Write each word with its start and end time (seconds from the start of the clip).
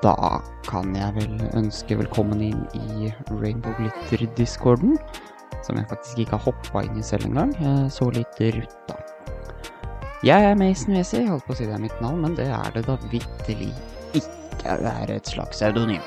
Da 0.00 0.40
kan 0.64 0.94
jeg 0.96 1.12
vel 1.18 1.42
ønske 1.58 1.98
velkommen 2.00 2.40
inn 2.40 2.62
i 2.72 3.10
Rainbow 3.28 3.74
Glitter-discorden, 3.76 4.96
som 5.60 5.76
jeg 5.76 5.90
faktisk 5.92 6.24
ikke 6.24 6.38
har 6.38 6.46
hoppa 6.48 6.86
inn 6.88 6.96
i 6.96 7.04
selv 7.04 7.28
engang. 7.28 7.52
Så 7.92 8.08
litt 8.16 8.40
rutta. 8.40 8.99
Jeg 10.20 10.44
er 10.44 10.56
Mason 10.60 10.92
Wesi, 10.92 11.22
holdt 11.24 11.46
på 11.48 11.54
å 11.54 11.56
si 11.56 11.64
det 11.64 11.72
er 11.72 11.80
mitt 11.80 12.00
navn, 12.04 12.20
men 12.20 12.34
det 12.36 12.50
er 12.52 12.74
det 12.74 12.82
da 12.84 12.98
vitterlig 13.08 13.70
ikke. 14.12 14.74
Det 14.82 14.90
er 14.90 15.12
et 15.14 15.30
slags 15.32 15.56
pseudonym. 15.56 16.04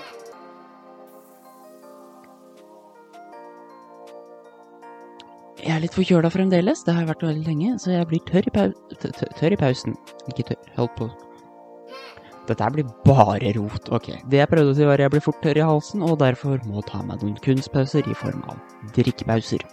Jeg 5.63 5.73
er 5.73 5.81
litt 5.81 5.97
forkjøla 5.97 6.29
fremdeles, 6.29 6.85
det 6.85 6.93
har 6.93 7.09
vært 7.09 7.25
veldig 7.25 7.47
lenge, 7.47 7.73
så 7.81 7.95
jeg 7.95 8.09
blir 8.11 8.21
tørr 8.29 8.45
i, 8.45 8.53
pau 8.53 8.69
tørr 9.02 9.55
i 9.55 9.61
pausen. 9.63 9.97
Ikke 10.30 10.45
tørr, 10.52 10.73
holdt 10.77 10.97
på 11.02 11.09
dette 12.47 12.67
blir 12.75 12.88
bare 13.07 13.53
rot. 13.55 13.88
Ok, 13.95 14.09
det 14.30 14.41
jeg 14.41 14.49
prøvde 14.52 14.73
å 14.73 14.75
si 14.75 14.83
var 14.88 14.99
at 14.99 15.05
jeg 15.05 15.13
blir 15.13 15.23
fort 15.23 15.39
tørr 15.43 15.59
i 15.61 15.63
halsen, 15.63 16.03
og 16.03 16.17
derfor 16.19 16.59
må 16.67 16.83
ta 16.83 16.99
meg 17.05 17.23
noen 17.23 17.38
kunstpauser 17.43 18.03
i 18.09 18.17
form 18.19 18.43
av 18.52 18.59
drikkepauser. 18.97 19.63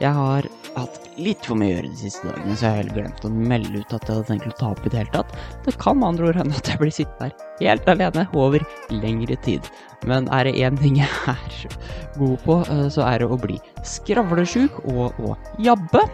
Jeg 0.00 0.12
har 0.16 0.46
hatt 0.76 1.09
litt 1.20 1.44
for 1.46 1.58
mye 1.60 1.72
å 1.72 1.76
gjøre 1.76 1.90
de 1.92 1.98
siste 2.00 2.26
dagene, 2.26 2.54
så 2.56 2.64
jeg 2.64 2.70
har 2.72 2.78
helt 2.80 2.94
glemt 2.96 3.24
å 3.26 3.30
melde 3.34 3.80
ut 3.82 3.92
at 3.96 4.06
jeg 4.08 4.16
hadde 4.16 4.28
tenkt 4.30 4.48
å 4.50 4.56
ta 4.58 4.70
opp 4.74 4.86
i 4.86 4.92
det 4.92 4.98
hele 5.02 5.12
tatt. 5.14 5.34
Det 5.66 5.74
kan 5.82 5.98
med 6.00 6.08
andre 6.08 6.30
ord 6.30 6.38
hende 6.40 6.56
at 6.56 6.70
jeg 6.72 6.80
blir 6.80 6.94
sittende 6.94 7.28
her 7.28 7.34
helt 7.60 7.88
alene 7.92 8.24
over 8.40 8.64
lengre 8.90 9.36
tid. 9.44 9.68
Men 10.08 10.28
er 10.32 10.48
det 10.48 10.54
én 10.64 10.78
ting 10.80 10.96
jeg 11.00 11.08
er 11.28 11.76
god 12.16 12.38
på, 12.46 12.58
eh, 12.72 12.86
så 12.92 13.04
er 13.06 13.20
det 13.20 13.28
å 13.28 13.38
bli 13.40 13.58
skravlesjuk 13.84 14.80
og 14.94 15.20
å 15.20 15.36
jabbe. 15.60 16.06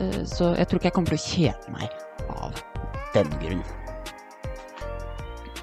Eh, 0.00 0.22
Så 0.26 0.52
jeg 0.58 0.66
tror 0.68 0.80
ikke 0.80 0.90
jeg 0.90 0.96
kommer 0.98 1.14
til 1.14 1.20
å 1.20 1.28
kjede 1.30 1.76
meg 1.78 1.88
av 2.30 2.62
den 3.14 3.30
grunn. 3.42 3.62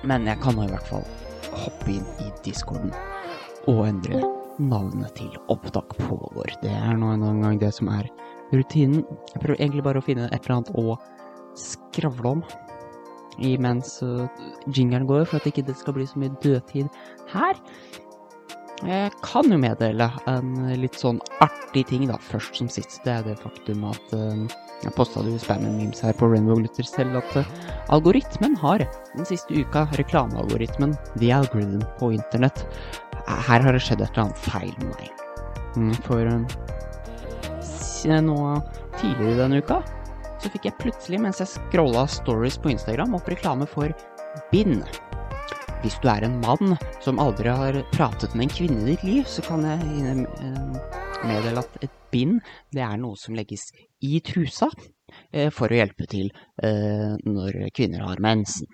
Men 0.03 0.25
jeg 0.25 0.39
kan 0.39 0.55
i 0.63 0.67
hvert 0.71 0.87
fall 0.87 1.03
hoppe 1.51 1.91
inn 1.91 2.05
i 2.23 2.29
discorden 2.45 2.93
og 3.67 3.81
endre 3.89 4.21
navnet 4.59 5.15
til 5.17 5.31
Opptak 5.51 5.95
pågår. 5.97 6.53
Det 6.63 6.71
er 6.71 6.97
nå 6.99 7.13
en 7.15 7.43
gang 7.43 7.59
det 7.61 7.71
som 7.75 7.89
er 7.93 8.09
rutinen. 8.53 9.05
Jeg 9.33 9.43
prøver 9.43 9.59
egentlig 9.59 9.85
bare 9.85 10.01
å 10.01 10.05
finne 10.05 10.27
et 10.29 10.41
eller 10.43 10.59
annet 10.59 10.75
å 10.79 10.97
skravle 11.59 12.35
om 12.37 12.43
imens 13.39 13.99
uh, 14.03 14.27
jingeren 14.67 15.07
går, 15.07 15.25
for 15.29 15.39
at 15.39 15.47
ikke 15.47 15.65
det 15.67 15.77
skal 15.79 15.95
bli 15.95 16.07
så 16.09 16.19
mye 16.19 16.35
dødtid 16.43 16.89
her. 17.31 17.59
Jeg 18.87 19.11
kan 19.25 19.47
jo 19.51 19.57
meddele 19.59 20.07
en 20.31 20.53
litt 20.79 20.95
sånn 20.95 21.19
artig 21.43 21.85
ting, 21.89 22.05
da, 22.07 22.15
først 22.29 22.61
som 22.61 22.69
sist. 22.71 23.01
Det 23.03 23.11
er 23.11 23.25
det 23.27 23.39
faktum 23.41 23.83
at 23.89 24.15
uh, 24.15 24.43
jeg 24.79 24.95
posta 24.95 25.23
jo 25.25 25.39
spammen 25.41 25.75
memes 25.75 25.99
her 26.03 26.15
på 26.15 26.29
Rainbow 26.31 26.59
Glitter 26.59 26.87
selv 26.87 27.19
at 27.19 27.39
uh, 27.41 27.49
algoritmen 27.95 28.55
har 28.61 28.85
den 29.15 29.27
siste 29.27 29.55
uka, 29.55 29.85
reklamealgoritmen, 29.99 30.95
the 31.19 31.31
algorithm 31.35 31.83
på 31.99 32.13
internett, 32.15 32.63
her 33.29 33.63
har 33.65 33.75
det 33.75 33.83
skjedd 33.85 34.01
et 34.03 34.09
eller 34.11 34.27
annet 34.27 34.43
feil 34.43 34.73
med 34.81 34.93
meg. 34.95 35.09
Mm, 35.77 35.93
For 36.05 36.21
nå 38.23 38.37
tidligere 38.99 39.39
denne 39.43 39.59
uka 39.61 39.81
så 40.39 40.47
fikk 40.53 40.69
jeg 40.69 40.79
plutselig, 40.79 41.19
mens 41.19 41.41
jeg 41.41 41.51
scrolla 41.51 42.05
stories 42.07 42.57
på 42.61 42.71
Instagram, 42.71 43.17
opp 43.17 43.27
reklame 43.27 43.67
for 43.67 43.91
bind. 44.53 44.85
Hvis 45.83 45.97
du 46.03 46.09
er 46.11 46.23
en 46.23 46.39
mann 46.43 46.77
som 47.03 47.19
aldri 47.19 47.51
har 47.51 47.75
pratet 47.91 48.35
med 48.35 48.47
en 48.47 48.53
kvinne 48.55 48.83
i 48.83 48.93
ditt 48.93 49.03
liv, 49.07 49.27
så 49.27 49.43
kan 49.43 49.63
jeg 49.67 49.79
eh, 50.07 50.95
meddele 51.27 51.63
at 51.63 51.77
et 51.83 51.95
bind, 52.11 52.39
det 52.75 52.83
er 52.83 52.99
noe 52.99 53.19
som 53.19 53.35
legges 53.37 53.69
i 54.03 54.19
trusa 54.23 54.69
eh, 55.31 55.49
for 55.51 55.71
å 55.71 55.79
hjelpe 55.79 56.07
til 56.09 56.31
eh, 56.63 57.15
når 57.27 57.65
kvinner 57.75 58.07
har 58.07 58.23
mensen. 58.23 58.67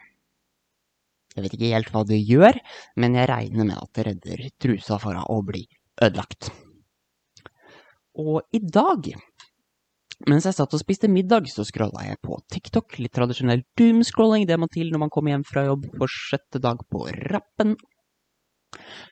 Jeg 1.36 1.44
vet 1.44 1.56
ikke 1.58 1.72
helt 1.74 1.92
hva 1.92 2.04
det 2.08 2.22
gjør, 2.24 2.58
men 3.02 3.18
jeg 3.20 3.28
regner 3.32 3.68
med 3.68 3.80
at 3.80 3.92
det 3.98 4.06
redder 4.08 4.44
trusa 4.62 5.00
fra 5.02 5.26
å 5.32 5.42
bli 5.44 5.66
ødelagt. 6.04 6.50
Og 8.16 8.46
i 8.56 8.62
dag, 8.64 9.10
mens 10.32 10.48
jeg 10.48 10.56
satt 10.56 10.76
og 10.78 10.80
spiste 10.80 11.10
middag, 11.12 11.50
så 11.52 11.66
scrolla 11.68 12.06
jeg 12.08 12.22
på 12.24 12.38
TikTok. 12.54 12.96
Litt 13.04 13.16
tradisjonell 13.18 13.66
doomscrolling, 13.76 14.48
det 14.48 14.60
må 14.60 14.70
til 14.72 14.94
når 14.94 15.04
man 15.04 15.12
kommer 15.12 15.36
hjem 15.36 15.44
fra 15.48 15.66
jobb 15.68 15.90
for 15.98 16.12
sjette 16.12 16.62
dag 16.64 16.80
på 16.88 17.04
rappen. 17.34 17.76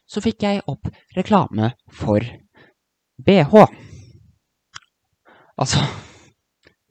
Så 0.07 0.23
fikk 0.23 0.47
jeg 0.47 0.63
opp 0.71 0.87
reklame 1.17 1.73
for 1.91 2.23
BH. 3.19 3.67
Altså 5.59 5.83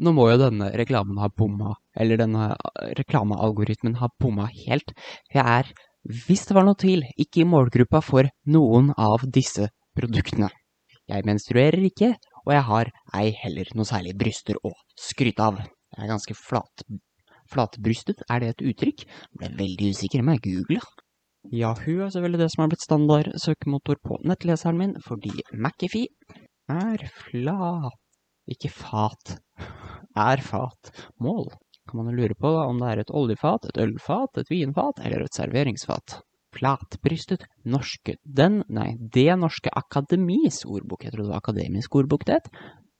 Nå 0.02 0.10
må 0.16 0.24
jo 0.32 0.38
denne 0.40 0.72
reklamen 0.74 1.20
ha 1.22 1.28
bomma, 1.30 1.76
eller 1.98 2.20
denne 2.20 2.52
reklamealgoritmen 2.98 3.98
har 4.00 4.12
bomma 4.20 4.48
helt. 4.52 4.94
Jeg 5.34 5.44
er, 5.44 5.70
hvis 6.26 6.46
det 6.48 6.56
var 6.56 6.66
noe 6.66 6.78
tvil, 6.78 7.04
ikke 7.20 7.42
i 7.42 7.48
målgruppa 7.48 8.02
for 8.04 8.28
noen 8.48 8.92
av 8.96 9.26
disse 9.28 9.68
produktene. 9.96 10.50
Jeg 11.10 11.26
menstruerer 11.28 11.82
ikke, 11.84 12.14
og 12.46 12.52
jeg 12.54 12.66
har 12.68 12.90
ei 13.18 13.30
heller 13.42 13.70
noe 13.76 13.88
særlig 13.88 14.16
bryster 14.18 14.58
å 14.64 14.72
skryte 14.98 15.44
av. 15.44 15.62
Jeg 15.92 16.06
er 16.06 16.10
ganske 16.10 16.36
flat, 16.38 16.84
flatbrystet, 17.52 18.22
er 18.30 18.42
det 18.42 18.52
et 18.54 18.66
uttrykk? 18.72 19.04
Jeg 19.04 19.38
ble 19.38 19.50
veldig 19.60 19.90
usikker, 19.92 20.24
med 20.26 20.42
google. 20.44 20.80
Yahoo 21.50 22.04
er 22.04 22.12
selvfølgelig 22.14 22.40
det 22.44 22.50
som 22.52 22.62
har 22.62 22.70
blitt 22.70 22.84
standard 22.84 23.32
søkemotor 23.42 23.98
på 24.06 24.20
nettleseren 24.30 24.78
min, 24.78 24.94
fordi 25.02 25.34
McAfee 25.52 26.06
er 26.70 27.02
flat. 27.26 27.98
Ikke 28.50 28.70
fat. 28.74 29.36
Er 30.18 30.42
fat. 30.42 30.90
Mål. 31.22 31.50
Kan 31.88 31.98
man 31.98 32.12
jo 32.12 32.20
lure 32.20 32.36
på 32.38 32.50
om 32.62 32.78
det 32.78 32.90
er 32.90 32.98
et 33.02 33.10
oljefat, 33.10 33.64
et 33.70 33.80
ølfat, 33.82 34.38
et 34.38 34.50
vinfat 34.52 35.00
eller 35.04 35.24
et 35.24 35.34
serveringsfat. 35.34 36.20
Flatbrystet 36.52 37.46
norske 37.64 38.18
Den, 38.22 38.62
nei, 38.68 38.96
Det 38.98 39.38
norske 39.40 39.70
akademis 39.72 40.64
ordbok. 40.68 41.04
Jeg 41.04 41.12
trodde 41.14 41.28
det 41.28 41.32
var 41.32 41.42
akademisk 41.42 41.94
ordbok 41.96 42.24
det. 42.28 42.40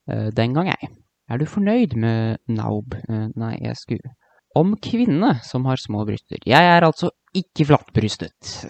Eh, 0.09 0.31
Den 0.35 0.55
gang, 0.55 0.69
ei. 0.73 0.89
Er 1.31 1.39
du 1.39 1.47
fornøyd 1.47 1.95
med 1.97 2.39
Naub? 2.49 2.95
Eh, 3.09 3.29
Nei, 3.37 3.59
jeg 3.63 3.77
skulle 3.77 4.15
Om 4.57 4.77
kvinnene 4.85 5.41
som 5.45 5.65
har 5.65 5.77
små 5.81 6.05
bryster. 6.05 6.37
Jeg 6.45 6.61
er 6.61 6.83
altså 6.85 7.11
ikke 7.35 7.65
flatbrystet. 7.71 8.67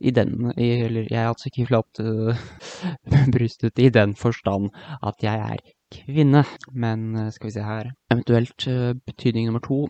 I 0.00 0.10
den 0.10 0.52
Eller 0.56 1.06
jeg 1.08 1.22
er 1.22 1.28
altså 1.28 1.46
ikke 1.48 1.66
flatbrystet 1.70 3.78
i 3.86 3.88
den 3.88 4.14
forstand 4.14 4.70
at 5.02 5.14
jeg 5.22 5.40
er 5.40 5.56
kvinne. 5.92 6.44
Men 6.72 7.14
eh, 7.16 7.30
skal 7.34 7.50
vi 7.50 7.56
se 7.58 7.64
her 7.66 7.92
Eventuelt 8.12 8.66
eh, 8.70 8.92
betydning 9.06 9.48
nummer 9.48 9.64
to 9.64 9.86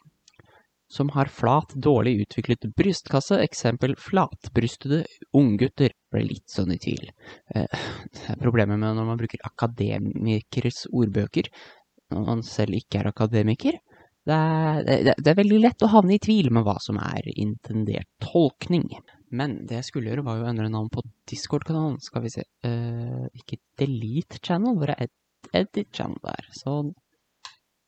som 0.89 1.09
har 1.11 1.27
flat, 1.27 1.73
dårlig 1.75 2.21
utviklet 2.23 2.69
brystkasse, 2.79 3.41
eksempel 3.43 3.97
flatbrystede 3.99 5.01
unggutter, 5.35 5.91
ble 6.15 6.23
litt 6.29 6.47
sånn 6.53 6.71
i 6.77 6.79
tvil. 6.79 7.11
Eh, 7.55 7.89
det 8.15 8.29
er 8.37 8.39
problemet 8.43 8.79
med 8.79 8.95
når 8.95 9.09
man 9.09 9.19
bruker 9.19 9.43
akademikers 9.49 10.85
ordbøker, 10.93 11.51
når 12.15 12.31
man 12.31 12.47
selv 12.47 12.79
ikke 12.79 13.03
er 13.03 13.11
akademiker. 13.11 13.81
Det 14.27 14.37
er, 14.37 14.81
det, 14.87 15.19
det 15.23 15.33
er 15.33 15.39
veldig 15.39 15.61
lett 15.63 15.83
å 15.87 15.91
havne 15.91 16.17
i 16.17 16.23
tvil 16.23 16.53
med 16.55 16.67
hva 16.67 16.79
som 16.83 16.99
er 17.03 17.29
intendert 17.35 18.09
tolkning. 18.23 18.89
Men 19.35 19.61
det 19.67 19.81
jeg 19.81 19.91
skulle 19.91 20.11
gjøre, 20.11 20.25
var 20.27 20.39
jo 20.39 20.47
å 20.47 20.51
endre 20.51 20.71
navn 20.71 20.91
på 20.91 21.03
Discord-kanalen. 21.31 21.99
Skal 22.03 22.25
vi 22.25 22.33
se 22.35 22.43
uh, 22.67 23.27
Ikke 23.39 23.59
Delete 23.79 24.39
Channel, 24.43 24.75
hvor 24.79 24.93
er 24.95 25.11
ed 25.53 25.69
Edit 25.69 25.93
Channel 25.95 26.21
der? 26.25 26.49
Sånn. 26.57 26.95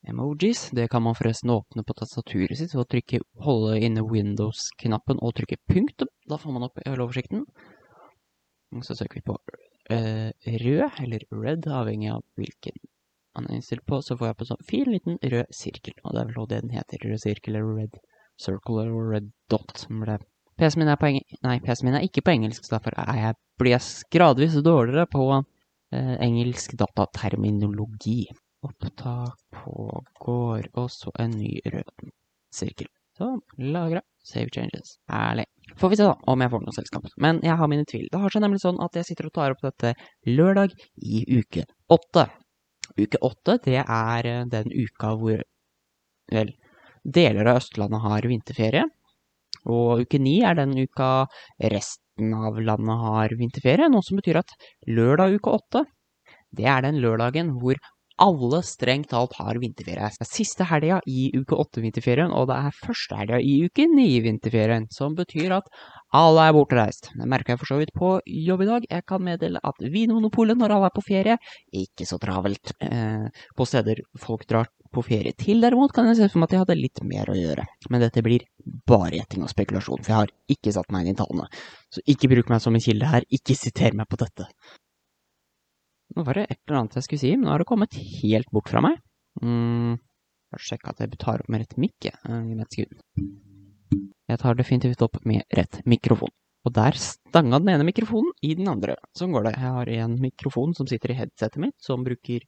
Emojis. 0.08 0.70
Det 0.72 0.88
kan 0.88 1.02
man 1.02 1.16
forresten 1.18 1.50
åpne 1.50 1.82
på 1.84 1.96
tastaturet 1.98 2.58
sitt 2.58 2.74
ved 2.74 2.84
å 2.84 2.90
trykke, 2.92 3.20
holde 3.44 3.80
inne 3.82 4.04
Windows-knappen 4.06 5.18
og 5.20 5.34
trykke 5.36 5.58
punktum. 5.68 6.10
Da 6.30 6.38
får 6.38 6.54
man 6.54 6.68
opp 6.68 6.78
hele 6.84 7.04
oversikten. 7.04 7.44
Så 8.84 8.94
søker 8.94 9.18
vi 9.18 9.26
på 9.26 9.36
eh, 9.90 10.30
rød, 10.62 11.00
eller 11.02 11.26
red, 11.32 11.66
avhengig 11.66 12.12
av 12.14 12.22
hvilken 12.38 12.78
man 13.34 13.48
er 13.48 13.58
innstilt 13.58 13.84
på. 13.88 14.00
Så 14.04 14.16
får 14.16 14.30
jeg 14.30 14.38
på 14.38 14.48
sånn 14.52 14.66
fin 14.70 14.92
liten 14.92 15.20
rød 15.22 15.52
sirkel. 15.54 15.98
Og 16.04 16.14
det 16.14 16.22
er 16.22 16.32
vel 16.32 16.50
det 16.52 16.62
den 16.64 16.76
heter. 16.78 17.04
Rød 17.04 17.24
sirkel 17.24 17.58
eller 17.58 17.82
red 17.82 18.00
circle 18.38 18.84
eller 18.84 19.14
red 19.16 19.32
dot. 19.50 19.74
som 19.82 20.04
ble 20.04 20.20
PC-en 20.58 20.82
min 20.82 21.60
PC-en 21.62 21.86
min 21.86 21.94
er 21.94 22.06
ikke 22.06 22.24
på 22.26 22.32
engelsk, 22.34 22.64
så 22.66 22.76
derfor 22.76 22.96
er 22.98 23.18
jeg, 23.20 23.36
blir 23.60 23.76
jeg 23.76 24.08
gradvis 24.10 24.56
dårligere 24.66 25.06
på 25.10 25.26
eh, 25.36 25.44
engelsk 25.94 26.76
dataterminologi. 26.78 28.26
Opptak 28.66 29.38
pågår, 29.54 30.66
og 30.74 30.88
så 30.90 31.12
en 31.22 31.36
ny 31.38 31.54
rød 31.64 32.08
sirkel. 32.54 32.88
Så 33.18 33.40
lagra. 33.58 34.00
Save 34.24 34.48
changes. 34.54 34.98
Herlig. 35.08 35.44
Får 35.76 35.88
vi 35.88 35.96
se 35.96 36.06
da 36.06 36.14
om 36.30 36.42
jeg 36.42 36.52
får 36.52 36.64
noe 36.64 36.74
selskap. 36.76 37.06
Men 37.24 37.40
jeg 37.42 37.56
har 37.58 37.70
mine 37.70 37.86
tvil. 37.88 38.06
Det 38.12 38.20
har 38.22 38.34
seg 38.34 38.44
nemlig 38.44 38.60
sånn 38.62 38.78
at 38.84 38.98
jeg 38.98 39.08
sitter 39.08 39.28
og 39.28 39.34
tar 39.38 39.54
opp 39.54 39.64
dette 39.64 39.94
lørdag 40.28 40.74
i 41.02 41.22
uke 41.38 41.64
åtte. 41.94 42.26
Uke 42.98 43.20
åtte, 43.24 43.58
det 43.64 43.80
er 43.80 44.28
eh, 44.28 44.44
den 44.52 44.70
uka 44.74 45.14
hvor 45.18 45.42
vel, 46.34 46.52
deler 47.04 47.50
av 47.50 47.62
Østlandet 47.62 48.04
har 48.04 48.28
vinterferie. 48.30 48.84
Og 49.68 50.04
uke 50.04 50.20
ni 50.22 50.38
er 50.46 50.58
den 50.58 50.76
uka 50.78 51.26
resten 52.18 52.34
av 52.34 52.58
landet 52.60 52.98
har 52.98 53.28
vinterferie, 53.38 53.88
noe 53.88 54.02
som 54.02 54.18
betyr 54.18 54.40
at 54.40 54.50
lørdag 54.86 55.38
uke 55.38 55.50
åtte, 55.50 55.84
det 56.50 56.66
er 56.66 56.82
den 56.82 57.00
lørdagen 57.00 57.58
hvor 57.60 57.76
alle 58.18 58.62
strengt 58.66 59.10
talt 59.12 59.36
har 59.38 59.60
vinterferie. 59.62 60.10
Det 60.10 60.26
er 60.26 60.26
siste 60.26 60.64
helga 60.66 60.98
i 61.06 61.30
uke 61.38 61.54
åtte-vinterferien, 61.54 62.32
og 62.34 62.48
det 62.50 62.56
er 62.56 62.74
første 62.74 63.14
helga 63.14 63.38
i 63.38 63.60
uke 63.68 63.86
ni-vinterferien, 63.86 64.88
som 64.90 65.14
betyr 65.14 65.54
at 65.60 65.68
alle 66.10 66.48
er 66.48 66.56
bortreist. 66.56 67.12
Det 67.14 67.28
merka 67.30 67.54
jeg 67.54 67.60
for 67.60 67.70
så 67.70 67.78
vidt 67.78 67.94
på 67.94 68.16
jobb 68.26 68.64
i 68.64 68.68
dag. 68.72 68.88
Jeg 68.90 69.06
kan 69.06 69.22
meddele 69.22 69.62
at 69.62 69.78
Vinmonopolet, 69.78 70.58
når 70.58 70.74
alle 70.74 70.90
er 70.90 70.96
på 70.96 71.06
ferie, 71.06 71.38
ikke 71.70 72.08
så 72.08 72.18
travelt 72.18 72.74
eh, 72.82 73.30
på 73.54 73.68
steder 73.68 74.02
folk 74.18 74.48
drar 74.50 74.66
på 74.94 75.04
ferie 75.06 75.34
til. 75.38 75.62
Derimot 75.64 75.92
kan 75.94 76.08
jeg 76.10 76.18
se 76.18 76.28
for 76.32 76.40
meg 76.40 76.48
at 76.48 76.56
jeg 76.56 76.62
hadde 76.64 76.78
litt 76.78 77.02
mer 77.06 77.30
å 77.30 77.36
gjøre. 77.36 77.64
Men 77.92 78.02
dette 78.04 78.24
blir 78.24 78.44
bare 78.88 79.18
gjetting 79.18 79.44
og 79.46 79.52
spekulasjon, 79.52 80.02
for 80.02 80.12
jeg 80.12 80.20
har 80.22 80.34
ikke 80.54 80.74
satt 80.74 80.92
meg 80.94 81.06
inn 81.06 81.16
i 81.16 81.20
tallene. 81.20 81.48
Så 81.94 82.04
ikke 82.08 82.30
bruk 82.32 82.52
meg 82.52 82.62
som 82.64 82.76
en 82.76 82.84
kilde 82.84 83.10
her, 83.10 83.26
ikke 83.28 83.56
siter 83.58 83.96
meg 83.96 84.10
på 84.10 84.20
dette. 84.20 84.48
Nå 86.16 86.24
var 86.24 86.40
det 86.40 86.48
et 86.48 86.60
eller 86.66 86.80
annet 86.80 86.98
jeg 86.98 87.06
skulle 87.06 87.24
si, 87.24 87.34
men 87.36 87.46
nå 87.46 87.52
har 87.52 87.62
det 87.62 87.68
kommet 87.68 87.98
helt 88.22 88.50
bort 88.54 88.72
fra 88.72 88.82
meg. 88.84 88.96
Mm, 89.44 89.98
bare 90.52 90.64
sjekke 90.64 90.94
at 90.94 91.04
jeg 91.04 91.20
tar 91.20 91.44
opp 91.44 91.52
med 91.52 91.64
rett 91.64 91.78
mikk. 91.80 92.10
Sekund. 92.72 93.02
Jeg 94.28 94.40
tar 94.42 94.58
definitivt 94.58 95.04
opp 95.04 95.20
med 95.28 95.44
rett 95.56 95.80
mikrofon. 95.88 96.32
Og 96.66 96.74
der 96.74 96.96
stanga 97.00 97.60
den 97.62 97.70
ene 97.72 97.86
mikrofonen 97.86 98.34
i 98.44 98.54
den 98.58 98.68
andre. 98.68 98.98
Sånn 99.16 99.32
går 99.32 99.46
det. 99.46 99.54
Jeg 99.56 99.74
har 99.76 99.90
en 100.02 100.16
mikrofon 100.20 100.74
som 100.76 100.88
sitter 100.90 101.14
i 101.14 101.18
headsetet 101.20 101.60
mitt, 101.62 101.76
som 101.80 102.04
bruker 102.04 102.44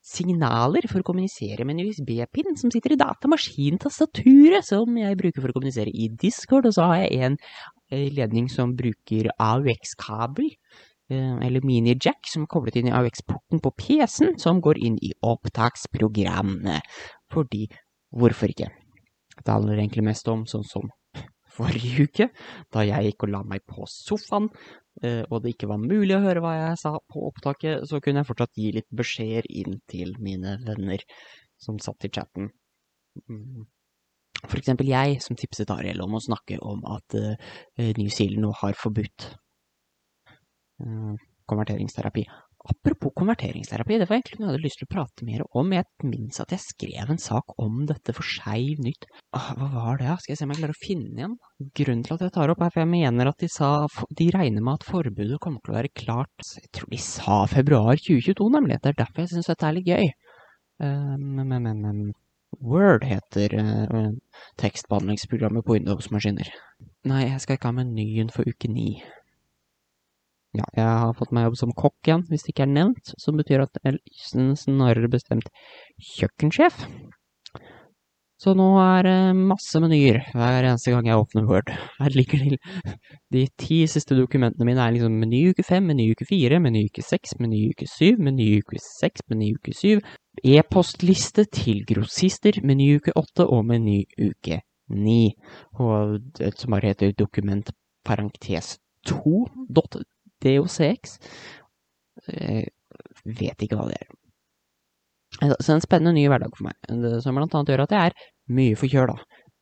signaler 0.00 0.86
for 0.88 1.02
å 1.02 1.06
kommunisere 1.06 1.64
med 1.68 1.76
en 1.76 1.90
USB-pinn 1.90 2.56
som 2.58 2.72
sitter 2.72 2.94
i 2.94 3.00
datamaskintastaturet, 3.00 4.64
som 4.64 4.96
jeg 4.96 5.18
bruker 5.20 5.42
for 5.42 5.52
å 5.52 5.56
kommunisere 5.56 5.92
i 5.92 6.08
Discord. 6.20 6.68
Og 6.68 6.76
så 6.76 6.86
har 6.88 7.02
jeg 7.04 7.20
en 7.28 7.36
ledning 8.16 8.48
som 8.52 8.72
bruker 8.78 9.28
AUX-kabel 9.36 10.48
eller 11.10 11.64
mini-jack 11.66 12.28
som 12.30 12.44
er 12.46 12.52
koblet 12.52 12.76
inn 12.78 12.88
i 12.88 12.94
AUX-porten 12.94 13.58
på 13.62 13.72
PC-en, 13.82 14.36
som 14.38 14.60
går 14.62 14.78
inn 14.78 14.96
i 15.02 15.10
opptaksprogrammet. 15.26 16.86
Fordi, 17.34 17.66
hvorfor 18.14 18.52
ikke? 18.52 18.70
Det 19.40 19.50
handler 19.50 19.80
egentlig 19.80 20.06
mest 20.06 20.28
om 20.30 20.46
sånn 20.46 20.66
som 20.68 20.86
forrige 21.54 22.04
uke, 22.06 22.28
da 22.72 22.84
jeg 22.86 23.10
gikk 23.10 23.26
og 23.26 23.34
la 23.34 23.42
meg 23.46 23.64
på 23.68 23.88
sofaen, 23.90 24.50
og 25.00 25.36
det 25.40 25.54
ikke 25.54 25.68
var 25.70 25.80
mulig 25.80 26.12
å 26.16 26.22
høre 26.24 26.42
hva 26.44 26.50
jeg 26.56 26.80
sa 26.82 26.90
på 27.08 27.22
opptaket, 27.28 27.86
så 27.88 28.02
kunne 28.04 28.20
jeg 28.20 28.28
fortsatt 28.28 28.58
gi 28.58 28.72
litt 28.74 28.88
beskjeder 28.92 29.46
inn 29.48 29.78
til 29.88 30.12
mine 30.20 30.58
venner 30.66 31.04
som 31.60 31.78
satt 31.80 32.04
i 32.04 32.10
chatten. 32.12 32.50
Mm. 33.30 33.64
For 34.42 34.58
eksempel 34.60 34.90
jeg, 34.90 35.20
som 35.24 35.38
tipset 35.40 35.72
Ariel 35.72 36.02
om 36.04 36.18
å 36.18 36.22
snakke 36.24 36.58
om 36.64 36.84
at 36.90 37.16
New 37.96 38.12
Zealand 38.12 38.44
nå 38.44 38.52
har 38.60 38.76
forbudt 38.76 39.30
konverteringsterapi. 41.48 42.26
Apropos 42.68 43.14
konverteringsterapi, 43.16 43.96
det 43.96 44.06
var 44.08 44.18
egentlig 44.18 44.36
noe 44.36 44.50
jeg 44.50 44.52
hadde 44.52 44.64
lyst 44.66 44.80
til 44.82 44.88
å 44.88 44.92
prate 44.92 45.24
mer 45.24 45.44
om. 45.56 45.70
Jeg 45.72 45.86
minnes 46.04 46.40
at 46.42 46.50
jeg 46.52 46.60
skrev 46.60 47.12
en 47.14 47.20
sak 47.20 47.54
om 47.62 47.78
dette 47.88 48.12
for 48.12 48.26
Skeiv 48.26 48.82
Nytt. 48.84 49.06
Hva 49.32 49.68
var 49.72 50.00
det, 50.00 50.10
Skal 50.20 50.34
jeg 50.34 50.40
se 50.40 50.44
om 50.44 50.52
jeg 50.52 50.60
klarer 50.60 50.76
å 50.76 50.80
finne 50.82 51.14
igjen? 51.14 51.36
Grunnen 51.80 52.02
til 52.04 52.16
at 52.18 52.24
jeg 52.26 52.34
tar 52.34 52.52
opp 52.52 52.60
er 52.60 52.74
for 52.74 52.82
jeg 52.82 52.90
mener 52.92 53.30
at 53.30 53.40
de 53.40 53.48
sa 53.48 53.70
de 54.18 54.26
regner 54.36 54.66
med 54.66 54.76
at 54.76 54.88
forbudet 54.88 55.40
kommer 55.40 55.64
til 55.64 55.72
å 55.72 55.78
være 55.78 55.92
klart 55.96 56.50
Jeg 56.58 56.68
tror 56.76 56.92
de 56.92 57.00
sa 57.00 57.38
februar 57.48 57.96
2022, 57.96 58.50
nemlig. 58.52 58.80
Det 58.82 58.92
er 58.92 59.00
derfor 59.04 59.24
jeg 59.24 59.32
syns 59.32 59.48
dette 59.48 59.70
er 59.70 59.78
litt 59.78 59.88
gøy. 59.88 60.10
Men, 60.80 61.46
men, 61.48 61.62
men, 61.64 61.80
men, 61.80 62.12
Word 62.60 63.04
heter 63.06 63.52
uh, 63.56 64.10
tekstbehandlingsprogrammet 64.58 65.64
på 65.64 65.76
Windows-maskiner. 65.76 66.50
Nei, 67.08 67.22
jeg 67.28 67.40
skal 67.44 67.56
ikke 67.56 67.70
ha 67.70 67.76
menyen 67.76 68.32
for 68.34 68.48
uke 68.48 68.68
ni. 68.68 68.98
Ja, 70.50 70.66
jeg 70.74 70.84
har 70.84 71.14
fått 71.14 71.30
meg 71.30 71.46
jobb 71.46 71.60
som 71.60 71.72
kokk 71.78 72.08
igjen, 72.08 72.24
hvis 72.26 72.42
det 72.42 72.54
ikke 72.54 72.64
er 72.66 72.74
nevnt, 72.74 73.12
som 73.22 73.36
betyr 73.38 73.62
at 73.62 73.78
er 73.86 74.00
snarere 74.58 75.10
bestemt 75.12 75.46
kjøkkensjef. 76.16 76.80
Så 78.40 78.54
nå 78.56 78.66
er 78.80 79.04
det 79.04 79.16
masse 79.36 79.76
menyer 79.84 80.22
hver 80.32 80.64
eneste 80.64 80.94
gang 80.94 81.10
jeg 81.10 81.20
åpner 81.20 81.44
Word. 81.44 81.70
Her 82.00 82.14
ligger 82.16 82.46
det. 82.54 82.58
de 83.34 83.42
ti 83.60 83.82
siste 83.92 84.16
dokumentene 84.16 84.64
mine 84.64 84.80
er 84.80 84.94
liksom 84.94 85.18
meny 85.20 85.42
uke 85.52 85.62
fem, 85.66 85.84
meny 85.86 86.08
uke 86.14 86.24
fire, 86.24 86.58
meny 86.64 86.86
uke 86.88 87.04
seks, 87.04 87.36
meny 87.38 87.66
uke 87.68 87.86
syv, 87.86 88.18
meny 88.24 88.48
uke 88.62 88.80
seks, 88.80 89.26
meny 89.28 89.52
uke 89.58 89.76
syv, 89.76 90.00
e-postliste 90.40 91.44
til 91.52 91.84
grossister, 91.86 92.62
meny 92.64 92.94
uke 92.96 93.12
åtte 93.20 93.44
og 93.44 93.68
meny 93.68 94.00
uke 94.16 94.62
ni. 94.88 95.34
Og 95.76 96.16
det 96.40 96.54
som 96.56 96.72
bare 96.72 96.94
heter 96.94 97.12
dokument 97.12 97.68
parentes 98.08 98.78
2. 99.06 99.44
DOCX. 100.44 101.18
Jeg 102.30 102.70
vet 103.24 103.64
ikke 103.64 103.78
hva 103.78 103.88
det 103.90 104.00
er. 104.00 104.16
Så 105.62 105.74
en 105.74 105.84
spennende 105.84 106.16
ny 106.16 106.26
hverdag 106.28 106.56
for 106.56 106.66
meg, 106.66 106.76
som 107.22 107.36
blant 107.38 107.54
annet 107.54 107.70
gjør 107.72 107.84
at 107.84 107.94
jeg 107.94 108.10
er 108.10 108.24
mye 108.56 108.78
forkjøla. 108.78 109.14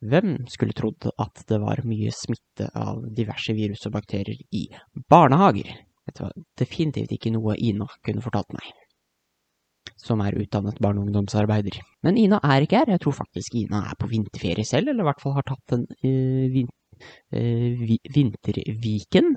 Hvem 0.09 0.35
skulle 0.51 0.77
trodd 0.79 1.09
at 1.11 1.43
det 1.51 1.59
var 1.59 1.83
mye 1.87 2.13
smitte 2.15 2.69
av 2.79 3.03
diverse 3.15 3.55
virus 3.57 3.85
og 3.89 3.97
bakterier 3.97 4.39
i 4.55 4.69
barnehager? 5.11 5.73
Dette 6.07 6.25
var 6.25 6.37
definitivt 6.57 7.13
ikke 7.13 7.33
noe 7.35 7.57
Ina 7.59 7.89
kunne 8.07 8.23
fortalt 8.25 8.55
meg, 8.57 8.71
som 10.01 10.23
er 10.25 10.39
utdannet 10.39 10.79
barne- 10.81 11.03
og 11.03 11.11
ungdomsarbeider. 11.11 11.81
Men 12.07 12.17
Ina 12.17 12.39
er 12.47 12.65
ikke 12.65 12.81
her, 12.81 12.95
jeg 12.95 13.03
tror 13.05 13.19
faktisk 13.19 13.59
Ina 13.59 13.83
er 13.91 13.99
på 13.99 14.09
vinterferie 14.09 14.65
selv, 14.65 14.89
eller 14.89 15.05
i 15.05 15.09
hvert 15.11 15.21
fall 15.25 15.37
har 15.37 15.49
tatt 15.51 15.77
en 15.77 15.85
uh, 15.85 16.47
vin, 16.55 16.71
uh, 17.35 17.85
vinterviken. 18.15 19.35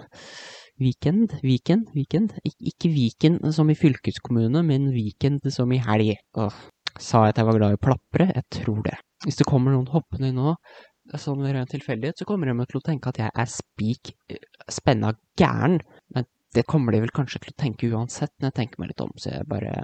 Weekend, 0.81 1.35
weekend, 1.45 1.91
weekend. 1.93 2.31
Ik 2.41 2.55
ikke 2.71 2.89
Viken 2.89 3.35
som 3.53 3.69
i 3.69 3.75
fylkeskommune, 3.77 4.63
men 4.65 4.87
weekend 4.95 5.45
som 5.53 5.69
i 5.69 5.77
helg. 5.77 6.15
Åh, 6.41 6.55
sa 6.97 7.27
jeg 7.27 7.35
at 7.35 7.41
jeg 7.41 7.49
var 7.51 7.59
glad 7.59 7.75
i 7.75 7.81
plappere? 7.85 8.31
Jeg 8.33 8.47
tror 8.57 8.79
det. 8.87 8.95
Hvis 9.21 9.37
det 9.37 9.45
kommer 9.45 9.75
noen 9.75 9.91
hoppende 9.93 10.31
nå, 10.33 10.55
sånn 11.21 11.43
ved 11.43 11.53
ren 11.53 11.69
tilfeldighet, 11.69 12.17
så 12.17 12.25
kommer 12.25 12.49
de 12.49 12.65
til 12.65 12.79
å 12.79 12.85
tenke 12.87 13.11
at 13.11 13.21
jeg 13.21 13.29
er 13.29 13.51
spik 13.53 14.15
spenna 14.73 15.13
gæren. 15.37 15.77
Men 16.15 16.25
det 16.57 16.65
kommer 16.65 16.95
de 16.95 17.03
vel 17.03 17.13
kanskje 17.13 17.43
til 17.45 17.53
å 17.53 17.61
tenke 17.61 17.91
uansett 17.93 18.33
når 18.39 18.49
jeg 18.49 18.59
tenker 18.63 18.81
meg 18.81 18.95
litt 18.95 19.05
om, 19.05 19.13
så 19.21 19.35
jeg 19.35 19.49
bare 19.51 19.75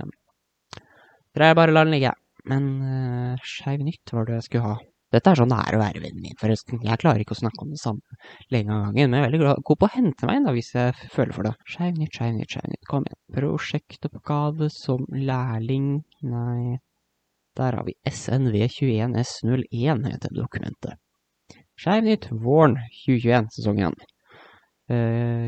Dere 1.37 1.53
bare 1.53 1.75
lar 1.75 1.85
den 1.85 1.93
ligge. 1.93 2.15
Men 2.49 2.69
uh, 2.81 3.45
Skeiv 3.45 3.85
Nytt 3.85 4.17
var 4.17 4.25
det 4.25 4.39
jeg 4.39 4.49
skulle 4.49 4.71
ha. 4.71 4.77
Dette 5.13 5.31
er 5.31 5.39
sånn 5.39 5.51
det 5.53 5.57
er 5.63 5.75
å 5.77 5.79
være 5.79 6.01
vennen 6.03 6.23
min, 6.25 6.35
forresten. 6.39 6.81
Jeg 6.83 6.99
klarer 6.99 7.21
ikke 7.23 7.35
å 7.37 7.39
snakke 7.39 7.63
om 7.63 7.69
det 7.71 7.79
samme 7.79 8.17
lenge 8.51 8.73
av 8.75 8.81
gangen, 8.89 9.07
men 9.07 9.15
jeg 9.15 9.23
er 9.23 9.27
veldig 9.29 9.53
god 9.69 9.79
på 9.79 9.87
å 9.87 9.93
hente 9.93 10.27
meg 10.27 10.39
inn 10.39 10.47
da, 10.47 10.53
hvis 10.57 10.73
jeg 10.75 10.89
føler 11.13 11.33
for 11.37 11.47
det. 11.47 11.53
Skeiv 11.71 11.93
nytt, 11.95 12.17
skeiv 12.17 12.33
nytt, 12.35 12.51
skeiv 12.51 12.67
nytt. 12.73 12.87
Kom 12.89 13.07
igjen. 13.07 13.21
Prosjektoppgave 13.37 14.67
som 14.73 15.07
lærling 15.13 15.87
Nei, 16.27 16.75
der 17.57 17.77
har 17.77 17.85
vi 17.87 17.95
SNV21S01, 18.09 20.03
heter 20.11 20.35
dokumentet. 20.35 20.99
Skeiv 21.79 22.03
nytt, 22.03 22.27
våren 22.43 22.75
2021, 23.05 23.47
sesong 23.55 23.79
1. 23.87 24.05
Eh, 24.91 25.47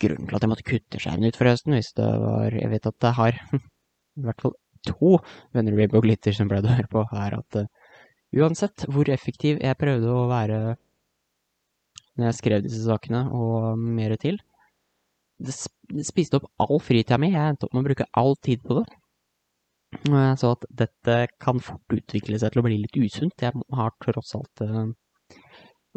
grunnen 0.00 0.30
til 0.30 0.38
at 0.38 0.44
jeg 0.44 0.52
måtte 0.54 0.66
kutte 0.66 1.02
skjermen 1.02 1.28
ut, 1.28 1.38
forresten, 1.38 1.76
hvis 1.76 1.92
det 1.98 2.08
var 2.22 2.54
Jeg 2.54 2.70
vet 2.72 2.88
at 2.88 3.06
jeg 3.08 3.16
har 3.18 3.38
i 3.58 4.24
hvert 4.24 4.42
fall 4.44 4.56
to 4.86 5.18
venner 5.52 5.76
i 5.76 5.88
på 5.90 6.02
Glitter 6.04 6.32
som 6.36 6.48
pleide 6.50 6.70
å 6.70 6.76
høre 6.76 6.90
på, 6.92 7.04
er 7.18 7.36
at 7.40 7.58
uh, 7.58 7.66
Uansett 8.36 8.84
hvor 8.92 9.08
effektiv 9.08 9.60
jeg 9.62 9.78
prøvde 9.80 10.12
å 10.12 10.26
være 10.28 10.58
når 12.18 12.26
jeg 12.26 12.36
skrev 12.40 12.64
disse 12.64 12.82
sakene, 12.82 13.22
og 13.30 13.78
mer 13.78 14.16
til, 14.20 14.40
det 15.38 15.54
spiste 15.54 16.40
opp 16.40 16.48
all 16.64 16.80
fritida 16.82 17.18
mi. 17.20 17.30
Jeg 17.30 17.54
endte 17.54 17.68
opp 17.68 17.76
med 17.76 17.84
å 17.84 17.88
bruke 17.88 18.08
all 18.18 18.34
tid 18.42 18.64
på 18.66 18.80
det. 18.80 18.86
Og 20.10 20.16
jeg 20.18 20.38
så 20.40 20.50
at 20.56 20.66
dette 20.82 21.18
kan 21.40 21.62
fort 21.64 21.94
utvikle 21.94 22.40
seg 22.40 22.52
til 22.52 22.60
å 22.60 22.66
bli 22.66 22.80
litt 22.82 22.98
usunt. 22.98 23.38
Jeg 23.40 23.54
har 23.78 23.94
tross 24.02 24.34
alt 24.36 24.64
uh, 24.66 24.90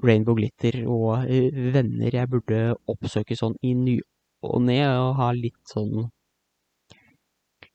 Rainbow 0.05 0.37
Glitter 0.37 0.83
og 0.85 1.25
uh, 1.25 1.59
venner 1.73 2.15
jeg 2.21 2.31
burde 2.31 2.61
oppsøke 2.93 3.35
sånn 3.35 3.57
i 3.65 3.73
ny 3.75 3.97
og 4.45 4.61
ned, 4.65 4.85
og 4.87 5.17
ha 5.19 5.33
litt 5.37 5.59
sånn 5.69 6.07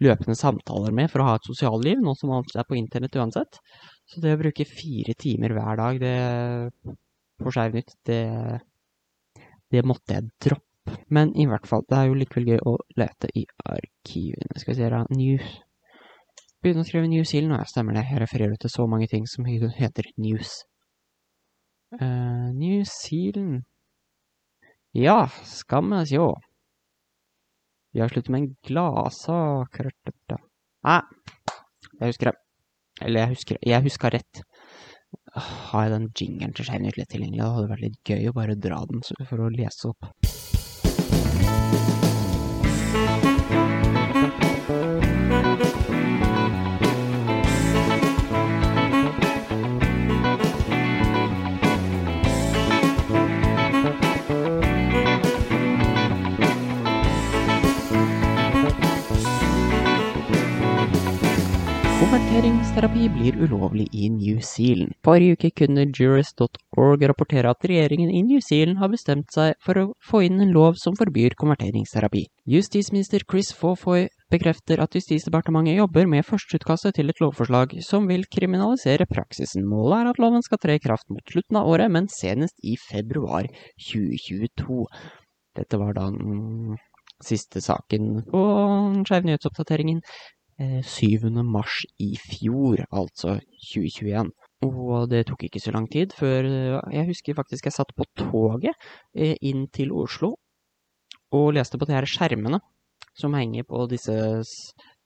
løpende 0.03 0.37
samtaler 0.37 0.95
med 0.95 1.11
for 1.13 1.23
å 1.23 1.29
ha 1.29 1.37
et 1.39 1.47
sosialliv, 1.47 2.01
noe 2.03 2.19
som 2.19 2.33
alt 2.35 2.57
er 2.57 2.67
på 2.69 2.79
internett 2.79 3.17
uansett. 3.17 3.61
Så 4.07 4.23
det 4.23 4.37
å 4.37 4.39
bruke 4.39 4.67
fire 4.69 5.17
timer 5.19 5.55
hver 5.57 5.81
dag 5.81 5.99
det, 6.03 6.17
på 7.43 7.53
Skeiv 7.53 7.75
Nytt, 7.75 7.97
det, 8.07 8.23
det 9.75 9.83
måtte 9.87 10.15
jeg 10.19 10.31
droppe. 10.47 10.95
Men 11.11 11.33
i 11.35 11.49
hvert 11.51 11.67
fall, 11.67 11.83
det 11.91 11.99
er 11.99 12.07
jo 12.07 12.19
likevel 12.19 12.53
gøy 12.53 12.61
å 12.71 12.77
lete 13.01 13.31
i 13.35 13.43
arkivene. 13.67 14.61
Skal 14.63 14.73
vi 14.73 14.77
se 14.79 14.87
her, 14.87 14.99
news. 15.11 15.57
Begynne 16.63 16.85
å 16.85 16.87
skrive 16.87 17.11
New 17.11 17.27
Zealand, 17.27 17.57
nå 17.57 17.67
stemmer 17.67 17.99
det. 17.99 18.07
Jeg 18.07 18.23
refererer 18.23 18.63
til 18.63 18.73
så 18.73 18.87
mange 18.91 19.11
ting 19.11 19.27
som 19.31 19.47
heter 19.83 20.11
news. 20.23 20.61
Uh, 21.95 22.51
New 22.55 22.83
Zealand 22.87 23.63
Ja, 24.97 25.27
skammes 25.47 26.11
jo. 26.15 26.33
Vi 27.95 28.03
har 28.03 28.11
sluttet 28.11 28.33
med 28.35 28.43
en 28.43 28.49
gladsak 28.67 29.79
Nei, 30.87 30.99
jeg 32.01 32.11
husker 32.11 32.31
det. 32.31 32.46
Eller 33.05 33.25
jeg 33.25 33.35
husker 33.35 33.59
Jeg 33.67 33.85
huska 33.85 34.11
rett. 34.15 34.43
Har 35.37 35.85
jeg 35.85 35.93
den 35.93 36.09
jingeren 36.17 36.55
til 36.57 36.65
Skeiv 36.69 36.83
Nytt 36.85 36.97
lett 37.01 37.13
tilgjengelig? 37.13 37.43
Det 37.43 37.53
hadde 37.59 37.73
vært 37.75 37.85
litt 37.85 38.13
gøy 38.13 38.31
å 38.31 38.37
bare 38.37 38.57
dra 38.57 38.81
den 38.89 39.05
for 39.05 39.45
å 39.45 39.53
lese 39.53 39.93
opp. 39.93 40.13
Konverteringsterapi 62.77 63.09
blir 63.09 63.37
ulovlig 63.41 63.87
i 63.97 64.09
New 64.13 64.41
Zealand. 64.45 64.93
Forrige 65.05 65.33
uke 65.33 65.51
kunne 65.57 65.87
Jurist.org 65.97 67.05
rapportere 67.09 67.49
at 67.49 67.65
regjeringen 67.65 68.11
i 68.13 68.21
New 68.21 68.43
Zealand 68.45 68.77
har 68.83 68.91
bestemt 68.93 69.33
seg 69.33 69.55
for 69.65 69.81
å 69.81 69.85
få 70.05 70.21
inn 70.27 70.43
en 70.45 70.53
lov 70.53 70.77
som 70.77 70.93
forbyr 70.99 71.33
konverteringsterapi. 71.41 72.27
Justisminister 72.45 73.25
Chris 73.25 73.55
Fawfoy 73.57 74.11
bekrefter 74.29 74.83
at 74.85 74.93
Justisdepartementet 74.93 75.79
jobber 75.79 76.05
med 76.05 76.29
førsteutkastet 76.29 76.99
til 76.99 77.09
et 77.09 77.23
lovforslag 77.25 77.73
som 77.87 78.11
vil 78.13 78.29
kriminalisere 78.29 79.09
praksisen. 79.09 79.65
Målet 79.65 80.03
er 80.03 80.13
at 80.13 80.21
loven 80.21 80.45
skal 80.45 80.61
tre 80.61 80.77
i 80.77 80.85
kraft 80.85 81.09
mot 81.09 81.25
slutten 81.33 81.57
av 81.57 81.73
året, 81.73 81.89
men 81.89 82.13
senest 82.13 82.61
i 82.61 82.77
februar 82.77 83.49
2022. 83.89 84.85
Dette 85.57 85.81
var 85.81 85.97
da 85.97 86.11
den 86.13 86.77
siste 87.25 87.65
saken 87.65 88.27
på 88.29 88.41
Skeiv 89.09 89.25
nyhetsoppdateringen. 89.25 90.03
7. 90.59 91.29
mars 91.45 91.83
i 92.01 92.15
fjor, 92.17 92.87
altså 92.89 93.37
2021. 93.73 94.33
Og 94.67 95.09
det 95.11 95.27
tok 95.29 95.45
ikke 95.45 95.61
så 95.61 95.75
lang 95.75 95.85
tid 95.93 96.15
før 96.17 96.49
Jeg 96.95 97.09
husker 97.11 97.37
faktisk 97.37 97.69
jeg 97.69 97.77
satt 97.77 97.93
på 97.97 98.07
toget 98.17 98.73
inn 99.15 99.67
til 99.69 99.93
Oslo 99.93 100.37
og 101.37 101.53
leste 101.59 101.77
på 101.77 101.89
de 101.89 101.97
her 101.97 102.09
skjermene 102.09 102.63
som 103.17 103.37
henger 103.37 103.67
på 103.69 103.85
disse 103.91 104.17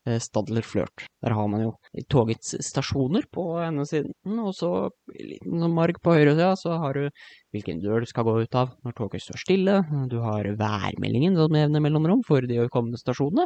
Stadler 0.01 0.65
Flørt. 0.65 1.05
Der 1.21 1.35
har 1.37 1.49
man 1.53 1.61
jo 1.61 1.73
togets 2.09 2.55
stasjoner 2.65 3.27
på 3.33 3.43
ene 3.61 3.85
siden, 3.85 4.15
og 4.41 4.55
så 4.57 4.71
en 4.89 5.29
liten 5.29 5.67
marg 5.77 5.99
på 6.01 6.15
høyresida 6.17 6.55
så 6.57 6.79
har 6.81 6.97
du 6.97 7.11
hvilken 7.53 7.83
dør 7.83 8.01
du 8.01 8.09
skal 8.09 8.25
gå 8.25 8.39
ut 8.41 8.57
av 8.57 8.73
når 8.87 8.97
toget 8.97 9.27
står 9.27 9.43
stille, 9.43 9.77
du 10.09 10.17
har 10.25 10.49
værmeldingen 10.57 11.37
som 11.37 11.59
jevne 11.59 11.85
mellomrom 11.85 12.25
for 12.27 12.49
de 12.49 12.63
kommende 12.73 13.01
stasjonene, 13.03 13.45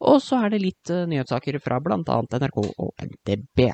og 0.00 0.20
så 0.22 0.42
er 0.44 0.54
det 0.54 0.62
litt 0.62 0.92
uh, 0.94 1.04
nyhetssaker 1.10 1.58
fra 1.62 1.80
blant 1.82 2.08
annet 2.12 2.38
NRK 2.42 2.58
og 2.64 3.04
NTB. 3.04 3.68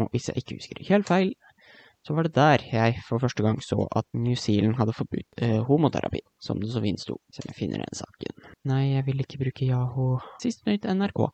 Og 0.00 0.12
hvis 0.12 0.30
jeg 0.30 0.42
ikke 0.42 0.56
husker 0.56 0.84
helt 0.88 1.08
feil, 1.08 1.32
så 2.02 2.16
var 2.16 2.26
det 2.26 2.34
der 2.34 2.64
jeg 2.66 2.96
for 3.06 3.22
første 3.22 3.44
gang 3.44 3.60
så 3.62 3.84
at 3.94 4.06
New 4.14 4.34
Zealand 4.34 4.74
hadde 4.74 4.94
forbudt 4.96 5.42
eh, 5.44 5.60
homoterapi, 5.68 6.18
som 6.42 6.58
det 6.58 6.72
så 6.72 6.82
fint 6.82 7.00
sto, 7.00 7.18
som 7.30 7.46
jeg 7.46 7.54
finner 7.54 7.84
den 7.84 7.94
saken. 7.94 8.48
Nei, 8.66 8.82
jeg 8.96 9.06
vil 9.06 9.22
ikke 9.22 9.38
bruke 9.44 9.68
Yahoo. 9.68 10.18
Sist 10.42 10.66
nytt 10.66 10.88
NRK. 10.88 11.28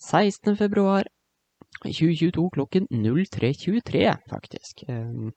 16. 0.00 0.56
februar 0.56 1.04
2022 1.84 2.46
klokken 2.56 2.88
03.23, 2.88 4.04
faktisk. 4.30 4.86
Um, 4.88 5.32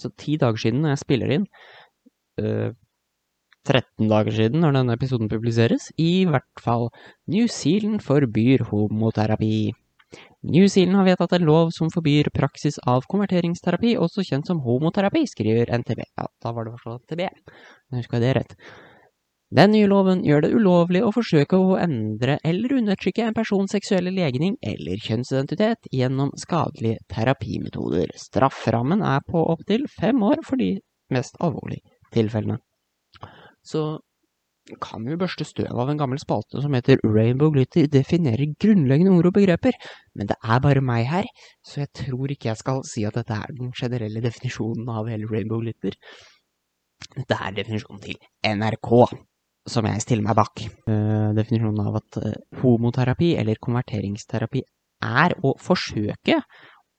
så 0.00 0.08
ti 0.16 0.38
dager 0.40 0.56
siden 0.56 0.80
når 0.80 0.94
jeg 0.94 1.04
spiller 1.04 1.34
inn. 1.36 1.46
Uh, 2.40 2.72
13 3.68 4.08
dager 4.08 4.34
siden 4.34 4.64
når 4.64 4.78
denne 4.78 4.96
episoden 4.96 5.30
publiseres. 5.30 5.90
I 6.00 6.26
hvert 6.30 6.64
fall. 6.64 6.88
New 7.30 7.46
Zealand 7.50 8.02
forbyr 8.04 8.64
homoterapi. 8.70 9.72
New 10.42 10.66
Zealand 10.68 10.96
har 10.96 11.08
vedtatt 11.10 11.34
en 11.36 11.46
lov 11.46 11.72
som 11.76 11.90
forbyr 11.92 12.30
praksis 12.34 12.80
av 12.88 13.04
konverteringsterapi, 13.10 13.96
også 14.00 14.24
kjent 14.26 14.48
som 14.48 14.62
homoterapi, 14.64 15.26
skriver 15.28 15.70
NTB. 15.76 16.00
Ja, 16.16 16.30
da 16.42 16.52
var 16.56 16.66
det 16.66 16.78
forstått 16.78 17.12
NTB. 17.12 17.26
Nå 17.90 18.00
husker 18.00 18.18
Jeg 18.18 18.24
det 18.24 18.38
rett. 18.40 18.56
Den 19.50 19.72
nye 19.74 19.88
loven 19.90 20.22
gjør 20.22 20.44
det 20.44 20.52
ulovlig 20.54 21.02
å 21.02 21.10
forsøke 21.10 21.58
å 21.58 21.74
endre 21.82 22.38
eller 22.46 22.76
undertrykke 22.76 23.24
en 23.26 23.34
persons 23.34 23.74
seksuelle 23.74 24.12
legning 24.14 24.54
eller 24.62 25.02
kjønnsidentitet 25.02 25.90
gjennom 25.90 26.30
skadelige 26.38 27.02
terapimetoder. 27.10 28.14
Strafferammen 28.14 29.02
er 29.02 29.26
på 29.26 29.42
opptil 29.42 29.90
fem 29.90 30.22
år 30.22 30.46
for 30.46 30.62
de 30.62 30.76
mest 31.10 31.34
alvorlige 31.42 31.82
tilfellene 32.14 32.60
så 33.66 33.98
kan 34.78 35.04
vi 35.06 35.18
børste 35.18 35.44
støv 35.46 35.78
av 35.82 35.88
en 35.90 35.98
gammel 35.98 36.20
spalte 36.22 36.60
som 36.62 36.74
heter 36.76 37.00
Rainbow 37.02 37.50
Glitter 37.54 37.88
definerer 37.90 38.52
grunnleggende 38.60 39.14
ord 39.16 39.30
og 39.30 39.36
begreper, 39.38 39.74
men 40.14 40.30
det 40.30 40.36
er 40.38 40.62
bare 40.62 40.84
meg 40.84 41.08
her, 41.10 41.26
så 41.66 41.82
jeg 41.82 41.90
tror 42.04 42.30
ikke 42.30 42.50
jeg 42.50 42.60
skal 42.60 42.84
si 42.86 43.06
at 43.08 43.16
dette 43.18 43.34
er 43.34 43.56
den 43.56 43.72
generelle 43.76 44.22
definisjonen 44.24 44.90
av 44.92 45.10
hele 45.10 45.30
Rainbow 45.30 45.62
Glitter. 45.64 45.96
Dette 47.16 47.38
er 47.40 47.56
definisjonen 47.56 48.02
til 48.04 48.18
NRK, 48.46 48.90
som 49.70 49.88
jeg 49.88 50.04
stiller 50.04 50.26
meg 50.26 50.38
bak. 50.38 50.66
Uh, 50.86 51.30
definisjonen 51.36 51.80
av 51.86 52.00
at 52.02 52.20
uh, 52.22 52.34
homoterapi 52.60 53.34
eller 53.40 53.60
konverteringsterapi 53.62 54.62
er 55.06 55.34
å 55.42 55.54
forsøke 55.60 56.42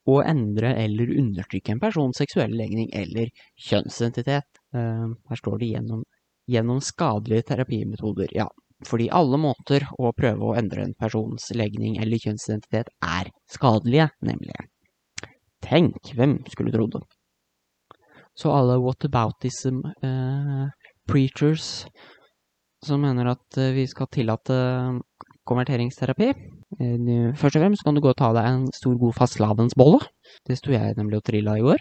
å 0.10 0.15
endre 0.25 0.74
eller 0.82 1.12
undertrykke 1.22 1.75
en 1.75 1.82
persons 1.84 2.18
seksuelle 2.18 2.58
legning 2.58 2.89
eller 2.98 3.30
kjønnsidentitet. 3.70 4.50
Uh, 4.74 5.13
her 5.30 5.39
står 5.39 5.62
det 5.62 5.75
gjennom 5.75 6.01
gjennom 6.50 6.81
skadelige 6.83 7.43
terapimetoder, 7.51 8.29
ja. 8.36 8.48
Fordi 8.88 9.10
alle 9.13 9.38
måter 9.38 9.86
å 10.01 10.10
prøve 10.17 10.41
å 10.41 10.55
endre 10.57 10.81
en 10.88 10.95
persons 10.98 11.51
legning 11.53 12.00
eller 12.01 12.17
kjønnsidentitet 12.24 12.88
er 13.05 13.29
skadelige, 13.51 14.10
nemlig. 14.25 14.55
Tenk, 15.62 16.01
hvem 16.17 16.41
skulle 16.50 16.74
trodd 16.74 16.93
det? 16.98 17.03
Så 18.38 18.51
alle 18.55 18.77
whataboutism-preachers 18.81 21.67
eh, 21.86 21.91
som 22.81 23.01
mener 23.03 23.25
at 23.36 23.57
eh, 23.62 23.75
vi 23.75 23.83
skal 23.89 24.07
tillate 24.10 24.55
konverteringsterapi 25.45 26.29
eh, 26.31 27.33
Først 27.38 27.55
og 27.57 27.62
fremst 27.62 27.83
kan 27.86 27.95
du 27.95 28.01
gå 28.01 28.10
og 28.10 28.17
ta 28.17 28.33
deg 28.33 28.45
en 28.48 28.67
stor, 28.74 28.95
god 28.98 29.13
fastlavensbolle. 29.19 30.00
Det 30.48 30.57
sto 30.57 30.71
jeg 30.74 30.95
nemlig 30.98 31.17
og 31.19 31.25
trilla 31.27 31.57
i 31.60 31.65
går. 31.65 31.79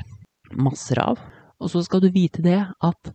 Masser 0.61 0.99
av. 1.00 1.19
Og 1.61 1.71
så 1.73 1.83
skal 1.87 2.00
du 2.05 2.11
vite 2.12 2.43
det 2.45 2.61
at 2.61 3.12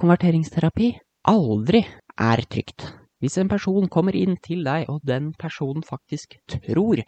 konverteringsterapi 0.00 0.92
aldri 1.32 1.82
er 2.20 2.42
trygt. 2.50 2.84
Hvis 3.20 3.38
en 3.40 3.48
person 3.48 3.88
kommer 3.88 4.16
inn 4.16 4.36
til 4.44 4.64
deg, 4.66 4.90
og 4.92 5.00
den 5.08 5.32
personen 5.38 5.84
faktisk 5.86 6.36
tror 6.52 7.00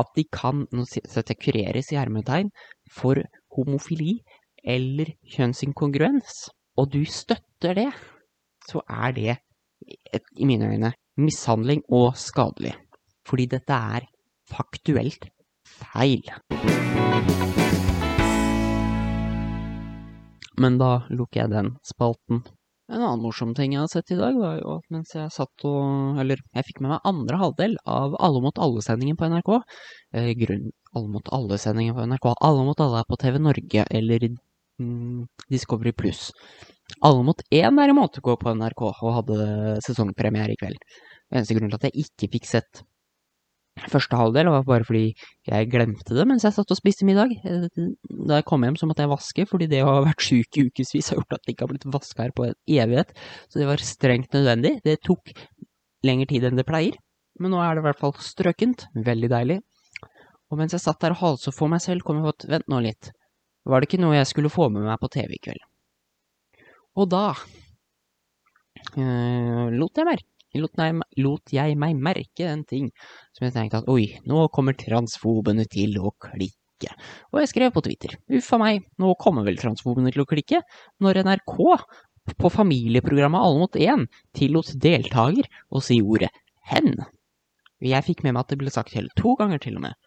at 0.00 0.10
de 0.16 0.24
kan 0.32 0.64
kureres 0.72 1.92
i 1.92 1.98
hermetegn 2.00 2.50
for 2.90 3.20
homofili 3.54 4.16
eller 4.64 5.12
kjønnsinkongruens, 5.36 6.48
og 6.80 6.90
du 6.90 7.04
støtter 7.04 7.76
det, 7.76 7.90
så 8.66 8.80
er 8.88 9.12
det, 9.12 9.36
i 10.40 10.44
mine 10.48 10.72
øyne, 10.72 10.92
mishandling 11.20 11.84
og 11.92 12.16
skadelig. 12.16 12.72
Fordi 13.28 13.46
dette 13.46 13.72
er 13.72 14.08
faktuelt 14.50 15.28
feil. 15.68 16.24
Men 20.60 20.78
da 20.78 21.04
lukker 21.10 21.44
jeg 21.44 21.52
den 21.54 21.72
spalten. 21.86 22.44
En 22.92 23.00
annen 23.00 23.22
morsom 23.24 23.54
ting 23.56 23.72
jeg 23.72 23.80
har 23.80 23.88
sett 23.88 24.12
i 24.12 24.18
dag, 24.18 24.36
var 24.36 24.58
jo 24.58 24.74
at 24.76 24.90
mens 24.92 25.14
jeg 25.16 25.32
satt 25.32 25.64
og 25.64 26.18
Eller 26.20 26.42
jeg 26.52 26.66
fikk 26.66 26.82
med 26.84 26.92
meg 26.92 27.06
andre 27.08 27.38
halvdel 27.40 27.78
av 27.88 28.16
Alle 28.20 28.42
mot 28.44 28.60
alle-sendingen 28.60 29.16
på 29.16 29.30
NRK. 29.32 29.50
Eh, 30.12 30.32
grunn 30.42 30.68
Alle 30.92 31.12
mot 31.14 31.32
alle-sendingen 31.32 31.96
på 31.96 32.04
NRK. 32.10 32.28
Alle 32.44 32.66
mot 32.68 32.84
alle 32.84 33.00
er 33.00 33.08
på 33.08 33.18
TV 33.24 33.40
Norge 33.40 33.86
eller 33.90 34.28
mm, 34.28 35.24
Discovery 35.48 35.94
Pluss. 35.96 36.28
Alle 37.00 37.24
mot 37.24 37.40
én 37.50 37.80
derimot 37.80 38.20
går 38.20 38.36
på 38.42 38.54
NRK 38.60 38.82
og 38.90 39.14
hadde 39.16 39.78
sesongpremiere 39.86 40.52
i 40.52 40.60
kveld. 40.60 40.84
Eneste 41.32 41.56
grunn 41.56 41.72
til 41.72 41.80
at 41.80 41.88
jeg 41.88 42.04
ikke 42.04 42.34
fikk 42.36 42.50
sett 42.52 42.84
Første 43.74 44.14
halvdel 44.14 44.46
var 44.52 44.66
bare 44.68 44.86
fordi 44.86 45.08
jeg 45.48 45.68
glemte 45.72 46.14
det 46.14 46.24
mens 46.30 46.44
jeg 46.46 46.54
satt 46.54 46.70
og 46.70 46.78
spiste 46.78 47.06
middag. 47.08 47.32
Da 47.42 48.38
jeg 48.38 48.46
kom 48.46 48.62
hjem 48.62 48.76
så 48.78 48.86
måtte 48.86 49.02
jeg 49.02 49.10
vaske, 49.10 49.46
fordi 49.50 49.66
det 49.70 49.80
å 49.82 49.90
ha 49.90 50.04
vært 50.04 50.22
syk 50.22 50.60
i 50.60 50.68
ukevis 50.68 51.10
har 51.10 51.18
gjort 51.18 51.34
at 51.34 51.42
det 51.42 51.56
ikke 51.56 51.66
har 51.66 51.72
blitt 51.72 51.88
vaska 51.96 52.22
her 52.22 52.34
på 52.36 52.46
en 52.46 52.54
evighet. 52.70 53.10
Så 53.50 53.58
det 53.58 53.66
var 53.66 53.82
strengt 53.82 54.36
nødvendig. 54.36 54.76
Det 54.86 55.00
tok 55.02 55.34
lengre 56.06 56.30
tid 56.30 56.46
enn 56.46 56.60
det 56.60 56.66
pleier. 56.68 56.94
Men 57.42 57.50
nå 57.50 57.58
er 57.64 57.74
det 57.74 57.82
i 57.82 57.86
hvert 57.88 57.98
fall 57.98 58.14
strøkent. 58.22 58.86
Veldig 58.94 59.30
deilig. 59.32 59.58
Og 60.52 60.60
mens 60.60 60.76
jeg 60.76 60.84
satt 60.84 61.02
der 61.02 61.16
og 61.16 61.22
halsa 61.24 61.50
for 61.54 61.72
meg 61.72 61.82
selv, 61.82 62.06
kom 62.06 62.20
jeg 62.20 62.28
på 62.28 62.34
at 62.36 62.48
vent 62.54 62.70
nå 62.70 62.78
litt. 62.84 63.10
Var 63.66 63.80
det 63.80 63.88
ikke 63.88 64.02
noe 64.04 64.14
jeg 64.14 64.30
skulle 64.30 64.52
få 64.52 64.68
med 64.70 64.86
meg 64.86 65.00
på 65.02 65.10
TV 65.10 65.34
i 65.34 65.42
kveld? 65.42 65.64
Og 66.94 67.08
da 67.10 67.24
øh, 68.94 69.66
lot 69.74 69.98
jeg 69.98 70.06
merke 70.06 70.33
lot 70.62 70.76
nei, 70.80 70.90
lot 71.22 71.52
jeg 71.54 71.78
meg 71.80 71.98
merke 71.98 72.46
en 72.50 72.64
ting 72.68 72.90
som 73.34 73.46
jeg 73.46 73.54
tenkte 73.56 73.82
at 73.82 73.90
oi, 73.90 74.14
nå 74.28 74.46
kommer 74.54 74.76
transfobene 74.78 75.66
til 75.70 75.98
å 75.98 76.14
klikke. 76.22 76.92
Og 77.32 77.40
jeg 77.40 77.50
skrev 77.50 77.74
på 77.74 77.82
Twitter, 77.86 78.16
uffa 78.38 78.58
meg, 78.60 78.84
nå 79.00 79.14
kommer 79.20 79.46
vel 79.46 79.58
transfobene 79.60 80.12
til 80.14 80.24
å 80.24 80.28
klikke, 80.28 80.60
når 81.02 81.22
NRK 81.24 81.56
på 82.40 82.50
familieprogrammet 82.52 83.44
Alle 83.44 83.60
mot 83.60 83.76
én 83.76 84.06
tillot 84.36 84.72
deltaker 84.80 85.48
å 85.70 85.82
si 85.84 86.00
ordet 86.00 86.32
hen. 86.70 86.94
Jeg 87.84 88.06
fikk 88.06 88.22
med 88.24 88.34
meg 88.34 88.44
at 88.44 88.54
det 88.54 88.60
ble 88.62 88.72
sagt 88.72 88.94
hele 88.96 89.12
to 89.18 89.34
ganger, 89.36 89.60
til 89.60 89.76
og 89.76 89.84
med. 89.84 89.98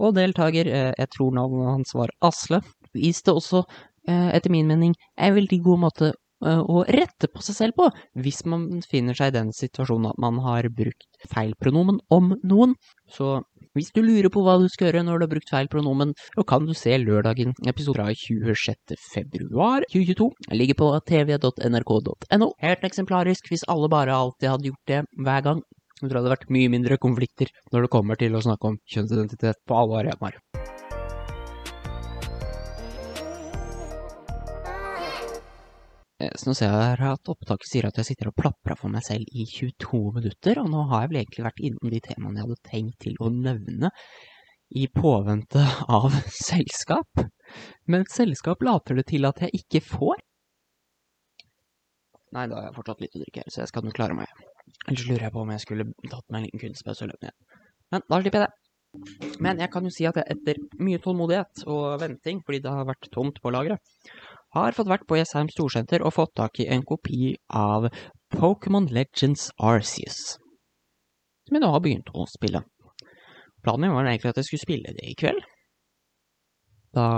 Og 0.00 0.16
deltaker, 0.16 0.66
eh, 0.66 0.92
jeg 0.96 1.12
tror 1.14 1.34
navnet 1.36 1.68
hans 1.68 1.94
var 1.94 2.10
Asle, 2.24 2.62
viste 2.96 3.34
også, 3.36 3.62
eh, 4.08 4.30
etter 4.34 4.50
min 4.50 4.66
mening, 4.66 4.94
en 5.16 5.34
veldig 5.36 5.60
god 5.62 5.78
måte 5.78 6.12
å 6.40 6.82
rette 6.88 7.28
på 7.28 7.42
seg 7.44 7.56
selv 7.56 7.76
på, 7.76 7.90
hvis 8.16 8.42
man 8.48 8.80
finner 8.88 9.16
seg 9.16 9.32
i 9.32 9.36
den 9.38 9.52
situasjonen 9.56 10.10
at 10.12 10.20
man 10.22 10.40
har 10.44 10.68
brukt 10.72 11.28
feil 11.30 11.52
pronomen 11.60 12.00
om 12.10 12.34
noen. 12.42 12.76
Så 13.10 13.40
hvis 13.76 13.92
du 13.94 14.00
lurer 14.02 14.30
på 14.32 14.42
hva 14.42 14.56
du 14.58 14.66
skal 14.72 14.88
gjøre 14.88 15.04
når 15.06 15.20
du 15.20 15.26
har 15.26 15.32
brukt 15.34 15.52
feil 15.52 15.68
pronomen, 15.70 16.14
så 16.34 16.44
kan 16.48 16.66
du 16.66 16.72
se 16.74 16.96
lørdagen 16.98 17.52
episode 17.70 18.00
fra 18.00 18.08
26. 18.16 18.96
februar 19.12 19.86
2022. 19.92 20.30
Ligger 20.56 20.80
på 20.80 20.90
tv.nrk.no. 21.10 22.50
Helt 22.64 22.88
eksemplarisk 22.88 23.52
hvis 23.52 23.66
alle 23.70 23.92
bare 23.92 24.16
alltid 24.16 24.50
hadde 24.54 24.72
gjort 24.72 24.90
det 24.90 25.04
hver 25.20 25.46
gang. 25.46 25.64
Jeg 26.00 26.08
tror 26.08 26.16
det 26.16 26.22
hadde 26.22 26.36
vært 26.38 26.52
mye 26.56 26.72
mindre 26.72 26.96
konflikter 26.96 27.50
når 27.74 27.84
det 27.84 27.92
kommer 27.92 28.16
til 28.20 28.34
å 28.34 28.44
snakke 28.44 28.72
om 28.72 28.80
kjønnsidentitet 28.88 29.60
på 29.68 29.76
alle 29.76 30.06
arenaer. 30.06 30.40
Så 36.20 36.50
nå 36.50 36.54
ser 36.56 36.68
jeg 36.68 36.88
her 36.90 37.02
at 37.14 37.30
opptaket 37.32 37.68
sier 37.68 37.86
at 37.88 37.96
jeg 38.00 38.10
sitter 38.10 38.28
og 38.30 38.36
plaprer 38.36 38.76
for 38.76 38.92
meg 38.92 39.04
selv 39.06 39.28
i 39.32 39.46
22 39.48 40.00
minutter, 40.18 40.60
og 40.60 40.68
nå 40.72 40.84
har 40.90 41.04
jeg 41.04 41.12
vel 41.12 41.20
egentlig 41.22 41.46
vært 41.46 41.62
innom 41.68 41.92
de 41.94 42.00
temaene 42.04 42.40
jeg 42.40 42.48
hadde 42.48 42.70
tenkt 42.70 42.98
til 43.06 43.16
å 43.20 43.30
nevne 43.32 43.92
i 44.76 44.86
påvente 44.94 45.62
av 45.88 46.14
selskap. 46.50 47.24
Men 47.90 48.04
selskap 48.12 48.62
later 48.66 49.00
det 49.00 49.08
til 49.10 49.26
at 49.28 49.40
jeg 49.46 49.62
ikke 49.62 49.82
får. 49.86 50.20
Nei, 52.36 52.46
da 52.46 52.58
har 52.60 52.68
jeg 52.68 52.76
fortsatt 52.76 53.00
litt 53.02 53.16
å 53.16 53.24
drikke 53.24 53.46
så 53.48 53.64
jeg 53.64 53.72
skal 53.72 53.86
nå 53.86 53.94
klare 53.96 54.14
meg. 54.14 54.42
Ellers 54.86 55.06
lurer 55.08 55.26
jeg 55.26 55.34
på 55.34 55.42
om 55.42 55.54
jeg 55.54 55.64
skulle 55.64 55.88
tatt 56.04 56.26
meg 56.28 56.42
en 56.42 56.46
liten 56.46 56.62
kunstpause 56.62 57.06
og 57.06 57.10
løpt 57.10 57.26
ned. 57.26 57.56
Men 57.90 58.04
da 58.06 58.20
slipper 58.20 58.44
jeg 58.44 58.50
det. 58.50 58.60
Men 59.42 59.60
jeg 59.62 59.70
kan 59.70 59.86
jo 59.86 59.92
si 59.94 60.06
at 60.08 60.18
jeg 60.18 60.34
etter 60.34 60.58
mye 60.82 61.00
tålmodighet 61.02 61.64
og 61.70 62.00
venting, 62.02 62.40
fordi 62.46 62.60
det 62.64 62.72
har 62.74 62.88
vært 62.88 63.10
tomt 63.14 63.38
på 63.42 63.52
lageret, 63.54 63.82
har 64.56 64.74
fått 64.76 64.90
vært 64.90 65.06
på 65.08 65.18
Jessheim 65.18 65.50
Storsenter 65.52 66.02
og 66.02 66.16
fått 66.16 66.34
tak 66.38 66.60
i 66.62 66.68
en 66.72 66.82
kopi 66.86 67.34
av 67.54 67.88
Pokémon 68.34 68.88
Legends 68.90 69.50
Arceus, 69.58 70.36
som 71.46 71.56
jeg 71.56 71.62
nå 71.62 71.70
har 71.70 71.82
begynt 71.84 72.10
å 72.14 72.26
spille. 72.30 72.62
Planen 73.64 73.88
min 73.88 73.96
var 73.96 74.08
egentlig 74.08 74.32
at 74.32 74.40
jeg 74.40 74.48
skulle 74.48 74.66
spille 74.66 74.94
det 74.96 75.06
i 75.06 75.16
kveld. 75.18 75.42
Da 76.96 77.08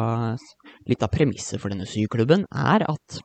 litt 0.89 1.05
av 1.05 1.13
premisset 1.13 1.61
for 1.61 1.73
denne 1.73 1.87
syklubben 1.89 2.45
er 2.51 2.85
at 2.85 3.21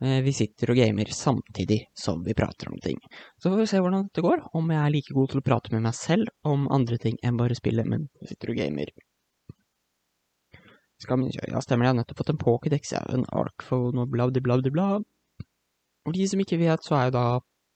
eh, 0.00 0.22
vi 0.24 0.32
sitter 0.36 0.72
og 0.72 0.78
gamer 0.80 1.10
samtidig 1.12 1.82
som 1.98 2.22
vi 2.24 2.36
prater 2.38 2.70
om 2.70 2.78
ting. 2.80 3.00
Så 3.42 3.50
får 3.50 3.60
vi 3.60 3.66
se 3.72 3.82
hvordan 3.82 4.06
dette 4.06 4.24
går, 4.24 4.46
om 4.56 4.72
jeg 4.72 4.80
er 4.80 4.94
like 4.94 5.16
god 5.18 5.32
til 5.32 5.42
å 5.42 5.46
prate 5.50 5.74
med 5.74 5.84
meg 5.88 5.98
selv 5.98 6.32
om 6.48 6.70
andre 6.72 7.00
ting 7.02 7.18
enn 7.26 7.40
bare 7.40 7.58
spille, 7.58 7.84
men 7.84 8.08
sitter 8.24 8.54
og 8.54 8.62
gamer 8.62 8.94
skal 11.02 11.20
vi 11.20 11.30
Ja, 11.34 11.60
stemmer 11.60 11.84
det, 11.84 11.88
jeg 11.88 11.94
har 11.94 12.00
nettopp 12.00 12.22
fått 12.22 12.32
en 12.32 12.40
Pokédex, 12.40 12.92
jeg. 12.92 13.12
en 13.12 13.26
Arcphone 13.32 14.00
og 14.02 14.10
bla, 14.10 14.28
bla, 14.30 14.40
bla, 14.40 14.70
bla. 14.70 14.88
Og 16.06 16.14
de 16.14 16.28
som 16.28 16.40
ikke 16.40 16.60
vet, 16.60 16.84
så 16.84 16.96
er 16.96 17.04
jo 17.08 17.16
da 17.16 17.26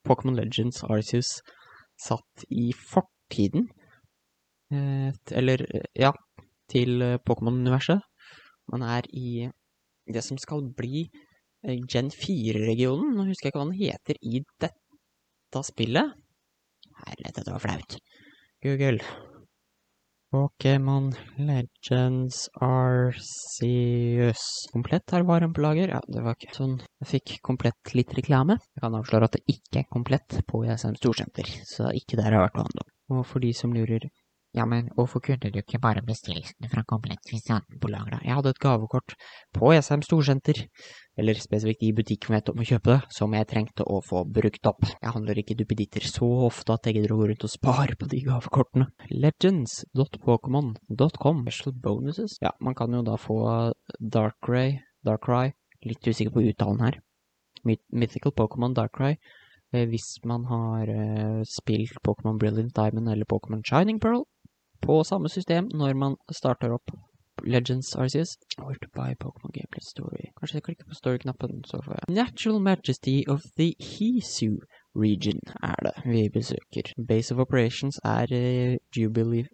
Pokémon 0.08 0.36
Legends 0.38 0.82
Arceus 0.84 1.40
satt 2.00 2.44
i 2.48 2.70
fortiden. 2.72 3.68
Eh, 4.72 5.10
eller, 5.36 5.64
ja, 5.98 6.12
til 6.70 7.18
Pokémon-universet. 7.26 8.00
Man 8.70 8.86
er 8.86 9.08
i 9.12 9.50
det 10.14 10.22
som 10.24 10.38
skal 10.38 10.62
bli 10.76 11.08
eh, 11.66 11.80
Gen 11.90 12.12
4-regionen. 12.14 13.16
Nå 13.16 13.26
husker 13.28 13.48
jeg 13.48 13.54
ikke 13.54 13.62
hva 13.62 13.70
den 13.70 13.80
heter 13.80 14.20
i 14.22 14.44
dette 14.62 15.64
spillet. 15.66 16.14
Herlighet, 17.02 17.40
dette 17.40 17.56
var 17.56 17.66
flaut. 17.66 17.98
Google. 18.62 19.29
Pokémon 20.30 21.10
Legends 21.36 22.48
Arceus. 22.54 24.42
Komplett 24.72 25.10
her 25.10 25.24
var 25.26 25.42
en 25.42 25.52
på 25.52 25.64
lager. 25.64 25.90
Ja, 25.96 26.00
det 26.06 26.22
var 26.22 26.36
ikke 26.38 26.54
sånn. 26.54 26.76
Jeg 27.02 27.10
fikk 27.10 27.32
komplett 27.46 27.94
litt 27.98 28.14
reklame. 28.14 28.60
Jeg 28.76 28.84
kan 28.84 28.94
avsløre 28.94 29.26
at 29.26 29.34
det 29.34 29.42
ikke 29.50 29.82
er 29.82 29.88
komplett 29.90 30.38
på 30.46 30.62
ESM 30.62 30.94
Storsenter, 31.00 31.50
så 31.66 31.90
ikke 31.98 32.20
der 32.20 32.36
har 32.36 32.46
vært 32.46 32.60
handle 32.62 32.86
om. 32.86 32.92
Og 33.16 33.26
for 33.26 33.42
de 33.42 33.50
som 33.58 33.74
lurer, 33.74 34.06
ja, 34.50 34.64
men 34.66 34.88
hvorfor 34.96 35.20
kunne 35.22 35.46
du 35.54 35.60
ikke 35.60 35.78
bare 35.78 36.00
bestille 36.02 36.42
den 36.58 36.70
fra 36.72 36.82
Komplett 36.88 37.28
hvis 37.30 37.44
du 37.46 37.52
hadde 37.52 37.70
den 37.70 37.78
på? 37.78 37.86
Jeg 37.94 38.34
hadde 38.34 38.50
et 38.50 38.58
gavekort 38.58 39.14
på 39.54 39.70
JSM 39.70 40.02
Storsenter, 40.02 40.66
eller 41.14 41.38
spesifikt 41.38 41.86
i 41.86 41.94
butikken 41.94 42.32
vi 42.32 42.34
vet 42.34 42.50
om 42.50 42.58
å 42.58 42.66
kjøpe 42.66 42.90
det, 42.90 43.06
som 43.14 43.30
jeg 43.36 43.46
trengte 43.52 43.86
å 43.86 44.00
få 44.02 44.24
brukt 44.26 44.66
opp. 44.66 44.82
Jeg 44.90 45.14
handler 45.14 45.38
ikke 45.38 45.54
duppeditter 45.60 46.02
så 46.06 46.26
ofte 46.48 46.72
at 46.74 46.86
jeg 46.88 46.94
gidder 46.98 47.12
å 47.14 47.18
gå 47.20 47.26
rundt 47.30 47.46
og 47.46 47.52
spare 47.52 47.94
på 48.00 48.06
de 48.10 48.18
gavekortene. 48.26 48.86
Legends.pokémon.com 49.12 51.36
Special 51.46 51.72
bonuses? 51.86 52.32
Ja, 52.42 52.50
man 52.58 52.74
kan 52.74 52.94
jo 52.94 53.02
da 53.06 53.16
få 53.20 53.36
Darkray, 54.00 54.80
Darkrai, 55.06 55.52
litt 55.86 56.02
usikker 56.10 56.32
på 56.34 56.42
uttalen 56.50 56.80
her. 56.88 56.98
Mythical 57.62 58.34
Pokémon 58.34 58.74
Darkrai. 58.74 59.14
Eh, 59.70 59.86
hvis 59.86 60.18
man 60.26 60.42
har 60.50 60.90
eh, 60.90 61.46
spilt 61.46 62.02
Pokémon 62.02 62.42
Brilliant 62.42 62.74
Diamond 62.74 63.06
eller 63.12 63.22
Pokémon 63.30 63.62
Shining 63.62 64.02
Pearl 64.02 64.26
på 64.82 65.02
samme 65.04 65.28
system 65.28 65.70
når 65.74 65.94
man 65.94 66.16
starter 66.32 66.74
opp 66.74 66.90
Legends 67.44 67.94
Arceus. 67.96 68.36
Or 68.58 68.74
to 68.74 68.88
buy 68.94 69.14
Pokemon 69.14 69.52
Gameplay 69.52 69.80
Story. 69.80 70.24
Kanskje 70.38 70.56
jeg 70.58 70.62
klikker 70.62 70.88
på 70.88 70.94
story-knappen, 70.94 71.64
så 71.64 71.80
får 71.84 71.96
jeg 71.98 72.14
Natural 72.14 72.60
Majesty 72.60 73.22
of 73.28 73.40
the 73.56 73.74
Hisu 73.78 74.58
region 74.94 75.40
er 75.62 75.76
det 75.86 75.94
vi 76.04 76.28
besøker. 76.28 76.92
Base 77.08 77.34
of 77.34 77.40
Operations 77.40 78.00
er 78.04 78.26
uh, 78.32 78.76
Jubilee 78.96 79.46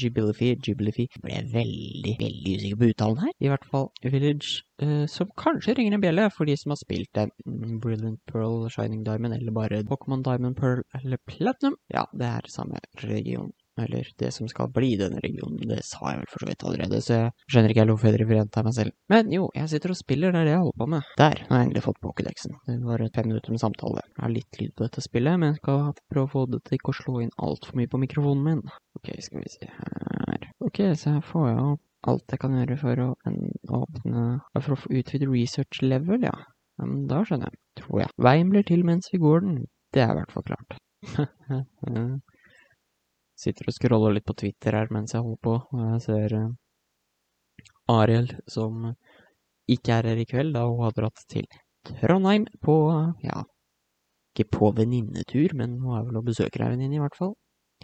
Jubilify, 0.00 0.54
Jubilify 0.66 1.06
Ble 1.22 1.32
jeg 1.34 1.48
veldig, 1.52 2.12
veldig 2.20 2.52
usikker 2.56 2.78
på 2.78 2.90
uttalen 2.92 3.22
her. 3.24 3.32
I 3.40 3.50
hvert 3.50 3.66
fall 3.72 3.88
Village, 4.04 4.62
uh, 4.82 5.06
som 5.10 5.32
kanskje 5.38 5.74
ringer 5.78 5.96
en 5.96 6.04
bjelle 6.04 6.28
for 6.36 6.46
de 6.46 6.56
som 6.56 6.74
har 6.74 6.80
spilt 6.82 7.10
det. 7.18 7.26
Brilliant 7.82 8.20
Pearl, 8.30 8.68
Shining 8.70 9.02
Diamond, 9.06 9.34
eller 9.34 9.52
bare 9.52 9.82
Pokémon 9.90 10.22
Diamond 10.22 10.56
Pearl 10.56 10.84
eller 10.94 11.18
Platinum. 11.26 11.76
Ja, 11.94 12.04
det 12.14 12.26
er 12.26 12.52
samme 12.54 12.78
region 13.02 13.50
eller 13.84 14.08
det 14.20 14.30
som 14.34 14.48
skal 14.50 14.70
bli 14.74 14.92
denne 15.00 15.22
regionen. 15.24 15.68
Det 15.70 15.82
sa 15.86 16.12
jeg 16.12 16.20
vel 16.20 16.30
for 16.30 16.44
så 16.44 16.50
vidt 16.50 16.64
allerede, 16.66 17.00
så 17.04 17.16
jeg 17.16 17.32
skjønner 17.50 17.74
ikke 17.74 17.84
helt 17.84 17.94
hvorfor 17.94 18.10
jeg 18.10 18.18
driver 18.18 18.64
meg 18.66 18.76
selv. 18.76 18.96
Men 19.12 19.34
jo, 19.34 19.48
jeg 19.56 19.72
sitter 19.72 19.94
og 19.94 20.00
spiller, 20.00 20.34
det 20.34 20.42
er 20.42 20.48
det 20.48 20.54
jeg 20.54 20.64
holder 20.64 20.80
på 20.82 20.90
med. 20.94 21.12
Der 21.20 21.44
har 21.48 21.60
jeg 21.60 21.68
endelig 21.68 21.84
fått 21.86 22.00
pokédexen. 22.04 22.56
Det 22.68 22.78
var 22.84 23.04
fem 23.14 23.30
minutter 23.30 23.54
med 23.54 23.62
samtale. 23.62 24.06
Jeg 24.16 24.24
har 24.24 24.34
litt 24.34 24.60
lyd 24.60 24.74
på 24.76 24.86
dette 24.86 25.04
spillet, 25.04 25.40
men 25.42 25.58
skal 25.58 25.92
prøve 26.12 26.26
å 26.28 26.32
få 26.34 26.46
det 26.50 26.62
til 26.66 26.78
ikke 26.78 26.94
å 26.94 26.98
slå 27.00 27.20
inn 27.24 27.36
altfor 27.48 27.80
mye 27.80 27.90
på 27.90 28.02
mikrofonen 28.04 28.46
min. 28.46 28.64
Ok, 28.98 29.12
skal 29.24 29.44
vi 29.44 29.52
se 29.52 29.70
her. 29.70 30.50
Ok, 30.64 30.82
så 30.98 31.16
her 31.16 31.24
får 31.24 31.48
jeg 31.50 31.62
opp 31.74 31.86
alt 32.08 32.32
jeg 32.32 32.40
kan 32.40 32.56
gjøre 32.56 32.78
for 32.80 33.02
å 33.04 33.08
åpne 33.76 34.22
For 34.64 34.72
å 34.76 34.94
utvide 35.00 35.28
research 35.28 35.82
level, 35.84 36.24
ja. 36.24 36.36
Men 36.80 37.04
da 37.10 37.20
skjønner 37.28 37.52
jeg, 37.52 37.60
tror 37.82 38.04
jeg. 38.04 38.14
Veien 38.24 38.52
blir 38.52 38.64
til 38.68 38.86
mens 38.88 39.10
vi 39.12 39.20
går 39.20 39.44
den. 39.44 39.58
Det 39.92 40.04
er 40.04 40.14
i 40.14 40.20
hvert 40.20 40.32
fall 40.32 40.46
klart. 40.48 40.78
Sitter 43.40 43.70
og 43.70 43.76
scroller 43.76 44.16
litt 44.16 44.26
på 44.28 44.36
Twitter 44.36 44.76
her 44.76 44.90
mens 44.92 45.14
jeg 45.16 45.24
holder 45.24 45.40
på, 45.46 45.54
og 45.72 45.86
jeg 45.86 46.02
ser 46.04 46.34
uh, 46.36 46.50
Ariel 47.90 48.28
som 48.50 48.90
ikke 49.70 49.96
er 49.96 50.10
her 50.10 50.20
i 50.20 50.26
kveld, 50.28 50.52
da 50.56 50.66
hun 50.66 50.82
har 50.84 50.94
dratt 50.96 51.24
til 51.30 51.46
Trondheim 51.86 52.44
på, 52.60 52.76
ja, 53.24 53.44
ikke 54.34 54.48
på 54.58 54.70
venninnetur, 54.76 55.54
men 55.56 55.78
hun 55.80 55.96
er 55.96 56.06
vel 56.08 56.20
og 56.20 56.26
besøker 56.28 56.66
ei 56.66 56.72
venninne 56.74 56.98
i 56.98 57.02
hvert 57.02 57.16
fall. 57.16 57.34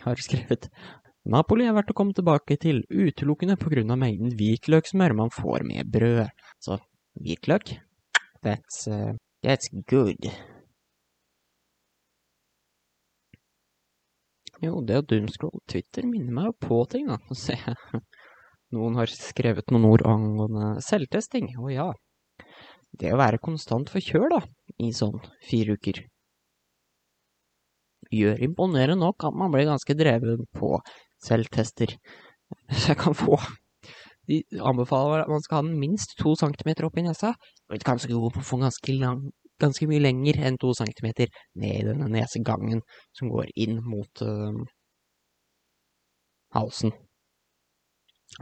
Har 0.05 0.21
skrevet 0.21 0.69
Napoli 1.27 1.65
er 1.67 1.75
verdt 1.75 1.91
å 1.91 1.97
komme 1.99 2.15
tilbake 2.15 2.59
til, 2.63 2.85
utelukkende 2.87 3.57
på 3.59 3.73
grunn 3.73 3.91
av 3.91 3.99
mengden 3.99 4.35
hvitløksmør 4.39 5.17
man 5.19 5.33
får 5.35 5.65
med 5.67 5.89
brød. 5.91 6.29
Så 6.63 6.79
hvitløk, 7.19 7.73
that's, 8.47 8.85
uh, 8.87 9.17
that's 9.43 9.73
good. 9.91 10.29
Jo, 14.65 14.81
det 14.81 15.01
å 15.01 15.05
doomscroll 15.05 15.61
Twitter 15.69 16.07
minner 16.09 16.33
meg 16.33 16.49
jo 16.49 16.55
på 16.69 16.81
ting, 16.93 17.11
da. 17.11 17.19
Nå 17.29 17.37
ser 17.37 17.61
jeg 17.61 18.01
noen 18.75 18.97
har 18.99 19.13
skrevet 19.13 19.71
noen 19.71 19.87
ord 19.89 20.05
angående 20.09 20.77
selvtesting, 20.85 21.53
og 21.61 21.71
ja. 21.75 21.91
Det 22.97 23.13
å 23.13 23.21
være 23.21 23.43
konstant 23.43 23.91
forkjøl, 23.93 24.31
da, 24.33 24.41
i 24.81 24.93
sånn 24.97 25.19
fire 25.45 25.77
uker, 25.77 26.01
gjør 28.15 28.43
imponerende 28.47 29.03
nok 29.03 29.27
at 29.29 29.37
man 29.37 29.53
blir 29.53 29.69
ganske 29.69 29.97
dreven 29.99 30.47
på 30.57 30.77
selvtester. 31.27 31.97
Så 32.71 32.93
jeg 32.93 33.01
kan 33.03 33.17
få 33.17 33.39
De 34.27 34.41
anbefaler 34.59 35.23
at 35.23 35.31
man 35.31 35.43
skal 35.43 35.61
ha 35.61 35.65
den 35.69 35.79
minst 35.79 36.17
to 36.19 36.33
centimeter 36.39 36.89
opp 36.89 36.97
i 36.99 37.05
nesa, 37.07 37.31
og 37.71 37.85
ganske 37.87 38.11
god 38.11 38.33
på 38.35 38.41
å 38.43 38.47
få 38.49 38.57
ganske 38.59 38.95
lang 38.99 39.21
ganske 39.63 39.89
mye 39.89 40.03
lenger 40.03 40.41
enn 40.47 40.59
to 40.61 40.73
centimeter 40.77 41.31
ned 41.61 41.81
i 41.81 41.87
denne 41.89 42.09
nesegangen 42.13 42.83
som 43.17 43.33
går 43.33 43.53
inn 43.65 43.81
mot 43.85 44.23
øh, 44.27 44.63
halsen. 46.57 46.95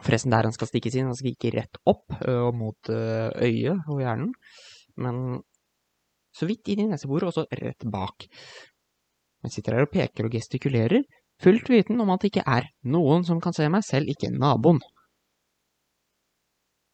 Forresten, 0.02 0.32
der 0.32 0.48
han 0.48 0.54
skal 0.54 0.70
stikkes 0.70 0.96
inn, 0.96 1.10
han 1.10 1.18
skal 1.18 1.34
ikke 1.34 1.52
rett 1.54 1.78
opp 1.86 2.14
uh, 2.24 2.48
mot 2.56 2.90
øh, 2.90 3.30
øyet 3.46 3.90
og 3.92 4.00
hjernen, 4.00 4.32
men 4.98 5.18
så 6.34 6.48
vidt 6.50 6.72
inn 6.72 6.86
i 6.86 6.88
neseboret, 6.90 7.28
og 7.28 7.36
så 7.36 7.44
rett 7.60 7.86
bak. 7.92 8.26
Jeg 9.44 9.54
sitter 9.54 9.76
her 9.76 9.86
og 9.86 9.92
peker 9.92 10.26
og 10.26 10.34
gestikulerer, 10.34 11.04
fullt 11.42 11.70
viten 11.70 12.00
om 12.02 12.10
at 12.14 12.24
det 12.24 12.32
ikke 12.32 12.46
er 12.48 12.66
noen 12.90 13.26
som 13.28 13.42
kan 13.44 13.54
se 13.54 13.68
meg, 13.70 13.86
selv 13.86 14.10
ikke 14.10 14.32
naboen. 14.34 14.80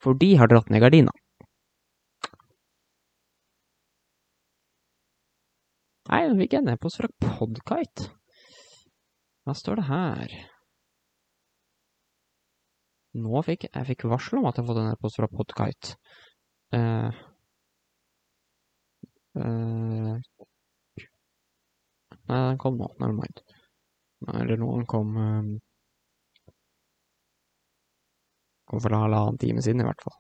For 0.01 0.17
de 0.21 0.35
har 0.41 0.51
dratt 0.51 0.69
ned 0.73 0.83
gardina. 0.83 1.15
Nei, 6.09 6.23
nå 6.29 6.37
fikk 6.41 6.55
jeg 6.57 6.65
en 6.65 6.73
e-post 6.73 7.01
fra 7.01 7.11
Podkite. 7.21 8.09
Hva 9.45 9.55
står 9.57 9.81
det 9.81 9.87
her? 9.91 10.35
Nå 13.21 13.43
fikk 13.45 13.67
jeg 13.69 13.89
fikk 13.91 14.07
varsel 14.09 14.41
om 14.41 14.49
at 14.49 14.57
jeg 14.57 14.65
har 14.65 14.71
fått 14.71 14.81
en 14.81 14.93
e-post 14.95 15.21
fra 15.21 15.29
Podkite. 15.33 15.97
Uh, 16.71 17.11
uh, 19.37 20.15
nei, 22.31 22.41
den 22.49 22.61
kom 22.63 22.79
nå. 22.81 22.89
Never 23.03 23.17
mind. 23.19 23.45
Eller 24.41 24.61
noen 24.61 24.87
kom 24.89 25.13
um, 25.17 25.53
Kom 28.71 28.79
for 28.79 28.95
en 28.95 29.03
halvannen 29.03 29.39
time 29.43 29.63
siden, 29.67 29.83
i 29.83 29.87
hvert 29.89 30.03
fall. 30.07 30.15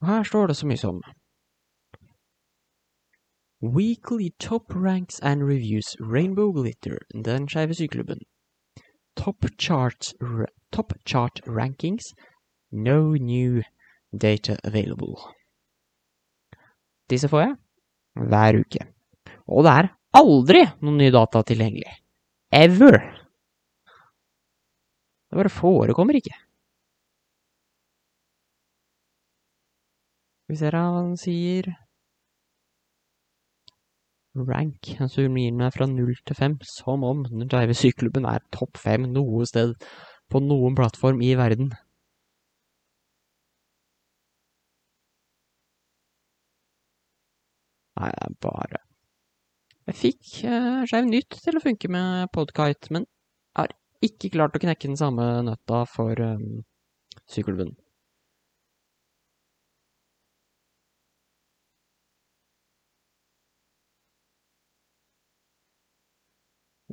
Og 0.00 0.08
her 0.08 0.22
står 0.22 0.46
det 0.46 0.56
så 0.56 0.66
mye 0.66 0.80
som 0.80 1.02
Weekly 3.60 4.30
top 4.40 4.72
ranks 4.74 5.20
and 5.20 5.42
reviews 5.42 5.96
Rainbow 6.00 6.52
Glitter, 6.52 6.96
Den 7.12 7.48
skeive 7.48 7.74
syklubben. 7.74 8.20
Top 9.16 9.44
top 10.72 10.92
chart 11.04 11.40
rankings, 11.46 12.14
no 12.72 13.12
new 13.12 13.62
data 14.16 14.56
available. 14.64 15.16
Disse 17.10 17.28
får 17.28 17.40
jeg 17.40 17.56
hver 18.14 18.60
uke. 18.60 18.86
Og 19.48 19.64
det 19.66 19.72
er 19.76 19.90
aldri 20.16 20.64
noen 20.80 20.96
nye 21.02 21.12
data 21.12 21.42
tilgjengelig. 21.42 21.98
Ever! 22.50 22.96
Det 25.30 25.36
bare 25.36 25.52
forekommer 25.52 26.16
ikke. 26.16 26.34
Vi 30.50 30.56
ser 30.58 30.74
hva 30.74 30.82
den 30.98 31.14
sier. 31.20 31.68
Rank. 34.34 34.88
Han 34.98 35.10
gir 35.10 35.52
meg 35.54 35.74
fra 35.74 35.86
null 35.90 36.16
til 36.26 36.36
fem, 36.38 36.56
som 36.66 37.04
om 37.06 37.22
den 37.28 37.46
skeive 37.50 37.76
syklubben 37.78 38.26
er 38.26 38.42
topp 38.56 38.78
fem 38.82 39.06
noe 39.14 39.46
sted 39.46 39.74
på 40.30 40.42
noen 40.42 40.74
plattform 40.78 41.22
i 41.22 41.32
verden. 41.38 41.70
Nei, 48.00 48.10
det 48.14 48.22
er 48.26 48.34
bare 48.42 48.78
Jeg 49.90 49.96
fikk 49.98 50.28
uh, 50.48 50.82
Skeiv 50.88 51.06
Nytt 51.10 51.36
til 51.44 51.58
å 51.58 51.62
funke 51.62 51.90
med 51.92 52.30
Podkite, 52.34 52.90
men 52.94 53.06
har 53.58 53.74
ikke 54.06 54.32
klart 54.34 54.56
å 54.56 54.62
knekke 54.62 54.88
den 54.88 54.98
samme 54.98 55.26
nøtta 55.46 55.84
for 55.90 56.22
um, 56.24 56.62
sykkelklubben. 57.28 57.74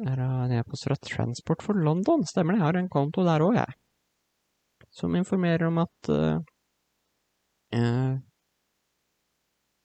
Er 0.05 0.17
en 0.21 0.51
e-post 0.59 0.83
fra 0.87 0.95
Transport 1.01 1.63
for 1.65 1.73
London. 1.73 2.25
Stemmer 2.27 2.53
det, 2.53 2.59
jeg 2.61 2.67
har 2.67 2.75
en 2.79 2.89
konto 2.91 3.23
der 3.25 3.41
òg, 3.45 3.55
jeg. 3.57 3.71
Som 4.93 5.15
informerer 5.17 5.65
om 5.67 5.77
at 5.83 5.97
uh, 6.13 6.37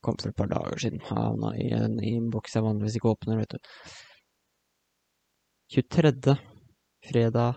Kom 0.02 0.16
for 0.18 0.28
et 0.30 0.38
par 0.38 0.50
dager 0.50 0.78
siden. 0.82 1.00
Havna 1.06 1.48
i 1.62 1.70
en 1.76 1.94
innboks 2.02 2.56
jeg 2.56 2.64
vanligvis 2.64 2.96
ikke 2.98 3.12
åpner, 3.14 3.36
vet 3.42 3.52
du. 3.54 3.58
23. 5.72 6.34
fredag 7.08 7.52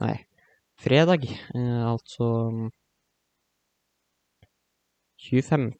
Nei, 0.00 0.16
fredag, 0.80 1.20
uh, 1.52 1.92
altså 1.92 2.26
25. 5.20 5.74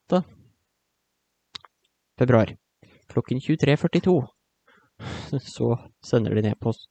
februar. 2.21 2.53
Klokken 3.09 3.41
23.42 3.41 4.40
så 5.55 5.75
sender 6.05 6.37
de 6.37 6.53
e-post 6.53 6.89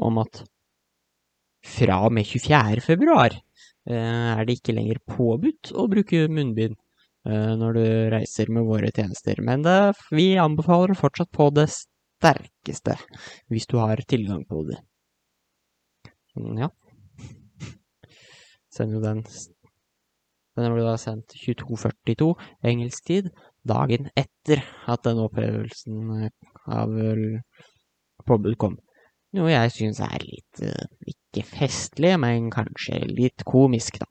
om 0.00 0.20
at 0.22 0.42
fra 1.66 1.98
og 2.06 2.14
med 2.16 2.26
24. 2.28 2.80
februar 2.84 3.34
eh, 3.34 4.30
er 4.32 4.46
det 4.48 4.58
ikke 4.58 4.74
lenger 4.76 5.02
påbudt 5.08 5.72
å 5.76 5.86
bruke 5.92 6.24
munnbind 6.32 6.76
eh, 7.28 7.52
når 7.60 7.76
du 7.76 7.84
reiser 8.14 8.52
med 8.52 8.68
våre 8.68 8.92
tjenester. 8.94 9.42
Men 9.44 9.64
det, 9.66 9.78
vi 10.14 10.32
anbefaler 10.40 10.96
fortsatt 10.98 11.30
på 11.36 11.50
det 11.56 11.68
sterkeste 11.74 12.96
hvis 13.52 13.68
du 13.70 13.78
har 13.82 14.00
tilgang 14.08 14.46
på 14.48 14.64
det. 14.70 14.80
Ja. 16.56 16.70
Send 18.70 18.94
jo 18.94 19.00
den 19.02 19.24
Den 20.58 20.74
ble 20.74 20.82
da 20.84 20.96
sendt 21.00 21.32
22.42 21.38 22.26
engelsk 22.68 23.04
tid, 23.06 23.28
dagen 23.64 24.10
etter 24.18 24.60
at 24.90 25.04
den 25.06 25.20
opphevelsen 25.22 26.26
av 26.66 26.94
påbud 28.26 28.56
kom. 28.60 28.78
Noe 29.36 29.52
jeg 29.52 29.74
syns 29.74 30.00
er 30.02 30.24
litt 30.26 30.62
uh, 30.66 30.86
ikke 31.06 31.44
festlig, 31.46 32.16
men 32.18 32.50
kanskje 32.52 33.04
litt 33.06 33.44
komisk, 33.46 34.00
da. 34.02 34.08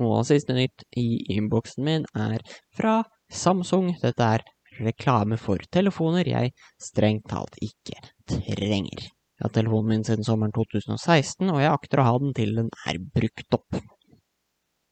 Og 0.00 0.22
siste 0.24 0.54
nytt 0.56 0.86
i 0.96 1.34
innboksen 1.34 1.84
min 1.84 2.06
er 2.16 2.40
fra 2.76 3.02
Samsung. 3.28 3.90
Dette 4.00 4.28
er 4.36 4.46
reklame 4.80 5.36
for 5.36 5.60
telefoner 5.74 6.28
jeg 6.30 6.54
strengt 6.80 7.26
talt 7.28 7.58
ikke 7.60 7.98
trenger. 8.30 9.10
Jeg 9.40 9.44
har 9.44 9.52
telefonen 9.52 9.92
min 9.92 10.06
siden 10.06 10.24
sommeren 10.24 10.54
2016, 10.56 11.48
og 11.48 11.60
jeg 11.60 11.72
akter 11.72 12.00
å 12.00 12.06
ha 12.06 12.16
den 12.22 12.32
til 12.36 12.54
den 12.56 12.70
er 12.88 13.00
brukt 13.00 13.56
opp. 13.56 13.80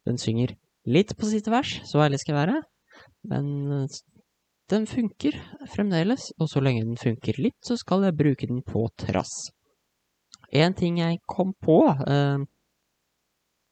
Den 0.09 0.21
synger 0.21 0.55
litt 0.89 1.15
på 1.17 1.29
sitt 1.29 1.49
vers, 1.53 1.79
så 1.89 2.05
ærlig 2.05 2.21
skal 2.21 2.35
jeg 2.35 2.41
være, 2.43 2.61
men 3.29 3.89
den 4.69 4.85
funker 4.87 5.37
fremdeles, 5.73 6.29
og 6.39 6.51
så 6.51 6.61
lenge 6.65 6.85
den 6.85 6.99
funker 7.01 7.41
litt, 7.41 7.59
så 7.65 7.79
skal 7.81 8.05
jeg 8.05 8.19
bruke 8.19 8.49
den 8.51 8.61
på 8.67 8.85
trass. 9.01 9.49
En 10.53 10.77
ting 10.77 11.01
jeg 11.01 11.21
kom 11.29 11.55
på 11.65 11.81
eh, 11.89 12.45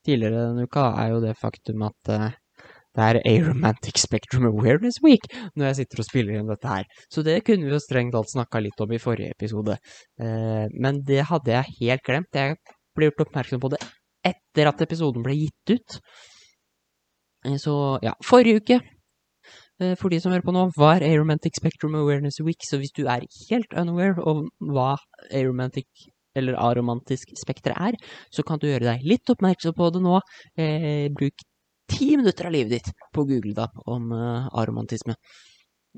tidligere 0.07 0.49
denne 0.51 0.67
uka, 0.69 0.89
er 1.03 1.15
jo 1.15 1.23
det 1.25 1.37
faktum 1.41 1.85
at 1.89 2.13
eh, 2.13 2.35
det 2.97 3.05
er 3.05 3.19
Aromantic 3.29 4.01
Spectrum 4.01 4.47
Awareness 4.49 5.03
Week 5.05 5.27
når 5.55 5.67
jeg 5.67 5.79
sitter 5.81 6.01
og 6.01 6.09
spiller 6.09 6.39
inn 6.39 6.49
dette 6.49 6.71
her. 6.71 6.87
Så 7.13 7.25
det 7.27 7.43
kunne 7.45 7.69
vi 7.69 7.75
jo 7.75 7.83
strengt 7.83 8.17
alt 8.17 8.33
snakka 8.33 8.63
litt 8.65 8.81
om 8.81 8.95
i 8.97 9.01
forrige 9.03 9.37
episode. 9.37 9.77
Eh, 10.21 10.65
men 10.73 11.03
det 11.05 11.27
hadde 11.29 11.53
jeg 11.53 11.77
helt 11.83 12.07
glemt. 12.09 12.33
Jeg 12.41 12.57
ble 12.97 13.11
gjort 13.11 13.27
oppmerksom 13.27 13.61
på 13.61 13.73
det 13.75 13.83
etter 14.27 14.73
at 14.73 14.81
episoden 14.87 15.25
ble 15.27 15.37
gitt 15.37 15.77
ut. 15.77 15.99
Eh, 17.45 17.59
så 17.61 17.77
ja, 18.05 18.17
forrige 18.25 18.65
uke 18.65 18.81
for 20.01 20.13
de 20.13 20.19
som 20.23 20.33
hører 20.33 20.45
på 20.47 20.55
nå, 20.57 20.67
hva 20.77 20.95
er 20.97 21.05
Aromantic 21.11 21.59
Spectrum 21.59 21.97
Awareness 21.99 22.41
Week? 22.41 22.65
Så 22.65 22.79
hvis 22.81 22.95
du 22.97 23.05
er 23.05 23.27
helt 23.51 23.75
unaware 23.77 24.23
om 24.25 24.47
hva 24.73 24.95
aromantic 25.35 26.09
eller 26.37 26.59
aromantisk 26.61 27.33
spekter 27.41 27.75
er, 27.77 27.97
så 28.33 28.45
kan 28.47 28.61
du 28.61 28.69
gjøre 28.69 28.89
deg 28.91 29.05
litt 29.09 29.33
oppmerksom 29.33 29.77
på 29.77 29.91
det 29.95 30.03
nå. 30.05 30.21
Eh, 30.61 31.09
bruk 31.13 31.45
ti 31.91 32.13
minutter 32.17 32.49
av 32.49 32.55
livet 32.57 32.77
ditt 32.77 33.05
på 33.15 33.25
å 33.25 33.29
google 33.29 33.55
da, 33.57 33.69
om 33.89 34.13
eh, 34.13 34.49
aromantisme 34.61 35.17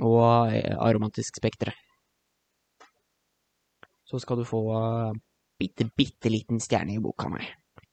og 0.04 0.54
eh, 0.54 0.74
aromantisk 0.78 1.40
spekter. 1.40 1.72
Så 4.08 4.20
skal 4.22 4.40
du 4.40 4.46
få 4.48 4.62
uh, 4.72 5.16
bitte, 5.60 5.84
bitte 5.92 6.30
liten 6.32 6.62
stjerne 6.64 6.94
i 6.94 7.00
boka 7.02 7.28
mi. 7.28 7.42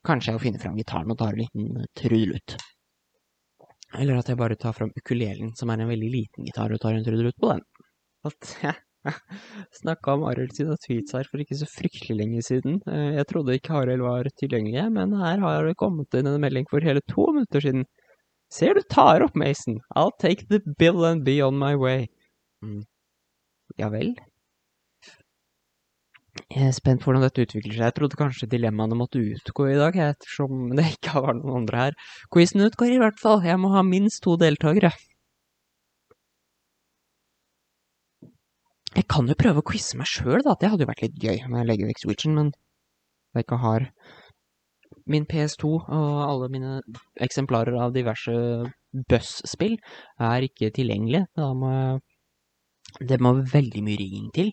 Kanskje 0.07 0.31
jeg 0.31 0.43
finner 0.45 0.61
fram 0.63 0.77
gitaren 0.79 1.11
og 1.11 1.17
tar 1.19 1.33
en 1.33 1.41
liten 1.41 1.89
trudelutt. 1.97 2.55
Eller 3.93 4.19
at 4.19 4.29
jeg 4.31 4.39
bare 4.39 4.57
tar 4.59 4.73
fram 4.75 4.91
ukulelen, 4.97 5.53
som 5.55 5.69
er 5.69 5.81
en 5.83 5.91
veldig 5.91 6.09
liten 6.11 6.47
gitar, 6.47 6.73
og 6.73 6.81
tar 6.81 6.97
en 6.97 7.05
trudelutt 7.05 7.37
på 7.41 7.53
den. 7.53 7.61
At 8.25 8.55
jeg 8.63 8.75
snakka 9.81 10.15
om 10.15 10.25
Arild 10.29 10.55
sine 10.57 10.77
tweets 10.81 11.13
her 11.15 11.27
for 11.29 11.43
ikke 11.43 11.57
så 11.59 11.67
fryktelig 11.69 12.17
lenge 12.17 12.41
siden. 12.45 12.79
Eh, 12.89 13.11
jeg 13.19 13.29
trodde 13.29 13.57
ikke 13.57 13.77
Arild 13.81 14.03
var 14.05 14.29
tilgjengelig, 14.41 14.87
men 14.97 15.13
her 15.21 15.43
har 15.43 15.69
det 15.69 15.77
kommet 15.81 16.17
inn 16.17 16.31
en 16.31 16.41
melding 16.41 16.67
for 16.71 16.85
hele 16.85 17.03
to 17.11 17.29
minutter 17.35 17.63
siden. 17.63 17.85
Ser 18.53 18.77
du 18.77 18.81
tar 18.89 19.23
opp, 19.25 19.35
Mason. 19.37 19.79
I'll 19.95 20.13
take 20.21 20.47
the 20.49 20.61
bill 20.79 21.05
and 21.05 21.25
be 21.25 21.41
on 21.43 21.57
my 21.59 21.75
way. 21.75 22.07
Mm. 22.63 22.83
Ja 23.81 23.89
vel? 23.93 24.13
Jeg 26.35 26.67
er 26.67 26.73
spent 26.75 27.01
på 27.01 27.09
hvordan 27.09 27.23
dette 27.23 27.45
utvikler 27.45 27.73
seg. 27.77 27.83
Jeg 27.87 27.95
trodde 27.95 28.19
kanskje 28.19 28.49
dilemmaene 28.51 28.97
måtte 28.99 29.21
utgå 29.23 29.69
i 29.71 29.77
dag, 29.79 29.95
ettersom 30.11 30.73
det 30.75 30.87
ikke 30.97 31.13
har 31.15 31.27
vært 31.29 31.41
noen 31.41 31.61
andre 31.61 31.83
her. 31.83 31.97
Quizen 32.33 32.65
utgår 32.65 32.95
i 32.95 33.01
hvert 33.01 33.21
fall. 33.21 33.39
Jeg 33.47 33.59
må 33.61 33.71
ha 33.71 33.83
minst 33.87 34.23
to 34.25 34.35
deltakere. 34.41 34.91
Jeg 38.95 39.07
kan 39.11 39.27
jo 39.27 39.35
prøve 39.39 39.63
å 39.63 39.67
quize 39.67 39.97
meg 39.99 40.07
sjøl, 40.11 40.41
da. 40.43 40.55
Det 40.59 40.71
hadde 40.71 40.85
jo 40.85 40.91
vært 40.91 41.03
litt 41.03 41.17
gøy 41.19 41.41
når 41.47 41.61
jeg 41.61 41.69
legger 41.71 41.91
vekk 41.91 42.03
switchen, 42.03 42.35
men 42.37 42.51
jeg 43.35 43.47
ikke 43.47 43.59
har 43.63 43.89
min 45.11 45.27
PS2 45.29 45.71
og 45.71 46.19
alle 46.25 46.49
mine 46.51 46.79
eksemplarer 47.21 47.75
av 47.79 47.93
diverse 47.95 48.33
Buss-spill 49.11 49.75
er 50.23 50.45
ikke 50.47 50.71
tilgjengelige. 50.75 51.27
Da 51.35 51.49
må 51.57 51.71
jeg 51.73 51.99
det 52.99 53.17
må 53.19 53.33
veldig 53.51 53.81
mye 53.83 53.99
rigging 53.99 54.29
til, 54.35 54.51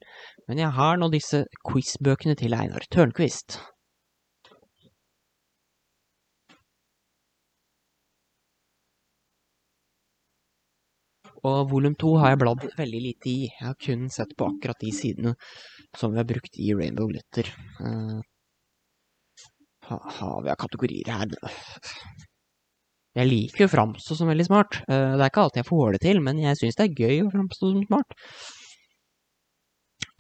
men 0.49 0.59
jeg 0.59 0.75
har 0.79 0.99
nå 0.99 1.09
disse 1.13 1.45
quiz-bøkene 1.69 2.35
til 2.39 2.57
Einar 2.57 2.87
Tørnquist. 2.91 3.61
Og 11.43 11.71
volum 11.73 11.95
to 11.99 12.13
har 12.23 12.33
jeg 12.33 12.39
bladd 12.39 12.67
veldig 12.79 13.01
lite 13.03 13.31
i. 13.31 13.39
Jeg 13.49 13.67
har 13.67 13.79
kun 13.87 14.07
sett 14.15 14.35
på 14.39 14.47
akkurat 14.47 14.79
de 14.79 14.93
sidene 14.95 15.33
som 15.99 16.13
vi 16.13 16.21
har 16.21 16.29
brukt 16.29 16.59
i 16.63 16.71
Rainbow 16.79 17.09
Glitter. 17.11 17.51
Uh, 17.83 18.21
har 19.91 20.45
vi 20.45 20.53
av 20.53 20.61
kategorier 20.61 21.11
her? 21.11 21.35
Jeg 23.19 23.29
liker 23.29 23.65
jo 23.65 23.69
å 23.69 23.73
framstå 23.75 24.17
som 24.17 24.31
veldig 24.33 24.49
smart. 24.49 24.81
Uh, 24.89 25.15
det 25.15 25.21
er 25.21 25.31
ikke 25.31 25.45
alltid 25.45 25.63
jeg 25.63 25.69
får 25.69 25.95
det 25.95 26.03
til, 26.07 26.21
men 26.25 26.41
jeg 26.41 26.59
syns 26.61 26.79
det 26.79 26.85
er 26.87 27.01
gøy 27.05 27.25
å 27.27 27.33
framstå 27.33 27.73
som 27.75 27.87
smart. 27.87 28.19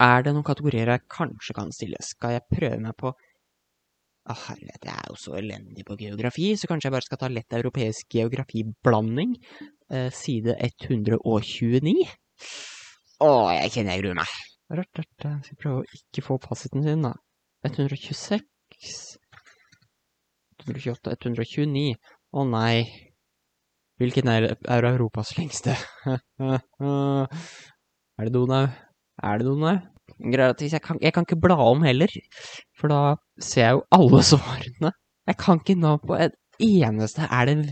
Er 0.02 0.24
det 0.24 0.32
noen 0.34 0.46
kategorier 0.46 0.90
jeg 0.90 1.06
kanskje 1.12 1.56
kan 1.56 1.70
stille? 1.74 2.00
Skal 2.04 2.36
jeg 2.36 2.48
prøve 2.50 2.80
meg 2.82 2.96
på 2.98 3.12
Å, 3.12 4.30
oh, 4.30 4.42
herlighet, 4.46 4.84
jeg 4.86 4.94
er 4.94 5.06
jo 5.10 5.16
så 5.18 5.32
elendig 5.34 5.82
på 5.82 5.96
geografi, 5.98 6.52
så 6.54 6.68
kanskje 6.70 6.86
jeg 6.86 6.94
bare 6.94 7.06
skal 7.08 7.18
ta 7.18 7.28
lett 7.32 7.56
europeisk 7.58 8.14
geografiblanding. 8.14 9.32
Eh, 9.90 10.12
side 10.14 10.54
129. 10.62 12.04
Å, 13.18 13.30
jeg 13.56 13.72
kjenner 13.74 13.96
jeg 13.96 14.04
gruer 14.04 14.20
meg. 14.20 14.36
Rart, 14.72 15.00
rart. 15.00 15.26
Jeg 15.26 15.48
Skal 15.48 15.58
prøve 15.64 15.82
å 15.82 15.98
ikke 15.98 16.24
få 16.24 16.38
fasiten 16.46 16.86
sin, 16.86 17.02
da. 17.02 17.12
126 17.66 18.46
128, 20.62 21.16
129. 21.18 21.98
Å 22.32 22.44
nei. 22.48 22.88
Hvilken 24.00 24.28
er, 24.32 24.48
Europas 24.64 25.34
lengste? 25.36 25.76
er 26.08 27.28
det 28.24 28.32
Donau? 28.34 28.66
Er 29.22 29.40
det 29.40 29.46
Donau? 29.46 29.76
Jeg 30.22 30.80
kan, 30.82 30.98
jeg 31.00 31.12
kan 31.14 31.26
ikke 31.26 31.40
bla 31.40 31.56
om 31.68 31.82
heller, 31.84 32.10
for 32.78 32.92
da 32.92 33.00
ser 33.40 33.66
jeg 33.66 33.76
jo 33.76 33.82
alle 33.96 34.22
svarene. 34.32 34.92
Jeg 35.28 35.38
kan 35.38 35.60
ikke 35.60 35.78
navn 35.78 36.02
på 36.08 36.16
en 36.18 36.32
eneste 36.62 37.28
elv 37.28 37.68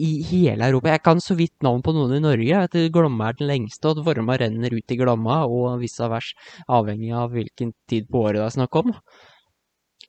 i 0.00 0.10
hele 0.26 0.68
Europa. 0.70 0.94
Jeg 0.94 1.04
kan 1.04 1.20
så 1.22 1.36
vidt 1.38 1.54
navn 1.62 1.82
på 1.84 1.94
noen 1.94 2.16
i 2.16 2.22
Norge. 2.22 2.64
At 2.68 2.78
Glomma 2.94 3.30
er 3.30 3.38
den 3.38 3.50
lengste, 3.50 3.90
og 3.90 3.98
at 3.98 4.06
Vorma 4.08 4.38
renner 4.40 4.74
ut 4.74 4.94
i 4.94 4.98
Glomma, 4.98 5.42
og 5.46 5.80
vice 5.82 6.08
vers, 6.10 6.32
avhengig 6.70 7.12
av 7.14 7.34
hvilken 7.34 7.74
tid 7.90 8.08
på 8.10 8.24
året 8.24 8.40
det 8.40 8.48
er 8.48 8.58
snakk 8.58 8.78
om. 8.82 8.94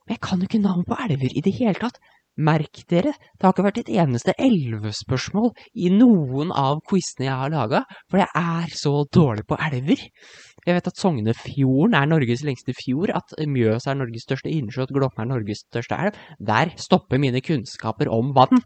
Men 0.06 0.14
jeg 0.14 0.24
kan 0.26 0.42
jo 0.42 0.50
ikke 0.50 0.62
navn 0.62 0.86
på 0.86 0.98
elver 1.08 1.34
i 1.34 1.44
det 1.46 1.54
hele 1.58 1.78
tatt. 1.82 1.98
Merk 2.36 2.82
dere, 2.92 3.14
det 3.16 3.46
har 3.46 3.54
ikke 3.54 3.64
vært 3.64 3.78
et 3.80 3.92
eneste 3.96 4.34
elvespørsmål 4.44 5.54
i 5.80 5.88
noen 5.94 6.50
av 6.52 6.82
quizene 6.90 7.30
jeg 7.30 7.40
har 7.40 7.54
laga, 7.54 7.80
for 8.12 8.20
jeg 8.20 8.28
er 8.36 8.76
så 8.76 8.92
dårlig 9.16 9.46
på 9.48 9.56
elver. 9.70 10.04
Jeg 10.66 10.76
vet 10.76 10.90
at 10.92 11.00
Sognefjorden 11.00 11.96
er 11.96 12.10
Norges 12.12 12.44
lengste 12.44 12.76
fjord, 12.76 13.14
at 13.16 13.32
Mjøs 13.48 13.88
er 13.88 14.00
Norges 14.02 14.28
største 14.28 14.52
innsjø, 14.52 14.84
at 14.84 14.94
Glomma 14.98 15.24
er 15.24 15.32
Norges 15.32 15.64
største 15.64 15.96
elv. 16.08 16.20
Der 16.52 16.76
stopper 16.82 17.22
mine 17.24 17.40
kunnskaper 17.46 18.12
om 18.12 18.36
vann. 18.36 18.60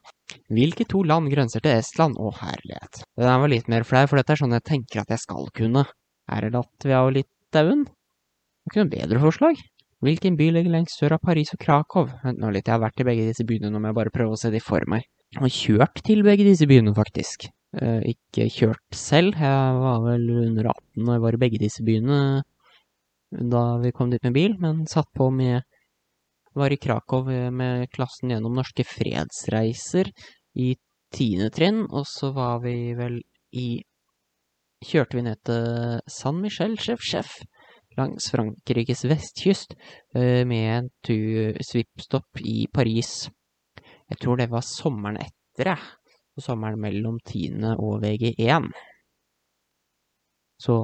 Hvilke 0.50 0.90
to 0.90 1.04
land 1.06 1.30
grenser 1.30 1.62
til 1.62 1.78
Estland? 1.78 2.18
Å, 2.18 2.34
herlighet. 2.42 3.04
Den 3.22 3.44
var 3.46 3.54
litt 3.54 3.70
mer 3.70 3.86
flau, 3.86 4.06
for 4.10 4.18
dette 4.18 4.34
er 4.34 4.42
sånn 4.42 4.58
jeg 4.58 4.66
tenker 4.66 5.04
at 5.04 5.14
jeg 5.14 5.28
skal 5.28 5.52
kunne. 5.54 5.86
Er 6.32 6.48
det 6.48 6.56
Latvia 6.58 7.04
og 7.06 7.14
Litauen? 7.20 7.86
Det 7.86 7.94
er 8.66 8.72
ikke 8.72 8.82
noe 8.82 8.96
bedre 8.96 9.22
forslag. 9.30 9.62
Hvilken 10.00 10.38
by 10.40 10.46
ligger 10.56 10.72
lengst 10.72 11.02
sør 11.02 11.18
av 11.18 11.24
Paris 11.28 11.50
og 11.52 11.60
Krakow? 11.60 12.06
Vent 12.24 12.40
nå 12.40 12.50
litt, 12.56 12.70
jeg 12.70 12.78
har 12.78 12.84
vært 12.86 13.02
i 13.04 13.06
begge 13.08 13.26
disse 13.28 13.44
byene, 13.48 13.72
nå 13.72 13.82
må 13.82 13.90
jeg 13.90 13.98
bare 13.98 14.14
prøve 14.16 14.36
å 14.36 14.40
se 14.40 14.52
de 14.54 14.62
for 14.64 14.86
meg. 14.88 15.04
Har 15.36 15.52
kjørt 15.52 16.00
til 16.08 16.24
begge 16.24 16.46
disse 16.48 16.68
byene, 16.70 16.94
faktisk. 16.96 17.50
Eh, 17.78 18.14
ikke 18.14 18.48
kjørt 18.54 18.96
selv, 18.96 19.36
jeg 19.38 19.82
var 19.84 20.00
vel 20.06 20.24
under 20.38 20.72
18 20.72 21.04
når 21.04 21.14
jeg 21.18 21.24
var 21.26 21.36
i 21.36 21.42
begge 21.44 21.60
disse 21.62 21.84
byene 21.86 22.22
da 23.30 23.64
vi 23.84 23.92
kom 23.94 24.10
dit 24.10 24.24
med 24.26 24.34
bil, 24.34 24.56
men 24.58 24.88
satt 24.90 25.12
på 25.14 25.30
med 25.30 25.62
Var 26.58 26.74
i 26.74 26.80
Krakow 26.82 27.28
med 27.54 27.92
klassen 27.94 28.32
gjennom 28.34 28.56
norske 28.58 28.82
fredsreiser 28.82 30.10
i 30.58 30.72
tiende 31.14 31.52
trinn, 31.54 31.84
og 31.94 32.08
så 32.10 32.32
var 32.34 32.64
vi 32.64 32.96
vel 32.98 33.20
i 33.54 33.68
Kjørte 34.80 35.20
vi 35.20 35.26
ned 35.28 35.38
til 35.44 36.00
San 36.10 36.40
Michel, 36.42 36.78
sjef-sjef 36.80 37.36
langs 37.98 38.30
Frankrikes 38.32 39.06
vestkyst 39.10 39.76
eh, 40.16 40.46
med 40.48 40.66
en 40.76 40.90
svippstopp 41.66 42.42
i 42.44 42.68
Paris. 42.74 43.30
Jeg 44.10 44.22
tror 44.22 44.40
det 44.40 44.50
var 44.52 44.66
sommeren 44.66 45.20
etter, 45.22 45.74
jeg. 45.74 45.96
Sommeren 46.40 46.80
mellom 46.80 47.18
10. 47.28 47.74
og 47.76 48.00
VG1. 48.04 48.70
Så 50.60 50.76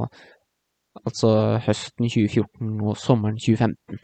altså 1.06 1.30
høsten 1.65 2.10
2014 2.10 2.82
og 2.84 2.98
sommeren 3.00 3.39
2015. 3.39 4.02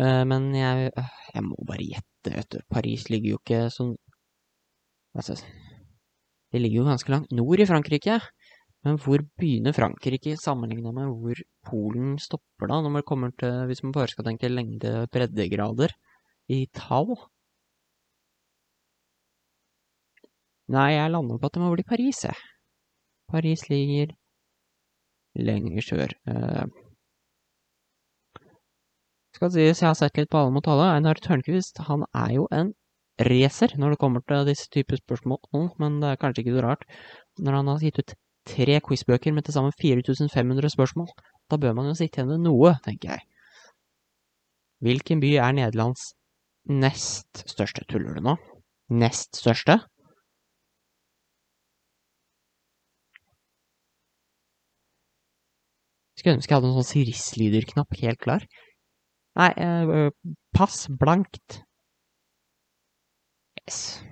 Eh, 0.00 0.22
men 0.28 0.48
jeg, 0.56 0.90
jeg 1.34 1.44
må 1.44 1.58
bare 1.68 1.84
gjette, 1.84 2.32
vet 2.32 2.48
du. 2.54 2.60
Paris 2.72 3.08
ligger 3.12 3.34
jo 3.36 3.42
ikke 3.42 3.66
sånn 3.72 3.94
Altså, 5.12 5.34
det 6.48 6.60
ligger 6.62 6.78
jo 6.78 6.84
ganske 6.86 7.12
langt 7.12 7.34
nord 7.36 7.60
i 7.60 7.66
Frankrike. 7.68 8.14
Men 8.82 8.98
hvor 8.98 9.22
begynner 9.38 9.74
Frankrike 9.76 10.34
sammenligna 10.40 10.90
med 10.94 11.10
hvor 11.10 11.42
Polen 11.68 12.16
stopper 12.18 12.70
da, 12.70 12.80
når 12.82 12.96
man 12.96 13.04
kommer 13.06 13.30
til, 13.38 13.62
hvis 13.70 13.82
man 13.84 13.94
bare 13.94 14.10
skal 14.10 14.26
tenke 14.26 14.50
lengde 14.50 15.04
breddegrader 15.14 15.94
i 16.50 16.64
tall? 16.74 17.14
Nei, 20.72 20.88
jeg 20.96 21.12
lander 21.12 21.38
på 21.38 21.46
at 21.46 21.54
det 21.54 21.62
må 21.62 21.70
bli 21.74 21.86
Paris, 21.86 22.24
jeg. 22.26 22.38
Paris 23.30 23.68
ligger 23.70 24.14
lenger 25.38 25.86
sør. 25.86 26.14
Uh, 26.26 26.66
skal 29.36 29.52
sies, 29.54 29.80
jeg 29.80 29.88
har 29.88 29.98
sett 29.98 30.18
litt 30.18 30.30
på 30.32 30.40
Alle 30.42 30.54
mot 30.54 30.68
alle. 30.68 30.90
Einar 30.96 31.20
Tørnquist, 31.22 31.80
han 31.86 32.04
er 32.10 32.34
jo 32.34 32.48
en 32.52 32.74
racer 33.22 33.76
når 33.78 33.94
det 33.94 34.00
kommer 34.02 34.24
til 34.26 34.46
disse 34.48 34.68
typer 34.72 34.98
spørsmål, 35.00 35.70
men 35.78 36.02
det 36.02 36.10
er 36.10 36.20
kanskje 36.20 36.44
ikke 36.44 36.58
så 36.58 36.66
rart 36.66 36.84
når 37.38 37.58
han 37.60 37.70
har 37.70 37.86
gitt 37.86 38.02
ut 38.02 38.14
tre 38.48 38.80
quizbøker 38.84 39.32
med 39.32 39.46
til 39.46 39.54
sammen 39.54 39.72
4500 39.80 40.70
spørsmål. 40.74 41.08
Da 41.50 41.56
bør 41.56 41.76
man 41.76 41.90
jo 41.90 41.94
sitte 41.94 42.20
igjen 42.20 42.30
med 42.32 42.44
noe, 42.46 42.74
tenker 42.84 43.14
jeg. 43.14 43.26
Hvilken 44.82 45.20
by 45.22 45.36
er 45.38 45.54
Nederlands 45.54 46.12
nest 46.66 47.44
største? 47.50 47.84
Tuller 47.90 48.18
du 48.18 48.24
nå? 48.24 48.36
Nest 48.90 49.38
største? 49.38 49.78
Skulle 56.18 56.36
ønske 56.38 56.52
jeg 56.54 56.60
hadde 56.60 56.70
en 56.70 56.76
sånn 56.78 56.90
Siris-lyder-knapp 56.90 57.96
helt 58.02 58.20
klar. 58.22 58.44
Nei, 59.38 59.50
eh, 59.58 60.10
pass 60.54 60.84
blankt. 61.00 61.62
Yes. 63.62 64.02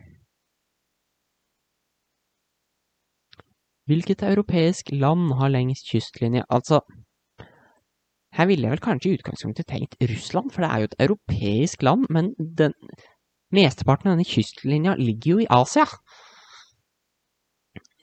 Hvilket 3.90 4.22
europeisk 4.22 4.92
land 4.94 5.32
har 5.40 5.50
lengst 5.50 5.88
kystlinje? 5.90 6.44
Altså, 6.46 6.78
her 8.38 8.46
ville 8.46 8.68
jeg 8.68 8.76
vel 8.76 8.82
kanskje 8.84 9.10
i 9.10 9.16
utgangspunktet 9.18 9.66
tenkt 9.66 9.96
Russland, 10.06 10.52
for 10.54 10.62
det 10.62 10.70
er 10.70 10.78
jo 10.78 10.90
et 10.90 11.00
europeisk 11.06 11.82
land, 11.82 12.06
men 12.14 12.30
den 12.38 12.76
mesteparten 13.50 14.12
av 14.12 14.14
denne 14.14 14.28
kystlinja 14.30 14.94
ligger 14.94 15.32
jo 15.32 15.42
i 15.42 15.48
Asia. 15.50 15.88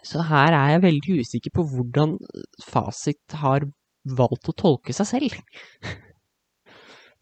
Så 0.03 0.25
her 0.27 0.51
er 0.55 0.73
jeg 0.73 0.83
veldig 0.83 1.17
usikker 1.23 1.55
på 1.55 1.63
hvordan 1.71 2.17
Fasit 2.67 3.39
har 3.39 3.69
valgt 4.17 4.51
å 4.51 4.55
tolke 4.59 4.95
seg 4.95 5.07
selv. 5.07 5.39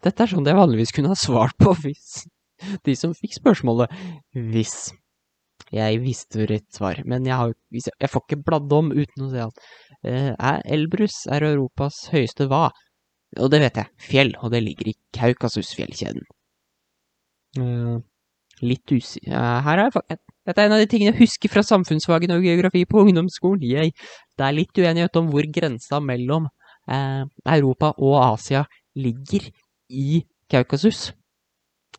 Dette 0.02 0.22
er 0.22 0.30
sånn 0.30 0.46
jeg 0.46 0.58
vanligvis 0.58 0.94
kunne 0.94 1.14
ha 1.14 1.18
svart 1.18 1.54
på 1.62 1.70
hvis 1.84 2.26
de 2.86 2.94
som 2.98 3.14
fikk 3.14 3.38
spørsmålet, 3.38 3.94
hvis 4.34 4.90
jeg 5.74 6.00
visste 6.02 6.46
rett 6.46 6.66
svar, 6.74 7.00
men 7.08 7.26
jeg, 7.26 7.36
har, 7.36 7.54
jeg, 7.74 8.10
får 8.10 8.24
ikke 8.24 8.42
bladd 8.46 8.74
om 8.74 8.92
uten 8.94 9.26
å 9.26 9.30
se 9.32 9.44
at 9.46 9.62
uh, 10.06 10.32
er 10.34 10.60
Elbrus 10.76 11.24
er 11.32 11.46
Europas 11.48 12.06
høyeste 12.12 12.46
hva? 12.50 12.68
Og 13.42 13.50
det 13.52 13.60
vet 13.64 13.80
jeg, 13.80 13.90
fjell, 14.00 14.34
og 14.40 14.52
det 14.54 14.62
ligger 14.62 14.92
i 14.92 14.96
Kaukasusfjellkjeden. 15.16 16.22
Uh, 17.58 17.98
litt 18.62 18.94
usi... 18.94 19.24
uh, 19.32 19.58
Her 19.66 19.86
er 19.86 19.90
jeg 19.90 20.22
Dette 20.46 20.62
er 20.62 20.68
en 20.68 20.76
av 20.76 20.78
de 20.78 20.86
tingene 20.86 21.10
jeg 21.10 21.24
husker 21.24 21.50
fra 21.50 21.64
samfunnsfagene 21.66 22.36
og 22.38 22.44
geografi 22.46 22.84
på 22.86 23.02
ungdomsskolen. 23.02 23.64
Yay. 23.66 23.90
det 24.38 24.44
er 24.46 24.54
litt 24.54 24.78
uenighet 24.78 25.18
om 25.18 25.32
hvor 25.32 25.48
grensa 25.50 25.98
mellom 25.98 26.46
Europa 26.86 27.88
og 27.98 28.14
Asia 28.20 28.60
ligger 28.94 29.48
i 29.90 30.20
Kaukasus. 30.46 31.08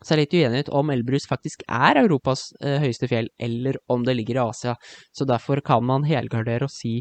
Er 0.06 0.14
det 0.14 0.24
litt 0.28 0.36
uenighet 0.38 0.70
om 0.78 0.92
Elbrus 0.94 1.26
faktisk 1.30 1.64
er 1.68 1.98
Europas 2.04 2.52
eh, 2.62 2.78
høyeste 2.84 3.10
fjell, 3.10 3.32
eller 3.42 3.80
om 3.90 4.06
det 4.06 4.18
ligger 4.20 4.38
i 4.38 4.44
Asia. 4.46 4.76
Så 5.12 5.26
derfor 5.26 5.62
kan 5.66 5.86
man 5.86 6.06
helgardere 6.08 6.70
og 6.70 6.74
si 6.74 7.00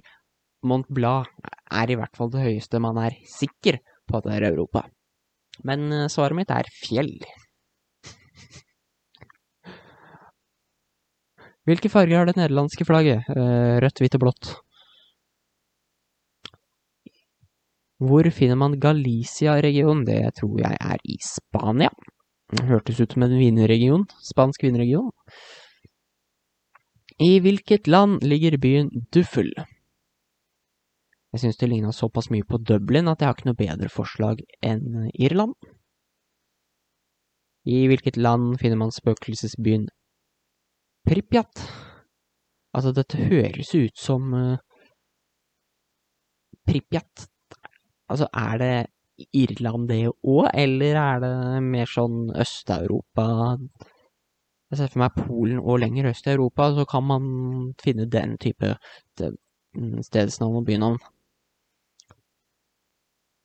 Mont 0.66 0.88
Blanc 0.88 1.28
er 1.70 1.92
i 1.92 1.98
hvert 1.98 2.16
fall 2.16 2.32
det 2.32 2.42
høyeste 2.42 2.80
man 2.82 2.98
er 2.98 3.18
sikker 3.28 3.78
på 4.08 4.18
at 4.18 4.26
det 4.26 4.38
er 4.38 4.48
Europa. 4.50 4.86
Men 5.68 5.90
eh, 5.92 6.08
svaret 6.12 6.38
mitt 6.38 6.52
er 6.52 6.68
fjell. 6.72 7.18
Hvilke 11.66 11.90
farger 11.90 12.20
har 12.20 12.28
det 12.28 12.38
nederlandske 12.38 12.86
flagget? 12.86 13.26
Eh, 13.32 13.76
Rødt, 13.82 14.00
hvitt 14.00 14.16
og 14.18 14.22
blått. 14.22 14.52
Hvor 17.96 18.28
finner 18.30 18.58
man 18.60 18.76
Galicia-regionen? 18.78 20.04
Det 20.06 20.20
tror 20.38 20.60
jeg 20.60 20.76
er 20.78 21.00
i 21.02 21.16
Spania. 21.24 21.90
Hørtes 22.54 23.00
ut 23.00 23.12
som 23.12 23.24
en 23.26 23.38
vinregion. 23.38 24.06
Spansk 24.22 24.62
vinregion. 24.62 25.10
I 27.18 27.40
hvilket 27.40 27.88
land 27.88 28.22
ligger 28.22 28.58
byen 28.60 28.90
Duffel? 29.12 29.50
Jeg 31.32 31.40
syns 31.42 31.58
det 31.58 31.68
ligna 31.68 31.92
såpass 31.92 32.30
mye 32.30 32.46
på 32.46 32.60
Dublin 32.62 33.08
at 33.08 33.20
jeg 33.20 33.28
har 33.28 33.36
ikke 33.36 33.48
noe 33.50 33.58
bedre 33.58 33.88
forslag 33.92 34.42
enn 34.64 35.08
Irland. 35.12 35.56
I 37.66 37.86
hvilket 37.90 38.16
land 38.16 38.60
finner 38.60 38.78
man 38.78 38.94
spøkelsesbyen 38.94 39.88
Pripjat? 41.06 41.64
Altså, 42.76 42.92
dette 42.94 43.18
høres 43.18 43.72
ut 43.74 43.98
som 43.98 44.30
uh, 44.34 44.58
Pripjat. 46.66 47.26
Altså, 48.08 48.28
er 48.32 48.58
det 48.62 48.74
Irland 49.32 49.88
det 49.88 50.02
òg, 50.10 50.48
eller 50.52 50.98
er 51.00 51.20
det 51.24 51.34
mer 51.64 51.88
sånn 51.90 52.30
Øst-Europa? 52.36 53.26
Jeg 54.70 54.80
ser 54.80 54.90
for 54.92 55.02
meg 55.04 55.14
Polen 55.14 55.60
og 55.62 55.78
lenger 55.78 56.08
øst 56.10 56.26
i 56.26 56.32
Europa, 56.34 56.72
så 56.74 56.84
kan 56.90 57.04
man 57.06 57.26
finne 57.82 58.08
den 58.10 58.34
type 58.42 58.72
stedsnavn 60.08 60.58
og 60.58 60.66
bynavn. 60.66 60.98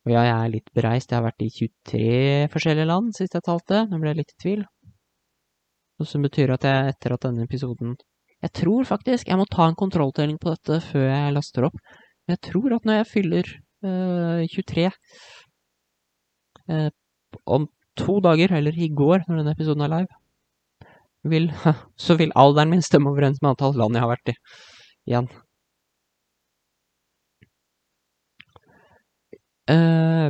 Og 0.02 0.14
ja, 0.16 0.24
jeg 0.26 0.34
er 0.36 0.54
litt 0.56 0.72
bereist. 0.74 1.12
Jeg 1.12 1.20
har 1.20 1.28
vært 1.28 1.44
i 1.46 1.52
23 1.54 2.48
forskjellige 2.54 2.90
land 2.90 3.12
sist 3.14 3.36
jeg 3.38 3.46
talte. 3.46 3.84
Nå 3.86 4.00
ble 4.02 4.14
jeg 4.14 4.22
litt 4.24 4.34
i 4.34 4.40
tvil. 4.42 4.64
Noe 6.02 6.10
som 6.10 6.26
betyr 6.26 6.56
at 6.56 6.66
jeg 6.66 6.96
etter 6.96 7.14
at 7.14 7.28
denne 7.28 7.46
episoden 7.46 7.94
Jeg 8.42 8.52
tror 8.58 8.88
faktisk 8.90 9.28
jeg 9.30 9.38
må 9.38 9.46
ta 9.46 9.68
en 9.70 9.78
kontrolltelling 9.78 10.40
på 10.42 10.56
dette 10.56 10.80
før 10.88 11.06
jeg 11.06 11.36
laster 11.36 11.68
opp. 11.70 11.78
Men 12.26 12.34
jeg 12.34 12.42
tror 12.50 12.74
at 12.74 12.88
når 12.90 12.98
jeg 12.98 13.10
fyller 13.12 13.52
øh, 13.86 14.42
23 14.50 14.88
øh, 14.88 14.98
om 17.46 17.68
to 18.00 18.20
dager, 18.24 18.54
eller 18.58 18.76
i 18.78 18.90
går 18.90 19.26
når 19.28 19.42
denne 19.42 19.54
episoden 19.56 19.86
er 19.86 19.94
live, 19.94 20.22
vil, 21.32 21.50
så 22.06 22.18
vil 22.20 22.34
alderen 22.40 22.72
min 22.74 22.86
stemme 22.86 23.12
overens 23.12 23.42
med 23.42 23.54
antall 23.54 23.78
land 23.78 23.98
jeg 23.98 24.06
har 24.06 24.14
vært 24.14 24.34
i 24.34 24.38
igjen. 25.12 25.30
Uh, 29.72 30.30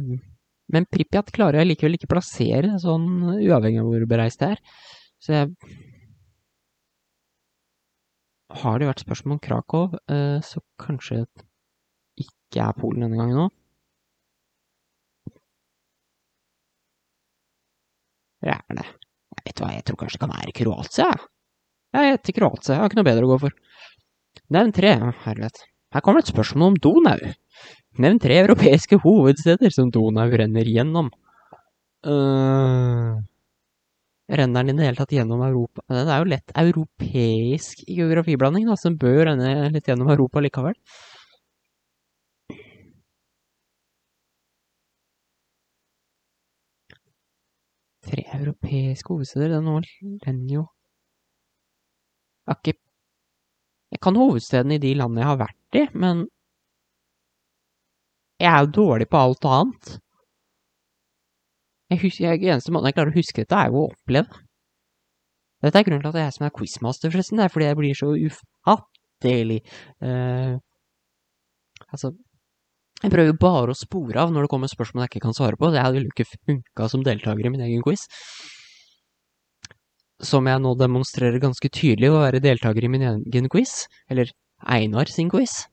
men 0.71 0.88
Pripjat 0.91 1.32
klarer 1.36 1.62
jeg 1.62 1.71
likevel 1.71 1.97
ikke 1.97 2.12
plassere, 2.12 2.75
sånn 2.80 3.08
uavhengig 3.39 3.82
av 3.82 3.89
hvor 3.89 4.06
bereist 4.10 4.43
det 4.43 4.54
er. 4.56 4.62
Så 5.21 5.34
jeg 5.38 5.56
Har 8.62 8.82
det 8.82 8.88
vært 8.89 8.99
spørsmål 9.06 9.38
om 9.38 9.39
Krakow, 9.39 9.93
uh, 10.12 10.39
så 10.43 10.60
kanskje 10.82 11.21
ikke 12.19 12.65
er 12.65 12.75
Polen 12.75 13.06
denne 13.06 13.15
gangen 13.15 13.45
òg. 13.45 13.54
Det 18.41 18.54
er 18.56 18.77
det. 18.77 18.88
Jeg 19.32 19.45
vet 19.47 19.62
hva, 19.62 19.69
jeg 19.75 19.86
tror 19.88 19.99
kanskje 20.01 20.17
det 20.17 20.23
kan 20.23 20.34
være 20.34 20.56
Kroatia. 20.58 21.10
Jeg 21.91 22.13
heter 22.13 22.36
Kroatia, 22.38 22.73
jeg 22.73 22.82
har 22.82 22.89
ikke 22.89 22.99
noe 22.99 23.10
bedre 23.10 23.27
å 23.27 23.32
gå 23.34 23.39
for. 23.45 23.56
Nevn 24.56 24.73
tre, 24.75 24.93
herlighet. 25.25 25.63
Her 25.91 26.04
kommer 26.06 26.23
et 26.23 26.32
spørsmål 26.32 26.73
om 26.73 26.77
Donau. 26.84 27.34
Nevn 28.01 28.21
tre 28.23 28.38
europeiske 28.45 29.01
hovedsteder 29.04 29.73
som 29.75 29.91
Donau 29.91 30.30
renner 30.32 30.67
gjennom. 30.67 31.12
Uh, 32.08 33.19
renner 34.32 34.65
den 34.65 34.73
i 34.73 34.80
det 34.80 34.88
hele 34.88 34.99
tatt 35.01 35.13
gjennom 35.15 35.43
Europa? 35.45 35.84
Det 35.91 36.06
er 36.06 36.23
jo 36.23 36.30
lett 36.32 36.56
europeisk 36.63 37.84
geografiblanding, 37.88 38.69
da, 38.71 38.77
som 38.80 38.97
bør 38.99 39.25
renne 39.30 39.71
litt 39.75 39.91
gjennom 39.91 40.10
Europa 40.13 40.43
likevel. 40.43 40.77
Tre 48.12 48.24
europeiske 48.36 49.13
hovedsteder, 49.13 49.56
den 49.56 49.67
renner 50.26 50.54
jo 50.54 50.65
Jeg 52.41 52.52
har 52.52 52.60
ikke 52.60 52.80
Jeg 53.91 54.00
kan 54.04 54.15
hovedstedene 54.15 54.76
i 54.76 54.84
de 54.84 54.93
landene 54.95 55.21
jeg 55.21 55.30
har 55.30 55.39
vært 55.39 55.80
i, 55.80 55.84
men 55.95 56.28
jeg 58.41 58.50
er 58.50 58.63
jo 58.65 58.71
dårlig 58.74 59.06
på 59.12 59.19
alt 59.19 59.45
annet. 59.45 59.89
Jeg 61.91 62.00
husker, 62.02 62.24
jeg, 62.32 62.39
eneste 62.47 62.71
måten 62.74 62.89
jeg 62.89 62.95
klarer 62.95 63.12
å 63.12 63.17
huske 63.19 63.43
dette, 63.43 63.60
er 63.60 63.69
jo 63.69 63.82
å 63.82 63.89
oppleve. 63.91 64.39
Dette 65.62 65.78
er 65.78 65.86
grunnen 65.86 66.02
til 66.02 66.10
at 66.10 66.15
det 66.15 66.21
er 66.24 66.30
jeg 66.30 66.38
som 66.38 66.47
er 66.47 66.54
quizmaster, 66.56 67.12
forresten. 67.13 67.38
Det 67.38 67.45
er 67.45 67.54
fordi 67.54 67.67
jeg 67.67 67.78
blir 67.78 68.00
så 68.00 68.10
ufattelig 68.15 69.60
uh, 70.02 70.56
Altså 71.91 72.13
Jeg 73.02 73.10
prøver 73.10 73.32
jo 73.32 73.38
bare 73.42 73.74
å 73.74 73.78
spore 73.78 74.22
av 74.22 74.32
når 74.34 74.46
det 74.46 74.52
kommer 74.54 74.70
spørsmål 74.70 75.06
jeg 75.06 75.12
ikke 75.16 75.24
kan 75.26 75.38
svare 75.38 75.58
på. 75.58 75.72
Det 75.74 75.82
hadde 75.82 76.04
jo 76.04 76.12
ikke 76.12 76.28
funka 76.30 76.90
som 76.92 77.06
deltaker 77.06 77.48
i 77.48 77.52
min 77.54 77.64
egen 77.66 77.82
quiz. 77.86 78.06
Som 80.22 80.46
jeg 80.46 80.62
nå 80.62 80.76
demonstrerer 80.78 81.42
ganske 81.42 81.72
tydelig 81.74 82.12
å 82.12 82.22
være 82.22 82.44
deltaker 82.44 82.86
i 82.86 82.92
min 82.94 83.08
egen 83.10 83.50
quiz. 83.50 83.88
Eller 84.12 84.30
Einar 84.62 85.10
sin 85.10 85.32
quiz. 85.34 85.64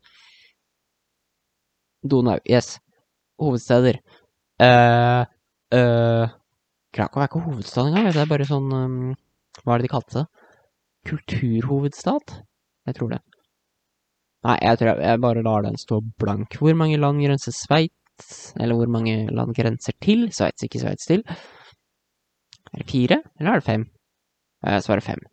Donau. 2.01 2.38
Yes. 2.49 2.79
Hovedsteder. 3.38 4.01
Uh, 4.59 5.29
uh, 5.77 6.27
Krakow 6.97 7.23
er 7.23 7.29
ikke 7.29 7.45
hovedstad 7.45 7.91
engang. 7.91 8.09
Det 8.14 8.23
er 8.25 8.31
bare 8.31 8.49
sånn 8.49 8.73
um, 8.73 9.01
Hva 9.61 9.75
er 9.75 9.83
det 9.83 9.91
de 9.91 9.93
kalte 9.93 10.23
det? 10.23 10.47
Kulturhovedstad? 11.11 12.38
Jeg 12.88 12.97
tror 12.97 13.12
det. 13.12 13.21
Nei, 14.46 14.59
jeg 14.62 14.79
tror 14.79 14.90
jeg, 14.92 15.03
jeg 15.03 15.20
bare 15.24 15.42
lar 15.42 15.64
den 15.66 15.79
stå 15.81 15.98
blank. 16.20 16.59
Hvor 16.61 16.77
mange 16.79 16.98
land 17.01 17.22
grenser 17.24 17.55
Sveits? 17.55 18.55
Eller 18.59 18.79
hvor 18.79 18.90
mange 18.90 19.27
land 19.35 19.55
grenser 19.57 19.96
til? 20.03 20.29
Sveits, 20.35 20.62
ikke 20.66 20.83
Sveits 20.83 21.09
til. 21.11 21.24
Er 22.72 22.83
det 22.83 22.90
fire, 22.90 23.22
eller 23.40 23.51
er 23.57 23.62
det 23.62 23.66
fem? 23.66 23.88
Jeg 24.66 24.85
svarer 24.85 25.05
fem. 25.07 25.24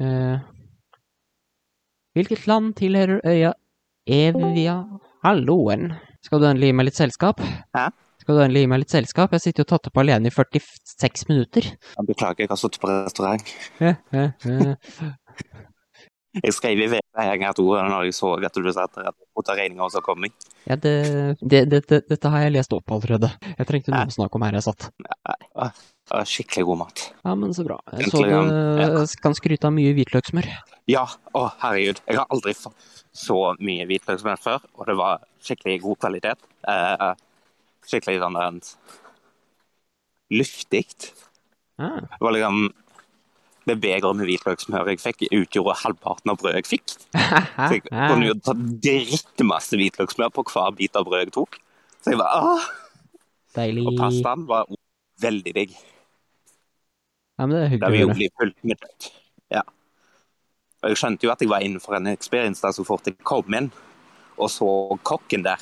Uh, 0.00 0.38
hvilket 2.14 2.46
land 2.50 2.74
tilhører 2.78 3.20
øya 3.26 3.52
Evia 4.06 4.76
Halloen. 5.24 5.92
Skal 6.24 6.40
du 6.40 6.46
endelig 6.48 6.70
gi 6.70 6.76
meg 6.76 6.88
litt 6.88 6.98
selskap? 6.98 7.40
Hæ? 7.76 7.88
Skal 8.20 8.36
du 8.36 8.42
endelig 8.44 8.64
gi 8.64 8.70
meg 8.72 8.82
litt 8.82 8.94
selskap? 8.94 9.32
Jeg 9.34 9.44
sitter 9.44 9.64
jo 9.64 9.70
tatt 9.72 9.88
opp 9.90 10.00
alene 10.02 10.28
i 10.28 10.34
46 10.34 11.28
minutter. 11.30 11.70
Jeg 11.96 12.08
beklager, 12.08 12.44
jeg 12.44 12.52
har 12.52 12.60
sittet 12.60 12.82
på 12.82 12.90
restaurant. 12.90 13.54
Jeg 16.38 16.54
skrev 16.54 16.80
i 16.84 16.88
VG 16.92 17.44
to 17.58 17.64
når 17.74 18.08
jeg 18.08 18.16
så 18.16 18.32
at 18.38 18.58
du 18.58 18.68
satt 18.72 18.98
der 18.98 19.10
og 19.10 19.44
tok 19.44 19.56
regninga, 19.58 19.86
og 19.86 19.94
så 19.94 20.02
kom 20.04 20.26
jeg. 20.26 20.34
Ja, 20.68 20.76
det, 20.78 20.94
det, 21.40 21.64
det, 21.72 22.02
dette 22.06 22.32
har 22.32 22.44
jeg 22.44 22.54
lest 22.54 22.74
opp 22.76 22.92
allerede. 22.94 23.32
Jeg 23.56 23.68
trengte 23.68 23.94
noe 23.94 24.06
å 24.06 24.14
snakke 24.14 24.38
om 24.38 24.44
her 24.46 24.58
jeg 24.58 24.66
satt. 24.68 24.90
Ja, 25.00 25.70
skikkelig 26.26 26.66
god 26.68 26.80
mat. 26.84 27.04
Ja, 27.24 27.34
men 27.38 27.54
så 27.56 27.64
bra. 27.66 27.80
Jeg 27.98 28.12
så 28.12 28.22
du 28.26 29.16
kan 29.22 29.36
skryte 29.38 29.70
av 29.70 29.74
mye 29.74 29.94
hvitløksmør. 29.96 30.48
Ja, 30.90 31.04
å 31.38 31.46
herregud. 31.62 32.02
Jeg 32.06 32.18
har 32.18 32.30
aldri 32.34 32.54
fått 32.58 32.88
så 33.14 33.38
mye 33.62 33.86
hvitløksmør 33.90 34.40
før, 34.42 34.64
og 34.78 34.90
det 34.90 34.96
var 34.98 35.24
skikkelig 35.42 35.80
god 35.84 36.00
kvalitet. 36.06 36.48
Eh, 36.70 37.10
skikkelig 37.90 38.22
sånn 38.22 38.38
der 38.38 38.60
luftig. 40.30 40.86
Ah. 41.80 42.00
Det 42.06 42.22
var 42.22 42.36
liksom 42.36 42.68
Det 43.70 43.76
begeret 43.78 44.16
med 44.18 44.26
hvitløksmør 44.26 44.88
jeg 44.90 45.00
fikk, 45.02 45.24
utgjorde 45.36 45.76
halvparten 45.84 46.32
av 46.32 46.38
brødet 46.40 46.62
jeg 46.64 46.68
fikk. 46.72 46.94
Så 47.68 47.76
jeg 47.76 47.84
kunne 47.92 48.26
jo 48.26 48.34
ta 48.42 48.54
drittmasse 48.58 49.78
hvitløksmør 49.78 50.32
på 50.34 50.44
hver 50.50 50.74
bit 50.78 50.98
av 50.98 51.06
brødet 51.06 51.28
jeg 51.28 51.36
tok. 51.38 51.58
Så 52.02 52.14
jeg 52.14 52.18
bare 52.22 52.40
åh! 52.56 52.68
Deilig. 53.54 53.84
Og 53.86 53.96
pastaen 53.98 54.46
var 54.48 54.68
veldig 55.22 55.52
digg. 55.54 55.72
Ja, 57.40 57.46
men 57.46 57.54
det 57.56 57.62
er 57.64 57.78
Det 57.78 57.92
vil 57.92 58.02
hyggelig. 58.04 58.26
jo 58.30 58.36
fullt 58.42 58.64
med 58.68 58.82
dødt. 58.82 59.08
Ja. 59.54 59.62
Og 60.82 60.92
jeg 60.92 61.00
skjønte 61.00 61.26
jo 61.26 61.32
at 61.32 61.40
jeg 61.44 61.50
var 61.50 61.64
innenfor 61.64 61.96
en 61.98 62.10
experience 62.12 62.62
der 62.64 62.74
så 62.76 62.84
fort 62.86 63.08
jeg 63.08 63.18
kom 63.26 63.54
inn 63.56 63.70
og 64.40 64.48
så 64.52 64.68
kokken 65.04 65.42
der. 65.44 65.60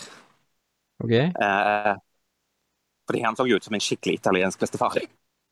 Ok. 1.03 1.15
Eh, 1.15 1.95
fordi 3.09 3.23
han 3.25 3.37
så 3.39 3.47
ut 3.49 3.65
som 3.65 3.75
en 3.75 3.83
skikkelig 3.83 4.21
italiensk 4.21 4.61
bestefar. 4.63 4.99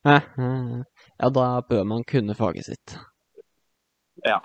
Ja, 0.07 0.21
ja, 1.19 1.31
da 1.31 1.47
bør 1.69 1.85
man 1.85 2.05
kunne 2.05 2.35
faget 2.35 2.67
sitt. 2.69 2.97
Ja. 4.25 4.41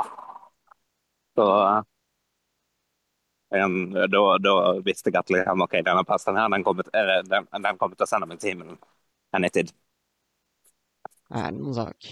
Så 1.36 1.46
en, 3.52 3.92
da, 3.92 4.22
da 4.40 4.56
visste 4.86 5.12
jeg 5.12 5.20
at 5.20 5.32
liksom, 5.34 5.64
ok, 5.66 5.80
denne 5.84 6.04
pastaen 6.08 6.40
her, 6.40 6.52
den 6.54 6.64
kommer, 6.64 6.88
eh, 6.96 7.18
den, 7.28 7.48
den 7.52 7.80
kommer 7.80 7.98
til 7.98 8.08
å 8.08 8.10
sende 8.10 8.30
meg 8.30 8.40
til 8.40 8.54
himmelen. 8.54 8.80
En 9.36 9.48
tid. 9.52 9.74
Er 11.32 11.52
det 11.52 11.60
noen 11.60 11.76
sak? 11.76 12.12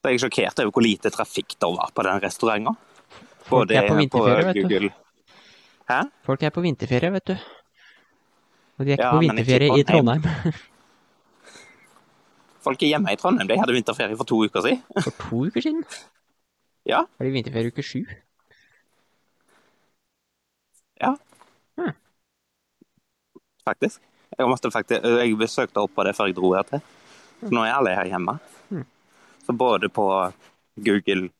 Så 0.00 0.08
jeg 0.08 0.16
er 0.16 0.22
sjokkert 0.22 0.62
over 0.62 0.72
hvor 0.72 0.84
lite 0.84 1.12
trafikk 1.12 1.56
det 1.60 1.68
var 1.76 1.92
på 1.92 2.04
den 2.06 2.20
restauranten. 2.24 2.76
Folk 3.50 3.72
er 3.76 3.88
på 3.88 3.96
vinterferie, 3.98 4.46
vet 4.48 4.60
du. 4.70 4.90
Hæ? 5.90 6.00
Folk 6.24 6.44
er 6.46 6.52
på 6.54 6.64
vinterferie, 6.64 7.12
vet 7.12 7.32
du. 7.32 7.36
Og 8.78 8.86
de 8.86 8.94
er 8.94 8.96
ikke 8.96 9.04
Ja, 9.04 9.12
på 9.12 9.24
vinterferie 9.24 9.68
ikke 9.68 9.76
på 9.76 9.80
i 9.80 9.88
Trondheim. 9.92 10.22
Folk 12.64 12.82
er 12.82 12.92
hjemme 12.92 13.12
i 13.12 13.18
Trondheim. 13.20 13.48
De 13.48 13.58
hadde 13.58 13.74
vinterferie 13.76 14.18
for 14.18 14.28
to 14.28 14.42
uker 14.44 14.64
siden. 14.64 14.82
For 15.00 15.14
to 15.16 15.44
uker 15.48 15.64
siden? 15.64 15.84
Ja. 16.88 17.04
Er 17.18 17.28
det 17.28 17.34
vinterferie 17.34 17.72
uke 17.72 17.84
sju? 17.84 18.02
Ja. 21.00 21.14
Hmm. 21.80 21.96
Faktisk. 23.64 24.02
Jeg, 24.36 24.48
måtte 24.48 24.70
faktisk. 24.72 25.04
jeg 25.04 25.36
besøkte 25.40 25.84
opp 25.84 25.94
på 25.96 26.04
det 26.06 26.14
før 26.16 26.30
jeg 26.30 26.36
dro 26.36 26.54
her 26.54 26.68
til. 26.68 26.84
Så 27.40 27.52
nå 27.54 27.64
er 27.64 27.76
alle 27.76 27.96
her 27.96 28.10
hjemme. 28.12 28.36
Hmm. 28.68 28.84
Så 29.46 29.56
både 29.56 29.88
på 29.88 30.06
Google 30.80 31.30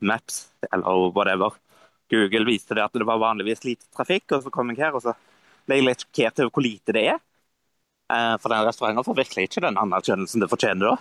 Maps 0.00 0.46
eller 0.72 1.12
whatever 1.12 1.58
Google 2.10 2.46
viste 2.48 2.74
det 2.74 2.84
at 2.84 2.96
det 2.96 3.06
var 3.06 3.20
vanligvis 3.22 3.64
lite 3.64 3.86
trafikk, 3.94 4.32
og 4.34 4.44
så 4.44 4.50
kom 4.52 4.72
jeg 4.72 4.82
her 4.82 4.96
og 4.96 5.04
så 5.04 5.14
ble 5.68 5.78
jeg 5.78 5.86
litt 5.86 6.04
sjokkert 6.04 6.42
over 6.42 6.54
hvor 6.56 6.66
lite 6.66 6.94
det 6.96 7.04
er. 7.12 7.20
Eh, 8.10 8.36
For 8.42 8.50
den 8.52 8.66
restauranten 8.66 9.06
får 9.06 9.18
virkelig 9.22 9.46
ikke 9.48 9.62
den 9.66 9.78
anerkjennelsen 9.78 10.42
det 10.42 10.50
fortjener 10.50 10.92
da. 10.92 10.96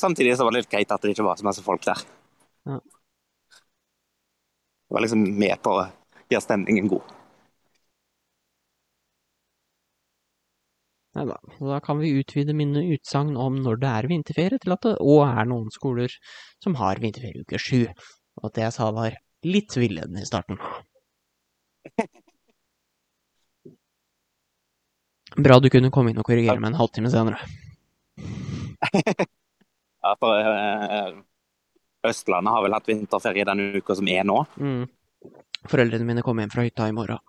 Samtidig 0.00 0.36
så 0.38 0.46
var 0.46 0.54
det 0.54 0.64
litt 0.64 0.72
greit 0.72 0.92
at 0.94 1.02
det 1.04 1.12
ikke 1.14 1.26
var 1.26 1.36
så 1.38 1.46
masse 1.46 1.64
folk 1.64 1.84
der. 1.84 2.00
Ja. 2.70 2.78
Det 4.84 4.96
var 4.96 5.04
liksom 5.04 5.26
med 5.38 5.60
på 5.64 5.76
å 5.76 5.84
gjøre 6.32 6.44
stemningen 6.44 6.88
god. 6.90 7.12
Nei 11.14 11.24
da. 11.30 11.36
Da 11.60 11.78
kan 11.84 12.00
vi 12.00 12.10
utvide 12.18 12.56
mine 12.58 12.82
utsagn 12.96 13.36
om 13.38 13.60
når 13.62 13.78
det 13.84 13.92
er 14.00 14.08
vinterferie, 14.10 14.58
til 14.62 14.74
at 14.74 14.82
det 14.86 14.96
òg 14.98 15.22
er 15.28 15.46
noen 15.50 15.70
skoler 15.74 16.16
som 16.64 16.74
har 16.80 17.02
vinterferie 17.02 17.44
uke 17.46 17.60
sju. 17.60 17.84
Og 18.40 18.48
at 18.48 18.56
det 18.56 18.66
jeg 18.66 18.76
sa 18.80 18.90
var 18.96 19.20
litt 19.46 19.76
villedende 19.78 20.24
i 20.24 20.28
starten. 20.28 20.58
Bra 25.36 25.58
du 25.58 25.70
kunne 25.72 25.90
komme 25.94 26.12
inn 26.12 26.20
og 26.20 26.26
korrigere 26.26 26.60
meg 26.60 26.72
en 26.72 26.80
halvtime 26.82 27.10
senere. 27.12 27.40
Ja, 30.04 30.10
for 30.20 30.36
eh, 30.36 31.14
Østlandet 32.04 32.52
har 32.52 32.64
vel 32.66 32.74
hatt 32.76 32.88
vinterferie 32.90 33.46
denne 33.48 33.80
uka 33.80 33.94
som 33.96 34.08
er 34.12 34.26
nå. 34.28 34.42
Mm. 34.60 34.82
Foreldrene 35.64 36.04
mine 36.04 36.24
kommer 36.26 36.44
hjem 36.44 36.52
fra 36.52 36.64
hytta 36.66 36.88
i 36.90 36.92
morgen. 36.92 37.22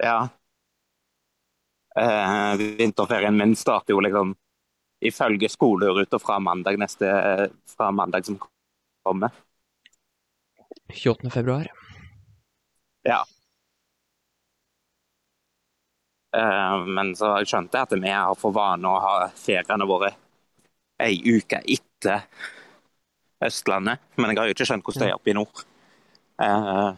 Ja. 0.00 0.30
Eh, 2.00 2.54
vinterferien 2.80 3.36
min 3.36 3.52
starter 3.60 3.92
jo 3.92 4.00
liksom 4.00 4.32
ifølge 5.04 5.50
skoleruta 5.52 6.18
fra 6.18 6.38
mandag 6.40 6.80
neste 6.80 7.12
fra 7.76 7.90
mandag 7.92 8.24
som 8.24 8.40
kommer. 8.40 9.36
28. 10.88 11.28
februar. 11.30 11.68
Ja. 13.04 13.20
Eh, 16.36 16.86
men 16.86 17.14
så 17.16 17.36
skjønte 17.48 17.78
jeg 17.78 17.88
at 17.88 17.94
vi 17.96 18.12
har 18.12 18.34
for 18.38 18.54
vane 18.56 18.88
å 18.88 19.00
ha 19.02 19.12
feriene 19.38 19.88
våre 19.88 20.12
ei 21.00 21.16
uke 21.24 21.60
etter 21.62 22.26
Østlandet. 23.44 24.02
Men 24.18 24.32
jeg 24.32 24.40
har 24.40 24.50
jo 24.50 24.56
ikke 24.56 24.66
skjønt 24.68 24.84
hvordan 24.86 25.06
det 25.06 25.12
er 25.12 25.18
oppe 25.20 25.32
i 25.32 25.36
nord. 25.38 25.64
Eh, 26.42 26.90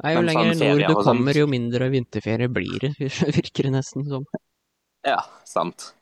Nei, 0.00 0.12
jo 0.16 0.26
lenger 0.26 0.52
nord 0.56 0.84
du 0.88 1.00
kommer, 1.04 1.36
jo 1.36 1.48
mindre 1.50 1.90
vinterferie 1.92 2.50
blir 2.52 2.86
det, 2.86 2.92
virker 3.38 3.68
det 3.68 3.74
nesten 3.78 4.06
som. 4.08 4.26
ja, 5.06 5.20
sant. 5.48 5.92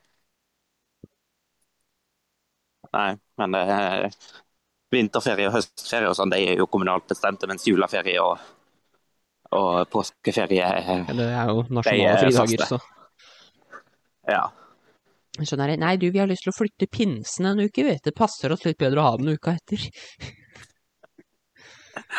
Nei, 2.94 3.10
men 3.36 3.52
det 3.52 3.64
er 3.74 4.06
vinterferie 4.94 5.50
og 5.50 5.58
høstferie 5.58 6.08
og 6.08 6.16
sånn, 6.16 6.32
de 6.32 6.38
er 6.40 6.60
jo 6.62 6.68
kommunalt 6.70 7.08
bestemte, 7.10 7.48
mens 7.50 7.66
juleferie 7.68 8.22
og, 8.22 8.38
og 9.56 9.88
påskeferie 9.92 10.64
er 10.64 11.04
Det 11.08 11.24
er 11.24 11.50
jo 11.50 11.64
nasjonale 11.72 12.08
er 12.12 12.22
fridager, 12.24 12.64
så. 12.68 12.78
Ja. 14.28 14.44
Skjønner 15.38 15.72
jeg. 15.72 15.80
Nei, 15.80 15.94
du, 16.00 16.08
vi 16.12 16.20
har 16.20 16.28
lyst 16.28 16.44
til 16.44 16.52
å 16.52 16.56
flytte 16.56 16.88
pinsen 16.90 17.48
en 17.48 17.62
uke, 17.62 17.84
vet 17.86 18.02
du. 18.02 18.10
Det 18.10 18.16
passer 18.18 18.52
oss 18.52 18.66
litt 18.66 18.80
bedre 18.80 19.00
å 19.00 19.06
ha 19.06 19.20
den 19.20 19.32
uka 19.38 19.54
etter. 19.56 19.78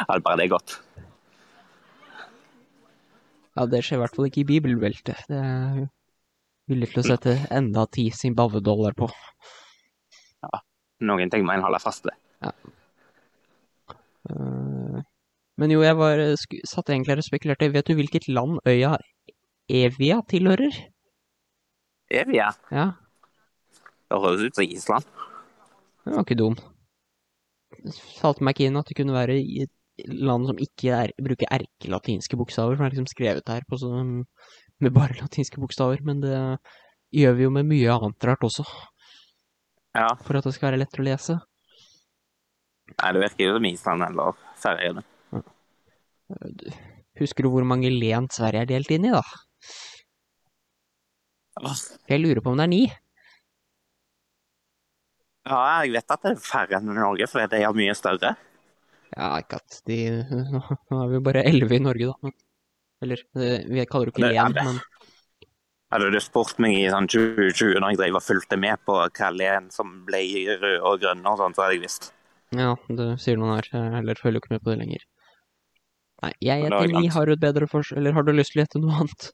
ja, 0.08 0.18
bare 0.18 0.38
det 0.40 0.48
er 0.48 0.54
godt. 0.56 0.80
Ja, 3.58 3.66
det 3.68 3.84
skjer 3.84 4.00
i 4.00 4.02
hvert 4.06 4.16
fall 4.16 4.30
ikke 4.30 4.44
i 4.46 4.50
bibelbeltet. 4.54 5.26
Det 5.28 5.40
er 5.44 5.88
villig 6.72 6.92
til 6.94 7.02
å 7.04 7.08
sette 7.10 7.36
enda 7.52 7.86
ti 7.92 8.08
Zimbabwe-dollar 8.16 8.96
på. 8.98 9.10
Ja, 10.46 10.62
Noen 11.10 11.32
ting 11.34 11.44
må 11.46 11.54
en 11.54 11.66
holde 11.66 11.82
fast 11.84 12.08
ved. 12.08 12.16
Eh, 14.30 14.79
Men 15.60 15.74
jo, 15.74 15.82
jeg 15.84 15.98
var, 16.00 16.22
sku- 16.40 16.62
satt 16.70 16.90
egentlig 16.94 17.12
her 17.14 17.22
og 17.22 17.28
spekulerte. 17.28 17.68
Vet 17.74 17.90
du 17.90 17.96
hvilket 17.98 18.30
land 18.32 18.62
øya 18.70 18.94
Evia 19.70 20.22
tilhører? 20.30 20.76
Evia? 22.10 22.48
Ja, 22.74 22.86
Det 24.10 24.18
høres 24.24 24.46
ut 24.48 24.56
som 24.56 24.64
Island. 24.66 25.06
det 26.06 26.14
var 26.16 26.24
ikke 26.24 26.38
dum. 26.40 26.56
Salte 28.18 28.42
meg 28.44 28.56
ikke 28.56 28.70
inn 28.70 28.80
at 28.80 28.88
det 28.90 28.96
kunne 28.98 29.14
være 29.14 29.36
i 29.38 29.60
et 29.68 30.08
land 30.10 30.48
som 30.48 30.58
ikke 30.64 30.96
er, 30.96 31.12
bruker 31.22 31.52
erkelatinske 31.54 32.38
bokstaver, 32.40 32.76
for 32.80 32.84
det 32.86 32.88
er 32.90 32.96
liksom 32.96 33.12
skrevet 33.12 33.52
her 33.52 33.62
på 33.70 33.78
sånn, 33.78 34.24
med 34.80 34.94
bare 34.96 35.20
latinske 35.20 35.60
bokstaver, 35.62 36.02
men 36.08 36.22
det 36.24 36.40
gjør 37.14 37.36
vi 37.38 37.44
jo 37.46 37.52
med 37.54 37.68
mye 37.70 37.92
annet 37.94 38.26
rart 38.26 38.42
også, 38.48 38.66
Ja. 39.96 40.08
for 40.24 40.38
at 40.40 40.44
det 40.48 40.54
skal 40.56 40.72
være 40.72 40.80
lettere 40.82 41.04
å 41.04 41.10
lese. 41.12 41.38
Nei, 42.96 43.12
det 43.14 43.22
virker 43.28 43.46
jo 43.46 43.54
som 43.60 43.66
Island 43.70 44.04
eller 44.08 44.34
Færøyene. 44.58 45.04
Husker 47.20 47.46
du 47.46 47.52
hvor 47.52 47.66
mange 47.68 47.90
len 47.92 48.30
Sverige 48.32 48.64
er 48.64 48.70
delt 48.70 48.92
inn 48.96 49.08
i, 49.10 49.14
da? 49.14 49.24
Jeg 52.08 52.22
lurer 52.22 52.40
på 52.44 52.54
om 52.54 52.60
det 52.60 52.68
er 52.68 52.72
ni. 52.72 52.84
Ja, 55.50 55.58
jeg 55.82 55.96
vet 55.98 56.14
at 56.14 56.24
det 56.24 56.36
er 56.36 56.44
færre 56.44 56.78
enn 56.78 56.94
Norge, 56.94 57.28
for 57.28 57.52
de 57.52 57.64
er 57.66 57.76
mye 57.76 57.96
større. 57.98 58.36
Ja, 59.16 59.32
ikke 59.42 59.58
at 59.58 59.80
de 59.90 59.98
Nå 60.30 61.00
er 61.02 61.10
vi 61.16 61.22
bare 61.26 61.42
elleve 61.50 61.80
i 61.80 61.82
Norge, 61.82 62.12
da. 62.12 62.16
Men, 62.28 62.36
eller, 63.04 63.24
eh, 63.42 63.66
vi 63.66 63.86
kaller 63.90 64.12
det 64.12 64.16
ikke 64.16 64.30
len, 64.30 64.56
men 64.60 64.80
Hadde 65.90 66.12
du 66.14 66.20
spurt 66.22 66.60
meg 66.62 66.76
i 66.78 66.90
sånn 66.94 67.08
2020 67.10 67.80
når 67.82 67.96
jeg 67.96 67.98
drev 68.04 68.18
og 68.20 68.22
fulgte 68.22 68.60
med 68.62 68.78
på 68.86 68.94
hva 68.94 69.30
len 69.34 69.72
som 69.74 70.04
ble 70.06 70.20
rød 70.62 70.84
og 70.86 71.00
grønn 71.02 71.24
og 71.26 71.40
sånn, 71.42 71.56
så 71.58 71.64
hadde 71.66 71.80
jeg 71.80 71.86
visst. 71.88 72.12
ja, 72.54 72.76
det 73.00 73.08
sier 73.24 73.40
noen 73.42 73.56
her. 73.56 73.70
Jeg 73.74 73.96
heller 73.96 74.22
følger 74.22 74.38
jo 74.38 74.44
ikke 74.44 74.54
med 74.54 74.62
på 74.68 74.70
det 74.70 74.78
lenger. 74.84 75.08
Nei, 76.20 76.34
jeg 76.44 76.66
gjetter 76.66 76.92
ni. 76.96 77.08
Har 77.16 77.30
du 77.30 77.36
et 77.36 77.44
bedre 77.44 77.68
fors... 77.72 77.94
Eller 77.96 78.16
har 78.16 78.26
du 78.28 78.34
lyst 78.36 78.52
til 78.54 78.60
å 78.60 78.66
gjette 78.66 78.82
noe 78.84 78.98
annet? 79.04 79.30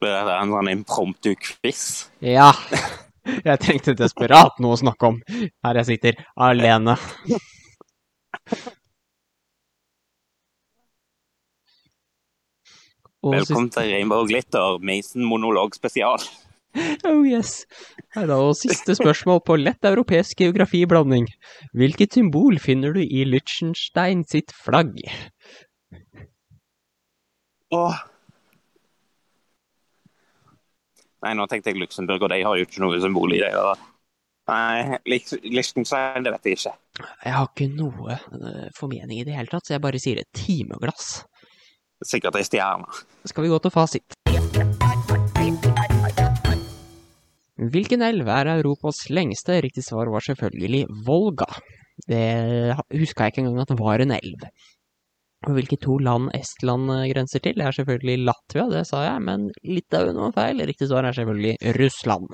Blir 0.00 0.16
Det 0.26 0.34
en 0.34 0.56
sånn 0.56 0.72
impromptu-quiz. 0.72 1.84
Ja! 2.24 2.50
Jeg 3.44 3.60
trengte 3.62 3.94
desperat 3.94 4.58
noe 4.64 4.74
å 4.74 4.80
snakke 4.80 5.10
om. 5.12 5.20
Her 5.62 5.80
jeg 5.82 5.90
sitter, 5.92 6.22
alene. 6.40 6.96
Velkommen 13.20 13.68
til 13.68 13.90
Rainbow 13.92 14.24
Glitter, 14.24 14.80
Mason-monolog 14.80 15.76
spesial. 15.76 16.24
Oh 17.08 17.24
yes. 17.26 17.64
Nei 18.14 18.26
da, 18.30 18.36
og 18.38 18.54
siste 18.58 18.94
spørsmål 18.98 19.40
på 19.46 19.56
lett 19.58 19.86
europeisk 19.86 20.42
geografiblanding. 20.44 21.26
Hvilket 21.76 22.14
symbol 22.18 22.60
finner 22.62 22.94
du 22.94 23.02
i 23.02 23.24
Liechtenstein 23.26 24.22
sitt 24.28 24.54
flagg? 24.54 25.00
Åh. 27.74 28.00
Nei, 31.20 31.32
nå 31.36 31.46
tenkte 31.50 31.72
jeg 31.72 31.80
Luxembourg, 31.80 32.22
og 32.24 32.32
de 32.32 32.42
har 32.46 32.58
jo 32.58 32.66
ikke 32.66 32.82
noe 32.82 33.00
symbol 33.02 33.34
i 33.36 33.42
det. 33.42 33.50
Da. 33.52 33.74
Nei, 34.50 35.00
Lichtenstein, 35.10 35.52
Liechtenstein, 35.54 36.24
det 36.26 36.34
vet 36.34 36.48
jeg 36.48 36.60
ikke. 36.60 36.76
Jeg 37.26 37.34
har 37.36 37.50
ikke 37.50 37.68
noe 37.74 38.16
eh, 38.16 38.70
formening 38.76 39.20
i 39.20 39.26
det 39.28 39.36
hele 39.36 39.52
tatt, 39.52 39.68
så 39.68 39.76
jeg 39.76 39.84
bare 39.84 40.00
sier 40.02 40.22
et 40.22 40.30
timeglass. 40.36 41.20
Sikkert 42.08 42.38
ei 42.40 42.46
stjerne. 42.48 42.88
Skal 43.28 43.44
vi 43.44 43.52
gå 43.52 43.60
til 43.60 43.74
fasit? 43.74 44.19
Hvilken 47.60 48.00
elv 48.00 48.28
er 48.32 48.48
Europas 48.54 49.02
lengste? 49.12 49.58
Riktig 49.60 49.84
svar 49.84 50.08
var 50.08 50.24
selvfølgelig 50.24 50.86
Volga. 51.04 51.48
Det 52.08 52.76
huska 52.96 53.26
jeg 53.26 53.34
ikke 53.34 53.42
engang 53.42 53.60
at 53.60 53.72
det 53.72 53.80
var 53.80 54.00
en 54.00 54.14
elv. 54.16 54.46
Og 55.48 55.56
hvilke 55.56 55.76
to 55.80 55.98
land 56.00 56.30
Estland 56.36 56.88
eh, 56.92 57.08
grenser 57.12 57.40
til, 57.40 57.56
det 57.56 57.64
er 57.64 57.76
selvfølgelig 57.76 58.24
Latvia, 58.28 58.66
det 58.68 58.86
sa 58.88 59.04
jeg, 59.06 59.20
men 59.24 59.46
Litauen 59.64 60.18
var 60.20 60.34
feil. 60.36 60.60
Riktig 60.68 60.88
svar 60.88 61.08
er 61.08 61.16
selvfølgelig 61.16 61.76
Russland. 61.80 62.32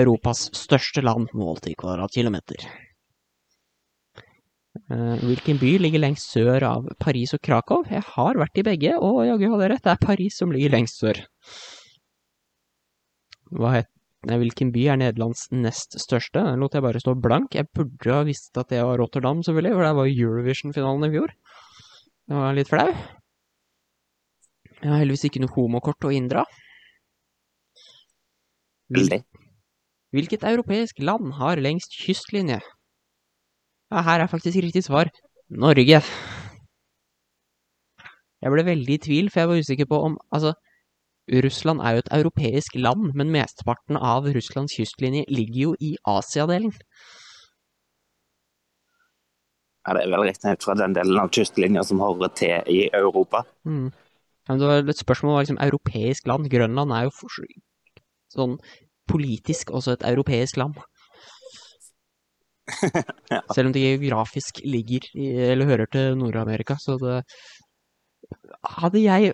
Europas 0.00 0.44
største 0.54 1.02
land 1.02 1.30
målt 1.34 1.66
i 1.70 1.74
kvadratkilometer. 1.78 2.66
Eh, 4.90 5.24
Hvilken 5.26 5.58
by 5.62 5.72
ligger 5.82 6.02
lengst 6.02 6.34
sør 6.34 6.66
av 6.66 6.86
Paris 7.02 7.34
og 7.34 7.42
Krakow? 7.42 7.82
Jeg 7.90 8.02
har 8.12 8.38
vært 8.38 8.62
i 8.62 8.66
begge, 8.70 8.94
og 8.98 9.24
jaggu 9.26 9.50
hadde 9.50 9.66
jeg 9.66 9.74
rett, 9.74 9.86
det 9.86 9.94
er 9.96 10.06
Paris 10.06 10.38
som 10.42 10.54
ligger 10.54 10.74
lengst 10.78 11.02
sør. 11.02 11.22
Hva 13.54 13.78
het 13.80 13.90
hvilken 14.26 14.72
by 14.74 14.82
er 14.90 14.98
Nederlands 14.98 15.46
nest 15.54 15.94
største? 16.02 16.42
Den 16.42 16.58
lot 16.62 16.74
jeg 16.74 16.82
bare 16.82 16.98
stå 17.02 17.14
blank. 17.14 17.54
Jeg 17.54 17.68
burde 17.70 18.10
ha 18.10 18.24
visst 18.26 18.58
at 18.58 18.72
det 18.72 18.82
var 18.82 18.98
Rotterdam, 18.98 19.44
selvfølgelig, 19.46 19.76
for 19.76 19.86
det 19.86 19.92
var 20.00 20.10
Eurovision-finalen 20.10 21.06
i 21.06 21.12
fjor. 21.14 21.34
Det 22.26 22.40
var 22.40 22.56
litt 22.56 22.70
flau. 22.72 22.88
Jeg 24.82 24.90
har 24.90 24.98
heldigvis 24.98 25.28
ikke 25.28 25.44
noe 25.44 25.54
homokort 25.54 26.08
å 26.08 26.12
inndra. 26.12 26.42
Veldig. 28.96 29.22
Hvilket 30.14 30.46
europeisk 30.46 30.98
land 31.02 31.36
har 31.38 31.62
lengst 31.62 31.94
kystlinje? 31.94 32.58
Ja, 33.92 34.02
her 34.02 34.24
er 34.24 34.30
faktisk 34.30 34.58
riktig 34.58 34.82
svar 34.86 35.10
Norge. 35.50 36.02
Jeg 38.42 38.52
ble 38.52 38.64
veldig 38.66 38.96
i 38.96 39.02
tvil, 39.02 39.30
for 39.30 39.42
jeg 39.42 39.50
var 39.50 39.62
usikker 39.62 39.88
på 39.90 39.98
om 40.10 40.16
Altså, 40.34 40.52
Russland 41.26 41.82
er 41.82 41.96
jo 41.96 42.02
et 42.04 42.12
europeisk 42.14 42.76
land, 42.78 43.10
men 43.18 43.32
mesteparten 43.34 43.98
av 43.98 44.28
Russlands 44.30 44.76
kystlinje 44.78 45.24
ligger 45.28 45.60
jo 45.60 45.76
i 45.82 45.96
Asiadelen. 46.06 46.74
Ja, 49.86 49.94
det 49.94 50.02
er 50.02 50.10
vel 50.10 50.26
riktig 50.26 50.50
ned 50.50 50.62
fra 50.62 50.74
den 50.78 50.94
delen 50.96 51.18
av 51.22 51.30
kystlinja 51.34 51.84
som 51.86 52.02
hører 52.02 52.30
til 52.38 52.70
i 52.70 52.86
Europa. 52.94 53.44
Mm. 53.66 53.92
Men 54.46 54.60
det 54.60 54.68
var 54.70 54.82
et 54.82 55.02
spørsmål 55.02 55.34
om 55.34 55.40
liksom 55.42 55.62
europeisk 55.62 56.26
land. 56.30 56.50
Grønland 56.50 56.94
er 56.94 57.06
jo 57.06 57.14
for, 57.14 57.46
sånn 58.34 58.58
politisk 59.10 59.70
også 59.74 59.96
et 59.96 60.06
europeisk 60.12 60.62
land. 60.62 60.78
Ja. 63.30 63.40
Selv 63.54 63.68
om 63.68 63.72
det 63.74 63.82
geografisk 63.82 64.58
ligger 64.62 65.04
i, 65.14 65.26
eller 65.50 65.66
hører 65.66 65.88
til 65.90 66.16
Nord-Amerika, 66.18 66.76
så 66.78 66.96
det 66.98 67.20
hadde 68.76 69.02
jeg, 69.02 69.32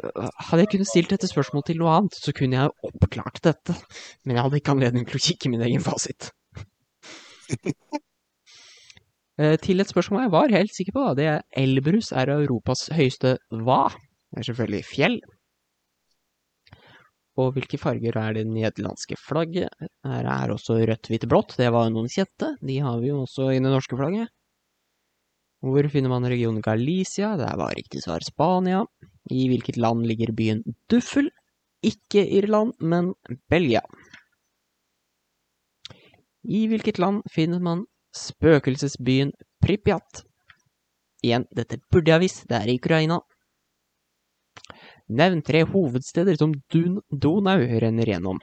hadde 0.48 0.60
jeg 0.62 0.70
kunnet 0.74 0.90
stilt 0.90 1.12
dette 1.14 1.30
spørsmålet 1.30 1.70
til 1.70 1.80
noe 1.80 1.96
annet, 1.96 2.18
så 2.18 2.34
kunne 2.36 2.58
jeg 2.58 2.88
oppklart 2.88 3.42
dette. 3.44 3.76
Men 4.24 4.36
jeg 4.36 4.46
hadde 4.46 4.60
ikke 4.60 4.74
anledning 4.76 5.08
til 5.08 5.18
å 5.18 5.24
kikke 5.26 5.52
min 5.52 5.66
egen 5.68 5.84
fasit. 5.84 6.32
Eh, 9.40 9.54
til 9.56 9.80
et 9.80 9.88
spørsmål 9.88 10.26
jeg 10.26 10.32
var 10.34 10.52
helt 10.52 10.74
sikker 10.76 10.92
på. 10.92 11.02
Det 11.16 11.24
er 11.24 11.38
Elbrus 11.56 12.10
er 12.12 12.28
Europas 12.34 12.82
høyeste 12.92 13.38
hva? 13.64 13.86
Det 14.28 14.42
er 14.42 14.46
selvfølgelig 14.50 14.82
fjell. 14.84 15.16
Og 17.40 17.54
hvilke 17.56 17.80
farger 17.80 18.18
er 18.20 18.36
det 18.36 18.44
nederlandske 18.50 19.16
flagget? 19.16 19.72
Her 20.04 20.28
er 20.28 20.52
også 20.52 20.76
rødt, 20.84 21.08
hvitt, 21.08 21.24
blått. 21.32 21.56
Det 21.56 21.70
var 21.72 21.88
noen 21.88 22.12
kjente. 22.12 22.52
De 22.60 22.76
har 22.84 23.00
vi 23.00 23.08
jo 23.08 23.22
også 23.24 23.48
i 23.54 23.56
det 23.56 23.72
norske 23.72 23.96
flagget. 23.96 24.28
Hvor 25.62 25.86
finner 25.88 26.10
man 26.10 26.26
regionen 26.26 26.62
Galicia? 26.62 27.36
Der 27.38 27.56
var 27.56 27.74
riktig 27.78 28.02
svar 28.02 28.20
Spania. 28.26 28.82
I 29.30 29.46
hvilket 29.48 29.76
land 29.76 30.06
ligger 30.06 30.32
byen 30.34 30.62
Duffel? 30.90 31.30
Ikke 31.82 32.24
Irland, 32.26 32.74
men 32.80 33.14
Belgia. 33.50 33.82
I 36.42 36.66
hvilket 36.66 36.98
land 36.98 37.22
finner 37.30 37.62
man 37.62 37.84
spøkelsesbyen 38.14 39.30
Pripyat? 39.62 40.24
Igjen, 41.22 41.46
dette 41.54 41.78
burde 41.90 42.10
jeg 42.10 42.24
visst, 42.24 42.48
det 42.50 42.58
er 42.58 42.72
i 42.72 42.80
Ukraina. 42.80 43.20
Nevn 45.14 45.44
tre 45.46 45.62
hovedsteder 45.68 46.38
som 46.38 46.56
Dun 46.72 46.98
Donau 47.10 47.62
renner 47.62 48.10
gjennom. 48.10 48.42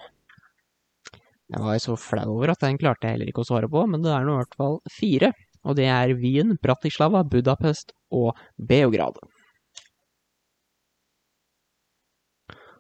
Jeg 1.49 1.65
var 1.65 1.79
så 1.83 1.97
flau 1.99 2.37
over 2.37 2.53
at 2.53 2.63
den 2.63 2.77
klarte 2.79 3.07
jeg 3.07 3.17
heller 3.17 3.31
ikke 3.31 3.43
å 3.43 3.49
svare 3.49 3.67
på, 3.71 3.83
men 3.89 4.03
det 4.05 4.11
er 4.13 4.23
nå 4.23 4.37
i 4.37 4.41
hvert 4.43 4.59
fall 4.59 4.79
fire. 4.93 5.33
Og 5.67 5.75
det 5.75 5.89
er 5.91 6.15
Wien, 6.19 6.55
Bratislava, 6.63 7.23
Budapest 7.27 7.91
og 8.11 8.37
Beograd. 8.55 9.19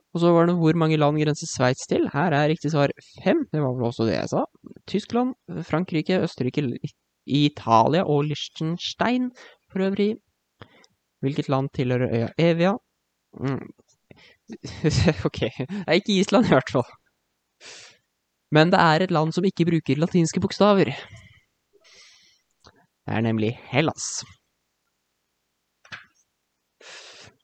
Og 0.09 0.23
så 0.23 0.31
var 0.33 0.47
det 0.49 0.55
hvor 0.57 0.77
mange 0.79 0.97
land 0.97 1.19
grenser 1.21 1.49
Sveits 1.49 1.85
til. 1.89 2.07
Her 2.13 2.33
er 2.33 2.49
riktig 2.49 2.71
svar 2.73 2.89
fem. 3.23 3.43
Det 3.53 3.61
var 3.61 3.75
vel 3.75 3.89
også 3.89 4.07
det 4.07 4.15
jeg 4.15 4.31
sa. 4.31 4.45
Tyskland, 4.89 5.35
Frankrike, 5.69 6.17
Østerrike, 6.25 6.63
Italia 7.27 8.05
og 8.09 8.25
Liechtenstein 8.31 9.29
for 9.69 9.85
øvrig. 9.85 10.15
Hvilket 11.21 11.49
land 11.49 11.69
tilhører 11.75 12.15
øya 12.15 12.29
Evia? 12.39 12.73
Mm. 13.37 13.69
ok, 15.27 15.39
det 15.39 15.83
er 15.85 15.99
ikke 15.99 16.17
Island 16.17 16.45
i 16.45 16.55
hvert 16.55 16.71
fall. 16.73 16.89
Men 18.51 18.71
det 18.73 18.79
er 18.81 19.05
et 19.05 19.11
land 19.13 19.33
som 19.35 19.45
ikke 19.45 19.67
bruker 19.69 19.99
latinske 20.01 20.41
bokstaver. 20.41 20.89
Det 23.09 23.15
er 23.17 23.23
nemlig 23.25 23.55
Hellas. 23.71 24.19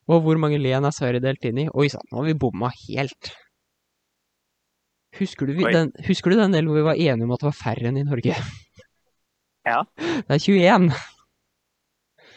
Og 0.06 0.20
hvor 0.22 0.38
mange 0.38 0.60
len 0.62 0.86
er 0.86 0.94
Sverige 0.94 1.24
delt 1.24 1.46
inn 1.50 1.64
i? 1.64 1.66
Oi 1.74 1.88
sann, 1.90 2.06
nå 2.12 2.20
har 2.20 2.28
vi 2.28 2.36
bomma 2.38 2.70
helt. 2.84 3.32
Husker 5.18 5.50
du, 5.50 5.56
den, 5.58 5.90
husker 6.06 6.30
du 6.30 6.38
den 6.38 6.54
delen 6.54 6.70
hvor 6.70 6.78
vi 6.78 6.86
var 6.86 7.00
enige 7.02 7.26
om 7.26 7.34
at 7.34 7.42
det 7.42 7.48
var 7.48 7.58
færre 7.58 7.90
enn 7.90 7.98
i 8.02 8.06
Norge? 8.06 8.38
Ja. 9.66 9.80
Det 10.28 10.36
er 10.36 10.44
21. 10.44 10.84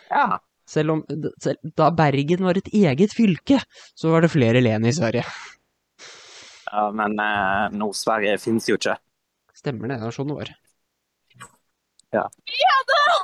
Ja. 0.09 0.39
Selv 0.64 0.95
om 0.95 1.03
selv, 1.45 1.59
da 1.76 1.91
Bergen 1.93 2.47
var 2.47 2.57
et 2.57 2.70
eget 2.72 3.12
fylke, 3.12 3.59
så 3.93 4.14
var 4.14 4.24
det 4.24 4.31
flere 4.33 4.62
len 4.64 4.87
i 4.89 4.95
Sverige. 4.97 5.26
ja 6.72 6.87
men 6.97 7.20
eh, 7.20 7.76
Nord-Sverige 7.76 8.39
fins 8.41 8.70
jo 8.72 8.79
ikke. 8.81 8.97
Stemmer 9.53 9.93
det, 9.93 10.01
det 10.01 10.09
er 10.09 10.16
sånn 10.16 10.33
det 10.33 10.39
var. 10.39 10.55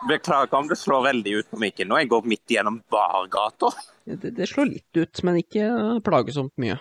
Beklager 0.08 0.58
om 0.58 0.68
det 0.68 0.76
slår 0.76 1.06
veldig 1.06 1.32
ut 1.38 1.50
på 1.50 1.60
mikken 1.62 1.88
nå. 1.88 1.98
Jeg 2.02 2.10
går 2.12 2.26
midt 2.28 2.56
gjennom 2.56 2.80
bargata. 2.92 3.70
Det, 4.04 4.34
det 4.36 4.48
slår 4.50 4.68
litt 4.72 5.00
ut, 5.00 5.22
men 5.24 5.40
ikke 5.40 5.68
plagsomt 6.04 6.52
mye. 6.60 6.76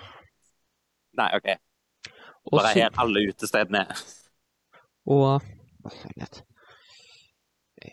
Nei, 1.20 1.30
OK. 1.38 1.54
Bare 2.52 2.74
her 2.76 2.98
alle 3.00 3.28
utestedene 3.30 3.86
er. 3.86 4.02
og 5.08 5.40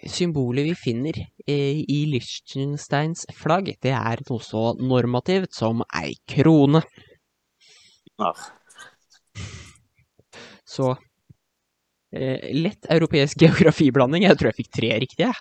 Symbolet 0.07 0.69
vi 0.69 0.75
finner 0.79 1.17
eh, 1.51 1.81
i 1.83 2.05
Liechtensteins 2.11 3.25
flagg, 3.35 3.73
det 3.83 3.95
er 3.97 4.23
noe 4.29 4.43
så 4.45 4.71
normativt 4.79 5.55
som 5.57 5.83
ei 5.99 6.15
krone. 6.31 6.83
Ja. 8.21 8.31
Så 10.67 10.93
lett 12.11 12.89
europeisk 12.91 13.39
geografiblanding. 13.39 14.25
Jeg 14.27 14.39
tror 14.39 14.51
jeg 14.51 14.61
fikk 14.63 14.71
tre 14.75 14.93
riktige. 15.05 15.33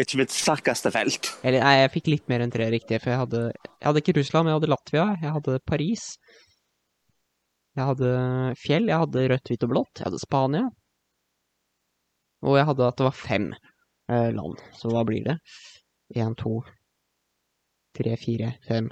Ikke 0.00 0.22
mitt 0.22 0.32
sterkeste 0.32 0.90
felt. 0.94 1.28
Eller 1.44 1.60
nei, 1.60 1.74
jeg 1.82 1.92
fikk 1.98 2.08
litt 2.08 2.30
mer 2.32 2.40
enn 2.40 2.52
tre 2.52 2.70
riktige, 2.72 2.98
for 3.02 3.12
jeg 3.12 3.20
hadde, 3.26 3.42
jeg 3.52 3.86
hadde 3.86 4.00
ikke 4.00 4.14
Russland, 4.16 4.46
men 4.46 4.54
jeg 4.54 4.60
hadde 4.60 4.70
Latvia, 4.72 5.04
jeg 5.20 5.34
hadde 5.34 5.56
Paris. 5.68 6.06
Jeg 7.76 7.88
hadde 7.90 8.12
fjell, 8.60 8.88
jeg 8.88 9.02
hadde 9.04 9.26
rødt, 9.32 9.52
hvitt 9.52 9.66
og 9.66 9.72
blått, 9.72 10.00
jeg 10.00 10.08
hadde 10.08 10.22
Spania. 10.22 10.64
Og 12.42 12.56
jeg 12.58 12.66
hadde 12.70 12.88
at 12.88 12.98
det 12.98 13.06
var 13.06 13.18
fem 13.20 13.46
eh, 13.52 14.30
land. 14.32 14.64
Så 14.80 14.90
hva 14.92 15.04
blir 15.08 15.28
det? 15.28 15.36
Én, 16.16 16.34
to, 16.40 16.58
tre, 17.96 18.16
fire, 18.20 18.56
fem 18.66 18.90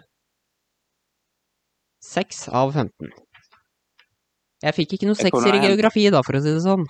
Seks 2.00 2.46
av 2.48 2.72
15. 2.72 3.10
Jeg 4.60 4.76
fikk 4.76 4.94
ikke 4.96 5.08
noe 5.08 5.16
sekser 5.16 5.56
i 5.56 5.62
geografi, 5.64 6.04
da, 6.12 6.20
for 6.26 6.36
å 6.36 6.42
si 6.44 6.52
det 6.52 6.62
sånn. 6.64 6.84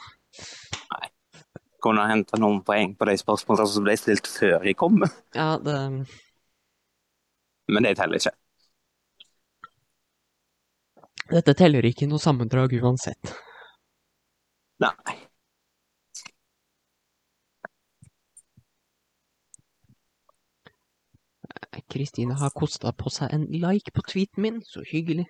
Nei. 0.95 1.07
Jeg 1.11 1.85
Kunne 1.87 2.09
hente 2.11 2.37
noen 2.37 2.59
poeng 2.67 2.91
på 2.99 3.07
de 3.09 3.15
spørsmålene 3.17 3.73
som 3.73 3.87
ble 3.87 3.95
stilt 3.97 4.27
før 4.29 4.67
jeg 4.69 4.77
kom. 4.77 5.01
Ja, 5.37 5.55
det 5.63 5.77
Men 7.71 7.87
det 7.87 7.95
teller 7.97 8.19
ikke. 8.19 8.35
Dette 11.31 11.55
teller 11.55 11.87
ikke 11.87 12.11
noe 12.11 12.19
sammendrag 12.19 12.75
uansett. 12.83 13.35
Nei. 14.83 15.17
Kristine 21.91 22.37
har 22.39 22.53
kosta 22.55 22.93
på 22.95 23.11
seg 23.11 23.33
en 23.35 23.47
like 23.51 23.95
på 23.95 24.03
tweeten 24.07 24.45
min, 24.45 24.59
så 24.67 24.83
hyggelig. 24.87 25.27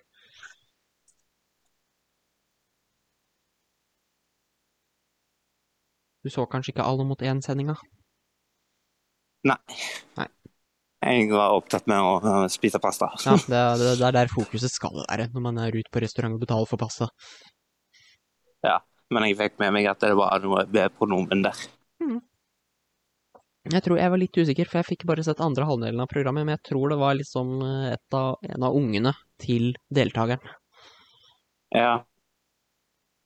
Du 6.21 6.29
så 6.29 6.45
kanskje 6.49 6.75
ikke 6.75 6.85
Alle 6.85 7.05
mot 7.07 7.21
én-sendinga? 7.21 7.75
Nei. 9.49 9.57
Nei. 10.19 10.27
Jeg 11.01 11.31
var 11.33 11.55
opptatt 11.57 11.87
med 11.89 11.97
å 11.97 12.45
spise 12.53 12.77
pasta. 12.81 13.07
Ja, 13.25 13.33
det, 13.33 13.61
det, 13.81 13.93
det 13.97 14.05
er 14.05 14.17
der 14.19 14.29
fokuset 14.29 14.69
skal 14.69 14.99
være 15.01 15.31
når 15.33 15.45
man 15.47 15.57
er 15.63 15.73
ute 15.73 15.89
på 15.89 16.03
restaurant 16.03 16.37
og 16.37 16.43
betaler 16.43 16.69
for 16.69 16.81
pasta. 16.81 17.09
Ja, 18.61 18.77
Men 19.09 19.25
jeg 19.25 19.39
fikk 19.39 19.57
med 19.63 19.73
meg 19.73 19.89
at 19.89 20.03
det 20.05 20.13
var 20.15 20.43
noe 20.45 20.67
ved 20.69 20.93
pronomen 20.99 21.41
der. 21.47 21.57
Jeg 23.69 23.83
tror 23.85 23.99
jeg 23.99 24.09
var 24.09 24.17
litt 24.17 24.37
usikker, 24.37 24.65
for 24.65 24.79
jeg 24.79 24.89
fikk 24.89 25.03
bare 25.09 25.23
sett 25.25 25.41
andre 25.43 25.67
halvdelen 25.69 26.01
av 26.01 26.09
programmet, 26.09 26.47
men 26.47 26.55
jeg 26.55 26.63
tror 26.71 26.89
det 26.89 26.97
var 26.97 27.17
liksom 27.17 27.51
eh, 27.61 27.97
av, 28.17 28.39
en 28.41 28.65
av 28.65 28.77
ungene 28.77 29.11
til 29.41 29.75
deltakeren. 29.93 30.41
Ja. 31.77 31.99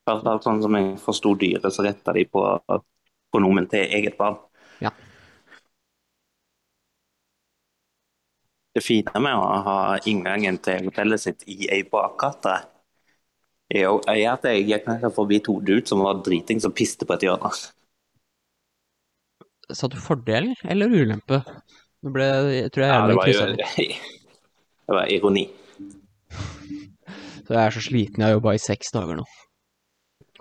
Hvert 0.06 0.22
fall 0.22 0.42
sånn 0.44 0.60
som 0.62 0.76
jeg 0.78 0.92
forsto 1.02 1.32
dyret, 1.34 1.66
så 1.74 1.82
retta 1.82 2.12
de 2.14 2.22
på 2.30 2.42
pronomen 3.34 3.66
til 3.70 3.82
eget 3.98 4.14
barn. 4.18 4.36
Ja. 4.78 4.92
Det 8.76 8.84
fine 8.84 9.22
med 9.24 9.34
å 9.34 9.46
ha 9.66 9.78
inngangen 10.06 10.60
til 10.62 10.86
hotellet 10.86 11.22
sitt 11.22 11.42
i 11.50 11.66
ei 11.72 11.80
bakgate, 11.90 12.58
er 13.72 13.88
jo 13.88 13.96
at 14.06 14.44
jeg 14.46 14.66
gikk 14.68 14.86
forbi 15.16 15.40
to 15.42 15.56
dudes 15.64 15.90
som 15.90 16.04
var 16.04 16.20
driting 16.22 16.60
som 16.62 16.74
piste 16.76 17.08
på 17.08 17.16
et 17.16 17.26
hjørne. 17.26 17.50
Sa 19.74 19.88
du 19.90 19.96
fordel 19.98 20.52
eller 20.62 20.92
ulempe? 20.92 21.40
Det 21.98 22.12
ble 22.14 22.28
jeg 22.54 22.70
tror 22.70 22.84
jeg 22.84 22.92
Ja, 22.92 23.06
det 23.10 23.16
var 23.18 23.32
jo. 23.32 23.96
Det 24.86 24.94
var 24.94 25.08
ironi. 25.10 25.48
Så 27.46 27.56
jeg 27.56 27.62
er 27.64 27.74
så 27.74 27.80
sliten. 27.82 28.22
Jeg 28.22 28.28
har 28.28 28.36
jobba 28.36 28.52
i 28.54 28.62
seks 28.62 28.92
dager 28.94 29.18
nå. 29.18 29.24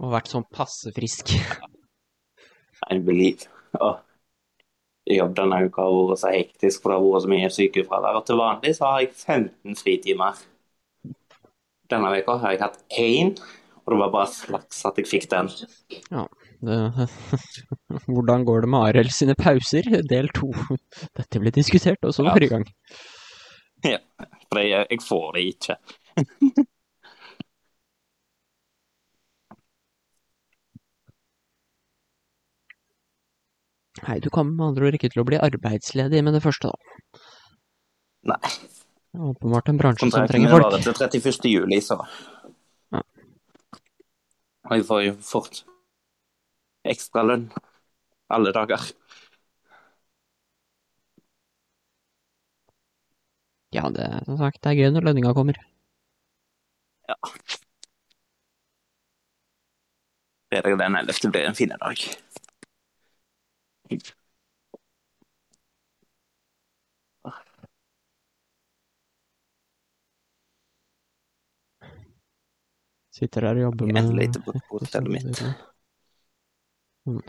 Og 0.02 0.12
vært 0.12 0.32
sånn 0.32 0.46
passe 0.52 0.91
frisk. 0.96 1.32
I 2.91 2.98
believe. 3.00 3.48
Oh. 3.80 3.98
jobb 5.10 5.36
denne 5.38 5.60
uka 5.68 5.84
har 5.86 5.96
vært 6.10 6.22
så 6.24 6.32
hektisk, 6.34 6.82
for 6.82 6.91
det 6.91 6.98
har 6.98 7.06
vært 7.06 7.26
så 7.26 7.32
mye 7.34 7.50
sykefravær. 7.54 8.18
Og 8.20 8.26
til 8.28 8.39
vanlig 8.41 8.74
så 8.78 8.89
har 8.89 9.04
jeg 9.04 9.12
15 9.14 9.78
fritimer. 9.80 10.41
Denne 11.91 12.12
uka 12.18 12.38
har 12.41 12.56
jeg 12.56 12.64
hatt 12.64 12.80
én, 12.98 13.36
og 13.86 13.93
det 13.93 14.00
var 14.02 14.14
bare 14.16 14.32
flaks 14.34 14.80
at 14.89 14.98
jeg 14.98 15.10
fikk 15.12 15.28
den. 15.32 15.52
Ja. 16.10 16.26
Det, 16.66 16.78
hvordan 18.10 18.46
går 18.48 18.64
det 18.66 18.70
med 18.74 18.88
Arild 18.89 19.12
sine 19.14 19.36
pauser? 19.38 19.86
Del 20.10 20.32
to. 20.34 20.50
Dette 21.20 21.41
ble 21.43 21.52
diskutert 21.54 22.02
også 22.08 22.26
Ja. 22.26 22.34
forrige 22.34 22.56
gang. 22.56 22.66
For 23.86 24.62
jeg, 24.64 24.88
jeg 24.89 25.02
får 25.06 25.28
det 25.36 25.43
ikke. 25.54 25.78
Nei, 34.04 34.20
du 34.20 34.30
kommer 34.30 34.52
med 34.52 34.66
andre 34.74 34.89
ord 34.89 34.98
ikke 34.98 35.10
til 35.14 35.24
å 35.24 35.28
bli 35.28 35.39
arbeidsledig 35.39 36.24
med 36.26 36.36
det 36.36 36.43
første, 36.43 36.72
da. 36.72 37.22
Nei. 38.34 38.41
Det 39.16 39.22
er 39.22 39.30
åpenbart 39.32 39.70
en 39.72 39.80
bransje 39.80 40.04
som 40.04 40.12
Kontrakten 40.12 40.34
trenger 40.34 40.52
folk. 40.52 40.66
Kontrakten 40.66 40.91
varer 41.00 41.14
til 41.14 41.22
31. 41.24 41.52
juli, 41.54 41.80
så 41.82 42.00
Ja. 42.91 43.02
Og 44.66 44.76
jeg 44.76 44.86
får 44.89 45.04
jo 45.06 45.14
fort 45.22 45.64
ekstralønn 46.86 47.48
alle 48.30 48.52
dager. 48.52 48.82
Ja, 53.76 53.89
det 53.89 54.04
er 54.04 54.24
som 54.26 54.38
sagt, 54.39 54.62
det 54.64 54.72
er 54.72 54.80
gøy 54.80 54.91
når 54.91 55.10
lønninga 55.10 55.34
kommer. 55.36 55.58
Fredag 60.52 60.78
den 60.80 60.96
11. 60.96 61.32
blir 61.32 61.48
en 61.48 61.58
fin 61.58 61.74
dag. 61.76 62.06
Sitter 73.16 73.42
der 73.46 73.56
og 73.56 73.62
jobber 73.62 73.86
med 73.96 74.34
tilbake 74.36 74.60
på 74.68 74.80
hotellet 74.82 75.12
mitt. 75.14 75.42
Mm. 77.08 77.22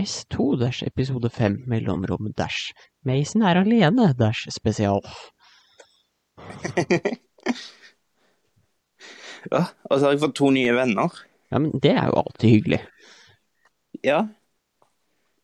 S2 0.00 0.56
dash 0.60 0.86
episode 0.86 1.30
5 1.30 1.58
mellomrom 1.68 2.30
dash 2.38 2.72
Mason 3.04 3.42
er 3.42 3.60
alene 3.60 4.12
dash 4.16 4.48
spesial. 4.54 5.04
Ja, 9.48 9.62
og 9.88 9.94
så 9.96 10.04
har 10.04 10.12
jeg 10.12 10.20
fått 10.20 10.34
to 10.36 10.50
nye 10.52 10.72
venner. 10.76 11.14
Ja, 11.50 11.58
men 11.58 11.72
det 11.82 11.94
er 11.96 12.10
jo 12.10 12.18
alltid 12.20 12.50
hyggelig. 12.52 12.80
Ja. 14.02 14.28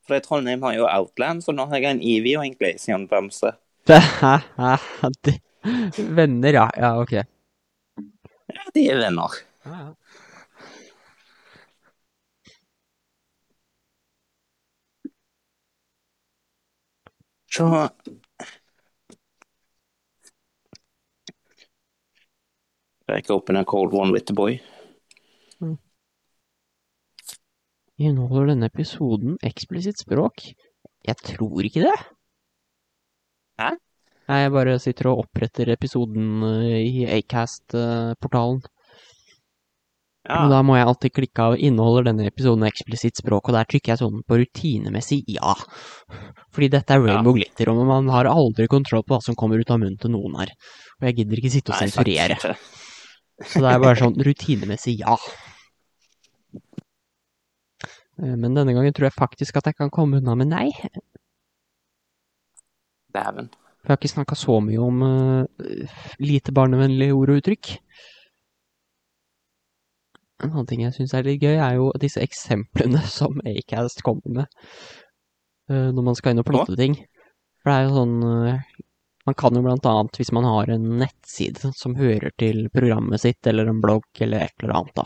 For 0.07 0.19
Trondheim 0.23 0.61
har 0.63 0.73
jo 0.77 0.87
Outland, 0.87 1.43
så 1.43 1.51
nå 1.51 1.65
har 1.67 1.81
jeg 1.83 1.91
en 1.97 2.01
Evy 2.01 2.35
og 2.39 2.45
en 2.45 2.55
Glacian-bamse. 2.55 3.51
Det- 5.23 5.41
Venner, 5.97 6.53
ja. 6.53 6.69
Ja, 6.77 6.93
ok. 7.01 7.11
Ja, 7.11 8.63
de 8.73 8.85
er 8.89 8.97
venner. 9.01 9.33
Ja, 9.65 9.77
ja. 9.79 9.93
Så 17.51 17.89
Break 23.07 23.29
open 23.29 23.55
a 23.55 23.63
cold 23.65 23.93
one 23.93 24.11
with 24.11 24.25
the 24.25 24.33
boy. 24.33 24.61
Inneholder 27.97 28.53
denne 28.53 28.69
episoden 28.69 29.39
eksplisitt 29.45 29.97
språk? 30.03 30.51
Jeg 31.07 31.17
tror 31.23 31.65
ikke 31.65 31.85
det. 31.87 31.97
Hæ? 33.57 33.73
Nei, 34.27 34.39
jeg 34.43 34.53
bare 34.53 34.79
sitter 34.83 35.07
og 35.09 35.23
oppretter 35.23 35.71
episoden 35.71 36.43
eh, 36.43 36.81
i 36.83 37.05
Acast-portalen. 37.17 38.59
Ja, 40.27 40.41
Og 40.43 40.51
da 40.51 40.59
må 40.67 40.75
jeg 40.75 40.87
alltid 40.89 41.13
klikke 41.15 41.43
av 41.45 41.53
inneholder 41.55 42.09
denne 42.09 42.27
episoden 42.27 42.67
eksplisitt 42.67 43.15
språk, 43.21 43.47
og 43.47 43.55
der 43.55 43.67
trykker 43.71 43.93
jeg 43.93 44.01
sånn 44.01 44.25
på 44.27 44.39
rutinemessig 44.41 45.21
ja. 45.31 45.53
Fordi 46.51 46.67
dette 46.73 46.97
er 46.97 47.05
Rainbow 47.05 47.37
Glitter, 47.37 47.71
og 47.71 47.85
man 47.87 48.11
har 48.11 48.27
aldri 48.27 48.67
kontroll 48.67 49.05
på 49.07 49.15
hva 49.15 49.21
som 49.23 49.37
kommer 49.39 49.63
ut 49.63 49.71
av 49.71 49.79
munnen 49.79 49.95
til 50.01 50.11
noen 50.11 50.35
her. 50.41 50.51
Og 50.99 51.07
jeg 51.07 51.21
gidder 51.21 51.39
ikke 51.39 51.53
sitte 51.55 51.71
og 51.71 51.79
sensurere. 51.79 52.35
Så 53.53 53.61
det 53.63 53.71
er 53.71 53.79
bare 53.79 54.01
sånn 54.01 54.19
rutinemessig 54.27 54.97
ja. 54.99 55.15
Eh, 58.19 58.35
Men 58.35 58.55
denne 58.55 58.73
gangen 58.73 58.93
tror 58.93 59.09
jeg 59.09 59.17
faktisk 59.17 59.57
at 59.57 59.69
jeg 59.69 59.75
kan 59.77 59.93
komme 59.93 60.17
unna 60.17 60.35
med 60.35 60.51
nei. 60.51 60.69
Dæven. 63.13 63.49
For 63.81 63.93
jeg 63.93 63.95
har 63.95 64.01
ikke 64.01 64.15
snakka 64.15 64.35
så 64.35 64.59
mye 64.59 64.79
om 64.83 65.01
uh, 65.01 65.45
lite 66.19 66.51
barnevennlige 66.51 67.15
ord 67.15 67.29
og 67.31 67.37
uttrykk. 67.39 67.77
En 70.43 70.51
annen 70.51 70.67
ting 70.69 70.81
jeg 70.83 70.93
syns 70.93 71.13
er 71.15 71.23
litt 71.25 71.41
gøy, 71.41 71.55
er 71.55 71.77
jo 71.79 71.91
disse 72.01 72.21
eksemplene 72.21 72.99
som 73.17 73.39
Acast 73.47 74.03
kommer 74.03 74.41
med 74.41 74.57
uh, 75.71 75.89
når 75.93 76.03
man 76.09 76.19
skal 76.19 76.35
inn 76.35 76.43
og 76.43 76.49
plotte 76.49 76.75
ting. 76.75 76.97
For 77.61 77.71
det 77.71 77.77
er 77.77 77.87
jo 77.87 77.95
sånn 77.97 78.17
eh, 78.47 78.67
Man 79.27 79.35
kan 79.35 79.55
jo 79.55 79.61
blant 79.65 79.85
annet, 79.85 80.17
hvis 80.21 80.31
man 80.31 80.45
har 80.47 80.69
en 80.71 80.85
nettside 81.01 81.71
som 81.75 81.97
hører 81.99 82.31
til 82.39 82.69
programmet 82.71 83.19
sitt, 83.19 83.43
eller 83.49 83.67
en 83.67 83.81
blogg 83.83 84.21
eller 84.23 84.45
et 84.45 84.63
eller 84.63 84.77
annet, 84.79 84.93
da, 84.95 85.03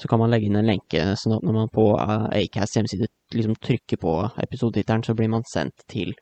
så 0.00 0.08
kan 0.08 0.22
man 0.22 0.32
legge 0.32 0.48
inn 0.48 0.56
en 0.56 0.70
lenke, 0.70 1.02
sånn 1.20 1.36
at 1.36 1.44
når 1.44 1.58
man 1.58 1.72
på 1.74 1.84
Acasts 2.00 2.38
Acast 2.40 2.78
hjemmeside 2.78 3.10
liksom 3.36 3.58
trykker 3.60 4.00
på 4.00 4.14
episodetittelen, 4.46 5.04
så 5.04 5.16
blir 5.18 5.28
man 5.34 5.44
sendt 5.48 5.84
til 5.92 6.14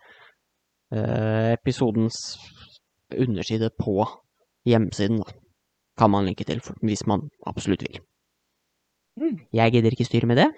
eh, 0.91 1.55
episodens 1.55 2.19
underside 3.15 3.71
på 3.79 4.01
hjemmesiden, 4.69 5.23
da. 5.23 5.39
Kan 5.99 6.13
man 6.15 6.27
linke 6.27 6.47
til, 6.47 6.61
hvis 6.87 7.07
man 7.11 7.25
absolutt 7.47 7.83
vil. 7.87 8.03
Mm. 9.19 9.39
Jeg 9.55 9.73
gidder 9.75 9.95
ikke 9.95 10.07
styre 10.07 10.29
med 10.31 10.39
det. 10.39 10.51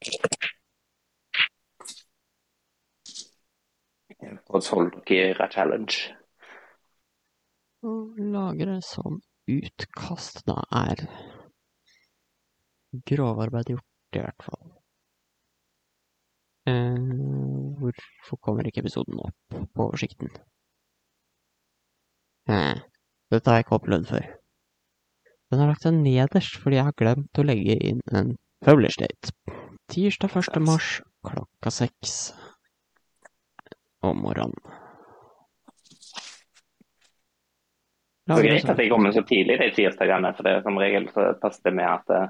Og 4.22 4.62
solgt 4.64 5.02
dere 5.08 5.48
challenge. 5.52 6.12
Å 7.80 7.92
lagre 8.20 8.80
som 8.84 9.20
utkast 9.50 10.42
da 10.48 10.58
er 10.82 11.06
grovarbeid 13.08 13.72
gjort, 13.72 14.18
i 14.18 14.20
hvert 14.20 14.44
fall. 14.44 14.66
Eh, 16.68 16.98
hvorfor 17.80 18.40
kommer 18.44 18.68
ikke 18.68 18.82
episoden 18.84 19.22
opp 19.22 19.56
på 19.74 19.86
oversikten? 19.86 20.28
Eh, 22.50 22.82
dette 23.30 23.50
har 23.50 23.60
jeg 23.60 23.66
ikke 23.66 23.78
opplevd 23.78 24.10
før. 24.10 24.28
Den 25.50 25.62
har 25.62 25.72
lagt 25.72 25.86
seg 25.86 25.96
nederst 25.96 26.60
fordi 26.60 26.78
jeg 26.78 26.88
har 26.90 26.98
glemt 26.98 27.40
å 27.40 27.46
legge 27.46 27.78
inn 27.80 28.02
en 28.12 28.36
publish 28.66 29.00
date. 29.00 29.32
Tirsdag 29.90 30.36
1. 30.36 30.60
mars 30.62 30.98
klokka 31.26 31.72
seks 31.74 32.32
om 34.02 34.16
morgenen. 34.24 34.56
Det 38.30 38.36
er 38.38 38.46
greit 38.46 38.68
at 38.70 38.78
jeg 38.78 38.90
kommer 38.92 39.10
så 39.14 39.22
tidlig 39.26 39.56
de 39.58 39.70
tirsdagene, 39.74 40.30
for 40.36 40.46
det 40.46 40.52
er 40.54 40.62
som 40.62 40.76
regel 40.78 41.08
så 41.10 41.32
passer 41.42 41.66
det 41.66 41.72
med 41.80 41.88
at 41.90 42.12
eh, 42.14 42.28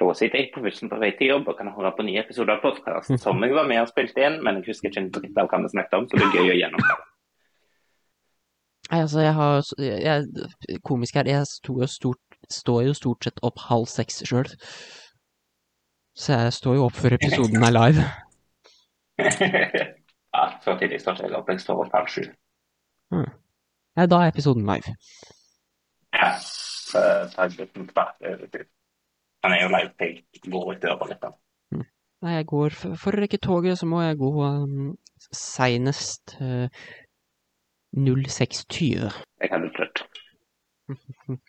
da 0.00 0.14
sitter 0.16 0.38
jeg 0.40 0.48
på 0.54 0.62
bussen 0.64 0.88
på 0.88 0.96
vei 1.02 1.10
til 1.18 1.28
jobb 1.34 1.50
og 1.52 1.58
kan 1.58 1.68
høre 1.74 1.90
på 1.98 2.06
nye 2.06 2.22
episoder 2.22 2.54
av 2.56 2.62
podkast 2.64 3.12
som 3.20 3.42
jeg 3.44 3.52
var 3.52 3.66
med 3.68 3.82
og 3.82 3.90
spilte 3.90 4.22
inn, 4.24 4.38
men 4.46 4.60
jeg 4.62 4.70
husker 4.70 4.88
ikke 4.88 5.02
en 5.02 5.10
dritt 5.12 5.36
av 5.42 5.50
hva 5.50 5.60
vi 5.60 5.72
snakket 5.74 5.98
om, 5.98 6.08
så 6.08 6.16
det 6.16 6.24
er 6.30 6.38
gøy 6.38 6.54
å 6.54 6.58
gjennomføre. 6.62 7.04
Nei, 8.90 9.02
altså, 9.04 9.20
jeg 9.22 9.34
har 9.36 9.60
jeg, 9.78 10.00
jeg- 10.06 10.80
Komisk 10.88 11.14
her, 11.20 11.28
jeg 11.28 11.46
sto 11.46 11.76
jo 11.82 11.86
stort, 11.86 12.40
står 12.50 12.80
jo 12.88 12.94
stort 12.96 13.28
sett 13.28 13.44
opp 13.46 13.60
halv 13.68 13.86
seks 13.92 14.22
sjøl. 14.26 14.48
Så 16.16 16.32
jeg 16.32 16.52
står 16.56 16.74
jo 16.80 16.88
opp 16.88 16.96
før 16.96 17.14
episoden 17.20 17.62
er 17.62 17.76
live. 17.76 18.08
ja, 20.40 20.46
fra 20.64 20.76
tidlig 20.80 21.02
start 21.02 21.20
til 21.20 21.28
jeg 21.28 21.36
opp, 21.36 21.50
jeg 21.52 21.60
står 21.60 21.84
opp 21.84 21.98
halv 21.98 22.08
sju. 22.10 22.24
Ja, 23.98 24.06
da 24.06 24.22
er 24.22 24.32
episoden 24.32 24.64
live. 24.64 24.94
Ja, 26.16 26.32
så. 26.40 27.02
Han 27.36 27.50
er 29.52 29.62
jo 29.62 29.68
live 29.72 29.92
til 30.00 30.52
går 30.52 30.72
ut 30.72 30.82
døra 30.82 31.10
litt. 31.10 31.22
da. 31.22 31.30
Nei, 32.20 32.34
jeg 32.36 32.46
går 32.50 32.74
For, 32.76 33.12
å 33.12 33.22
rekke 33.22 33.40
toget, 33.40 33.78
så 33.80 33.86
må 33.88 34.02
jeg 34.04 34.18
gå 34.20 34.30
um, 34.44 34.90
seinest 35.32 36.34
uh, 36.40 36.68
06.20. 37.96 39.08
Jeg 39.40 39.52
hadde 39.52 39.70
trøtt. 39.76 40.04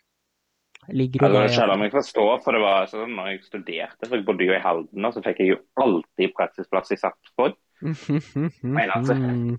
Ligger 0.90 1.22
jo 1.22 1.28
Altså, 1.28 1.60
selv 1.60 1.76
om 1.76 1.84
jeg 1.84 1.92
forstår, 1.92 2.40
for 2.42 2.56
det 2.56 2.62
var 2.64 2.88
sånn 2.90 3.12
når 3.14 3.28
jeg 3.30 3.44
studerte, 3.46 4.08
jeg 4.10 4.24
bodde 4.26 4.48
jo 4.48 4.56
i 4.56 4.62
Halden, 4.64 5.06
og 5.06 5.14
så 5.14 5.22
fikk 5.22 5.44
jeg 5.44 5.52
jo 5.52 5.58
alltid 5.78 6.32
praksisplass 6.34 6.90
i 6.90 6.98
Sarpsborg. 6.98 7.54
Altså. 7.82 9.14
Mm. 9.14 9.58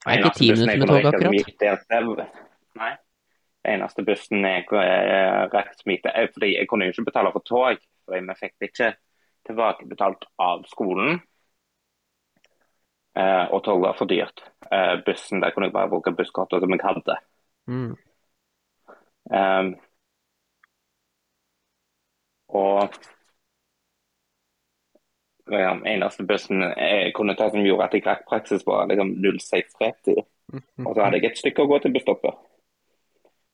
Det 0.00 0.12
er 0.12 0.18
ikke 0.18 0.36
ti 0.38 0.50
minutter 0.52 0.78
med 0.78 0.86
tog, 0.88 1.06
akkurat. 1.10 2.34
Nei. 2.80 2.92
Eneste 3.68 4.04
bussen 4.06 4.46
jeg 4.46 4.64
rakk 4.72 5.74
smite 5.76 6.12
eh, 6.16 6.30
Fordi 6.32 6.54
jeg 6.54 6.68
kunne 6.68 6.86
jo 6.86 6.94
ikke 6.94 7.10
betale 7.10 7.32
for 7.34 7.44
tog, 7.44 7.82
for 8.06 8.16
vi 8.16 8.36
fikk 8.38 8.54
det 8.56 8.70
ikke 8.70 8.94
tilbakebetalt 9.50 10.24
av 10.40 10.64
skolen. 10.70 11.20
Eh, 13.18 13.44
og 13.50 13.64
tog 13.66 13.82
var 13.84 13.98
for 13.98 14.08
dyrt. 14.08 14.40
Eh, 14.70 14.96
bussen, 15.04 15.42
der 15.42 15.52
kunne 15.52 15.68
jeg 15.68 15.76
bare 15.76 15.90
bruke 15.92 16.14
busskortet 16.16 16.62
som 16.62 16.72
jeg 16.72 16.84
hadde. 16.84 17.16
Mm. 17.68 17.92
Um, 19.30 19.74
og 22.48 22.96
ja, 25.52 25.72
eneste 25.88 26.26
bussen 26.28 26.62
jeg 26.62 27.14
kunne 27.16 27.36
ta 27.38 27.48
som 27.50 27.64
gjorde 27.64 27.88
at 27.88 27.96
jeg 27.96 28.06
rakk 28.06 28.26
praksis, 28.28 28.64
var 28.66 28.88
liksom 28.90 29.16
0630. 29.18 30.22
Og 30.84 30.94
så 30.94 31.02
hadde 31.02 31.20
jeg 31.20 31.30
et 31.30 31.38
stykke 31.40 31.64
å 31.64 31.70
gå 31.70 31.78
til 31.82 31.94
busstoppet. 31.94 32.40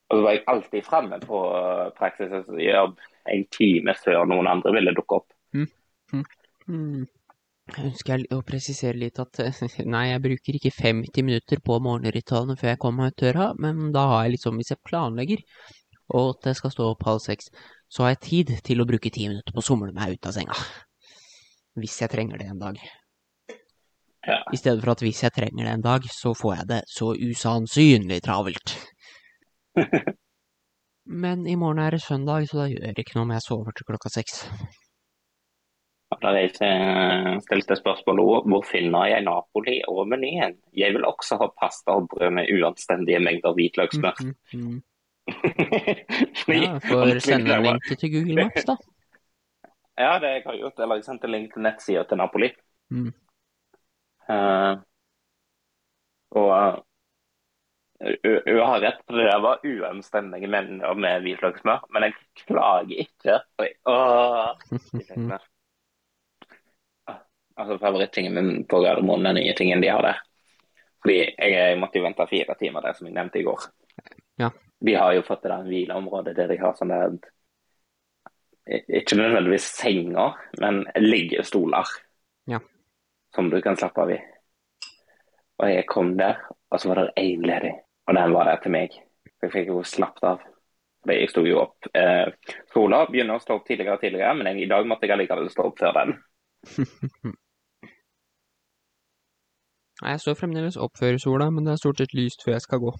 Og 0.06 0.18
så 0.18 0.22
var 0.22 0.36
jeg 0.36 0.44
alltid 0.52 0.86
framme 0.86 1.18
på 1.22 1.42
uh, 1.50 1.88
praksisjobb 1.98 2.96
en 3.32 3.44
time 3.50 3.94
før 3.98 4.28
noen 4.30 4.48
andre 4.50 4.72
ville 4.76 4.94
dukke 4.96 5.18
opp. 5.18 5.32
Mm. 5.56 7.06
Jeg 7.66 7.88
ønsker 7.88 8.22
å 8.36 8.38
presisere 8.46 8.98
litt 9.00 9.18
at 9.18 9.40
nei, 9.94 10.04
jeg 10.12 10.22
bruker 10.22 10.58
ikke 10.58 10.74
50 10.76 11.26
minutter 11.26 11.62
på 11.64 11.80
morgenritualene 11.82 12.54
før 12.60 12.72
jeg 12.72 12.82
kommer 12.82 13.06
meg 13.06 13.16
ut 13.16 13.24
døra, 13.24 13.48
men 13.58 13.90
da 13.94 14.06
har 14.12 14.26
jeg 14.26 14.36
liksom, 14.36 14.60
hvis 14.60 14.70
jeg 14.74 14.84
planlegger 14.86 15.42
og 16.14 16.36
at 16.36 16.52
jeg 16.52 16.60
skal 16.60 16.70
stå 16.70 16.90
opp 16.92 17.02
halv 17.06 17.22
seks, 17.24 17.50
så 17.90 18.04
har 18.04 18.14
jeg 18.14 18.22
tid 18.28 18.52
til 18.66 18.82
å 18.82 18.86
bruke 18.86 19.10
ti 19.10 19.26
minutter 19.26 19.54
på 19.54 19.62
å 19.62 19.66
somle 19.66 19.90
meg 19.94 20.14
ut 20.14 20.28
av 20.30 20.36
senga. 20.36 20.54
Hvis 21.76 22.00
jeg 22.00 22.12
trenger 22.12 22.40
det 22.40 22.48
en 22.50 22.62
dag. 22.62 22.78
Ja. 24.26 24.40
I 24.52 24.58
stedet 24.58 24.82
for 24.82 24.96
at 24.96 25.02
hvis 25.04 25.22
jeg 25.22 25.34
trenger 25.36 25.64
det 25.64 25.72
en 25.72 25.84
dag, 25.84 26.06
så 26.10 26.32
får 26.34 26.54
jeg 26.54 26.68
det 26.72 26.80
så 26.90 27.12
usannsynlig 27.14 28.22
travelt. 28.26 28.74
Men 31.06 31.46
i 31.46 31.54
morgen 31.54 31.78
er 31.78 31.94
det 31.94 32.02
søndag, 32.02 32.48
så 32.48 32.64
da 32.64 32.66
gjør 32.72 32.96
det 32.96 33.04
ikke 33.04 33.18
noe 33.18 33.28
om 33.28 33.36
jeg 33.36 33.44
sover 33.44 33.76
til 33.76 33.86
klokka 33.86 34.10
seks. 34.10 34.40
Da 36.22 36.32
jeg 36.34 36.52
stilte 37.44 37.76
spørsmål 37.78 38.20
om 38.22 38.50
hvor 38.50 38.64
finner 38.66 39.08
jeg 39.10 39.24
Napoli 39.26 39.78
og 39.90 40.06
menyen. 40.10 40.56
Jeg 40.74 40.94
vil 40.94 41.06
også 41.06 41.38
ha 41.38 41.48
pasta 41.60 41.98
og 42.00 42.08
brød 42.10 42.30
med 42.38 42.50
uanstendige 42.54 43.20
mengder 43.22 43.54
hvitløkssmør. 43.54 44.22
Mm, 44.22 44.34
mm, 44.52 44.68
mm. 44.74 44.82
Ja, 46.62 46.78
får 46.78 47.18
sende 47.18 47.56
en 47.56 47.64
link 47.66 47.98
til 47.98 48.12
Google 48.12 48.44
Maps, 48.44 48.64
da. 48.64 48.76
Ja, 49.96 50.18
det 50.20 50.32
jeg 50.34 50.42
har 50.46 50.58
gjort. 50.60 50.80
Eller 50.80 51.00
jeg 51.00 51.08
sendte 51.08 51.30
link 51.30 51.54
til 51.54 51.64
nettsida 51.64 52.04
til 52.08 52.20
Napoli. 52.20 52.50
Mm. 52.92 53.08
Uh, 54.26 54.74
og 56.36 56.82
hun 57.96 58.58
har 58.60 58.80
rett, 58.80 58.98
for 59.06 59.16
det 59.16 59.36
var 59.40 59.62
uanstendige 59.64 60.48
menn 60.52 60.82
med 61.00 61.24
hvitløkssmør. 61.24 61.86
Men 61.94 62.08
jeg 62.08 62.16
klager 62.44 63.04
ikke. 63.06 63.38
Oi, 63.62 63.70
åh. 63.88 64.52
Ah, 64.52 65.44
Altså 67.56 67.78
Favorittingen 67.78 68.34
min 68.34 68.64
på 68.68 68.82
Gardermoen 68.84 69.26
er 69.26 69.32
nye 69.32 69.52
tingen 69.56 69.80
de 69.80 69.88
har 69.88 70.02
der. 70.04 70.18
Fordi 71.00 71.16
jeg, 71.22 71.52
jeg 71.54 71.78
måtte 71.80 71.96
jo 71.96 72.04
vente 72.04 72.26
fire 72.28 72.56
timer 72.60 72.84
der, 72.84 72.96
som 72.98 73.08
jeg 73.08 73.14
nevnte 73.16 73.40
i 73.40 73.46
går. 73.46 73.64
Ja. 74.42 74.50
De 74.84 74.94
har 74.94 75.14
jo 75.16 75.22
fått 75.24 75.46
det 75.46 75.54
der 75.54 75.64
hvileområdet 75.64 76.34
der 76.36 76.50
de 76.52 76.58
har 76.60 76.76
sånn 76.76 76.92
der 76.92 77.16
Ikke 78.66 79.16
nødvendigvis 79.16 79.68
senger, 79.78 80.34
men 80.60 80.86
liggestoler. 80.96 81.86
Ja. 82.50 82.58
Som 83.34 83.50
du 83.50 83.60
kan 83.62 83.76
slappe 83.78 84.02
av 84.02 84.10
i. 84.10 84.18
Og 85.62 85.70
jeg 85.70 85.86
kom 85.88 86.16
der, 86.18 86.40
og 86.70 86.80
så 86.80 86.88
var 86.90 87.00
det 87.00 87.12
én 87.22 87.46
ledig. 87.46 87.72
Og 88.06 88.14
den 88.14 88.34
var 88.34 88.44
der 88.50 88.60
til 88.62 88.74
meg. 88.74 88.98
Jeg 89.42 89.52
fikk 89.52 89.70
jo 89.70 89.82
slappet 89.86 90.26
av. 90.26 90.44
Jeg 91.06 91.30
sto 91.30 91.44
jo 91.46 91.60
opp. 91.62 91.86
Eh, 91.94 92.26
skolen 92.72 93.06
begynner 93.12 93.38
å 93.38 93.42
stå 93.42 93.60
opp 93.60 93.66
tidligere 93.68 93.94
og 93.94 94.02
tidligere, 94.02 94.34
men 94.34 94.50
jeg, 94.50 94.64
i 94.64 94.70
dag 94.70 94.86
måtte 94.90 95.06
jeg 95.06 95.14
allikevel 95.14 95.50
stå 95.52 95.68
opp 95.70 95.78
før 95.78 95.92
den. 96.00 96.16
Nei, 100.02 100.10
jeg 100.12 100.20
står 100.24 100.36
fremdeles 100.36 100.76
opp 100.76 100.98
før 100.98 101.16
sola, 101.22 101.46
men 101.54 101.64
det 101.64 101.76
er 101.76 101.80
stort 101.80 102.02
sett 102.02 102.16
lyst 102.16 102.42
før 102.44 102.56
jeg 102.56 102.66
skal 102.66 102.82
gå. 102.82 102.92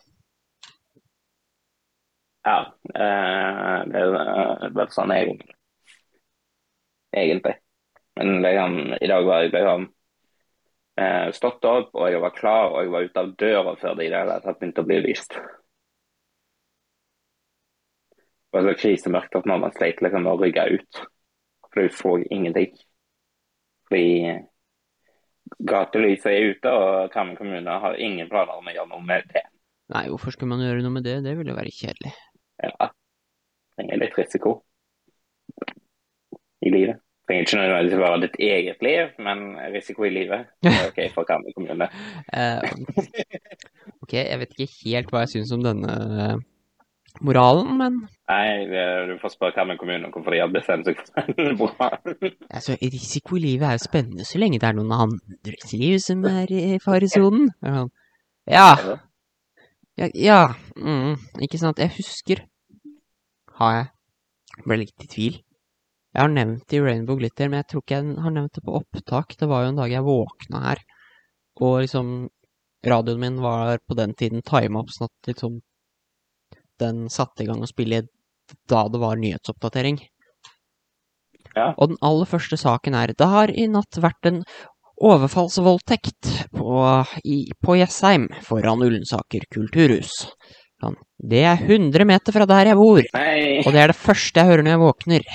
Ja, 2.47 2.61
eh, 2.95 3.79
det 3.91 4.05
er 4.07 4.71
vel 4.79 4.91
sånn 4.95 5.13
egentlig. 5.13 5.56
Egentlig. 7.17 7.55
Men 8.17 8.43
liksom, 8.43 8.95
i 9.01 9.07
dag 9.11 9.25
var 9.25 9.43
jeg 9.43 9.53
liksom 9.53 9.87
eh, 11.01 11.29
stått 11.37 11.65
opp, 11.69 11.95
og 11.95 12.11
jeg 12.13 12.21
var 12.23 12.35
klar, 12.37 12.73
og 12.73 12.83
jeg 12.83 12.93
var 12.93 13.07
ute 13.09 13.23
av 13.23 13.37
døra 13.43 13.77
før 13.81 13.97
det 13.97 14.09
i 14.09 14.11
det 14.13 14.21
hele 14.23 14.41
tatt 14.45 14.61
begynte 14.61 14.85
å 14.85 14.89
bli 14.89 14.99
lyst. 15.05 15.37
Det 18.47 18.57
var 18.57 18.69
så 18.69 18.77
krisemørkt 18.81 19.37
at 19.37 19.49
mamma 19.49 19.73
sleit 19.75 20.01
liksom 20.05 20.25
med 20.25 20.33
å 20.33 20.41
rygge 20.41 20.69
ut. 20.77 21.03
For 21.73 21.85
hun 21.85 21.97
så 21.97 22.13
ingenting. 22.33 22.77
Fordi 23.89 24.07
gatelyset 25.69 26.31
er 26.33 26.53
ute, 26.53 26.73
og 26.73 27.13
Karmøy 27.13 27.37
kommune 27.39 27.81
har 27.83 28.01
ingen 28.01 28.31
planer 28.31 28.57
om 28.57 28.67
å 28.67 28.75
gjøre 28.75 28.91
noe 28.95 29.05
med 29.05 29.29
det. 29.35 29.45
Nei, 29.93 30.07
hvorfor 30.11 30.35
skulle 30.35 30.51
man 30.55 30.65
gjøre 30.65 30.83
noe 30.83 30.97
med 30.97 31.05
det? 31.07 31.21
Det 31.27 31.37
ville 31.39 31.55
være 31.55 31.75
kjedelig. 31.75 32.15
Ja, 32.65 32.89
trenger 33.77 34.01
litt 34.01 34.17
risiko 34.19 34.57
i 36.65 36.73
livet. 36.73 37.06
Trenger 37.27 37.43
ikke 37.43 37.59
nødvendigvis 37.59 37.99
være 37.99 38.21
ditt 38.23 38.37
eget 38.39 38.83
liv, 38.87 39.07
men 39.19 39.39
risiko 39.75 40.05
i 40.07 40.13
livet. 40.15 40.47
OK 40.63 41.01
for 41.15 41.27
Karmøy 41.27 41.55
kommune. 41.57 41.89
Eh, 42.37 42.61
ok, 44.03 44.13
jeg 44.13 44.39
vet 44.39 44.53
ikke 44.55 44.73
helt 44.85 45.11
hva 45.11 45.25
jeg 45.25 45.33
syns 45.35 45.53
om 45.55 45.65
denne 45.65 45.97
moralen, 47.21 47.73
men 47.79 47.97
Nei, 48.27 48.67
du 49.09 49.15
får 49.23 49.33
spørre 49.35 49.55
Karmøy 49.57 49.79
kommune 49.81 50.07
om 50.07 50.13
hvorfor 50.15 50.35
de 50.35 50.41
har 50.43 50.53
bestemt 50.55 50.87
seg 50.87 50.99
for 50.99 51.27
det. 51.33 51.59
moralen. 51.59 52.37
altså, 52.51 52.77
risiko 52.83 53.37
i 53.37 53.43
livet 53.45 53.69
er 53.69 53.79
jo 53.79 53.85
spennende 53.87 54.27
så 54.27 54.39
lenge 54.43 54.61
det 54.63 54.69
er 54.69 54.79
noen 54.79 54.95
andres 54.95 55.75
liv 55.75 55.99
som 56.03 56.25
er 56.31 56.53
i 56.53 56.79
faresonen. 56.83 57.51
Sånn, 57.63 57.93
Ja, 58.47 58.71
ja, 59.99 60.11
ja 60.15 60.41
mm, 60.77 61.17
ikke 61.43 61.59
sant. 61.59 61.83
Jeg 61.83 61.91
husker 61.97 62.47
Har 63.59 63.73
jeg 63.75 63.87
Ble 64.65 64.79
litt 64.81 65.05
i 65.05 65.09
tvil. 65.11 65.35
Jeg 66.17 66.25
har 66.25 66.33
nevnt 66.33 66.65
det 66.73 66.79
i 66.79 66.81
Rainbow 66.81 67.19
Glitter, 67.21 67.51
men 67.53 67.61
jeg 67.61 67.69
tror 67.69 67.83
ikke 67.83 67.97
jeg 67.99 68.21
har 68.25 68.33
nevnt 68.33 68.55
det 68.57 68.63
på 68.65 68.77
opptak. 68.79 69.35
Det 69.37 69.49
var 69.51 69.67
jo 69.67 69.73
en 69.75 69.81
dag 69.83 69.93
jeg 69.93 70.07
våkna 70.07 70.63
her, 70.63 70.81
og 71.61 71.75
liksom 71.85 72.13
Radioen 72.87 73.21
min 73.21 73.41
var 73.43 73.81
på 73.85 73.97
den 73.99 74.15
tiden 74.15 74.45
tima 74.47 74.81
opp 74.81 74.93
sånn 74.95 75.09
at 75.11 75.29
liksom 75.33 75.59
den 76.81 77.07
satte 77.13 77.43
i 77.43 77.49
gang 77.49 77.61
å 77.65 77.69
spille 77.69 78.05
da 78.71 78.85
det 78.89 79.01
var 79.03 79.19
nyhetsoppdatering. 79.21 79.99
Ja. 81.57 81.73
Og 81.75 81.93
den 81.93 82.01
aller 82.05 82.29
første 82.29 82.57
saken 82.61 82.95
er 82.95 83.13
Det 83.17 83.29
har 83.29 83.51
i 83.51 83.67
natt 83.69 83.99
vært 84.01 84.29
en 84.29 84.43
overfallsvoldtekt 84.97 86.31
på, 86.57 86.71
i, 87.25 87.51
på 87.61 87.77
Jessheim 87.77 88.29
foran 88.45 88.85
Ullensaker 88.85 89.45
kulturhus. 89.53 90.13
Sånn. 90.81 90.97
Det 91.17 91.43
er 91.49 91.61
100 91.61 92.09
meter 92.09 92.37
fra 92.37 92.47
der 92.49 92.73
jeg 92.73 92.81
bor, 92.81 93.05
Nei. 93.17 93.61
og 93.65 93.73
det 93.73 93.83
er 93.83 93.93
det 93.93 94.01
første 94.01 94.41
jeg 94.41 94.51
hører 94.51 94.65
når 94.65 94.75
jeg 94.77 94.85
våkner. 94.85 95.31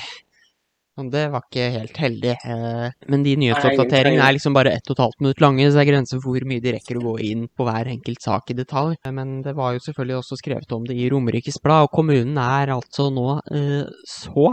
Sånn, 0.99 1.07
det 1.13 1.21
var 1.31 1.45
ikke 1.45 1.65
helt 1.71 1.97
heldig. 2.03 2.33
eh, 2.43 2.91
Men 3.07 3.23
de 3.23 3.35
nyhetsoppdateringene 3.39 4.25
er 4.25 4.35
liksom 4.35 4.53
bare 4.57 4.73
ett 4.75 4.89
og 4.91 4.97
et 4.97 5.03
halvt 5.05 5.21
minutt 5.23 5.39
lange, 5.43 5.67
så 5.69 5.77
det 5.79 5.83
er 5.85 5.91
grenser 5.93 6.19
for 6.19 6.33
hvor 6.35 6.47
mye 6.49 6.63
de 6.63 6.73
rekker 6.75 6.99
å 6.99 7.03
gå 7.05 7.13
inn 7.29 7.45
på 7.47 7.63
hver 7.67 7.87
enkelt 7.93 8.21
sak 8.21 8.51
i 8.51 8.57
detalj. 8.57 8.97
Men 9.15 9.37
det 9.45 9.53
var 9.55 9.77
jo 9.77 9.79
selvfølgelig 9.85 10.17
også 10.19 10.39
skrevet 10.41 10.75
om 10.75 10.83
det 10.89 10.97
i 10.99 11.07
Romerikes 11.13 11.61
Blad, 11.63 11.87
og 11.87 11.95
kommunen 11.95 12.35
er 12.43 12.73
altså 12.75 13.07
nå 13.13 13.37
eh, 13.55 13.87
så, 14.03 14.49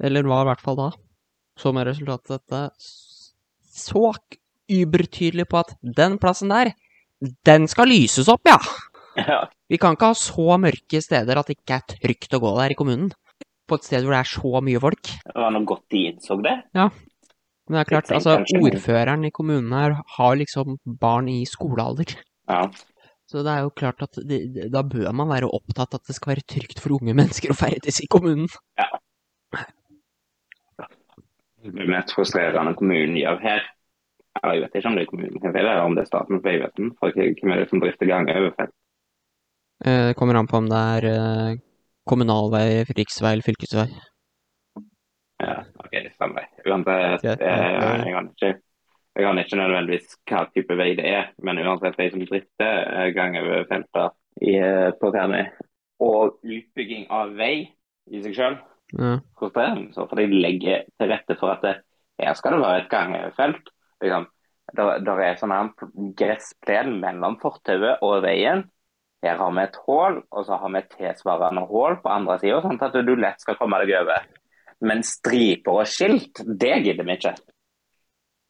eller 0.00 0.30
var 0.30 0.46
i 0.46 0.50
hvert 0.52 0.62
fall 0.62 0.78
da, 0.78 0.88
så 1.58 1.74
med 1.74 1.88
resultatet 1.90 2.30
av 2.30 2.38
dette, 2.38 2.62
så 3.74 4.14
ubertydelig 4.70 5.48
på 5.50 5.58
at 5.60 5.74
den 5.82 6.18
plassen 6.22 6.54
der, 6.54 6.70
den 7.46 7.66
skal 7.70 7.90
lyses 7.90 8.30
opp, 8.30 8.46
ja! 8.46 8.58
Ja. 9.14 9.44
Vi 9.70 9.78
kan 9.78 9.94
ikke 9.94 10.08
ha 10.10 10.14
så 10.18 10.56
mørke 10.58 10.98
steder 10.98 11.38
at 11.38 11.46
det 11.46 11.54
ikke 11.60 11.76
er 11.76 11.84
trygt 11.86 12.32
å 12.34 12.40
gå 12.42 12.50
der 12.56 12.72
i 12.74 12.74
kommunen. 12.74 13.12
På 13.68 13.78
et 13.78 13.86
sted 13.86 14.04
hvor 14.04 14.12
det 14.12 14.20
er 14.20 14.28
så 14.28 14.60
mye 14.64 14.80
folk. 14.82 15.10
Det 15.24 15.36
var 15.40 15.54
noe 15.54 15.68
godt 15.68 15.86
de 15.94 16.02
innså 16.10 16.36
det. 16.44 16.56
Ja. 16.76 16.88
Men 17.64 17.78
det 17.78 17.80
er 17.80 17.88
klart, 17.94 18.10
altså, 18.12 18.34
ordføreren 18.60 19.24
i 19.24 19.32
kommunen 19.32 19.72
her 19.72 19.94
har 20.18 20.34
liksom 20.36 20.76
barn 21.00 21.30
i 21.32 21.46
skolealder. 21.48 22.12
Ja. 22.50 22.66
Så 23.24 23.40
det 23.40 23.54
er 23.54 23.62
jo 23.64 23.70
klart 23.72 24.02
at 24.04 24.18
de, 24.28 24.68
da 24.68 24.82
bør 24.84 25.08
man 25.16 25.30
være 25.32 25.48
opptatt 25.48 25.96
at 25.96 26.04
det 26.04 26.16
skal 26.18 26.34
være 26.34 26.44
trygt 26.44 26.82
for 26.84 26.98
unge 26.98 27.16
mennesker 27.20 27.54
å 27.54 27.56
ferdes 27.56 28.02
i 28.04 28.10
kommunen. 28.12 28.50
Ja. 28.76 28.90
Det 31.64 31.86
mest 31.88 32.12
frustrerende 32.12 32.74
kommunen 32.76 33.16
gjør 33.16 33.38
her 33.40 33.62
Eller 34.42 34.58
jeg 34.58 34.62
vet 34.66 34.74
ikke 34.76 34.90
om 34.90 34.96
det 34.98 35.04
er 35.04 35.08
kommunen, 35.08 35.56
eller 35.56 35.78
om 35.80 35.94
det 35.96 36.02
er 36.02 36.08
Statens 36.10 36.42
vegvesen. 36.44 36.90
For 36.98 37.14
hvem 37.14 37.52
er 37.54 37.62
det 37.62 37.68
som 37.70 37.80
drifter 37.80 38.10
gangoverfelt? 38.10 38.74
Eh, 39.86 40.08
Det 40.10 40.16
kommer 40.18 40.36
an 40.36 40.50
på 40.50 40.58
om 40.58 40.68
det 40.68 40.80
er 40.98 41.06
eh, 41.08 41.54
kommunalvei, 42.08 42.84
riksvei 42.96 43.32
eller 43.32 43.46
fylkesvei. 43.46 43.88
Ja, 45.42 45.56
OK, 45.82 45.90
det 45.90 46.12
stemmer. 46.14 46.46
Uansett, 46.64 46.86
vei. 46.86 47.08
Uansett, 47.08 47.40
ja. 47.40 47.96
jeg 48.04 48.14
kan 48.14 48.30
ikke 48.32 48.52
jeg 49.14 49.22
kan 49.22 49.38
ikke 49.38 49.58
nødvendigvis 49.60 50.16
hva 50.26 50.40
type 50.50 50.76
vei 50.78 50.88
det 50.98 51.06
er, 51.06 51.28
men 51.46 51.60
uansett 51.62 52.00
jeg 52.02 52.10
som 52.10 52.22
drifter 52.26 52.80
eh, 53.06 54.08
i, 54.42 54.56
eh, 54.58 54.90
på 54.98 55.10
Terni, 55.14 55.44
Og 56.02 56.40
utbygging 56.42 57.06
av 57.14 57.36
vei 57.38 57.70
i 58.10 58.22
seg 58.22 58.34
selv 58.34 58.56
Ja. 58.98 59.18
frustrerende, 59.38 59.94
så 59.94 60.08
for 60.08 60.16
de 60.16 60.26
legger 60.26 60.84
til 60.98 61.08
rette 61.08 61.36
for 61.38 61.50
at 61.50 61.62
det, 61.62 61.76
her 62.20 62.34
skal 62.34 62.52
det 62.52 62.60
være 62.60 62.82
et 62.82 62.90
gangfelt. 62.90 63.70
Liksom. 64.02 64.26
Der, 64.76 64.98
der 64.98 65.18
er 65.22 65.38
sånn 65.38 65.72
gressplen 66.18 67.00
mellom 67.00 67.38
fortauet 67.40 68.02
og 68.02 68.22
veien. 68.22 68.64
Her 69.24 69.40
har 69.40 69.52
vi 69.56 69.64
et 69.64 69.80
hull, 69.86 70.20
og 70.30 70.46
så 70.46 70.58
har 70.60 70.72
vi 70.72 70.82
et 70.82 70.94
tilsvarende 70.98 71.64
hull 71.70 71.96
på 72.02 72.12
andre 72.12 72.36
sida, 72.42 72.60
sånn 72.60 72.80
at 72.84 72.98
du 73.06 73.14
lett 73.16 73.40
skal 73.40 73.56
komme 73.56 73.80
deg 73.80 73.94
over. 74.02 74.26
Men 74.84 75.00
striper 75.06 75.80
og 75.80 75.88
skilt, 75.88 76.42
det 76.44 76.74
gidder 76.84 77.08
vi 77.08 77.16
ikke. 77.16 77.34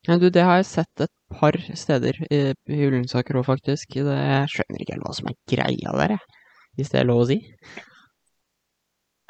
Ja, 0.04 0.18
du, 0.20 0.28
det 0.28 0.42
har 0.44 0.58
jeg 0.60 0.68
sett 0.68 1.04
et 1.06 1.12
par 1.32 1.56
steder 1.78 2.18
i, 2.26 2.40
i 2.52 2.80
Ullensaker 2.84 3.38
òg, 3.40 3.46
faktisk. 3.46 3.94
Det, 3.96 4.18
jeg 4.18 4.50
skjønner 4.52 4.82
ikke 4.82 4.96
helt 4.96 5.06
hva 5.06 5.14
som 5.16 5.30
er 5.30 5.38
greia 5.54 5.94
der. 6.02 6.16
Hvis 6.74 6.90
det 6.92 7.00
er 7.00 7.08
lov 7.08 7.22
å 7.22 7.28
si. 7.30 7.38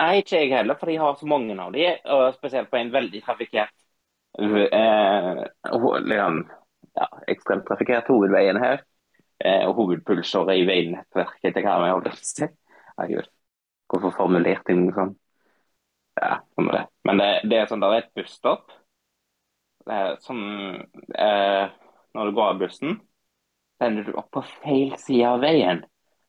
Nei, 0.00 0.10
ikke 0.22 0.40
jeg 0.40 0.50
heller, 0.50 0.78
for 0.80 0.90
de 0.90 0.96
har 0.98 1.14
så 1.20 1.28
mange 1.30 1.54
av 1.60 1.70
de, 1.76 1.84
og 2.10 2.24
spesielt 2.34 2.72
på 2.72 2.80
en 2.80 2.90
veldig 2.90 3.20
trafikkert 3.22 3.70
eh, 4.42 5.44
liksom, 6.08 6.40
ja, 6.98 7.06
ekstremt 7.30 7.68
trafikkert 7.68 8.10
hovedveien 8.10 8.58
her. 8.58 8.82
Eh, 9.44 9.66
og 9.68 9.74
hovedpulsåret 9.76 10.56
i 10.56 10.64
veinettverket 10.64 11.52
til 11.52 11.64
Karmøy, 11.66 11.90
holdt 11.90 12.08
jeg 12.08 12.16
på 12.16 12.24
å 12.24 12.28
si. 12.30 12.46
Herregud, 12.94 13.26
hvorfor 13.92 14.14
formulerte 14.16 14.72
jeg 14.72 14.78
noe 14.80 14.94
sånn? 14.96 15.12
Ja, 16.16 16.38
sånn 16.56 16.70
er 16.70 16.78
det. 16.78 16.84
Men 17.04 17.20
det, 17.20 17.28
det 17.50 17.58
er 17.58 17.68
sånn, 17.68 17.82
det 17.82 17.90
er 17.90 18.00
et 18.00 18.14
busstopp. 18.16 18.72
Er 19.84 20.14
sånn, 20.24 20.44
eh, 21.20 21.74
når 22.16 22.30
du 22.30 22.38
går 22.38 22.54
av 22.54 22.62
bussen, 22.62 22.96
så 23.76 23.88
ender 23.90 24.08
du 24.08 24.16
opp 24.16 24.30
på 24.32 24.44
feil 24.62 24.94
side 25.02 25.28
av 25.28 25.44
veien. 25.44 25.82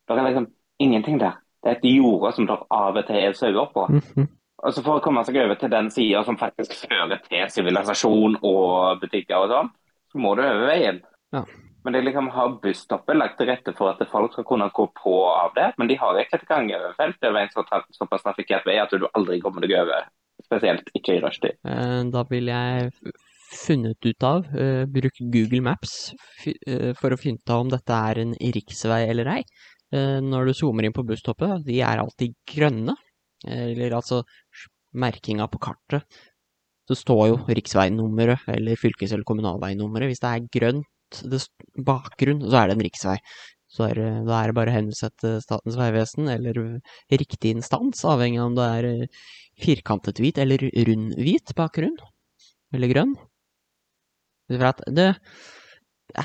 Det 0.05 0.17
er 0.17 0.27
liksom 0.27 0.49
ingenting 0.83 1.21
der. 1.21 1.37
Det 1.63 1.71
er 1.71 1.77
et 1.77 1.87
jorde 1.87 2.33
som 2.35 2.49
det 2.49 2.57
av 2.67 2.99
og 2.99 3.07
til 3.07 3.21
er 3.21 3.37
sauer 3.37 3.69
på. 3.71 3.85
Mhm. 3.95 4.31
Og 4.65 4.73
så 4.73 4.81
For 4.81 4.97
å 4.97 5.03
komme 5.03 5.21
seg 5.27 5.37
over 5.37 5.55
til 5.59 5.69
den 5.69 5.91
sida 5.93 6.23
som 6.25 6.37
faktisk 6.39 6.73
fører 6.87 7.19
til 7.29 7.47
sivilisasjon 7.53 8.39
og 8.41 8.99
butikker 9.01 9.45
og 9.45 9.51
sånn, 9.51 9.69
så 10.11 10.19
må 10.19 10.33
du 10.35 10.41
over 10.41 10.67
veien. 10.71 11.01
Ja. 11.35 11.43
Men 11.85 11.93
de 11.93 12.01
liksom 12.01 12.31
har 12.33 12.55
busstoppet 12.63 13.17
lagt 13.17 13.37
til 13.37 13.45
rette 13.51 13.73
for 13.77 13.91
at 13.93 14.01
folk 14.09 14.33
skal 14.33 14.47
kunne 14.49 14.71
gå 14.73 14.87
på 14.97 15.11
og 15.19 15.27
av 15.37 15.51
det. 15.53 15.67
Men 15.77 15.89
de 15.91 15.97
har 16.01 16.17
ikke 16.17 16.39
et 16.39 16.47
gangoverfelt 16.49 17.27
over 17.29 17.43
en 17.43 17.51
så 17.53 17.63
såpass 17.93 18.25
trafikkert 18.25 18.65
vei 18.65 18.79
at 18.81 18.89
du 18.89 19.05
aldri 19.13 19.37
kommer 19.43 19.61
deg 19.61 19.75
over. 19.83 20.07
Spesielt 20.41 20.89
ikke 20.97 21.19
i 21.19 21.21
rushtid. 21.21 21.59
Eh, 21.61 22.01
Da 22.11 22.23
vil 22.31 22.49
jeg 22.49 22.89
funnet 23.55 24.01
ut 24.09 24.25
av, 24.25 24.49
eh, 24.57 24.85
brukt 24.89 25.21
Google 25.31 25.61
Maps 25.61 26.13
eh, 26.47 26.93
for 26.97 27.13
å 27.13 27.19
finne 27.21 27.37
ut 27.37 27.53
av 27.53 27.61
om 27.61 27.69
dette 27.69 28.01
er 28.09 28.23
en 28.23 28.33
riksvei 28.33 29.05
eller 29.09 29.31
ei. 29.37 29.43
Når 29.95 30.49
du 30.49 30.53
zoomer 30.57 30.83
inn 30.83 30.91
på 30.91 31.05
busstoppet, 31.07 31.61
de 31.63 31.77
er 31.79 32.01
alltid 32.01 32.33
grønne. 32.49 32.95
Eller 33.47 33.93
altså 33.95 34.23
merkinga 34.97 35.45
på 35.47 35.61
kartet. 35.61 36.03
Det 36.89 36.97
står 36.97 37.27
jo 37.29 37.37
riksveinummeret 37.47 38.49
eller 38.57 38.75
fylkes- 38.75 39.13
eller 39.13 39.23
kommunalveinummeret. 39.23 40.09
Hvis 40.09 40.19
det 40.25 40.31
er 40.33 40.49
grønt 40.51 40.89
det 41.23 41.41
bakgrunn, 41.87 42.43
så 42.45 42.61
er 42.61 42.69
det 42.69 42.77
en 42.77 42.85
riksvei. 42.85 43.17
Så 43.75 43.89
er, 43.89 43.99
da 44.27 44.39
er 44.39 44.51
det 44.51 44.55
bare 44.55 44.71
å 44.71 44.75
henvise 44.77 45.09
Statens 45.43 45.75
vegvesen 45.75 46.29
eller 46.31 46.59
riktig 47.11 47.55
instans, 47.57 48.05
avhengig 48.07 48.39
av 48.39 48.51
om 48.51 48.57
det 48.57 48.67
er 48.77 48.87
eh, 48.91 49.23
firkantet 49.59 50.21
hvit 50.23 50.39
eller 50.39 50.63
rund 50.87 51.15
hvit 51.19 51.55
bakgrunn. 51.57 51.97
Eller 52.75 52.91
grønn. 52.91 53.15
For 54.51 54.67
at 54.69 54.83
det, 54.95 55.09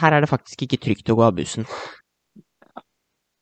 her 0.02 0.14
er 0.16 0.22
det 0.22 0.30
faktisk 0.30 0.66
ikke 0.66 0.80
trygt 0.84 1.10
å 1.10 1.16
gå 1.18 1.26
av 1.26 1.34
bussen. 1.38 1.66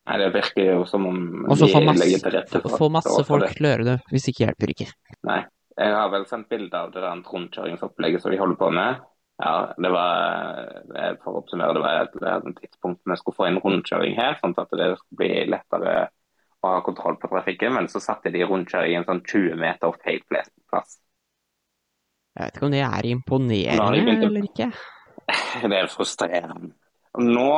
Nei, 0.09 0.16
Det 0.22 0.30
virker 0.32 0.70
jo 0.70 0.84
som 0.89 1.05
om 1.05 1.18
Også 1.53 1.68
de 1.68 1.84
masse, 1.84 2.01
legger 2.01 2.22
til 2.24 2.34
rette 2.39 2.62
for, 2.64 2.76
Få 2.80 2.89
masse 2.93 3.20
folk 3.28 3.51
til 3.59 3.68
å 3.68 3.72
gjøre 3.74 3.89
det, 3.91 3.97
hvis 4.12 4.28
ikke 4.30 4.47
hjelper 4.47 4.72
ikke. 4.72 4.89
Nei. 5.28 5.43
Jeg 5.78 5.95
har 5.95 6.09
vel 6.11 6.24
sendt 6.26 6.49
bilde 6.51 6.74
av 6.74 6.89
det 6.91 7.03
der 7.05 7.20
rundkjøringsopplegget 7.28 8.22
som 8.22 8.32
de 8.32 8.39
holder 8.41 8.57
på 8.59 8.70
med. 8.74 9.03
Ja, 9.39 9.72
det 9.78 9.91
var, 9.95 10.70
For 11.22 11.30
å 11.30 11.41
oppsummere, 11.43 11.76
det 11.76 11.82
var 11.84 12.01
et, 12.03 12.14
et 12.18 12.62
tidspunkt 12.62 13.05
vi 13.07 13.16
skulle 13.20 13.39
få 13.39 13.47
inn 13.47 13.61
rundkjøring 13.62 14.16
her, 14.18 14.39
sånn 14.41 14.57
at 14.59 14.72
det 14.74 14.89
skulle 14.99 15.20
bli 15.20 15.34
lettere 15.53 16.09
å 16.59 16.72
ha 16.72 16.80
kontroll 16.86 17.18
på 17.22 17.30
trafikken. 17.30 17.76
Men 17.76 17.91
så 17.93 18.03
satte 18.03 18.32
de 18.34 18.43
rundkjøringen 18.43 19.07
sånn 19.07 19.22
20 19.22 19.61
meter 19.61 19.95
feil 20.03 20.24
plass. 20.26 20.99
Jeg 22.39 22.47
vet 22.47 22.59
ikke 22.59 22.68
om 22.68 22.74
det 22.74 22.84
er 22.86 23.11
imponerende 23.11 24.03
begynt 24.03 24.26
eller 24.30 24.51
ikke. 24.51 24.72
Det 25.68 25.76
er 25.76 25.91
frustrerende. 25.93 26.70
Nå, 27.20 27.55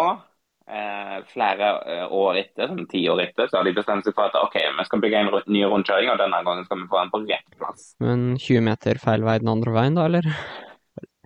eh, 0.66 1.18
flere 1.30 1.68
eh, 1.84 2.14
år 2.16 2.38
etter, 2.40 2.70
sånn 2.72 2.88
ti 2.90 3.04
år 3.12 3.20
etter, 3.28 3.50
så 3.50 3.60
har 3.60 3.68
de 3.68 3.74
bestemt 3.76 4.06
seg 4.06 4.16
for 4.16 4.26
at 4.26 4.38
OK, 4.40 4.56
vi 4.78 4.86
skal 4.88 5.02
bygge 5.04 5.20
en 5.20 5.30
ny 5.52 5.62
rundkjøring, 5.68 6.10
og 6.10 6.18
denne 6.18 6.40
gangen 6.46 6.66
skal 6.66 6.80
vi 6.80 6.88
få 6.90 7.02
den 7.02 7.12
på 7.12 7.20
rett 7.28 7.54
plass. 7.60 7.92
Men 8.02 8.24
20 8.40 8.66
meter 8.66 8.98
feil 9.02 9.26
vei 9.28 9.36
den 9.42 9.52
andre 9.52 9.76
veien, 9.76 10.00
da, 10.00 10.08
eller? 10.10 10.32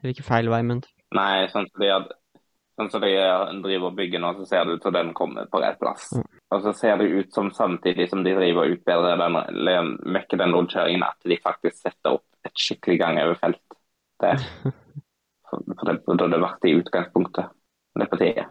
Eller 0.05 0.13
ikke 0.13 0.27
feil 0.27 0.51
vei, 0.53 0.61
men 0.69 0.83
Nei, 1.17 1.47
sånn 1.49 1.65
som 1.71 1.81
de, 1.81 1.89
had- 1.89 2.11
sånn 2.77 2.91
som 2.93 3.01
de 3.01 3.11
driver 3.65 3.87
og 3.89 3.95
bygger 3.97 4.21
nå, 4.21 4.33
så 4.37 4.45
ser 4.51 4.67
det 4.69 4.75
ut 4.77 4.83
som 4.85 4.93
den 4.93 5.13
kommer 5.17 5.47
på 5.49 5.61
rett 5.63 5.79
plass. 5.81 6.11
Mm. 6.13 6.25
Og 6.53 6.65
så 6.67 6.73
ser 6.77 6.99
det 7.01 7.07
ut 7.09 7.33
som 7.33 7.49
samtidig 7.55 8.09
som 8.11 8.25
de 8.27 8.35
driver 8.37 8.67
og 8.67 8.75
utbedrer 8.77 9.17
den, 9.23 9.39
eller 9.41 9.89
mekker 10.19 10.43
den 10.43 10.53
rundkjøringen, 10.53 11.07
at 11.07 11.17
de 11.25 11.39
faktisk 11.41 11.79
setter 11.81 12.19
opp 12.19 12.27
et 12.45 12.53
skikkelig 12.61 12.99
gangoverfelt 13.01 13.79
der. 14.21 14.45
For, 15.49 15.63
det 15.89 16.01
burde 16.05 16.29
det 16.35 16.43
vært 16.43 16.67
i 16.69 16.75
utgangspunktet. 16.83 17.53
Det 17.95 18.05
er 18.05 18.11
på 18.11 18.19
tide. 18.21 18.45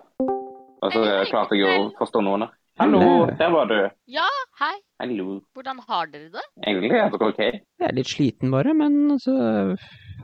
Og 0.84 0.92
så 0.96 1.04
klarte 1.30 1.58
jeg 1.60 1.68
å 1.84 1.90
forstå 2.00 2.22
noen. 2.24 2.48
Hallo, 2.80 3.00
Hallo. 3.04 3.26
der 3.38 3.52
var 3.54 3.68
du. 3.70 3.76
Ja, 4.10 4.26
hei. 4.64 4.74
Hallo. 5.04 5.36
Hvordan 5.54 5.84
har 5.86 6.08
dere 6.10 6.32
det? 6.34 6.46
Egentlig 6.66 6.98
er 6.98 7.12
det 7.14 7.20
OK. 7.28 7.42
Jeg 7.44 7.86
er 7.92 7.94
litt 8.00 8.10
sliten 8.10 8.50
bare, 8.56 8.74
men 8.74 8.96
altså 9.14 9.36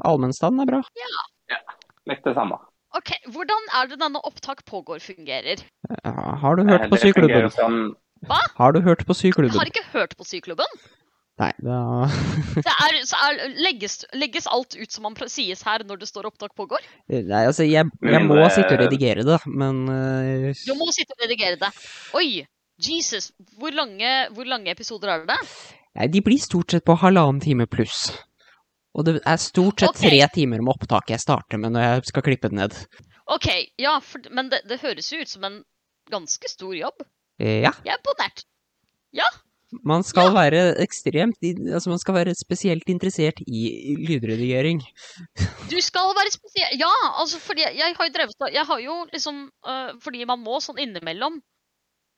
Allmennstanden 0.07 0.63
er 0.65 0.69
bra. 0.71 0.81
Ja, 0.99 1.59
Litt 2.09 2.23
det 2.25 2.35
samme. 2.37 2.57
Ok, 2.97 3.11
Hvordan 3.29 3.67
er 3.77 3.89
det 3.91 3.99
denne 4.01 4.21
opptak 4.25 4.63
pågår 4.65 5.01
fungerer? 5.03 5.61
Ja, 6.01 6.13
Har 6.41 6.57
du 6.57 6.63
hørt 6.65 6.87
på 6.89 6.97
syklubben? 6.97 7.49
Som... 7.53 7.75
Sånn, 8.25 8.47
Har 8.57 8.73
du 8.73 8.81
hørt 8.83 9.05
på 9.05 9.13
Jeg 9.13 9.29
syklubben? 9.29 9.59
har 9.59 9.69
ikke 9.69 9.85
hørt 9.93 10.15
på 10.17 10.25
Syklubben. 10.27 10.79
Nei, 11.39 11.53
da 11.63 11.77
Det 12.65 12.73
er, 12.83 12.97
så 13.07 13.19
er, 13.29 13.37
legges, 13.63 14.01
legges 14.11 14.49
alt 14.51 14.75
ut 14.75 14.91
som 14.91 15.05
man 15.07 15.15
sies 15.31 15.61
her 15.63 15.85
når 15.87 16.01
det 16.01 16.09
står 16.09 16.27
opptak 16.27 16.51
pågår? 16.57 16.83
Nei, 17.07 17.45
altså, 17.45 17.63
jeg, 17.63 17.87
jeg 18.03 18.23
må 18.25 18.41
sitte 18.51 18.75
og 18.75 18.81
redigere 18.83 19.23
det, 19.23 19.37
men 19.47 19.85
uh... 19.87 20.49
Du 20.67 20.73
må 20.75 20.89
sitte 20.95 21.15
og 21.15 21.23
redigere 21.23 21.59
det. 21.61 21.71
Oi! 22.19 22.43
Jesus, 22.79 23.31
hvor 23.59 23.71
lange, 23.75 24.09
hvor 24.35 24.47
lange 24.47 24.71
episoder 24.71 25.11
er 25.11 25.23
det? 25.27 25.39
Nei, 25.99 26.07
de 26.11 26.21
blir 26.23 26.39
stort 26.39 26.71
sett 26.71 26.85
på 26.87 26.95
halvannen 27.01 27.41
time 27.43 27.67
pluss. 27.67 28.09
Og 28.97 29.05
det 29.05 29.19
er 29.21 29.41
stort 29.41 29.83
sett 29.83 29.93
okay. 29.93 30.09
tre 30.09 30.21
timer 30.33 30.63
med 30.63 30.73
opptak 30.73 31.11
jeg 31.13 31.21
starter 31.21 31.61
med 31.61 31.75
når 31.75 31.85
jeg 31.85 32.09
skal 32.09 32.25
klippe 32.25 32.49
det 32.51 32.57
ned. 32.57 32.77
OK, 33.29 33.49
ja, 33.77 33.99
for, 34.01 34.23
men 34.33 34.49
det, 34.49 34.63
det 34.69 34.79
høres 34.81 35.11
jo 35.13 35.21
ut 35.21 35.29
som 35.29 35.45
en 35.45 35.59
ganske 36.09 36.49
stor 36.49 36.73
jobb. 36.75 37.05
Eh, 37.39 37.61
Ja, 37.63 37.71
Jeg 37.85 37.93
er 37.93 38.01
imponert. 38.01 38.43
man 39.85 40.03
skal 40.03 40.33
være 40.33 40.61
ekstremt 40.81 41.37
Altså, 41.45 41.89
man 41.89 41.99
skal 42.01 42.15
være 42.15 42.33
spesielt 42.35 42.89
interessert 42.89 43.39
i 43.47 43.95
lydredigering. 43.97 44.81
Du 45.69 45.77
skal 45.81 46.09
være 46.17 46.33
spesiell 46.33 46.79
Ja, 46.79 46.91
altså 47.21 47.39
fordi 47.39 47.61
jeg, 47.61 47.95
har 47.95 48.05
jo 48.05 48.13
drevet 48.15 48.53
Jeg 48.53 48.65
har 48.65 48.79
jo 48.79 49.05
liksom 49.13 49.51
uh, 49.67 49.93
Fordi 50.01 50.25
man 50.25 50.41
må 50.41 50.59
sånn 50.59 50.81
innimellom 50.81 51.39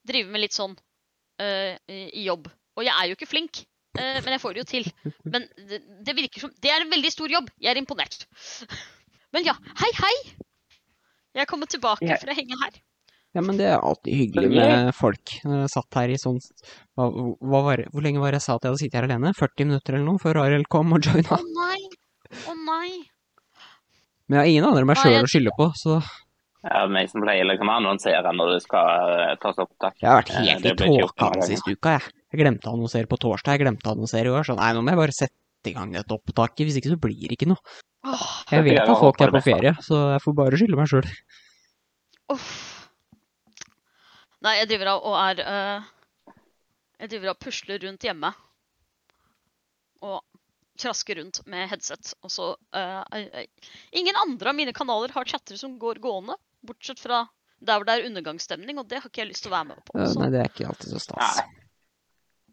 drive 0.07 0.31
med 0.31 0.41
litt 0.41 0.55
sånn 0.55 0.73
uh, 0.73 1.75
i 1.91 2.23
jobb. 2.25 2.47
Og 2.79 2.87
jeg 2.87 2.95
er 2.95 3.09
jo 3.09 3.17
ikke 3.17 3.29
flink, 3.29 3.65
men 3.97 4.31
jeg 4.35 4.41
får 4.41 4.53
det 4.55 4.61
jo 4.63 4.67
til. 4.71 4.85
Men 5.25 5.47
det, 5.69 5.81
det 6.07 6.13
virker 6.15 6.45
som 6.45 6.51
Det 6.63 6.71
er 6.71 6.85
en 6.85 6.91
veldig 6.93 7.11
stor 7.11 7.31
jobb. 7.33 7.49
Jeg 7.59 7.73
er 7.75 7.79
imponert. 7.81 8.25
Men 9.35 9.45
ja, 9.47 9.53
hei, 9.79 9.87
hei! 9.95 10.15
Jeg 11.31 11.45
er 11.45 11.47
kommet 11.47 11.69
tilbake 11.71 12.03
Ja. 12.03 12.17
for 12.19 12.31
å 12.31 12.35
henge 12.35 12.57
her. 12.65 12.73
Ja, 13.31 13.39
men 13.39 13.55
det 13.55 13.69
er 13.71 13.77
alltid 13.79 14.11
hyggelig 14.11 14.49
med 14.51 14.89
folk. 14.97 15.31
Jeg 15.39 15.69
satt 15.71 15.95
her 15.95 16.11
i 16.11 16.17
sånn 16.19 16.35
hva, 16.99 17.05
hva 17.39 17.61
var, 17.63 17.83
Hvor 17.93 18.03
lenge 18.03 18.19
var 18.19 18.35
det 18.35 18.41
jeg 18.41 18.43
sa 18.43 18.57
at 18.57 18.65
jeg 18.67 18.73
hadde 18.73 18.81
sittet 18.81 18.97
her 18.99 19.07
alene? 19.07 19.31
40 19.37 19.69
minutter 19.69 19.95
eller 19.95 20.03
noe, 20.09 20.19
før 20.19 20.41
Arild 20.41 20.67
kom 20.67 20.91
og 20.97 21.07
Å 21.07 21.37
oh, 21.37 21.45
nei! 21.55 21.79
Å 22.51 22.55
nei! 22.59 22.89
Men 24.27 24.35
jeg 24.35 24.41
har 24.41 24.49
ingen 24.51 24.67
andre 24.67 24.83
enn 24.83 24.89
meg 24.91 24.99
sjøl 24.99 25.15
jeg- 25.15 25.23
å 25.23 25.31
skylde 25.31 25.53
på, 25.55 25.69
så 25.79 26.01
ja, 26.61 26.83
meg 26.91 27.07
som 27.09 27.23
pleier 27.23 27.47
liksom 27.47 27.71
å 27.71 27.77
annonsere 27.79 28.35
når 28.35 28.51
det 28.53 28.59
skal 28.67 29.15
eh, 29.15 29.31
tas 29.41 29.57
opptak. 29.63 29.95
jeg 30.03 30.09
har 30.11 30.19
vært 30.19 30.35
Eh, 30.35 30.43
helt 30.51 30.67
i 30.67 30.75
tåka 30.83 31.31
den 31.33 31.47
siste 31.47 31.71
uka, 31.73 31.95
jeg. 31.95 32.11
Jeg 32.31 32.39
glemte 32.39 32.69
å 32.69 32.75
annonsere 32.77 33.09
på 33.11 33.19
torsdag, 33.19 33.57
jeg 33.57 33.65
glemte 33.65 33.89
å 33.89 33.95
annonsere 33.95 34.29
i 34.29 34.33
år. 34.33 34.45
Så 34.47 34.55
nei, 34.55 34.71
nå 34.75 34.83
må 34.83 34.93
jeg 34.93 35.01
bare 35.01 35.15
sette 35.15 35.71
i 35.71 35.75
gang 35.75 35.91
dette 35.93 36.15
opptaket, 36.15 36.63
hvis 36.67 36.79
ikke 36.79 36.93
så 36.93 36.99
blir 37.03 37.27
det 37.27 37.35
ikke 37.35 37.49
noe. 37.51 37.79
Åh, 38.07 38.27
Jeg 38.49 38.65
vet 38.65 38.81
at 38.81 38.97
folk 38.97 39.19
er 39.21 39.33
på 39.35 39.43
ferie, 39.45 39.73
så 39.85 39.99
jeg 40.15 40.23
får 40.23 40.37
bare 40.39 40.59
skylde 40.59 40.79
meg 40.79 40.89
sjøl. 40.89 41.09
uff. 42.33 42.51
Nei, 44.41 44.55
jeg 44.57 44.71
driver 44.71 44.95
av 44.95 45.03
og 45.05 45.15
er 45.21 45.41
uh, 45.45 45.89
Jeg 47.03 47.11
driver 47.11 47.29
av 47.29 47.35
og 47.35 47.43
pusler 47.45 47.83
rundt 47.83 48.07
hjemme. 48.07 48.31
Og 50.01 50.17
trasker 50.81 51.19
rundt 51.21 51.43
med 51.51 51.69
headset. 51.69 52.15
Og 52.25 52.33
så 52.33 52.47
uh, 52.57 53.03
øh, 53.13 53.43
Ingen 54.01 54.17
andre 54.23 54.49
av 54.49 54.57
mine 54.57 54.73
kanaler 54.73 55.13
har 55.13 55.29
chatter 55.29 55.59
som 55.59 55.77
går 55.77 56.01
gående, 56.01 56.39
bortsett 56.65 57.03
fra 57.03 57.27
der 57.61 57.77
hvor 57.77 57.85
det 57.85 57.99
er 57.99 58.07
undergangsstemning, 58.09 58.79
og 58.81 58.87
det 58.89 59.03
har 59.03 59.11
ikke 59.11 59.21
jeg 59.21 59.29
lyst 59.35 59.45
til 59.45 59.51
å 59.51 59.57
være 59.59 59.67
med 59.75 59.83
på. 59.85 59.93
Så 59.99 60.23
Nei, 60.23 60.31
det 60.33 60.39
er 60.41 60.49
ikke 60.49 60.71
alltid 60.71 60.95
så 60.95 61.01
stas. 61.03 61.37
Nei. 61.37 61.60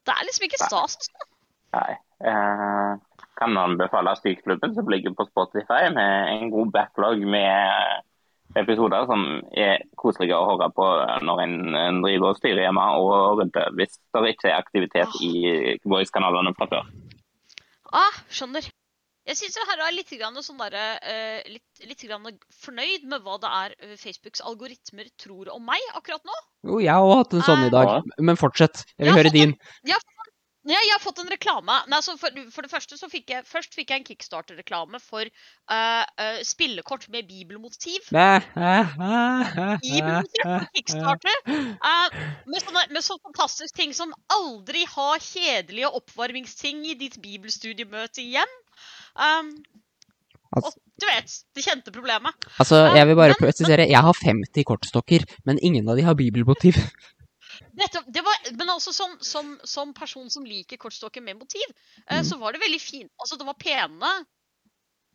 Det 0.09 0.17
er 0.17 0.27
liksom 0.29 0.49
ikke 0.49 0.61
stas. 0.65 0.99
altså. 0.99 1.29
Nei. 1.77 1.93
Eh, 2.29 2.93
kan 3.39 3.59
anbefale 3.61 4.17
Styrklubben, 4.19 4.75
som 4.75 4.89
ligger 4.91 5.15
på 5.15 5.29
Spotify, 5.29 5.89
med 5.95 6.33
en 6.35 6.51
god 6.51 6.73
backlog 6.75 7.21
med 7.23 8.03
episoder 8.57 9.05
som 9.07 9.25
er 9.53 9.85
koselige 10.01 10.37
å 10.37 10.49
høre 10.49 10.71
på 10.75 10.87
når 11.29 11.43
en 11.45 11.77
en 11.77 12.01
driver 12.03 12.33
og 12.33 12.41
styrer 12.41 12.65
hjemme 12.65 12.87
og 12.99 13.43
rydder, 13.43 13.71
hvis 13.77 13.99
det 14.17 14.33
ikke 14.33 14.51
er 14.51 14.59
aktivitet 14.59 15.21
i 15.23 15.77
Voice-kanalene 15.85 16.55
fra 16.57 16.71
før. 16.73 16.89
Ah, 17.93 18.19
skjønner. 18.33 18.67
Jeg 19.29 19.37
syns 19.37 19.59
her 19.69 19.83
er 19.85 19.93
litt, 19.93 20.13
grann 20.17 20.37
sånn 20.41 20.61
der, 20.63 20.77
øh, 21.05 21.41
litt, 21.53 21.83
litt 21.85 22.05
grann 22.09 22.29
fornøyd 22.63 23.05
med 23.11 23.25
hva 23.25 23.37
det 23.43 23.51
er 23.61 23.75
øh, 23.85 23.97
Facebooks 24.01 24.41
algoritmer 24.41 25.11
tror 25.21 25.51
om 25.53 25.67
meg 25.69 25.83
akkurat 25.99 26.25
nå. 26.25 26.37
Jo, 26.69 26.79
jeg 26.81 26.95
har 26.95 27.05
også 27.05 27.19
hatt 27.21 27.37
en 27.37 27.49
sånn 27.51 27.67
i 27.67 27.75
dag, 27.75 28.13
men 28.25 28.41
fortsett. 28.41 28.87
Jeg 28.97 29.05
vil 29.05 29.13
jeg 29.13 29.21
høre 29.21 29.35
din. 29.35 29.59
Ja, 30.69 30.77
jeg 30.85 30.91
har 30.91 31.01
fått 31.01 31.21
en 31.23 31.31
reklame. 31.31 31.77
Nei, 31.89 31.97
altså 31.97 32.17
for, 32.21 32.35
for 32.53 32.67
det 32.67 32.71
første 32.73 32.99
så 32.99 33.09
fikk 33.09 33.31
jeg 33.33 33.47
Først 33.49 33.77
fikk 33.77 33.93
jeg 33.93 34.03
en 34.03 34.07
Kickstarter-reklame 34.09 35.01
for 35.01 35.25
uh, 35.25 36.05
uh, 36.05 36.41
spillekort 36.45 37.07
med 37.15 37.29
bibelmotiv. 37.31 38.11
Bibelmotiv 39.85 40.43
på 40.45 40.59
Kickstarter. 40.77 41.39
Uh, 41.49 42.09
med, 42.51 42.61
sånne, 42.65 42.85
med 42.93 43.07
sånne 43.07 43.25
fantastiske 43.31 43.81
ting 43.81 43.97
som 43.97 44.13
aldri 44.35 44.85
ha 44.93 45.11
kjedelige 45.23 45.93
oppvarmingsting 46.03 46.85
i 46.91 46.99
ditt 47.01 47.17
bibelstudiemøte 47.25 48.27
igjen. 48.27 48.59
Um, 49.19 49.51
Altså- 50.57 50.71
og 50.79 50.97
du 50.99 51.05
vet, 51.05 51.33
det 51.55 51.63
kjente 51.67 51.93
problemet. 51.93 52.33
Altså, 52.59 52.79
jeg 52.97 53.07
vil 53.07 53.17
bare 53.19 53.35
Men- 53.37 53.43
presisere, 53.43 53.85
jeg 53.91 54.01
har 54.01 54.15
50 54.17 54.65
kortstokker, 54.65 55.27
men 55.45 55.59
ingen 55.63 55.89
av 55.93 55.97
de 55.99 56.03
har 56.07 56.15
bibelmotiv. 56.17 56.73
Nettopp, 57.79 58.07
det 58.09 58.23
var, 58.25 58.39
men 58.57 58.71
altså 58.73 58.95
som, 58.95 59.13
som, 59.21 59.59
som 59.69 59.93
person 59.95 60.31
som 60.31 60.45
liker 60.49 60.79
kortstokker 60.81 61.21
med 61.23 61.37
motiv, 61.39 61.67
eh, 62.09 62.19
Mm. 62.21 62.25
så 62.25 62.39
var 62.41 62.53
det 62.57 62.63
veldig 62.63 62.81
fint. 62.81 63.11
Altså, 63.21 63.37
det 63.39 63.47
var 63.47 63.55
pene 63.61 64.25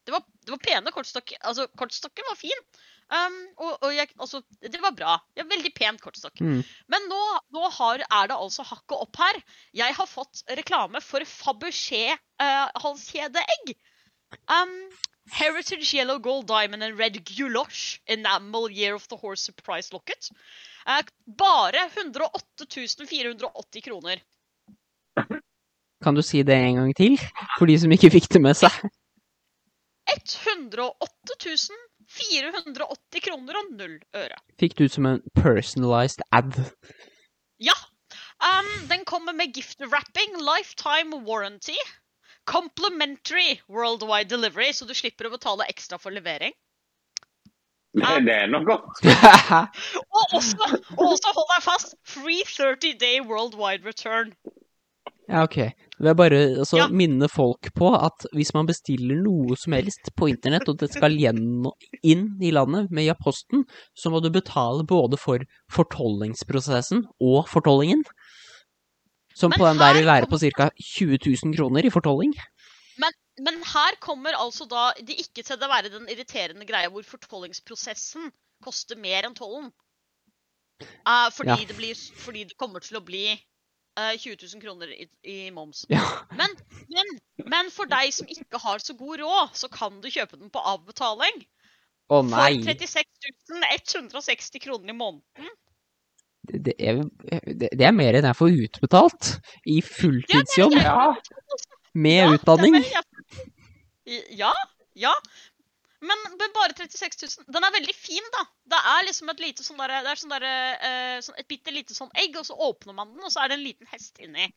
Det 0.06 0.12
var, 0.12 0.20
det 0.46 0.52
var 0.52 0.60
pene 0.60 0.92
kortstokker. 0.92 1.38
Altså, 1.48 1.66
kortstokken 1.80 2.26
var 2.28 2.36
fin. 2.36 2.64
Um, 3.10 3.38
og, 3.58 3.78
og 3.88 3.94
jeg, 3.96 4.10
altså, 4.20 4.42
det 4.62 4.82
var 4.84 4.92
bra. 4.92 5.14
Ja, 5.38 5.44
veldig 5.48 5.72
pen 5.78 5.98
kortstokk. 5.98 6.42
Mm. 6.44 6.60
Men 6.92 7.06
nå, 7.08 7.20
nå 7.56 7.70
har, 7.72 8.04
er 8.04 8.28
det 8.28 8.36
altså 8.36 8.66
hakket 8.68 8.98
opp 9.00 9.16
her. 9.22 9.40
Jeg 9.74 9.96
har 9.96 10.06
fått 10.12 10.44
reklame 10.60 11.00
for 11.02 11.24
Fabergé 11.24 12.18
uh, 12.18 12.68
halskjedeegg. 12.84 13.74
Um, 14.48 14.90
Heritage 15.32 15.94
Yellow 15.94 16.20
Gold 16.20 16.48
Diamond 16.48 16.84
and 16.84 16.98
Red 16.98 17.26
Gulosh 17.26 18.00
Enamel 18.08 18.70
Year 18.70 18.96
of 18.96 19.08
the 19.08 19.18
Horse 19.18 19.42
Surprise 19.42 19.94
Locket. 19.94 20.30
Eh, 20.88 21.02
bare 21.26 21.90
108 21.96 22.68
480 23.08 23.82
kroner. 23.82 24.22
Kan 26.04 26.16
du 26.16 26.22
si 26.22 26.44
det 26.44 26.56
en 26.56 26.76
gang 26.76 26.96
til, 26.96 27.18
for 27.58 27.66
de 27.66 27.80
som 27.80 27.92
ikke 27.96 28.12
fikk 28.12 28.28
det 28.34 28.42
med 28.44 28.58
seg? 28.60 28.76
108 30.12 31.38
480 32.14 33.24
kroner 33.24 33.58
og 33.62 33.72
null 33.80 33.96
øre. 34.14 34.38
Fikk 34.60 34.76
det 34.78 34.90
ut 34.90 34.96
som 34.98 35.08
en 35.08 35.22
personalized 35.40 36.26
ad. 36.36 36.60
Ja. 37.64 37.78
Um, 38.44 38.90
den 38.90 39.06
kommer 39.08 39.32
med 39.32 39.56
gift 39.56 39.80
wrapping, 39.80 40.36
lifetime 40.44 41.24
warranty, 41.24 41.78
complimentary 42.46 43.60
worldwide 43.68 44.30
delivery, 44.30 44.72
så 44.74 44.86
du 44.90 44.94
slipper 44.98 45.30
å 45.30 45.34
betale 45.36 45.68
ekstra 45.72 46.00
for 46.02 46.12
levering. 46.16 46.54
Det, 47.94 48.10
det 48.26 48.34
er 48.34 48.50
noe 48.50 48.66
godt. 48.66 49.04
Og 50.18 50.38
også, 50.40 50.70
også 50.98 51.34
hold 51.38 51.50
deg 51.52 51.64
fast, 51.68 51.96
free 52.10 52.42
30 52.50 52.98
day 52.98 53.22
worldwide 53.22 53.86
return. 53.86 54.34
Ja, 55.30 55.44
ok. 55.46 55.58
Jeg 56.04 56.08
vil 56.10 56.16
bare 56.20 56.40
altså, 56.66 56.80
Ja. 56.82 56.88
minne 56.92 57.30
folk 57.32 57.70
på 57.78 57.92
at 57.96 58.26
hvis 58.36 58.52
man 58.58 58.68
bestiller 58.68 59.16
noe 59.22 59.56
som 59.62 59.76
helst 59.78 60.10
på 60.18 60.28
internett, 60.34 60.68
og 60.68 60.82
det 60.82 60.90
skal 60.92 61.16
gjennom, 61.16 61.70
inn 62.04 62.26
i 62.44 62.50
landet 62.52 62.90
med 62.92 63.06
ja-posten, 63.08 63.64
så 63.96 64.12
må 64.12 64.20
du 64.26 64.32
betale 64.34 64.84
både 64.90 65.20
for 65.22 65.46
fortollingsprosessen 65.72 67.06
og 67.22 67.46
fortollingen. 67.48 68.04
Som 69.36 69.54
Men 69.54 69.60
på 69.60 69.68
den 69.70 69.82
der 69.82 69.98
vil 69.98 70.06
være 70.10 70.30
på 70.30 70.38
ca. 70.42 70.70
20 70.78 71.18
000 71.26 71.56
kroner 71.58 71.86
i 71.86 71.94
fortolling. 71.94 72.36
Men 73.42 73.64
her 73.66 73.96
kommer 74.02 74.36
altså 74.38 74.68
da 74.70 74.92
det 75.02 75.16
ikke 75.18 75.42
til 75.46 75.58
å 75.58 75.70
være 75.70 75.90
den 75.90 76.06
irriterende 76.12 76.68
greia 76.70 76.92
hvor 76.94 77.06
fortollingsprosessen 77.08 78.30
koster 78.64 79.00
mer 79.00 79.26
enn 79.26 79.38
tollen. 79.38 79.72
Uh, 81.08 81.30
fordi, 81.34 81.50
Ja. 81.50 81.66
det 81.68 81.76
blir, 81.78 81.96
fordi 81.96 82.44
det 82.44 82.58
kommer 82.58 82.84
til 82.84 83.00
å 83.00 83.04
bli 83.06 83.32
uh, 83.34 84.14
20 84.14 84.38
000 84.54 84.62
kroner 84.62 84.92
i, 84.94 85.08
i 85.24 85.38
moms. 85.56 85.86
Ja. 85.90 86.04
Men, 86.38 86.54
men, 86.92 87.12
men 87.50 87.72
for 87.74 87.90
deg 87.90 88.14
som 88.14 88.30
ikke 88.30 88.62
har 88.62 88.84
så 88.84 88.94
god 89.00 89.24
råd, 89.24 89.58
så 89.58 89.70
kan 89.72 90.02
du 90.02 90.12
kjøpe 90.12 90.38
den 90.38 90.54
på 90.54 90.62
avbetaling. 90.62 91.44
Å 92.14 92.22
nei! 92.28 92.62
For 92.62 92.86
36 92.86 94.14
160 94.14 94.62
kroner 94.62 94.94
i 94.94 94.98
måneden. 94.98 95.54
Det, 96.44 96.74
er, 96.78 97.00
det, 97.48 97.70
er 97.88 97.94
mer 97.96 98.18
enn 98.20 98.26
jeg 98.28 98.36
får 98.36 98.58
utbetalt 98.66 99.30
i 99.72 99.78
fulltidsjobb 99.86 100.76
Ja. 100.76 101.14
med 101.96 102.20
Ja, 102.20 102.34
utdanning. 102.36 102.74
det 102.82 102.92
er- 102.92 104.30
Ja, 104.36 104.52
ja. 105.00 105.14
Men, 106.04 106.20
men 106.36 106.52
bare 106.52 106.74
36 106.76 107.22
000. 107.40 107.46
Den 107.56 107.64
er 107.64 107.72
veldig 107.72 107.94
fin, 107.96 108.26
da. 108.36 108.42
Det 108.74 108.80
er 108.92 109.06
liksom 109.08 109.30
et 109.32 109.40
lite 109.40 109.64
sånn 109.64 109.78
derre 109.80 110.02
Det 110.04 110.12
er 110.12 110.20
sånn 110.20 110.34
derre 110.36 110.54
eh, 110.84 111.20
sånn, 111.24 111.38
Et 111.40 111.48
bitte 111.48 111.72
lite 111.72 111.96
sånn 111.96 112.12
egg, 112.20 112.36
og 112.36 112.44
så 112.50 112.58
åpner 112.60 112.94
man 112.98 113.14
den, 113.14 113.24
og 113.24 113.32
så 113.32 113.40
er 113.46 113.48
det 113.54 113.58
en 113.62 113.64
liten 113.64 113.88
hest 113.88 114.20
inni. 114.20 114.50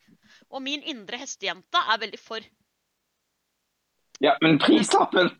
Og 0.51 0.61
min 0.67 0.83
indre 0.83 1.21
hestejente 1.23 1.79
er 1.87 2.03
veldig 2.03 2.19
for. 2.19 2.41
Ja, 4.21 4.35
men 4.43 4.59
prislappen 4.59 5.31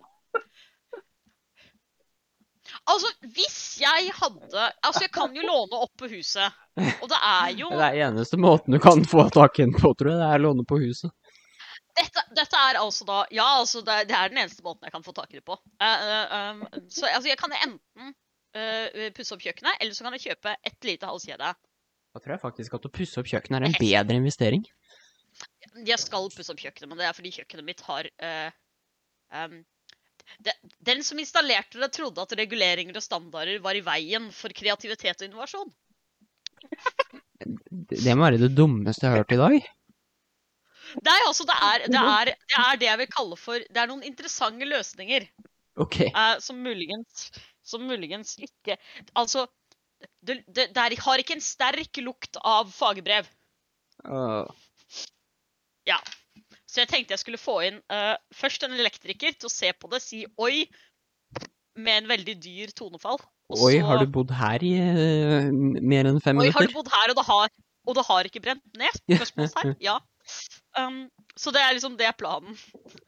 Altså, 2.87 3.11
hvis 3.35 3.59
jeg 3.83 4.13
hadde 4.15 4.67
Altså, 4.85 5.03
jeg 5.07 5.13
kan 5.15 5.35
jo 5.35 5.43
låne 5.43 5.81
opp 5.87 5.95
på 5.99 6.09
huset. 6.13 6.55
Og 7.03 7.09
det 7.11 7.19
er 7.19 7.55
jo 7.59 7.71
Det 7.73 7.87
er 7.89 8.03
eneste 8.09 8.39
måten 8.41 8.77
du 8.77 8.81
kan 8.83 9.03
få 9.09 9.27
tak 9.35 9.59
i 9.59 9.65
den 9.65 9.75
på, 9.75 9.93
tror 9.95 10.13
jeg. 10.13 10.21
Det 10.21 10.29
er 10.29 10.45
låne 10.45 10.67
på 10.69 10.79
huset. 10.83 11.11
Dette, 11.97 12.23
dette 12.37 12.61
er 12.61 12.79
altså 12.79 13.07
da 13.09 13.23
Ja, 13.33 13.47
altså, 13.63 13.81
det, 13.85 14.03
det 14.11 14.17
er 14.17 14.33
den 14.33 14.43
eneste 14.45 14.65
måten 14.65 14.85
jeg 14.87 14.95
kan 14.95 15.05
få 15.05 15.15
tak 15.17 15.33
i 15.33 15.41
det 15.41 15.47
på. 15.47 15.57
Uh, 15.81 16.07
uh, 16.07 16.35
um, 16.53 16.65
så 16.93 17.09
altså, 17.09 17.31
jeg 17.31 17.41
kan 17.41 17.55
enten 17.57 18.13
uh, 18.13 19.07
pusse 19.17 19.35
opp 19.35 19.45
kjøkkenet, 19.45 19.81
eller 19.81 19.97
så 19.97 20.07
kan 20.07 20.19
jeg 20.19 20.27
kjøpe 20.29 20.57
et 20.71 20.91
lite 20.91 21.09
halskjede. 21.09 21.55
Da 22.17 22.23
tror 22.23 22.37
jeg 22.37 22.43
faktisk 22.43 22.77
at 22.77 22.87
å 22.89 22.93
pusse 22.93 23.21
opp 23.21 23.29
kjøkkenet 23.29 23.59
er 23.59 23.69
en 23.71 23.81
bedre 23.81 24.21
investering. 24.21 24.63
Jeg 25.85 26.01
skal 26.01 26.31
pusse 26.33 26.53
opp 26.53 26.61
kjøkkenet, 26.63 26.89
men 26.89 27.01
det 27.01 27.09
er 27.09 27.17
fordi 27.17 27.33
kjøkkenet 27.35 27.67
mitt 27.67 27.83
har 27.85 28.07
eh, 28.25 28.55
um, 29.37 29.59
det, 30.43 30.55
Den 30.79 31.03
som 31.07 31.21
installerte 31.23 31.81
det, 31.81 31.91
trodde 31.95 32.23
at 32.23 32.37
reguleringer 32.39 32.99
og 32.99 33.05
standarder 33.05 33.61
var 33.65 33.79
i 33.79 33.85
veien 33.87 34.29
for 34.35 34.55
kreativitet 34.57 35.23
og 35.23 35.29
innovasjon. 35.29 35.73
Det 37.87 38.15
må 38.17 38.27
være 38.27 38.41
det 38.43 38.55
dummeste 38.57 39.07
jeg 39.07 39.13
har 39.13 39.23
hørt 39.23 39.37
i 39.37 39.41
dag. 39.41 39.59
Nei, 41.05 41.19
altså, 41.27 41.45
det 41.49 41.57
er, 41.57 41.85
det, 41.91 42.01
er, 42.01 42.33
det 42.47 42.59
er 42.63 42.81
det 42.81 42.89
jeg 42.89 42.99
vil 43.01 43.09
kalle 43.11 43.37
for 43.37 43.59
Det 43.59 43.81
er 43.83 43.89
noen 43.91 44.05
interessante 44.07 44.69
løsninger 44.69 45.25
OK. 45.83 45.99
Uh, 46.15 46.37
som 46.41 46.61
muligens 46.63 47.27
Som 47.67 47.89
muligens 47.91 48.37
ikke 48.39 48.79
Altså, 49.19 49.45
det, 50.23 50.45
det, 50.47 50.69
det 50.77 50.85
er, 50.85 50.95
har 51.03 51.23
ikke 51.23 51.37
en 51.37 51.45
sterk 51.45 51.99
lukt 52.05 52.39
av 52.45 52.71
fagbrev. 52.73 53.29
Åh. 54.05 54.49
Ja. 55.89 55.99
Så 56.77 56.83
jeg 56.85 56.91
tenkte 56.91 57.15
jeg 57.15 57.23
skulle 57.23 57.41
få 57.41 57.55
inn 57.65 57.79
uh, 57.89 58.19
først 58.37 58.67
en 58.67 58.75
elektriker 58.77 59.33
til 59.33 59.49
å 59.49 59.53
se 59.53 59.71
på 59.73 59.89
det, 59.89 60.03
si 60.05 60.27
oi, 60.37 60.67
med 61.73 62.03
en 62.03 62.11
veldig 62.11 62.35
dyr 62.45 62.75
tonefall. 62.77 63.17
Og 63.49 63.63
Oi, 63.65 63.79
så- 63.79 63.87
har 63.89 64.03
du 64.03 64.11
bodd 64.13 64.35
her 64.37 64.65
i 64.67 64.75
uh, 64.77 65.49
mer 65.81 66.11
enn 66.11 66.21
fem 66.21 66.37
Oi, 66.45 66.51
har 66.53 66.69
du 66.69 66.77
bodd 66.77 66.93
her, 66.93 67.15
og 67.15 67.17
det 67.17 67.25
har, 67.31 67.55
og 67.89 67.97
det 67.97 68.05
har 68.11 68.29
ikke 68.29 68.45
brent 68.45 68.77
ned? 68.77 69.01
Spørsmålstegn. 69.09 69.73
Ja. 69.81 69.97
Um, 70.77 71.07
så 71.33 71.55
det 71.57 71.65
er 71.65 71.73
liksom 71.73 71.97
det 71.97 72.11
er 72.11 72.19
planen. 72.21 72.61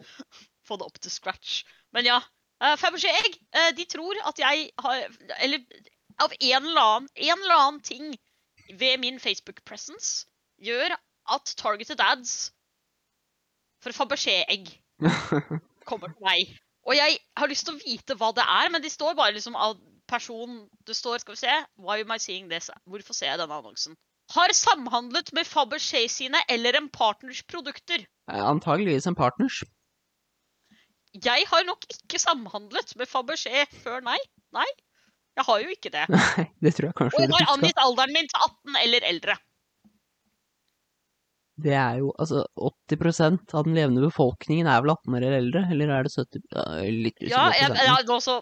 Få 0.69 0.81
det 0.81 0.89
opp 0.89 0.97
til 1.05 1.13
scratch. 1.13 1.61
Men 1.93 2.09
ja. 2.09 2.23
Uh, 2.65 2.73
Fabergé 2.81 3.13
Egg, 3.21 3.37
uh, 3.53 3.71
de 3.77 3.85
tror 3.85 4.17
at 4.27 4.41
jeg 4.41 4.71
har 4.81 5.05
Eller 5.45 5.61
av 6.25 6.33
en 6.41 6.65
eller 6.65 6.81
annen, 6.81 7.13
en 7.15 7.37
eller 7.37 7.59
annen 7.61 7.85
ting 7.85 8.17
ved 8.81 8.97
min 9.05 9.21
Facebook 9.21 9.61
presence 9.69 10.25
gjør 10.59 10.97
at 11.31 11.53
targeted 11.61 12.01
ads 12.01 12.49
for 13.85 13.95
Fabergé 13.97 14.41
Egg 14.51 14.71
kommer 15.89 16.13
til 16.13 16.25
meg. 16.25 16.57
Og 16.89 16.97
jeg 16.97 17.19
har 17.37 17.51
lyst 17.51 17.67
til 17.69 17.77
å 17.77 17.83
vite 17.83 18.17
hva 18.19 18.33
det 18.37 18.45
er, 18.45 18.71
men 18.73 18.83
de 18.85 18.91
står 18.93 19.17
bare 19.19 19.35
liksom 19.37 19.57
av 19.59 19.79
person 20.09 20.63
Det 20.89 20.95
står, 20.97 21.21
skal 21.21 21.35
vi 21.37 21.41
se 21.43 21.57
Why 21.85 22.01
am 22.01 22.13
I 22.15 22.17
seeing 22.23 22.47
this? 22.49 22.71
Hvorfor 22.89 23.13
ser 23.17 23.35
jeg 23.35 23.41
denne 23.43 23.59
annonsen? 23.61 23.97
Har 24.33 24.53
samhandlet 24.57 25.33
med 25.37 25.49
Fabergé 25.49 26.07
sine 26.13 26.41
eller 26.53 26.77
en 26.77 26.89
partners 26.93 27.43
produkter. 27.49 28.03
Eh, 28.29 28.41
Antageligvis 28.45 29.07
en 29.09 29.17
partners. 29.17 29.63
Jeg 31.17 31.47
har 31.49 31.65
nok 31.65 31.87
ikke 31.93 32.21
samhandlet 32.21 32.93
med 33.01 33.09
Fabergé 33.09 33.65
før, 33.83 34.03
nei. 34.05 34.19
Nei, 34.57 34.67
jeg 35.39 35.47
har 35.49 35.63
jo 35.65 35.73
ikke 35.73 35.93
det. 35.95 36.05
Nei, 36.13 36.45
det 36.65 36.75
tror 36.77 36.89
jeg 36.89 36.95
Og 36.95 37.01
kanskje 37.01 37.23
jeg 37.23 37.31
du 37.31 37.37
har 37.39 37.53
angitt 37.55 37.81
alderen 37.85 38.15
min 38.17 38.29
til 38.29 38.45
18 38.49 38.81
eller 38.83 39.09
eldre. 39.13 39.39
Det 41.59 41.75
er 41.75 41.99
jo 41.99 42.13
altså 42.23 42.45
80% 42.91 43.55
av 43.59 43.67
den 43.67 43.75
levende 43.75 44.05
befolkningen 44.05 44.69
er 44.71 44.83
vel 44.85 44.93
18 44.95 45.17
år 45.17 45.25
eller 45.27 45.39
eldre, 45.41 45.63
eller 45.75 45.93
er 45.95 46.07
det 46.07 46.13
70 46.15 46.45
ja, 46.55 46.67
jeg 46.79 46.93
er 46.93 46.99
Litt 47.07 47.17
usikker 47.19 47.35
Ja, 47.35 47.47
jeg, 47.57 47.73
jeg, 47.75 47.89
ja, 47.89 47.97
nå 48.07 48.37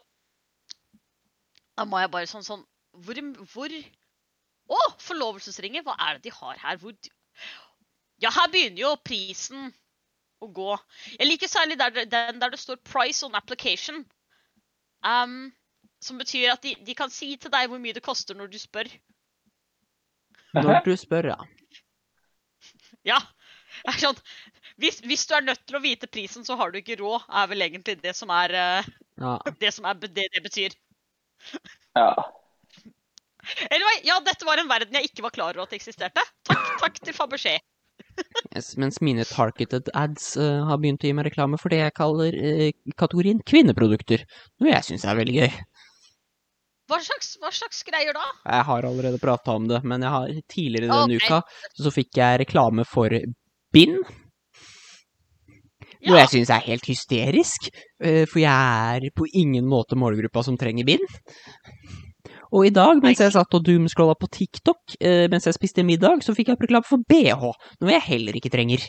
Da 1.81 1.87
må 1.89 2.03
jeg 2.03 2.13
bare 2.13 2.29
sånn 2.31 2.45
sånn 2.45 2.65
Hvor, 3.07 3.23
hvor 3.55 3.77
Å, 4.77 4.83
forlovelsesringer! 5.07 5.87
Hva 5.87 5.97
er 6.09 6.19
det 6.19 6.29
de 6.29 6.37
har 6.37 6.61
her? 6.61 6.77
Hvor 6.83 6.93
Ja, 8.21 8.33
her 8.35 8.53
begynner 8.53 8.83
jo 8.83 8.95
prisen 9.05 9.71
å 10.43 10.49
gå. 10.53 10.73
Jeg 11.17 11.29
liker 11.29 11.49
særlig 11.49 11.79
der, 11.81 12.05
den 12.05 12.41
der 12.41 12.53
det 12.53 12.61
står 12.61 12.77
'price 12.85 13.25
on 13.25 13.37
application'. 13.39 14.05
Um, 15.07 15.53
som 16.01 16.19
betyr 16.19 16.53
at 16.53 16.63
de, 16.63 16.75
de 16.87 16.95
kan 16.95 17.11
si 17.13 17.37
til 17.37 17.53
deg 17.53 17.71
hvor 17.71 17.81
mye 17.81 17.97
det 17.97 18.05
koster 18.05 18.37
når 18.37 18.51
du 18.53 18.59
spør. 18.61 18.91
Når 20.57 20.83
du 20.85 20.97
spør, 20.97 21.31
ja. 21.33 21.39
Ja. 23.07 23.21
er 23.87 23.99
Sånn, 24.01 24.19
hvis, 24.83 25.01
hvis 25.07 25.27
du 25.29 25.37
er 25.37 25.45
nødt 25.47 25.63
til 25.69 25.79
å 25.79 25.83
vite 25.85 26.09
prisen, 26.11 26.45
så 26.47 26.57
har 26.61 26.73
du 26.73 26.81
ikke 26.81 26.99
råd, 27.01 27.29
er 27.41 27.53
vel 27.53 27.67
egentlig 27.67 27.99
det 28.03 28.17
som 28.19 28.33
er 28.35 28.55
eh, 28.57 28.91
ja. 29.23 29.37
det, 29.61 29.73
som 29.77 29.89
er, 29.89 30.01
det, 30.07 30.27
det 30.35 30.43
betyr. 30.45 30.77
Ja. 31.97 32.11
Anyway, 33.71 34.03
ja, 34.05 34.19
dette 34.27 34.47
var 34.47 34.59
en 34.59 34.69
verden 34.69 34.99
jeg 34.99 35.13
ikke 35.13 35.25
var 35.29 35.35
klar 35.37 35.55
over 35.55 35.69
at 35.69 35.77
eksisterte. 35.77 36.25
Takk, 36.49 36.69
takk 36.83 37.01
til 37.01 37.17
Fabergé. 37.17 37.57
Yes, 38.57 38.75
mens 38.81 38.99
mine 39.05 39.25
targeted 39.29 39.89
ads 39.97 40.35
uh, 40.41 40.65
har 40.69 40.81
begynt 40.81 41.05
å 41.05 41.09
gi 41.09 41.15
meg 41.17 41.29
reklame 41.29 41.59
for 41.61 41.73
det 41.73 41.83
jeg 41.83 41.95
kaller 41.97 42.37
uh, 42.37 42.69
kategorien 42.99 43.41
kvinneprodukter. 43.49 44.25
Noe 44.61 44.73
jeg 44.73 44.89
syns 44.89 45.07
er 45.07 45.19
veldig 45.19 45.37
gøy. 45.37 45.59
Hva 46.87 47.01
slags, 47.03 47.33
hva 47.43 47.51
slags 47.51 47.83
greier 47.87 48.15
da? 48.15 48.23
Jeg 48.47 48.67
har 48.69 48.87
allerede 48.87 49.19
prata 49.23 49.57
om 49.59 49.67
det, 49.67 49.81
men 49.83 50.05
jeg 50.07 50.15
har, 50.15 50.37
tidligere 50.53 50.93
denne 50.93 51.19
okay. 51.19 51.27
uka 51.27 51.83
så 51.83 51.93
fikk 51.95 52.21
jeg 52.21 52.41
reklame 52.45 52.87
for 52.87 53.11
bind. 53.75 53.99
Noe 56.07 56.15
Ja, 56.15 56.21
jeg 56.23 56.31
syns 56.37 56.53
er 56.55 56.63
helt 56.69 56.87
hysterisk, 56.87 57.67
eh, 57.99 58.23
for 58.31 58.39
jeg 58.39 58.53
er 58.55 59.09
på 59.17 59.27
ingen 59.35 59.67
måte 59.67 59.99
målgruppa 59.99 60.45
som 60.47 60.59
trenger 60.61 60.87
bind. 60.87 61.07
Og 62.55 62.69
i 62.69 62.75
dag, 62.75 63.01
mens 63.03 63.19
jeg 63.21 63.35
satt 63.35 63.57
og 63.59 63.65
doomscrolla 63.67 64.15
på 64.21 64.29
TikTok 64.31 64.95
eh, 65.01 65.27
mens 65.33 65.49
jeg 65.49 65.57
spiste 65.57 65.83
middag, 65.87 66.23
så 66.23 66.37
fikk 66.37 66.53
jeg 66.53 66.63
reklame 66.69 66.87
for 66.87 67.03
BH, 67.03 67.51
noe 67.83 67.97
jeg 67.97 68.07
heller 68.07 68.39
ikke 68.39 68.53
trenger. 68.55 68.87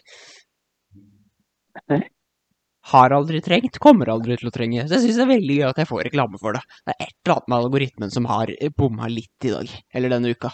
Har 2.88 3.12
aldri 3.12 3.42
trengt, 3.44 3.80
kommer 3.84 4.08
aldri 4.14 4.38
til 4.40 4.48
å 4.48 4.54
trenge. 4.56 4.86
Så 4.88 4.96
jeg 4.96 5.04
syns 5.04 5.18
det 5.20 5.24
er 5.26 5.34
veldig 5.34 5.56
gøy 5.58 5.68
at 5.68 5.80
jeg 5.82 5.90
får 5.90 6.06
reklame 6.08 6.40
for 6.40 6.56
det. 6.56 6.62
Det 6.88 6.94
er 6.94 7.10
et 7.10 7.16
eller 7.26 7.34
annet 7.36 7.52
med 7.52 7.58
algoritmen 7.58 8.14
som 8.14 8.28
har 8.30 8.52
eh, 8.54 8.72
bomma 8.72 9.10
litt 9.12 9.48
i 9.48 9.52
dag, 9.52 9.74
eller 9.98 10.14
denne 10.14 10.32
uka. 10.32 10.54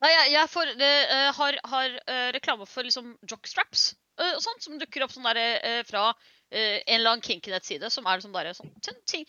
Nei, 0.00 0.10
jeg, 0.14 0.28
jeg 0.36 0.50
får, 0.52 0.70
eh, 0.86 1.30
har, 1.36 1.58
har 1.72 1.96
uh, 1.98 2.28
reklame 2.36 2.68
for 2.68 2.86
liksom 2.86 3.10
jockstraps 3.28 3.90
uh, 4.22 4.36
og 4.36 4.38
sånt, 4.44 4.62
som 4.64 4.78
dukker 4.80 5.04
opp 5.04 5.12
sånn 5.12 5.26
der, 5.28 5.82
fra 5.88 6.12
en 6.50 6.96
eller 6.96 7.12
annen 7.12 7.22
kinky-nettside, 7.22 7.90
som 7.94 8.08
er 8.10 8.22
sånn 8.22 8.32
der, 8.34 8.48
sånn, 8.56 8.72
sånn 8.82 8.96
ting, 9.06 9.22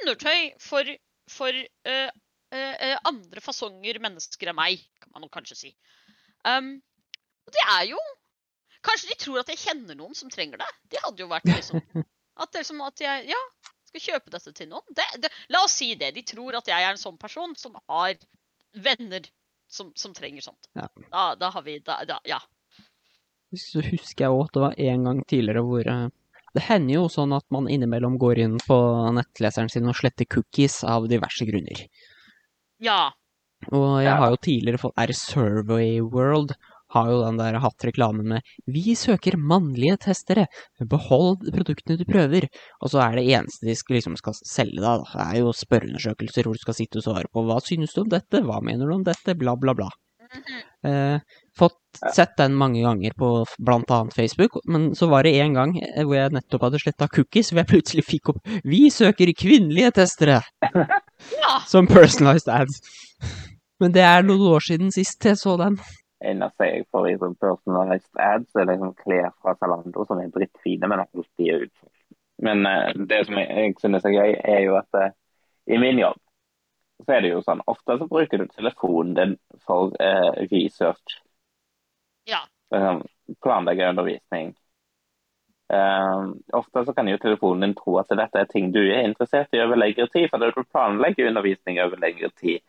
undertøy 0.00 0.48
for, 0.58 0.88
for 1.30 1.54
andre 3.06 3.42
fasonger 3.44 4.00
mennesker 4.02 4.50
enn 4.50 4.58
meg, 4.58 4.82
kan 4.98 5.14
man 5.14 5.30
kanskje 5.30 5.58
si. 5.60 5.70
Um, 6.42 6.72
og 7.46 7.54
det 7.54 7.62
er 7.76 7.84
jo 7.92 8.00
Kanskje 8.86 9.10
de 9.12 9.18
tror 9.20 9.42
at 9.42 9.50
jeg 9.52 9.60
kjenner 9.60 9.98
noen 9.98 10.16
som 10.16 10.30
trenger 10.32 10.62
det. 10.62 10.68
Det 10.92 11.02
hadde 11.04 11.24
jo 11.24 11.28
vært 11.30 11.50
liksom 11.50 11.82
At, 12.40 12.48
det 12.54 12.62
er 12.62 12.64
som 12.64 12.78
at 12.86 13.00
jeg 13.02 13.26
ja, 13.28 13.40
skal 13.90 14.00
kjøpe 14.00 14.32
dette 14.32 14.52
til 14.56 14.70
noen. 14.70 14.94
Det, 14.96 15.04
det, 15.20 15.28
la 15.52 15.60
oss 15.66 15.74
si 15.76 15.90
det. 15.98 16.14
De 16.16 16.22
tror 16.24 16.56
at 16.56 16.70
jeg 16.70 16.86
er 16.86 16.94
en 16.94 17.00
sånn 17.00 17.18
person 17.20 17.52
som 17.58 17.74
har 17.90 18.14
venner 18.72 19.26
som, 19.68 19.90
som 19.98 20.14
trenger 20.16 20.46
sånt. 20.46 20.70
Ja. 20.78 20.86
Da, 21.10 21.34
da 21.36 21.50
har 21.52 21.66
vi 21.66 21.78
da, 21.84 22.00
da, 22.08 22.20
Ja. 22.24 22.40
Så 23.50 23.82
husker 23.82 24.24
jeg 24.24 24.32
òg 24.32 24.44
at 24.46 24.54
det 24.54 24.62
var 24.62 24.76
en 24.78 25.06
gang 25.08 25.20
tidligere 25.26 25.62
hvor 25.66 25.88
eh, 25.90 26.04
Det 26.54 26.62
hender 26.68 26.94
jo 26.94 27.08
sånn 27.10 27.32
at 27.34 27.44
man 27.50 27.66
innimellom 27.70 28.14
går 28.22 28.38
inn 28.44 28.56
på 28.62 28.76
nettleseren 29.16 29.70
sin 29.70 29.90
og 29.90 29.98
sletter 29.98 30.28
cookies 30.30 30.80
av 30.86 31.08
diverse 31.10 31.46
grunner. 31.46 31.82
Ja. 32.82 33.10
Og 33.74 34.00
jeg 34.02 34.14
har 34.22 34.32
jo 34.32 34.38
tidligere 34.40 34.80
fått 34.80 35.02
Er 35.02 35.12
Survey 35.18 35.98
World 36.00 36.54
har 36.94 37.10
jo 37.10 37.22
den 37.22 37.38
der 37.40 37.58
hatt 37.62 37.86
reklame 37.86 38.24
med 38.26 38.42
'Vi 38.66 38.94
søker 38.98 39.38
mannlige 39.38 39.96
testere. 40.06 40.46
Behold 40.80 41.46
produktene 41.54 41.98
du 41.98 42.04
prøver'. 42.04 42.48
Og 42.82 42.90
så 42.90 43.00
er 43.04 43.16
det 43.16 43.28
eneste 43.30 43.66
de 43.66 43.74
skal, 43.76 43.96
liksom 43.96 44.16
skal 44.16 44.34
selge 44.34 44.80
da, 44.80 44.98
det 44.98 45.26
er 45.26 45.40
jo 45.40 45.52
spørreundersøkelser 45.54 46.44
hvor 46.44 46.54
du 46.54 46.62
skal 46.62 46.74
sitte 46.74 46.98
og 46.98 47.06
svare 47.06 47.32
på 47.32 47.44
'Hva 47.46 47.60
synes 47.62 47.94
du 47.94 48.02
om 48.02 48.08
dette? 48.08 48.42
Hva 48.42 48.60
mener 48.62 48.86
du 48.86 48.94
om 48.94 49.04
dette?' 49.04 49.38
Bla, 49.38 49.56
bla, 49.56 49.74
bla. 49.74 49.90
Eh, 50.84 51.20
fått 51.58 51.76
sett 52.14 52.36
den 52.38 52.54
mange 52.54 52.80
ganger 52.80 53.12
på 53.18 53.44
blant 53.58 53.90
annet 53.90 54.14
Facebook, 54.14 54.56
men 54.64 54.94
så 54.94 55.08
var 55.10 55.26
det 55.26 55.34
en 55.42 55.54
gang 55.54 55.74
eh, 55.76 56.04
hvor 56.06 56.16
jeg 56.16 56.32
nettopp 56.32 56.62
hadde 56.68 56.80
sletta 56.80 57.08
cookies, 57.12 57.50
hvor 57.50 57.60
jeg 57.60 57.70
plutselig 57.74 58.04
fikk 58.06 58.32
opp 58.32 58.38
'Vi 58.64 58.88
søker 58.94 59.34
kvinnelige 59.36 59.92
testere' 59.98 60.40
ja. 60.62 61.54
som 61.72 61.86
personalized 61.90 62.48
ads. 62.48 62.80
Men 63.80 63.92
det 63.92 64.04
er 64.04 64.22
noen 64.22 64.46
år 64.54 64.64
siden 64.64 64.92
sist 64.92 65.24
jeg 65.24 65.36
så 65.40 65.56
den. 65.60 65.78
Eneste 66.20 66.66
jeg 66.68 66.86
får 66.92 67.08
i 67.08 67.18
sånn 67.20 67.36
personalized 67.40 68.20
ads, 68.20 68.50
er 68.56 68.68
liksom 68.68 68.94
klær 68.98 69.30
fra 69.40 69.54
Zalando 69.56 70.04
som 70.04 70.20
er 70.20 70.32
drittfine, 70.34 70.88
men 70.90 71.04
alltid 71.06 71.46
er 71.46 71.64
utsolgt. 71.66 71.96
Men 72.44 72.66
eh, 72.68 72.90
det 73.08 73.22
som 73.28 73.38
jeg, 73.40 73.48
jeg 73.56 73.78
synes 73.80 74.04
er 74.04 74.16
gøy, 74.16 74.34
er 74.54 74.60
jo 74.66 74.76
at 74.80 75.00
eh, 75.00 75.14
i 75.70 75.78
min 75.80 76.00
jobb 76.00 76.20
så 77.04 77.16
er 77.16 77.24
det 77.24 77.30
jo 77.32 77.42
sånn 77.44 77.62
Ofte 77.70 77.96
så 77.96 78.06
bruker 78.08 78.42
du 78.42 78.48
telefonen 78.50 79.14
din 79.16 79.36
for 79.64 79.94
eh, 80.02 80.44
research. 80.50 81.20
Ja. 82.28 82.42
Liksom, 82.72 83.04
planlegge 83.42 83.88
undervisning. 83.88 84.52
Eh, 85.72 86.24
ofte 86.58 86.84
så 86.84 86.94
kan 86.94 87.08
jo 87.08 87.18
telefonen 87.22 87.68
din 87.68 87.76
tro 87.78 87.96
at 88.00 88.10
dette 88.18 88.42
er 88.42 88.48
ting 88.50 88.72
du 88.74 88.80
er 88.82 89.04
interessert 89.06 89.54
i 89.54 89.62
over 89.62 89.78
lengre 89.78 90.08
tid, 90.10 90.28
for 90.30 90.42
du 90.42 90.64
planlegger 90.66 91.30
undervisning 91.30 91.80
over 91.82 92.00
lengre 92.02 92.30
tid. 92.40 92.60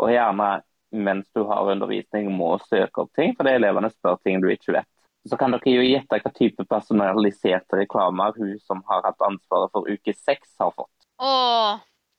Og 0.00 0.12
gjerne 0.12 0.50
mens 0.92 1.26
du 1.34 1.42
har 1.48 1.70
undervisning 1.72 2.30
må 2.34 2.54
søke 2.66 3.04
opp 3.04 3.12
ting, 3.18 3.34
fordi 3.38 3.56
elevene 3.58 3.90
spør 3.92 4.20
ting 4.24 4.42
du 4.42 4.48
ikke 4.52 4.76
vet. 4.78 4.90
Så 5.26 5.38
kan 5.40 5.54
dere 5.54 5.72
jo 5.74 5.82
gjette 5.82 6.20
hva 6.22 6.32
type 6.34 6.66
personaliserte 6.70 7.80
reklamer 7.80 8.36
hun 8.38 8.54
som 8.62 8.84
har 8.90 9.02
hatt 9.08 9.24
ansvaret 9.26 9.72
for 9.74 9.88
uke 9.90 10.14
seks, 10.14 10.52
har 10.62 10.70
fått. 10.76 10.92
Å, 11.18 11.32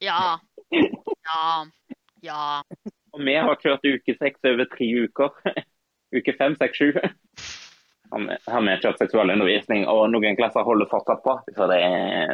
ja. 0.04 0.20
Ja. 0.74 1.44
Ja. 2.26 2.44
Og 3.16 3.24
vi 3.24 3.38
har 3.40 3.62
kjørt 3.62 3.88
uke 3.88 4.18
seks 4.20 4.44
over 4.50 4.68
tre 4.74 4.90
uker. 5.08 5.40
Uke 6.16 6.32
fem, 6.40 6.54
seks, 6.56 6.80
sju. 6.80 6.94
Har 8.12 8.54
har 8.54 8.64
vi 8.66 8.76
kjørt 8.84 9.02
seksualundervisning, 9.02 9.86
og 9.92 10.06
noen 10.14 10.38
klasser 10.40 10.66
holder 10.68 10.90
fortsatt 10.92 11.24
på. 11.26 11.34
For 11.58 11.72
det, 11.72 11.80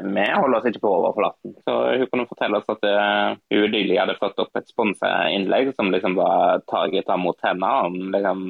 vi 0.05 0.25
holder 0.33 0.57
oss 0.59 0.67
ikke 0.69 0.83
på 0.83 0.91
overflaten. 0.99 1.55
Så 1.65 1.77
hun 1.99 2.09
kunne 2.11 2.27
fortelle 2.29 2.59
oss 2.59 2.73
at 2.73 2.85
eh, 2.89 3.39
hun 3.55 3.73
nylig 3.73 3.97
hadde 3.99 4.19
fått 4.19 4.41
opp 4.43 4.59
et 4.59 4.69
sponseinnlegg 4.69 5.73
som 5.77 5.91
liksom 5.93 6.19
var 6.19 6.61
taget 6.69 7.09
av 7.09 7.21
mot 7.21 7.47
henne 7.47 7.71
om 7.87 7.97
liksom 8.13 8.45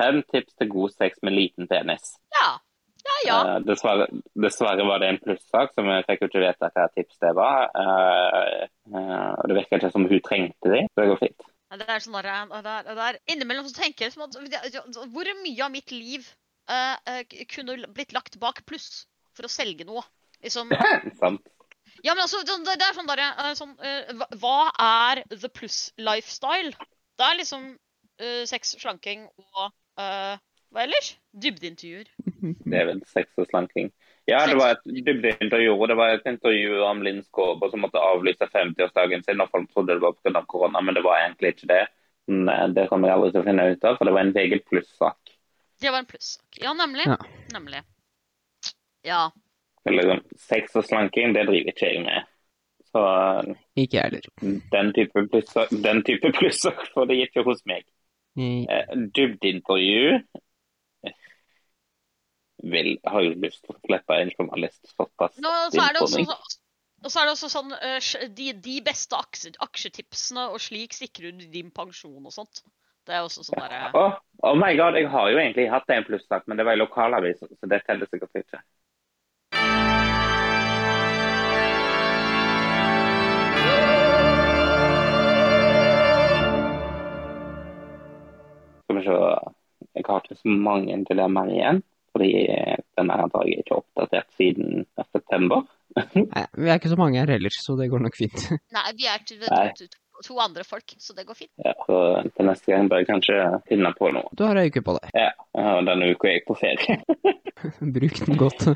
fem 0.00 0.24
tips 0.32 0.58
til 0.58 0.72
god 0.72 0.96
sex 0.96 1.22
med 1.22 1.36
liten 1.36 1.70
penis. 1.70 2.16
Ja. 2.34 2.58
Ja, 3.00 3.14
ja. 3.24 3.36
Uh, 3.46 3.60
dessverre, 3.64 4.08
dessverre 4.36 4.84
var 4.84 5.00
det 5.00 5.08
en 5.08 5.20
plussak, 5.22 5.72
så 5.72 5.84
vi 5.86 5.94
fikk 6.08 6.24
jo 6.24 6.28
ikke 6.28 6.42
vite 6.42 6.68
hva 6.74 6.88
tips 6.92 7.22
det 7.24 7.30
var. 7.38 7.70
Uh, 7.72 8.66
og 9.40 9.48
det 9.48 9.56
virker 9.56 9.80
ikke 9.80 9.92
som 9.94 10.04
hun 10.04 10.20
trengte 10.26 10.74
det, 10.74 10.82
så 10.90 11.00
det 11.00 11.08
går 11.12 11.22
fint. 11.22 11.48
Ja, 11.70 11.78
Det 11.78 11.86
er 11.86 12.02
sånn 12.02 12.16
der, 12.18 12.28
det 12.50 12.74
er, 12.74 12.86
det 12.88 13.06
er, 13.06 13.18
Innimellom 13.30 13.68
så 13.70 13.76
tenker 13.76 14.08
jeg 14.08 14.14
som 14.16 14.24
at 14.26 14.34
Hvor 15.14 15.28
mye 15.44 15.62
av 15.62 15.70
mitt 15.70 15.92
liv 15.94 16.26
eh, 16.70 16.96
eh, 17.12 17.44
kunne 17.50 17.76
blitt 17.96 18.14
lagt 18.16 18.38
bak 18.42 18.62
pluss 18.70 19.04
for 19.36 19.46
å 19.48 19.52
selge 19.52 19.86
noe? 19.88 20.02
Liksom, 20.44 20.70
Sant? 21.22 21.42
ja, 22.04 22.14
men 22.14 22.22
altså, 22.24 22.40
det 22.46 22.76
det 22.80 22.86
er 22.86 22.96
sånn 22.96 23.10
derre 23.10 23.28
eh, 23.44 23.54
sånn, 23.58 23.74
uh, 23.76 24.24
hva- 24.40 24.72
er 24.80 25.24
the 25.34 25.50
plus 25.52 25.90
lifestyle? 25.98 26.72
Det 27.18 27.26
er 27.26 27.40
liksom 27.42 27.72
sex, 28.44 28.74
slanking 28.76 29.22
og 29.56 29.70
Hva 29.96 30.82
ellers? 30.84 31.14
Dybdeintervjuer. 31.32 32.08
Det 32.70 32.76
er 32.76 32.84
vel 32.90 33.00
sex 33.08 33.32
og 33.40 33.46
slanking. 33.48 33.88
Ja, 34.28 34.42
det 34.46 34.58
var 34.60 34.74
et 34.76 34.84
dybdeintervju. 34.84 35.72
og 35.72 35.88
Det 35.88 35.96
var 35.98 36.12
et 36.14 36.28
intervju 36.28 36.82
om 36.86 37.00
Linn 37.02 37.22
Skåber 37.24 37.72
som 37.72 37.80
måtte 37.82 37.98
avlyse 37.98 38.46
50-årsdagen 38.52 39.24
sin. 39.26 39.40
og 39.42 39.50
Folk 39.50 39.72
trodde 39.72 39.96
det 39.96 40.04
var 40.04 40.14
pga. 40.20 40.42
korona, 40.46 40.82
men 40.84 40.94
det 40.94 41.02
var 41.02 41.18
egentlig 41.24 41.54
ikke 41.56 41.70
det. 41.72 41.80
Men 42.30 42.74
Det 42.76 42.86
kommer 42.92 43.08
jeg 43.08 43.16
aldri 43.18 43.32
til 43.32 43.42
å 43.42 43.48
finne 43.48 43.66
ut 43.72 43.84
av, 43.88 43.96
for 43.98 44.04
det 44.06 44.14
var 44.14 44.26
en 44.26 44.34
VG 44.36 44.60
pluss-sak. 44.68 45.19
Det 45.80 45.90
var 45.90 45.98
en 46.02 46.06
plussak. 46.10 46.58
Ja, 46.60 46.72
nemlig. 46.76 47.06
Ja. 47.06 47.16
Nemlig. 47.52 47.80
Ja. 49.06 49.30
Liksom, 49.88 50.20
sex 50.36 50.74
og 50.76 50.84
slanking, 50.84 51.32
det 51.34 51.46
driver 51.48 51.72
ikke 51.72 51.88
jeg 51.94 52.02
med. 52.04 52.26
Så 52.90 53.00
Ikke 53.78 53.96
jeg 53.96 54.02
heller. 54.10 54.60
den 54.74 54.92
type 54.96 55.22
plussak 55.32 55.70
den 55.84 56.02
type 56.04 56.32
plussak 56.38 56.80
får 56.94 57.06
det 57.10 57.16
ikke 57.28 57.44
hos 57.46 57.62
meg. 57.70 57.86
Eh, 58.38 58.66
Eh, 58.70 58.96
Dybdeintervju 59.16 60.20
vil, 62.62 62.90
har 63.08 63.22
jo 63.24 63.32
lyst 63.40 63.62
til 63.64 63.74
å 63.74 63.78
slippe 63.80 64.16
en 64.20 64.30
journalist 64.36 64.90
såpass 64.92 65.38
Nå, 65.40 65.50
så 65.72 65.80
er 65.86 65.94
det 65.96 66.02
også, 66.04 66.24
så- 66.28 66.58
og 67.04 67.10
så 67.10 67.20
er 67.22 67.24
det 67.26 67.32
også 67.32 67.48
sånn 67.48 67.72
eh, 67.80 68.28
de, 68.36 68.52
de 68.52 68.76
beste 68.84 69.16
aksjetipsene, 69.64 70.48
og 70.52 70.60
slik 70.60 70.92
sikrer 70.92 71.32
du 71.32 71.46
din 71.48 71.70
pensjon 71.72 72.26
og 72.28 72.32
sånt. 72.34 72.60
Det 73.10 73.16
er 73.18 73.24
også 73.26 73.42
sånn 73.42 73.58
derre 73.58 73.88
Å, 73.98 74.02
oh 74.46 74.52
my 74.54 74.70
god, 74.78 74.94
jeg 74.94 75.08
har 75.10 75.30
jo 75.32 75.38
egentlig 75.40 75.64
hatt 75.72 75.88
en 75.90 76.04
plussak, 76.06 76.44
men 76.46 76.60
det 76.60 76.62
var 76.68 76.76
i 76.76 76.78
lokalavis, 76.78 77.40
så 77.42 77.70
det 77.72 77.80
teller 77.82 78.06
sikkert 78.06 78.38
ikke. 78.38 78.60
Skal 88.84 89.00
vi 89.00 89.02
se 89.08 89.16
Jeg 89.98 90.06
har 90.06 90.22
ikke 90.22 90.38
så 90.38 90.54
mange 90.70 91.00
dilemmaer 91.10 91.50
igjen, 91.56 91.82
fordi 92.14 92.30
den 92.46 93.10
er 93.10 93.24
antagelig 93.24 93.64
ikke 93.64 93.80
oppdatert 93.80 94.30
siden 94.38 94.86
september. 95.10 95.66
Nei, 95.98 96.46
vi 96.54 96.70
er 96.70 96.78
ikke 96.78 96.94
så 96.94 97.00
mange 97.00 97.18
her 97.18 97.34
ellers, 97.40 97.58
så 97.64 97.74
det 97.80 97.90
går 97.90 98.06
nok 98.06 98.22
fint. 98.22 98.52
Nei, 98.78 98.86
vi 98.94 99.10
er 99.10 99.26
til. 99.26 99.42
To, 100.26 100.38
andre 100.42 100.64
folk, 100.66 100.94
så 100.98 101.14
det 101.16 101.26
går 101.28 101.38
fint. 101.38 101.52
Ja, 101.64 101.74
så 101.86 102.00
til 102.36 102.48
neste 102.48 102.72
gang 102.74 102.90
bør 102.90 103.02
jeg 103.02 103.10
kanskje 103.10 103.38
finne 103.70 103.92
på 103.98 104.10
noe. 104.14 104.30
Du 104.36 104.44
har 104.46 104.58
ei 104.60 104.70
uke 104.70 104.82
på 104.86 104.96
deg. 104.98 105.12
Ja, 105.16 105.30
og 105.60 105.86
denne 105.88 106.10
uka 106.14 106.30
er 106.30 106.38
jeg 106.38 106.46
på 106.48 106.58
ferie. 106.60 106.98
Bruk 107.94 108.20
den 108.24 108.40
godt. 108.40 108.68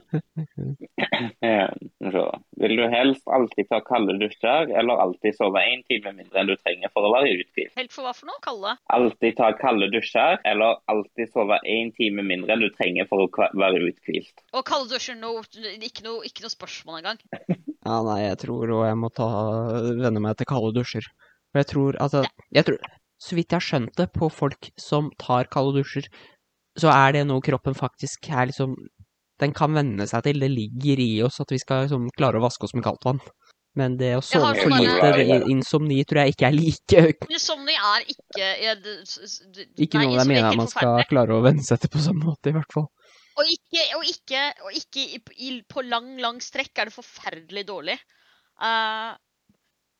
Ja, 1.44 1.68
så. 2.12 2.22
Vil 2.60 2.76
du 2.76 2.82
helst 2.90 3.28
alltid 3.30 3.68
ta 3.70 3.78
kalde 3.86 4.16
dusjer, 4.18 4.70
eller 4.74 5.00
alltid 5.04 5.36
sove 5.36 5.60
én 5.62 5.84
time 5.88 6.12
mindre 6.16 6.40
enn 6.40 6.50
du 6.50 6.54
trenger 6.58 6.90
for 6.94 7.06
å 7.06 7.12
være 7.14 7.30
uthvilt? 7.38 7.72
Helt 7.78 7.94
for 7.94 8.06
hva 8.06 8.14
for 8.16 8.28
noe, 8.28 8.40
Kalde? 8.44 8.74
Alltid 8.96 9.36
ta 9.38 9.50
kalde 9.58 9.88
dusjer, 9.92 10.40
eller 10.50 10.80
alltid 10.90 11.30
sove 11.32 11.60
én 11.70 11.92
time 11.96 12.24
mindre 12.26 12.56
enn 12.56 12.64
du 12.64 12.70
trenger 12.74 13.08
for 13.10 13.24
å 13.24 13.28
være 13.60 13.82
uthvilt? 13.90 14.44
Og 14.52 14.66
kalde 14.68 14.90
dusjer, 14.96 15.18
no, 15.20 15.36
ikke, 15.76 16.04
noe, 16.06 16.24
ikke 16.26 16.44
noe 16.44 16.54
spørsmål 16.54 17.02
engang. 17.02 17.22
Ja, 17.84 18.00
nei, 18.06 18.20
jeg 18.24 18.40
tror 18.46 18.74
jeg 18.74 18.98
må 19.00 19.12
ta, 19.14 19.28
venne 20.00 20.22
meg 20.24 20.38
til 20.40 20.50
kalde 20.50 20.74
dusjer. 20.80 21.08
For 21.55 21.62
jeg 21.62 21.68
tror, 21.70 21.97
altså 22.02 22.24
jeg 22.52 22.66
tror, 22.66 22.78
Så 23.24 23.36
vidt 23.39 23.52
jeg 23.55 23.56
har 23.60 23.62
skjønt 23.64 23.94
det 23.97 24.09
på 24.12 24.26
folk 24.35 24.66
som 24.76 25.06
tar 25.22 25.47
kalde 25.48 25.78
dusjer, 25.78 26.09
så 26.76 26.90
er 26.90 27.12
det 27.14 27.20
noe 27.28 27.40
kroppen 27.40 27.76
faktisk 27.78 28.26
er 28.35 28.51
liksom 28.51 28.74
Den 29.40 29.52
kan 29.55 29.72
venne 29.74 30.05
seg 30.06 30.22
til. 30.26 30.39
Det 30.43 30.51
ligger 30.51 30.98
i 31.01 31.22
oss 31.22 31.40
at 31.40 31.51
vi 31.51 31.59
skal 31.62 31.86
liksom 31.86 32.10
klare 32.18 32.39
å 32.39 32.43
vaske 32.44 32.66
oss 32.66 32.74
med 32.74 32.85
kaldt 32.85 33.06
vann. 33.06 33.20
Men 33.74 33.97
det 33.98 34.12
å 34.18 34.20
sove 34.22 34.52
for 34.60 34.70
lite, 34.70 35.48
insomni, 35.51 36.05
tror 36.06 36.20
jeg 36.22 36.35
ikke 36.36 36.47
er 36.47 36.55
like 36.55 37.01
Insomni 37.35 37.74
er 37.74 38.05
ikke 38.06 38.51
jeg, 38.62 38.82
det- 38.82 39.01
s- 39.09 39.40
Ikke 39.78 39.98
nei, 39.98 40.06
noe 40.06 40.14
jeg 40.14 40.22
er 40.22 40.28
mener 40.31 40.56
man 40.56 40.68
skal 40.70 41.02
klare 41.10 41.35
å 41.35 41.43
venne 41.43 41.62
seg 41.66 41.81
til 41.81 41.90
på 41.90 41.98
samme 42.05 42.22
måte, 42.28 42.51
i 42.51 42.55
hvert 42.55 42.70
fall. 42.72 42.86
Og 43.36 43.44
ikke, 43.51 43.82
og 43.98 44.05
ikke, 44.06 44.43
og 44.62 44.70
ikke 44.78 45.02
i, 45.02 45.18
i, 45.48 45.62
på 45.66 45.82
lang, 45.82 46.16
lang 46.22 46.39
strekk 46.39 46.78
er 46.78 46.85
det 46.93 46.94
forferdelig 46.94 47.66
dårlig. 47.66 47.98
Eh, 48.62 49.10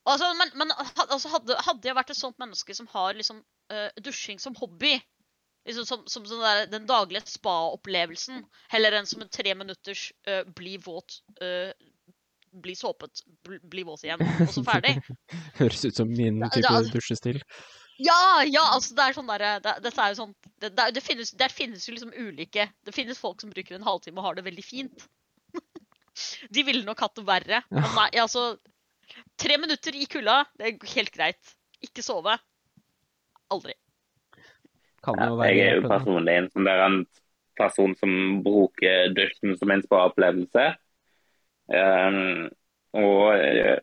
altså, 0.05 0.31
men, 0.39 0.53
men 0.61 0.75
altså, 0.77 1.33
hadde, 1.33 1.57
hadde 1.67 1.91
jeg 1.91 1.97
vært 1.99 2.13
et 2.15 2.21
sånt 2.21 2.39
menneske 2.43 2.77
som 2.77 2.89
har 2.93 3.17
liksom, 3.19 3.43
uh, 3.73 3.91
dusjing 4.05 4.41
som 4.43 4.57
hobby, 4.59 4.97
liksom 5.69 5.89
som, 5.89 6.05
som 6.11 6.27
sånn 6.29 6.45
der, 6.45 6.67
den 6.73 6.89
daglige 6.91 7.25
spa-opplevelsen, 7.33 8.45
heller 8.73 8.99
enn 8.99 9.09
som 9.09 9.25
en 9.25 9.33
tre 9.33 9.55
minutters 9.59 10.11
uh, 10.29 10.43
bli 10.57 10.77
våt, 10.85 11.21
uh, 11.41 11.73
bli 12.65 12.77
såpet, 12.79 13.25
bli, 13.49 13.83
våt 13.87 14.05
igjen, 14.07 14.21
og 14.23 14.53
så 14.53 14.63
ferdig. 14.67 14.99
Høres 15.61 15.87
ut 15.89 16.03
som 16.03 16.11
min 16.11 16.45
type 16.47 16.63
det 16.63 16.71
er- 16.71 16.93
dusjestil. 16.95 17.41
Ja, 18.03 18.43
ja, 18.43 18.65
altså 18.75 18.97
det 18.99 19.05
er 19.05 19.15
sånn 19.15 19.29
derre 19.31 19.51
det, 19.63 19.73
Dette 19.85 20.03
er 20.03 20.11
jo 20.11 20.17
sånn 20.19 20.33
det, 20.59 20.73
det, 20.75 20.87
det 20.97 21.03
finnes, 21.05 21.29
Der 21.39 21.53
finnes 21.55 21.85
jo 21.87 21.93
liksom 21.95 22.11
ulike 22.11 22.65
Det 22.83 22.91
finnes 22.91 23.21
folk 23.23 23.39
som 23.39 23.53
bruker 23.53 23.77
en 23.77 23.87
halvtime 23.87 24.19
og 24.19 24.27
har 24.27 24.35
det 24.35 24.43
veldig 24.49 24.65
fint. 24.67 25.05
De 26.57 26.65
ville 26.67 26.83
nok 26.83 27.05
hatt 27.05 27.15
det 27.15 27.23
verre. 27.29 27.61
Men 27.71 27.87
nei, 27.95 28.09
altså 28.19 28.57
Tre 29.41 29.59
minutter 29.61 29.97
i 29.99 30.07
kulda, 30.11 30.43
det 30.59 30.71
er 30.71 30.95
helt 30.95 31.13
greit. 31.15 31.55
Ikke 31.85 32.05
sove. 32.05 32.37
Aldri. 33.53 33.75
Kan 35.05 35.21
Ja, 35.21 35.29
jo 35.29 35.39
være 35.39 35.53
jeg 35.53 35.69
er 35.69 35.79
jo 35.81 35.89
personlig 35.91 36.37
en 36.39 36.51
sånn 36.53 36.69
der 36.69 36.85
en 36.87 36.99
person 37.59 37.95
som 38.01 38.15
bruker 38.45 39.13
dusjen 39.15 39.57
som 39.61 39.71
en 39.71 39.85
spa-opplevelse. 39.85 40.67
Um, 41.71 42.49
og 42.95 43.35
eh, 43.35 43.81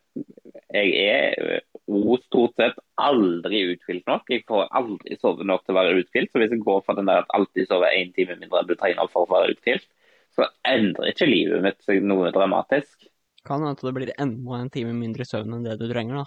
jeg 0.71 0.91
er 1.03 1.61
jo 1.91 2.17
stort 2.23 2.55
sett 2.59 2.77
aldri 3.01 3.63
uthvilt 3.73 4.07
nok. 4.07 4.29
Jeg 4.31 4.45
får 4.47 4.69
aldri 4.77 5.17
sove 5.19 5.47
nok 5.47 5.65
til 5.65 5.75
å 5.75 5.79
være 5.81 5.97
uthvilt. 5.99 6.31
Så 6.31 6.39
hvis 6.39 6.53
jeg 6.55 6.63
går 6.63 6.83
for 6.85 6.99
den 6.99 7.09
der 7.11 7.25
at 7.25 7.33
alltid 7.35 7.67
sover 7.67 7.91
én 7.91 8.13
time 8.15 8.37
mindre 8.39 8.61
enn 8.61 8.69
du 8.69 8.77
trenger 8.79 9.11
for 9.11 9.27
å 9.27 9.33
være 9.33 9.57
uthvilt, 9.57 9.87
så 10.31 10.47
endrer 10.67 11.11
ikke 11.11 11.27
livet 11.27 11.65
mitt 11.65 11.81
seg 11.83 12.05
noe 12.07 12.31
dramatisk. 12.31 13.10
Kan 13.47 13.63
hende 13.63 13.73
at 13.73 13.81
det 13.81 13.93
blir 13.95 14.11
enda 14.21 14.59
en 14.61 14.69
time 14.73 14.93
mindre 14.93 15.25
søvn 15.25 15.55
enn 15.57 15.63
det 15.65 15.79
du 15.81 15.87
trenger, 15.89 16.21
da. 16.21 16.25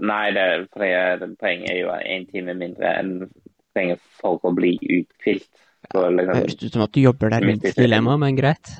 Nei, 0.00 0.30
det, 0.32 0.44
for 0.72 0.86
jeg, 0.86 1.18
poenget 1.40 1.72
er 1.74 1.80
jo 1.82 1.90
en 1.92 2.26
time 2.30 2.54
mindre 2.56 2.92
enn 3.00 3.10
du 3.20 3.26
trenger 3.74 3.98
for 4.20 4.38
å 4.46 4.52
bli 4.56 4.76
uthvilt. 4.80 5.50
Så 5.90 6.04
Det 6.06 6.12
liksom, 6.16 6.36
høres 6.38 6.56
ut 6.62 6.72
som 6.76 6.84
at 6.86 6.94
du 6.94 7.00
jobber 7.02 7.32
deg 7.34 7.44
rundt 7.48 7.66
et 7.66 7.76
dilemma, 7.76 8.14
dilemmaet, 8.14 8.22
men 8.22 8.38
greit. 8.38 8.72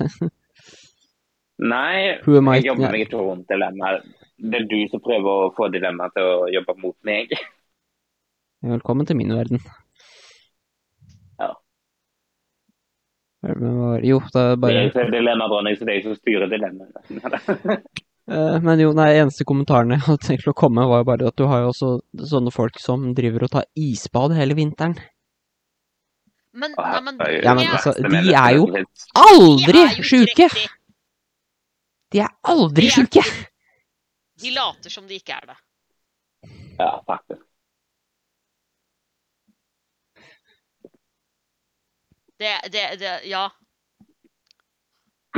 Nei, 1.61 1.95
jeg 2.07 2.65
jobber 2.65 2.85
med 2.87 2.95
meg 2.95 3.05
ikke 3.05 3.21
rundt 3.21 3.47
dilemmaer. 3.51 4.01
Det 4.41 4.61
er 4.63 4.67
du 4.71 4.77
som 4.89 5.03
prøver 5.03 5.45
å 5.45 5.51
få 5.57 5.67
dilemmaet 5.73 6.15
til 6.17 6.25
å 6.25 6.47
jobbe 6.49 6.77
mot 6.81 6.97
meg. 7.05 7.35
Velkommen 8.65 9.05
til 9.09 9.17
min 9.19 9.33
verden. 9.35 9.61
Ja. 11.41 11.49
Det 11.49 11.49
Men 11.49 11.49
var- 11.49 11.59
Jo, 13.41 14.19
det 14.33 14.41
er 14.41 14.57
bare 14.61 14.85
Det 14.93 15.01
er 15.01 15.11
dilemmadronning, 15.15 15.77
så 15.77 15.85
det 15.87 15.93
er 15.93 15.97
jeg 15.99 16.05
som 16.09 16.17
styrer 16.19 16.51
dilemmaet. 16.51 17.85
Eh, 18.31 18.61
Men 18.63 18.79
jo, 18.79 18.91
nei, 18.95 19.07
eneste 19.17 19.43
kommentaren 19.49 19.91
jeg 19.91 20.03
hadde 20.05 20.23
tenkt 20.23 20.45
å 20.47 20.53
komme 20.55 20.83
var 20.87 21.01
jo 21.01 21.07
bare 21.09 21.31
at 21.31 21.35
du 21.41 21.47
har 21.49 21.63
jo 21.63 21.71
også 21.71 21.87
sånne 22.29 22.53
folk 22.53 22.77
som 22.79 23.09
driver 23.17 23.47
og 23.47 23.51
tar 23.55 23.65
isbad 23.75 24.35
hele 24.37 24.55
vinteren. 24.55 24.93
Men, 26.53 26.71
nei, 26.77 27.01
men, 27.01 27.17
Ja, 27.41 27.55
men 27.57 27.65
altså, 27.73 27.95
de 27.97 28.21
er 28.29 28.53
jo 28.55 28.67
aldri 29.17 29.81
er 29.81 29.97
jo 29.97 30.05
ikke 30.05 30.07
sjuke! 30.11 30.47
De 32.13 32.21
er 32.23 32.31
aldri 32.53 32.91
sjuke! 32.93 33.25
De 34.45 34.53
later 34.55 34.93
som 34.93 35.09
de 35.09 35.17
ikke 35.17 35.41
er 35.41 35.51
det. 35.51 35.57
Ja, 36.77 36.93
faktisk. 37.09 37.41
Det, 42.41 42.53
det, 42.73 42.85
det 43.01 43.15
Ja. 43.29 43.47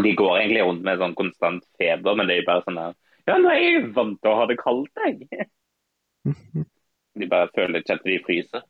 De 0.01 0.11
går 0.17 0.39
egentlig 0.39 0.63
rundt 0.65 0.81
med 0.87 0.97
sånn 1.01 1.13
konstant 1.19 1.65
feber, 1.77 2.15
men 2.17 2.25
det 2.29 2.37
er 2.37 2.39
jo 2.41 2.47
bare 2.49 2.63
sånn 2.65 2.79
der 2.79 2.95
Ja, 3.29 3.35
nå 3.39 3.51
er 3.53 3.59
jeg 3.61 3.83
vant 3.95 4.17
til 4.23 4.31
å 4.31 4.37
ha 4.39 4.45
det 4.49 4.57
kaldt, 4.59 5.03
jeg. 5.05 5.49
De 7.19 7.27
bare 7.29 7.51
føler 7.53 7.83
ikke 7.83 7.93
at 7.99 8.07
de 8.07 8.15
fryser. 8.25 8.63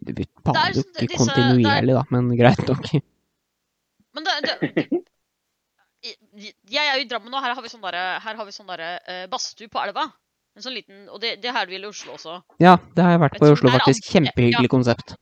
Du 0.00 0.10
Det 0.12 0.26
bader 0.42 0.58
er 0.64 0.72
jo 0.74 0.82
sånn- 0.82 1.04
ikke 1.04 1.20
kontinuerlig, 1.20 1.94
da, 1.94 2.02
men 2.10 2.32
greit 2.40 2.64
nok. 2.66 2.90
Men 4.16 4.26
det, 4.26 4.32
det 4.42 4.54
Jeg 6.02 6.82
er 6.82 6.96
jo 6.98 7.04
i 7.04 7.06
Drammen, 7.06 7.30
og 7.36 7.44
her 7.44 7.54
har 7.54 7.62
vi 7.62 7.70
sånn 7.70 7.84
derre 7.84 8.02
her 8.24 8.34
har 8.40 8.46
vi 8.48 8.54
sånn 8.56 8.66
derre 8.66 8.88
eh, 9.06 9.26
badstue 9.30 9.68
på 9.70 9.78
elva. 9.84 10.08
En 10.58 10.64
sånn 10.64 10.74
liten 10.74 11.04
Og 11.14 11.20
det, 11.22 11.36
det 11.44 11.52
her 11.54 11.68
vil 11.70 11.84
i 11.86 11.90
Oslo 11.90 12.16
også. 12.16 12.40
Ja, 12.58 12.74
det 12.96 13.04
har 13.06 13.14
jeg 13.14 13.22
vært 13.22 13.38
på 13.38 13.46
i 13.46 13.52
Oslo, 13.54 13.70
er 13.70 13.78
faktisk. 13.78 14.08
Kjempehyggelig 14.10 14.32
Kjempehyggelig 14.34 14.72
konsept. 14.74 15.14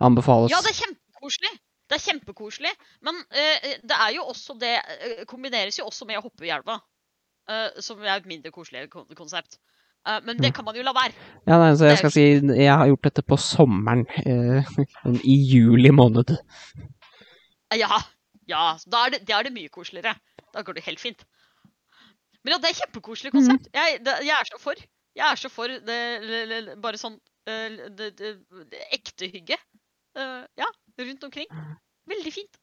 Anbefales. 0.00 0.50
Ja, 0.52 0.58
det 0.64 0.72
er 0.74 0.80
kjempekoselig. 0.82 1.52
Det 1.86 1.94
er 1.96 2.02
kjempekoselig. 2.02 2.72
Men 3.06 3.20
uh, 3.22 3.70
det 3.86 3.96
er 3.96 4.10
jo 4.16 4.24
også 4.32 4.56
det 4.60 4.74
uh, 4.82 5.24
Kombineres 5.30 5.78
jo 5.78 5.86
også 5.86 6.04
med 6.08 6.18
å 6.18 6.24
hoppe 6.26 6.44
i 6.48 6.52
elva. 6.52 6.80
Uh, 7.46 7.70
som 7.80 8.00
er 8.02 8.16
et 8.18 8.26
mindre 8.26 8.50
koselig 8.52 8.88
kon- 8.90 9.08
konsept. 9.16 9.58
Men 10.22 10.36
det 10.38 10.52
Mm. 10.52 10.54
kan 10.54 10.64
man 10.64 10.76
jo 10.78 10.82
la 10.86 10.92
være. 10.94 11.14
Ja, 11.48 11.56
nei, 11.58 11.72
så 11.74 11.88
jeg 11.88 11.98
skal 11.98 12.12
si 12.14 12.22
jeg 12.38 12.70
har 12.78 12.86
gjort 12.86 13.02
dette 13.08 13.24
på 13.26 13.34
sommeren. 13.42 14.04
I 15.34 15.34
juli 15.50 15.90
måned. 15.90 16.30
Ja. 17.74 17.98
ja 18.46 18.60
da, 18.86 19.00
er 19.08 19.16
det, 19.16 19.20
da 19.26 19.40
er 19.40 19.48
det 19.48 19.52
mye 19.56 19.72
koseligere. 19.74 20.12
Da 20.54 20.62
går 20.62 20.78
det 20.78 20.84
helt 20.86 21.02
fint. 21.02 21.24
Men 22.44 22.54
ja, 22.54 22.58
det 22.62 22.68
er 22.70 22.76
et 22.76 22.82
kjempekoselig 22.84 23.32
konsept. 23.34 23.66
Jeg, 23.74 23.98
det, 24.06 24.14
jeg 24.28 24.36
er 24.36 24.46
så 24.52 24.60
for. 24.62 24.78
Jeg 25.18 25.26
er 25.26 25.40
så 25.42 25.50
for 25.50 25.74
det, 25.74 25.98
det, 26.52 26.76
bare 26.84 27.00
sånn 27.02 27.18
det, 27.48 27.90
det, 27.98 28.36
det 28.70 28.84
ekte 28.94 29.26
hygge. 29.32 29.58
Eh, 30.16 30.44
ja, 30.62 30.68
rundt 31.02 31.24
omkring. 31.28 31.50
Veldig 32.08 32.32
fint. 32.32 32.60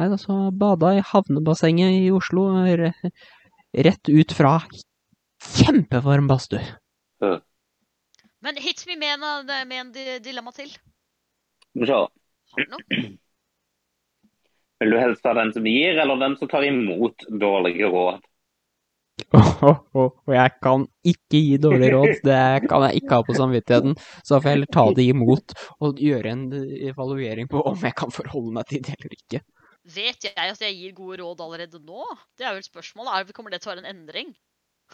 Nei, 0.00 0.06
altså 0.08 0.36
bada 0.56 0.94
i 0.96 1.02
havnebassenget 1.04 1.98
i 2.00 2.10
Oslo. 2.14 2.46
re- 2.64 3.12
Rett 3.72 4.08
ut 4.12 4.32
fra 4.36 4.58
kjempevarm 5.42 6.26
badstue. 6.28 6.62
Men 8.42 8.56
hit 8.60 8.82
me 8.88 8.96
med 8.98 9.22
en, 9.22 9.46
med 9.68 9.78
en 9.80 9.92
dilemma 10.24 10.52
til. 10.56 10.68
Skal 10.72 11.84
vi 11.84 11.88
se. 11.88 12.00
Har 12.52 12.64
du 12.66 12.72
noe? 12.74 13.02
Vil 14.82 14.90
du 14.90 14.98
helst 14.98 15.24
ha 15.28 15.32
den 15.38 15.52
som 15.54 15.66
gir, 15.68 15.94
eller 16.02 16.18
den 16.18 16.34
som 16.40 16.48
tar 16.50 16.64
imot 16.66 17.22
dårlige 17.40 17.86
råd? 17.92 18.24
Og 19.32 20.34
jeg 20.34 20.52
kan 20.64 20.86
ikke 21.06 21.40
gi 21.40 21.56
dårlig 21.62 21.90
råd, 21.94 22.12
det 22.26 22.68
kan 22.68 22.86
jeg 22.88 23.00
ikke 23.00 23.18
ha 23.18 23.26
på 23.26 23.36
samvittigheten. 23.38 23.96
Så 24.22 24.34
da 24.34 24.40
får 24.40 24.48
jeg 24.48 24.56
heller 24.56 24.72
ta 24.76 24.84
det 24.96 25.06
imot 25.08 25.56
og 25.80 26.02
gjøre 26.02 26.34
en 26.34 26.44
evaluering 26.92 27.50
på 27.50 27.62
om 27.68 27.76
jeg 27.82 27.96
kan 27.98 28.14
forholde 28.14 28.54
meg 28.58 28.70
til 28.70 28.84
det 28.86 28.96
eller 28.98 29.16
ikke. 29.18 29.42
Vet 29.82 30.28
jeg 30.28 30.34
at 30.38 30.60
jeg 30.62 30.76
gir 30.78 30.94
gode 30.94 31.18
råd 31.22 31.40
allerede 31.42 31.80
nå? 31.82 32.06
Det 32.38 32.46
er 32.46 32.54
vel 32.54 32.62
spørsmålet. 32.62 33.10
Er, 33.16 33.34
kommer 33.34 33.50
det 33.50 33.62
til 33.62 33.72
å 33.72 33.74
være 33.74 33.82
en 33.82 33.90
endring? 33.90 34.30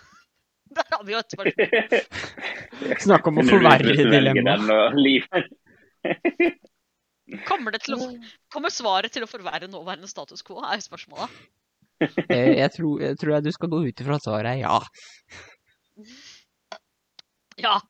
Der 0.76 0.88
har 0.94 1.04
vi 1.04 1.12
jo 1.12 1.20
et 1.20 1.36
spørsmål. 1.36 1.66
Snakk 3.06 3.28
om 3.28 3.42
å 3.42 3.46
forverre 3.50 3.92
dilemmaet. 3.98 5.44
Kommer, 7.44 7.76
kommer 8.48 8.72
svaret 8.72 9.12
til 9.12 9.26
å 9.26 9.28
forverre 9.28 9.68
nåværende 9.68 10.08
status 10.08 10.40
quo, 10.46 10.62
er 10.64 10.80
spørsmålet. 10.80 11.28
Eh, 12.30 12.52
Jeg 12.60 12.70
tror, 12.76 13.00
jeg 13.02 13.16
tror 13.18 13.32
jeg 13.34 13.44
du 13.48 13.52
skal 13.52 13.68
gå 13.72 13.80
ut 13.88 14.00
ifra 14.04 14.18
svaret 14.22 14.52
er 14.54 14.60
ja. 14.62 14.78
Ja. 17.58 17.80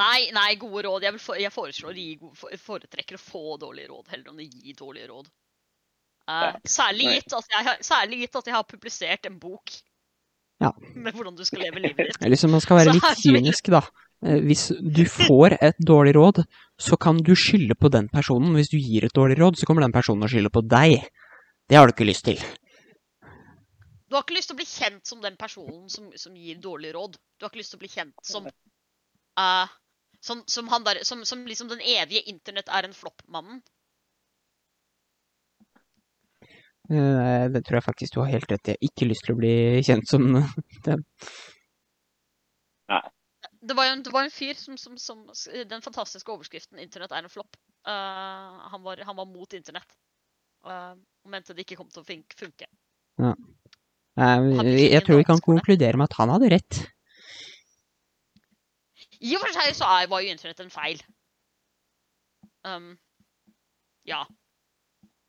Nei, 0.00 0.30
nei, 0.32 0.54
gode 0.56 0.86
råd. 0.86 1.04
Jeg, 1.04 1.12
vil 1.18 1.20
for, 1.22 1.36
jeg 1.40 1.52
foreslår 1.52 1.92
å 1.92 1.96
gi 2.00 2.14
gode, 2.16 2.36
for- 2.40 2.56
foretrekker 2.66 3.18
å 3.18 3.22
få 3.22 3.42
dårlige 3.60 3.90
råd 3.92 4.08
heller 4.14 4.32
enn 4.32 4.40
å 4.40 4.46
gi 4.48 4.72
dårlige 4.78 5.10
råd. 5.10 5.28
Uh, 6.22 6.32
Ja. 6.32 6.52
særlig, 6.64 7.08
gitt 7.18 7.34
at 7.36 7.48
jeg, 7.50 7.64
har- 7.66 7.82
særlig 7.84 8.20
gitt 8.22 8.36
at 8.40 8.46
jeg 8.48 8.54
har 8.54 8.64
publisert 8.64 9.26
en 9.26 9.38
bok 9.42 9.72
Ja. 10.62 10.70
med 10.94 11.12
hvordan 11.14 11.36
du 11.36 11.44
skal 11.44 11.60
leve 11.66 11.82
livet 11.82 12.06
ditt. 12.08 12.22
Eller 12.24 12.36
så 12.40 12.48
man 12.48 12.60
skal 12.64 12.78
være 12.78 12.94
Så 12.94 12.96
litt 13.00 13.20
kynisk, 13.26 13.68
da. 13.74 13.82
Eh, 14.24 14.38
Hvis 14.46 14.68
du 14.80 15.02
får 15.04 15.58
et 15.60 15.76
dårlig 15.82 16.14
råd, 16.16 16.44
så 16.80 16.96
kan 16.96 17.18
du 17.18 17.34
skylde 17.36 17.74
på 17.76 17.90
den 17.92 18.08
personen. 18.08 18.54
Hvis 18.56 18.70
du 18.72 18.78
gir 18.78 19.04
et 19.04 19.12
dårlig 19.18 19.36
råd, 19.42 19.58
så 19.58 19.66
kommer 19.66 19.82
den 19.84 19.92
personen 19.92 20.22
å 20.24 20.30
skylde 20.30 20.50
på 20.54 20.62
deg. 20.64 21.02
Det 21.72 21.78
har 21.80 21.88
du 21.88 21.94
ikke 21.94 22.04
lyst 22.04 22.26
til. 22.28 22.40
Du 24.04 24.16
har 24.18 24.26
ikke 24.26 24.36
lyst 24.36 24.50
til 24.50 24.58
å 24.58 24.60
bli 24.60 24.68
kjent 24.68 25.08
som 25.08 25.22
den 25.24 25.38
personen 25.40 25.86
som, 25.88 26.10
som 26.20 26.34
gir 26.36 26.58
dårlige 26.60 26.92
råd. 26.98 27.14
Du 27.16 27.46
har 27.46 27.48
ikke 27.48 27.62
lyst 27.62 27.72
til 27.72 27.80
å 27.80 27.84
bli 27.86 27.88
kjent 27.88 28.26
som 28.28 28.48
uh, 29.40 29.70
som, 30.20 30.42
som 30.46 30.68
han 30.68 30.84
der, 30.84 31.00
som, 31.08 31.24
som 31.24 31.46
liksom 31.48 31.70
den 31.72 31.80
evige 31.80 32.22
internett 32.30 32.68
er 32.68 32.86
en 32.86 32.94
flopp-mannen. 32.94 33.62
Eh, 36.92 37.46
Det 37.54 37.64
tror 37.64 37.78
jeg 37.78 37.86
faktisk 37.88 38.14
du 38.14 38.20
har 38.20 38.34
helt 38.34 38.52
rett 38.52 38.68
i. 38.68 38.76
Jeg 38.76 38.78
har 38.78 38.90
ikke 38.92 39.08
lyst 39.08 39.26
til 39.26 39.34
å 39.34 39.40
bli 39.40 39.54
kjent 39.86 40.12
som 40.12 40.28
den. 40.86 41.06
Det 43.62 43.78
var 43.78 43.86
jo 43.88 43.94
en, 43.96 44.04
det 44.04 44.12
var 44.12 44.26
en 44.26 44.34
fyr 44.34 44.58
som, 44.58 44.76
som, 44.76 44.98
som 45.00 45.24
Den 45.70 45.82
fantastiske 45.82 46.30
overskriften 46.34 46.78
'Internett 46.82 47.14
er 47.14 47.24
en 47.24 47.32
flopp'. 47.32 47.58
Uh, 47.86 48.60
han, 48.74 48.82
var, 48.82 49.00
han 49.06 49.16
var 49.16 49.26
mot 49.26 49.54
internett. 49.54 49.96
eh, 50.66 50.94
og 51.24 51.30
mente 51.34 51.54
det 51.54 51.64
ikke 51.66 51.78
kom 51.80 51.88
til 51.92 52.02
å 52.02 52.06
funke. 52.08 52.68
Ja. 53.22 53.34
Jeg, 54.18 54.90
jeg 54.92 55.04
tror 55.06 55.20
vi 55.20 55.24
kan 55.28 55.38
det. 55.40 55.46
konkludere 55.46 55.96
med 56.00 56.10
at 56.10 56.16
han 56.18 56.32
hadde 56.34 56.50
rett. 56.52 56.82
I 59.22 59.36
og 59.38 59.44
for 59.44 59.54
seg 59.54 59.74
så 59.78 59.88
er, 60.00 60.08
var 60.10 60.22
jo 60.24 60.32
internett 60.34 60.60
en 60.64 60.72
feil. 60.74 61.00
Um, 62.66 62.92
ja. 64.08 64.22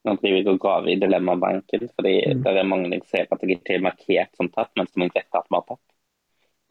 Nå 0.04 0.16
driver 0.20 0.42
vi 0.42 0.52
og 0.52 0.60
graver 0.62 0.92
i 0.92 1.00
dilemmabanken, 1.00 1.86
fordi 1.96 2.16
Mm. 2.34 2.42
det 2.44 2.54
er 2.60 2.68
mange 2.68 2.90
jeg 2.92 3.06
ser 3.08 3.28
at 3.32 3.42
jeg 3.46 3.58
ikke 3.60 3.76
er 3.78 3.86
markert 3.86 4.34
som 4.36 4.50
tatt, 4.52 4.72
mens 4.78 4.92
man 5.00 5.12
vet 5.14 5.30
at 5.38 5.46
vi 5.48 5.56
har 5.56 5.68
tatt. 5.70 5.86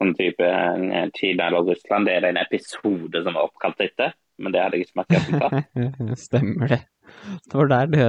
Sånn 0.01 0.13
type 0.17 0.43
eh, 0.43 1.07
Kina 1.15 1.47
eller 1.47 1.65
Russland, 1.69 2.05
det 2.09 2.17
er 2.17 2.27
en 2.29 2.37
episode 2.41 3.23
som 3.23 3.35
er 3.37 3.47
oppkalt 3.47 3.79
etter, 3.85 4.13
men 4.37 4.51
det 4.53 4.61
hadde 4.61 4.77
jeg 4.77 4.87
ikke 4.87 4.99
markert 5.01 5.27
som 5.29 5.39
tatt. 5.39 6.19
Stemmer 6.27 6.67
det. 6.75 6.81
Det 7.47 7.57
var 7.57 7.71
der 7.71 7.91
det 7.93 8.05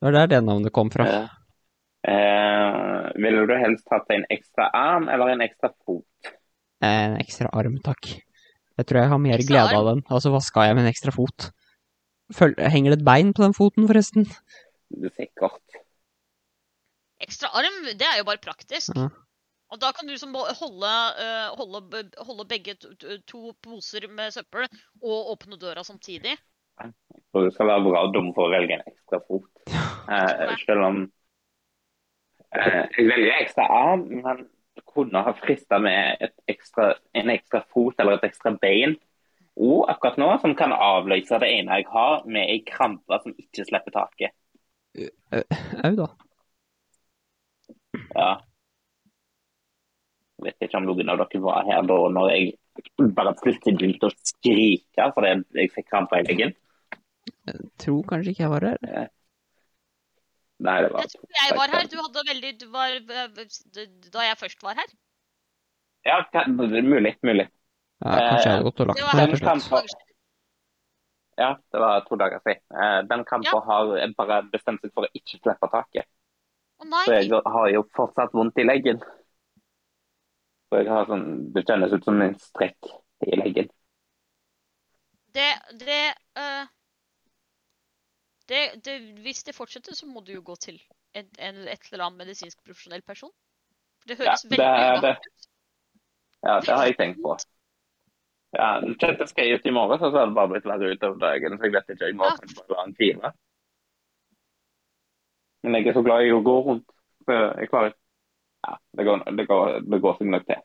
Det 0.00 0.08
var 0.08 0.16
der 0.16 0.30
det 0.32 0.40
navnet 0.46 0.72
kom 0.72 0.88
fra. 0.92 1.04
Ja. 1.06 1.22
eh, 2.08 3.10
ville 3.20 3.44
du 3.46 3.52
helst 3.60 3.84
hatt 3.92 4.08
en 4.14 4.24
ekstra 4.32 4.70
arm 4.72 5.08
eller 5.12 5.34
en 5.34 5.44
ekstra 5.44 5.68
fot? 5.84 6.30
En 6.80 7.18
ekstra 7.20 7.50
arm, 7.52 7.76
takk. 7.84 8.08
Jeg 8.80 8.86
tror 8.88 9.02
jeg 9.02 9.10
har 9.12 9.18
mer 9.20 9.36
Ekstra 9.36 9.52
glede 9.52 9.74
arm? 9.74 9.80
av 9.82 9.88
den. 9.90 10.02
Altså, 10.08 10.30
hva 10.32 10.40
skal 10.40 10.70
jeg 10.70 10.78
med 10.78 10.86
en 10.86 10.92
ekstra 10.94 11.12
fot? 11.12 11.50
Føl 12.32 12.54
henger 12.72 12.94
det 12.94 13.00
et 13.02 13.04
bein 13.04 13.34
på 13.36 13.42
den 13.44 13.52
foten, 13.56 13.84
forresten? 13.90 14.24
Det 14.88 15.10
er 15.10 15.16
sikkert. 15.26 15.80
Ekstra 17.20 17.50
arm, 17.60 17.82
det 18.00 18.06
er 18.08 18.16
jo 18.22 18.24
bare 18.24 18.40
praktisk. 18.40 18.96
Ja. 18.96 19.10
Og 19.70 19.78
da 19.82 19.92
kan 19.94 20.08
du 20.08 20.16
som 20.18 20.32
holde, 20.34 20.92
eh, 21.20 21.50
holde, 21.60 22.00
holde 22.24 22.46
begge 22.48 22.74
to 23.28 23.52
poser 23.62 24.08
med 24.08 24.32
søppel 24.34 24.64
og 25.02 25.34
åpne 25.36 25.60
døra 25.60 25.84
samtidig. 25.86 26.38
Og 27.34 27.46
du 27.46 27.50
skal 27.54 27.70
være 27.70 27.86
bra 27.86 28.04
dum 28.14 28.32
for 28.34 28.48
å 28.48 28.52
velge 28.54 28.76
en 28.78 28.88
ekstra 28.90 29.20
fot. 29.26 29.50
Eh, 29.70 30.54
selv 30.64 30.86
om 30.86 31.02
eh, 32.56 32.82
Jeg 32.96 33.06
velger 33.06 33.36
ekstra 33.36 33.66
arm, 33.70 34.08
men 34.24 34.48
kunne 34.90 35.22
ha 35.22 35.34
frista 35.38 35.78
med 35.78 36.26
ekstra, 36.50 36.94
en 37.14 37.30
ekstra 37.30 37.62
fot 37.70 38.00
eller 38.00 38.18
et 38.18 38.26
ekstra 38.30 38.56
bein. 38.58 38.96
Og 39.60 39.84
akkurat 39.92 40.18
nå 40.18 40.30
som 40.42 40.54
kan 40.58 40.72
avløse 40.72 41.38
det 41.42 41.50
ene 41.58 41.80
jeg 41.80 41.88
har, 41.92 42.22
med 42.26 42.48
ei 42.48 42.60
krampe 42.66 43.18
som 43.22 43.34
ikke 43.38 43.66
slipper 43.68 43.94
taket. 43.94 44.34
Au, 45.84 45.92
da. 45.98 46.08
Ja. 48.14 48.30
Jeg 50.40 50.46
vet 50.46 50.66
ikke 50.66 50.80
om 50.80 50.88
noen 50.88 51.12
av 51.12 51.20
dere 51.20 51.42
var 51.44 51.66
her 51.68 51.84
da 51.84 51.98
når 52.14 52.30
jeg 52.32 52.54
bare 53.12 53.34
plutselig 53.42 53.76
begynte 53.76 54.08
å 54.08 54.14
skrike 54.24 55.10
fordi 55.14 55.34
jeg 55.58 55.72
fikk 55.74 55.90
krampe 55.90 56.18
i 56.18 56.24
leggen. 56.24 56.54
Tror 57.80 58.02
kanskje 58.08 58.34
ikke 58.34 58.44
jeg 58.44 58.52
var 58.52 58.66
her. 58.68 59.08
Nei, 60.60 60.76
det 60.84 60.90
var 60.92 61.06
Jeg 61.06 61.12
tror 61.14 61.38
jeg 61.38 61.56
var 61.56 61.72
her. 61.74 61.88
Du 61.88 61.96
hadde 62.00 62.26
veldig 62.28 62.52
du 62.60 62.66
var, 62.74 62.98
Da 64.12 64.26
jeg 64.26 64.38
først 64.42 64.62
var 64.66 64.76
her. 64.82 64.92
Ja, 66.04 66.20
mulig. 66.48 67.16
Mulig. 67.22 67.48
Ja, 68.00 68.16
kanskje 68.30 68.46
jeg 68.48 68.54
hadde 68.54 68.68
gått 68.68 68.80
og 68.80 68.90
lagt 68.90 69.00
Det 69.00 69.08
meg, 69.08 69.34
rett 69.34 69.50
og 69.50 69.66
slett. 69.66 70.06
Ja, 71.40 71.54
det 71.72 71.80
var 71.80 72.02
to 72.04 72.16
dager 72.20 72.40
siden. 72.44 72.62
Eh, 72.76 72.98
Den 73.08 73.24
kampen 73.24 73.62
har 73.68 74.14
bare 74.16 74.42
bestemt 74.52 74.82
seg 74.84 74.92
for 74.92 75.08
å 75.08 75.12
ikke 75.16 75.40
slippe 75.40 75.68
taket. 75.72 76.08
Å 76.80 76.88
nei! 76.88 77.04
Så 77.08 77.16
jeg 77.16 77.42
har 77.56 77.68
jo 77.72 77.84
fortsatt 77.96 78.36
vondt 78.36 78.60
i 78.60 78.66
leggen. 78.68 79.00
Så 80.70 80.80
jeg 80.80 80.92
har 80.92 81.08
sånn 81.08 81.52
Det 81.54 81.64
kjennes 81.68 81.92
ut 81.92 82.04
som 82.04 82.20
en 82.24 82.36
strekk 82.40 82.92
i 83.26 83.38
leggen. 83.40 83.70
Det, 85.32 85.50
det, 85.80 86.02
øh, 86.40 86.68
det, 88.50 88.62
det 88.86 88.96
Hvis 89.24 89.44
det 89.46 89.54
fortsetter, 89.56 89.94
så 89.96 90.06
må 90.10 90.22
du 90.26 90.32
jo 90.34 90.42
gå 90.46 90.56
til 90.62 90.80
et, 91.14 91.28
en, 91.38 91.62
et 91.68 91.88
eller 91.92 92.06
annet 92.06 92.24
medisinsk 92.24 92.58
profesjonell 92.66 93.02
person. 93.06 93.32
Det 94.08 94.16
høres 94.18 94.44
Ja, 94.44 94.50
det 94.50 94.58
veldig 94.58 94.84
godt 94.96 95.06
det. 95.06 95.16
ut. 95.16 95.48
Ja, 96.46 96.54
det 96.64 96.76
har 96.76 96.86
jeg 96.88 96.96
tenkt 96.98 97.20
på. 97.24 97.34
Ja, 98.56 98.68
Kjente 98.98 99.26
jeg 99.38 99.58
ut 99.60 99.66
i 99.66 99.74
morgen, 99.74 99.98
så 100.00 100.10
hadde 100.10 100.26
det 100.32 100.38
bare 100.38 100.50
blitt 100.54 100.66
verre 100.66 100.90
utover 100.94 101.20
dagen. 101.22 101.58
Så 101.58 101.68
jeg 101.68 101.74
vet 101.76 101.92
ikke, 101.94 102.08
jeg 102.10 102.16
må 102.18 102.30
kanskje 102.30 102.64
bare 102.66 102.68
time. 102.68 102.86
den 102.86 102.96
hvile. 102.98 103.32
Men 105.62 105.74
jeg 105.76 105.86
er 105.92 105.98
så 105.98 106.02
glad 106.06 106.24
i 106.26 106.32
å 106.34 106.40
gå 106.46 106.56
rundt. 106.66 106.88
Så 107.26 107.36
jeg 107.60 107.70
klarer 107.72 107.94
Ja, 108.66 108.74
det 108.98 109.04
går, 109.06 109.22
det 109.38 109.46
går, 109.48 109.76
det 109.92 110.00
går 110.04 110.16
seg 110.18 110.32
nok 110.32 110.42
til. 110.48 110.58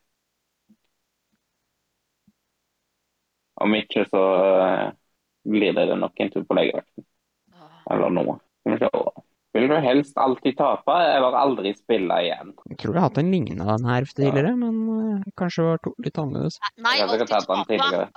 Om 3.66 3.76
ikke, 3.78 4.04
så 4.12 4.22
eh, 4.66 4.88
blir 5.48 5.78
det 5.78 5.86
nok 6.00 6.20
en 6.20 6.32
tur 6.34 6.44
på 6.50 6.58
legevakten. 6.58 7.06
Eller 7.92 8.10
noe. 8.10 8.40
Skal 8.66 8.78
vi 8.78 8.84
se. 8.86 9.22
Vil 9.56 9.70
du 9.72 9.76
helst 9.80 10.18
alltid 10.20 10.58
tape, 10.60 10.92
eller 11.16 11.32
aldri 11.40 11.70
spille 11.78 12.12
igjen? 12.26 12.50
Jeg 12.74 12.76
tror 12.82 12.92
jeg 12.92 13.00
har 13.00 13.06
hatt 13.08 13.20
en 13.22 13.30
lignende 13.32 13.64
av 13.64 13.78
den 13.80 13.88
her 13.88 14.04
tidligere, 14.10 14.50
men 14.60 14.82
uh, 14.90 15.22
kanskje 15.40 15.64
det 15.64 15.68
var 15.70 15.80
to, 15.86 15.94
litt 16.04 16.20
annerledes. 16.20 16.58
Nei, 16.84 16.96
alltid 17.06 17.30
tape. 17.30 17.56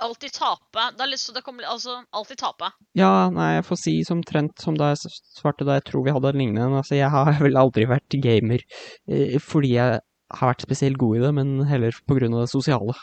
Alltid 0.03 0.33
tape. 0.35 0.83
Det 0.97 1.05
er 1.05 1.11
litt 1.13 1.21
så 1.23 1.35
det 1.37 1.45
kommer 1.45 1.63
Altså, 1.71 1.95
alltid 2.11 2.41
tape. 2.43 2.73
Ja, 2.99 3.29
nei, 3.31 3.53
jeg 3.55 3.63
får 3.69 3.79
si 3.85 3.93
som 4.03 4.19
trent 4.27 4.59
som 4.59 4.75
da 4.75 4.89
jeg 4.91 5.13
svarte 5.39 5.63
da 5.69 5.77
jeg 5.79 5.85
tror 5.87 6.03
vi 6.09 6.11
hadde 6.17 6.33
en 6.33 6.41
lignende. 6.43 6.81
Altså, 6.83 6.97
jeg 6.99 7.07
har 7.15 7.31
vel 7.45 7.55
aldri 7.63 7.87
vært 7.87 8.19
gamer 8.19 8.59
eh, 9.07 9.39
fordi 9.39 9.71
jeg 9.77 10.01
har 10.03 10.51
vært 10.51 10.67
spesielt 10.67 10.99
god 10.99 11.21
i 11.21 11.23
det, 11.23 11.31
men 11.39 11.55
heller 11.71 11.95
på 12.03 12.19
grunn 12.19 12.35
av 12.35 12.43
det 12.43 12.51
sosiale. 12.51 12.99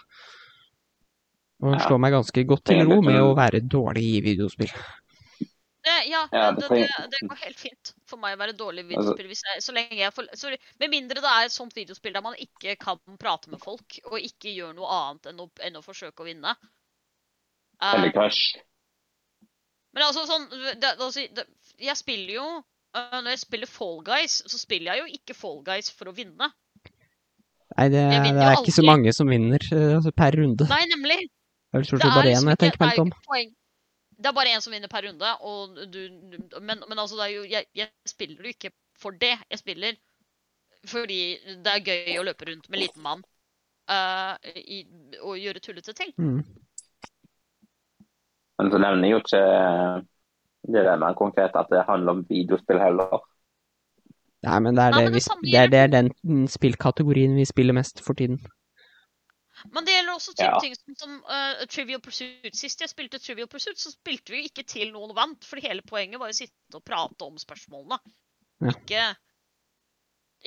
Og 1.65 1.73
Ja. 1.73 1.81
slår 1.89 2.05
meg 2.05 2.13
ganske 2.13 2.45
godt 2.53 2.67
til 2.69 2.85
ro 2.85 3.01
med 3.01 3.17
å 3.17 3.31
sånn- 3.33 3.39
være 3.41 3.65
dårlig 3.65 4.05
i 4.19 4.21
videospill. 4.29 4.77
Det, 5.87 5.95
ja, 6.11 6.21
Ja, 6.35 6.47
det, 6.51 6.67
det 6.67 6.79
det, 6.83 7.03
det 7.13 7.21
går 7.31 7.39
helt 7.45 7.61
fint 7.63 7.91
for 8.11 8.19
meg 8.19 8.35
å 8.35 8.41
være 8.41 8.55
dårlig 8.59 8.83
Altså- 8.89 8.97
videospill. 9.15 9.29
Hvis 9.31 9.43
jeg, 9.47 9.63
så 9.63 9.75
lenge 9.77 9.99
jeg 10.01 10.13
får, 10.17 10.27
så, 10.35 10.51
Med 10.83 10.91
mindre 10.91 11.23
det 11.23 11.31
er 11.31 11.47
et 11.47 11.55
sånt 11.55 11.77
videospill 11.79 12.17
der 12.17 12.25
man 12.27 12.35
ikke 12.43 12.75
kan 12.83 12.99
prate 13.23 13.53
med 13.53 13.63
folk, 13.63 13.99
og 14.11 14.17
ikke 14.19 14.51
gjør 14.57 14.73
noe 14.75 14.89
annet 14.97 15.29
enn 15.31 15.45
å, 15.45 15.47
enn 15.69 15.79
å 15.79 15.85
forsøke 15.87 16.25
å 16.25 16.27
vinne. 16.27 16.57
Eh, 17.79 17.93
Eller 17.95 18.11
Crash. 18.17 18.57
men 19.95 20.03
altså 20.09 20.25
sånn 20.29 20.47
det, 20.81 20.95
altså, 20.97 21.23
det, 21.37 21.45
Jeg 21.79 21.97
spiller 22.01 22.33
jo 22.39 22.47
eh, 22.97 23.19
Når 23.21 23.31
jeg 23.35 23.41
spiller 23.43 23.69
Fall 23.71 23.99
Guys, 24.07 24.39
så 24.49 24.59
spiller 24.59 24.95
jeg 24.95 25.05
jo 25.05 25.21
ikke 25.21 25.37
Fall 25.37 25.61
Guys 25.67 25.91
for 25.93 26.09
å 26.11 26.15
vinne. 26.17 26.51
Nei, 27.77 27.89
det, 27.93 28.03
det 28.09 28.33
er 28.41 28.57
ikke 28.63 28.73
så 28.73 28.85
mange 28.87 29.13
som 29.13 29.29
vinner 29.29 29.61
eh, 29.71 29.95
altså, 29.99 30.11
per 30.17 30.33
runde. 30.41 30.67
Nei, 30.71 30.83
nemlig. 30.89 31.19
Det 31.27 31.77
er 31.77 31.83
vel 31.83 31.89
stort 31.91 32.01
Det 32.01 32.09
sett 32.09 32.17
er 32.17 32.21
bare 32.23 32.35
én 32.35 32.51
jeg 32.51 32.61
tenker 32.65 32.85
meg 32.87 33.01
om. 33.03 33.11
poeng. 33.29 33.55
Det 34.17 34.31
er 34.31 34.37
bare 34.37 34.57
én 34.57 34.65
som 34.65 34.73
vinner 34.73 34.89
per 34.89 35.05
runde, 35.05 35.31
og 35.45 35.77
du, 35.93 36.01
du 36.09 36.59
men, 36.61 36.81
men 36.89 36.99
altså, 36.99 37.19
det 37.19 37.25
er 37.27 37.33
jo, 37.35 37.43
jeg, 37.51 37.69
jeg 37.77 37.89
spiller 38.09 38.43
jo 38.43 38.53
ikke 38.55 38.71
for 38.97 39.11
det. 39.11 39.35
Jeg 39.51 39.61
spiller 39.61 39.99
fordi 40.87 41.21
det 41.65 41.73
er 41.73 41.85
gøy 41.85 42.21
å 42.21 42.25
løpe 42.29 42.47
rundt 42.49 42.69
med 42.71 42.81
liten 42.81 43.03
mann 43.03 43.25
uh, 43.91 44.37
i, 44.57 44.85
og 45.21 45.39
gjøre 45.41 45.63
tullete 45.63 45.95
ting. 45.99 46.13
Mm. 46.17 46.43
Men 48.57 48.73
så 48.73 48.81
nevner 48.81 49.09
jeg 49.09 49.17
jo 49.17 49.23
ikke 49.25 49.47
det 50.67 50.85
der 50.89 51.01
med 51.01 51.19
konkret 51.19 51.57
at 51.59 51.69
det 51.71 51.85
handler 51.89 52.17
om 52.17 52.27
videospill 52.29 52.81
heller. 52.81 53.19
Nei, 54.47 54.59
men 54.63 54.79
det 54.79 54.85
er, 54.85 54.95
Nei, 54.95 55.01
det, 55.01 55.11
men 55.11 55.19
det 55.19 55.41
vi, 55.43 55.51
det, 55.51 55.59
er, 55.61 55.73
det 55.73 55.81
er 55.83 55.93
den 55.97 56.47
spillkategorien 56.49 57.35
vi 57.37 57.45
spiller 57.49 57.77
mest 57.77 58.03
for 58.05 58.19
tiden. 58.19 58.41
Men 59.73 59.87
det 59.87 59.95
gjelder 59.95 60.06
også 60.17 60.35
type 60.35 60.49
Ja. 60.49 60.61
ting 60.63 60.75
som, 60.77 60.97
som 60.99 61.13
uh, 61.29 61.63
Trivial 61.71 62.01
Pursuit. 62.03 62.55
Sist 62.57 62.83
jeg 62.83 62.93
spilte 62.93 63.21
Trivial 63.23 63.49
Pursuit, 63.53 63.79
så 63.81 63.93
spilte 63.95 64.35
vi 64.35 64.45
ikke 64.49 64.65
til 64.69 64.93
noen 64.95 65.15
vant, 65.17 65.45
For 65.47 65.63
hele 65.63 65.85
poenget 65.87 66.21
var 66.23 66.33
å 66.33 66.37
sitte 66.37 66.81
og 66.81 66.85
prate 66.87 67.29
om 67.29 67.39
spørsmålene. 67.41 67.99
Ja. 68.65 68.73
Ikke, 68.73 69.05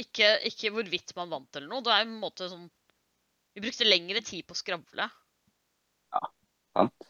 ikke, 0.02 0.34
ikke 0.50 0.74
hvorvidt 0.74 1.14
man 1.18 1.32
vant 1.34 1.56
eller 1.60 1.70
noe. 1.72 1.86
Det 1.86 1.94
er 1.94 2.08
en 2.08 2.18
måte 2.22 2.50
sånn 2.50 2.68
Vi 3.56 3.64
brukte 3.66 3.88
lengre 3.88 4.22
tid 4.26 4.46
på 4.48 4.56
å 4.56 4.60
skravle. 4.60 5.10
Ja, 6.14 6.26
Sant? 6.78 7.10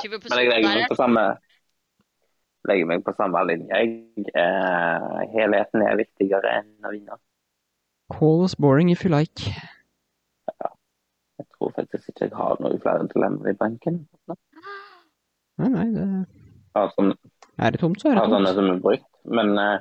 Trivial 0.00 0.20
Men 0.20 0.24
Pursuit 0.24 0.42
jeg 0.44 0.52
legger 0.52 0.76
meg 0.76 0.90
på 0.92 0.98
samme 1.00 1.24
legger 2.68 2.88
meg 2.90 3.04
på 3.04 3.14
samme 3.16 3.40
linje. 3.48 3.72
Jeg, 3.72 4.28
eh, 4.36 5.20
helheten 5.34 5.84
er 5.86 5.98
viktigere 6.00 6.58
enn 6.60 6.86
å 6.86 6.92
vinne. 6.92 7.16
Call 8.10 8.44
us 8.44 8.54
boring 8.54 8.90
if 8.90 9.04
you 9.04 9.10
like. 9.10 9.40
Ja. 10.48 10.70
Jeg 11.38 11.46
tror 11.56 11.72
faktisk 11.76 12.08
ikke 12.10 12.26
jeg 12.28 12.36
har 12.36 12.56
noe 12.60 12.80
flere 12.82 13.06
dilemmaer 13.12 13.54
i 13.54 13.58
banken. 13.60 14.00
Nei, 15.60 15.68
nei, 15.68 15.86
det 15.94 16.06
Har 16.76 16.90
sånne, 16.96 17.14
er 17.58 17.70
det 17.74 17.80
tomt, 17.82 18.00
så 18.02 18.10
er 18.10 18.18
har 18.18 18.26
det 18.28 18.34
sånne 18.34 18.52
tomt. 18.52 18.58
som 18.60 18.70
er 18.74 18.80
brukt. 18.84 19.08
Men 19.38 19.50
eh, 19.58 19.78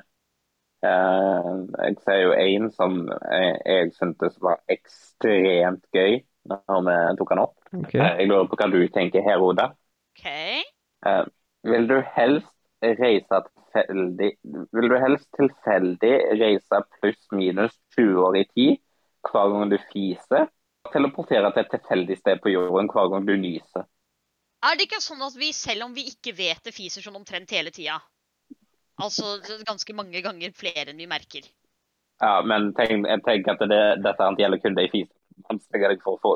eh, 0.89 1.49
jeg 1.85 1.97
ser 2.06 2.22
jo 2.23 2.31
en 2.34 2.69
som 2.76 2.97
jeg, 3.10 3.51
jeg 3.65 3.91
syntes 3.97 4.39
var 4.43 4.60
ekstremt 4.73 5.85
gøy 5.95 6.19
når 6.49 6.85
vi 6.88 6.97
tok 7.19 7.34
den 7.35 7.43
opp. 7.43 7.56
Okay. 7.84 7.99
Eh, 8.01 8.15
Jeg 8.23 8.30
lurer 8.31 8.47
på 8.51 8.57
hva 8.60 8.69
du 8.73 8.80
tenker 8.95 9.26
her, 9.26 9.41
Oda. 9.43 9.69
OK. 10.15 10.26
Eh, 11.06 11.26
vil 11.69 11.88
du 11.91 11.99
helst 12.15 12.51
reise 12.81 13.41
tilfeldig 13.45 14.30
Vil 14.76 14.91
du 14.91 14.95
helst 15.01 15.27
tilfeldig 15.38 16.14
reise 16.39 16.81
pluss-minus 16.97 17.76
20 17.97 18.23
år 18.27 18.39
i 18.39 18.45
tid 18.53 18.80
hver 19.30 19.51
gang 19.53 19.72
du 19.72 19.77
fiser? 19.91 20.47
Teleportere 20.93 21.51
til 21.53 21.65
et 21.65 21.73
tilfeldig 21.76 22.18
sted 22.18 22.39
på 22.43 22.53
jorden 22.53 22.89
hver 22.93 23.11
gang 23.11 23.27
du 23.27 23.35
nyser? 23.38 23.85
Er 24.64 24.76
det 24.76 24.88
ikke 24.88 25.01
sånn 25.03 25.22
at 25.23 25.35
vi, 25.39 25.51
selv 25.56 25.85
om 25.88 25.93
vi 25.95 26.07
ikke 26.10 26.34
vet 26.35 26.64
det, 26.65 26.76
fiser 26.76 27.03
sånn 27.03 27.19
omtrent 27.19 27.51
hele 27.56 27.72
tida? 27.72 27.99
Altså 28.99 29.38
ganske 29.68 29.95
mange 29.95 30.19
ganger 30.23 30.51
flere 30.56 30.91
enn 30.91 30.99
vi 30.99 31.07
merker. 31.07 31.45
Ja, 32.19 32.41
men 32.43 32.73
tenk, 32.76 33.06
jeg 33.07 33.23
tenker 33.23 33.56
at 33.56 33.64
det, 33.72 33.84
dette 34.03 34.26
her 34.26 34.41
gjelder 34.41 34.60
kun 34.60 34.76
de 34.76 34.88
fisene 34.91 35.15
å. 35.47 36.34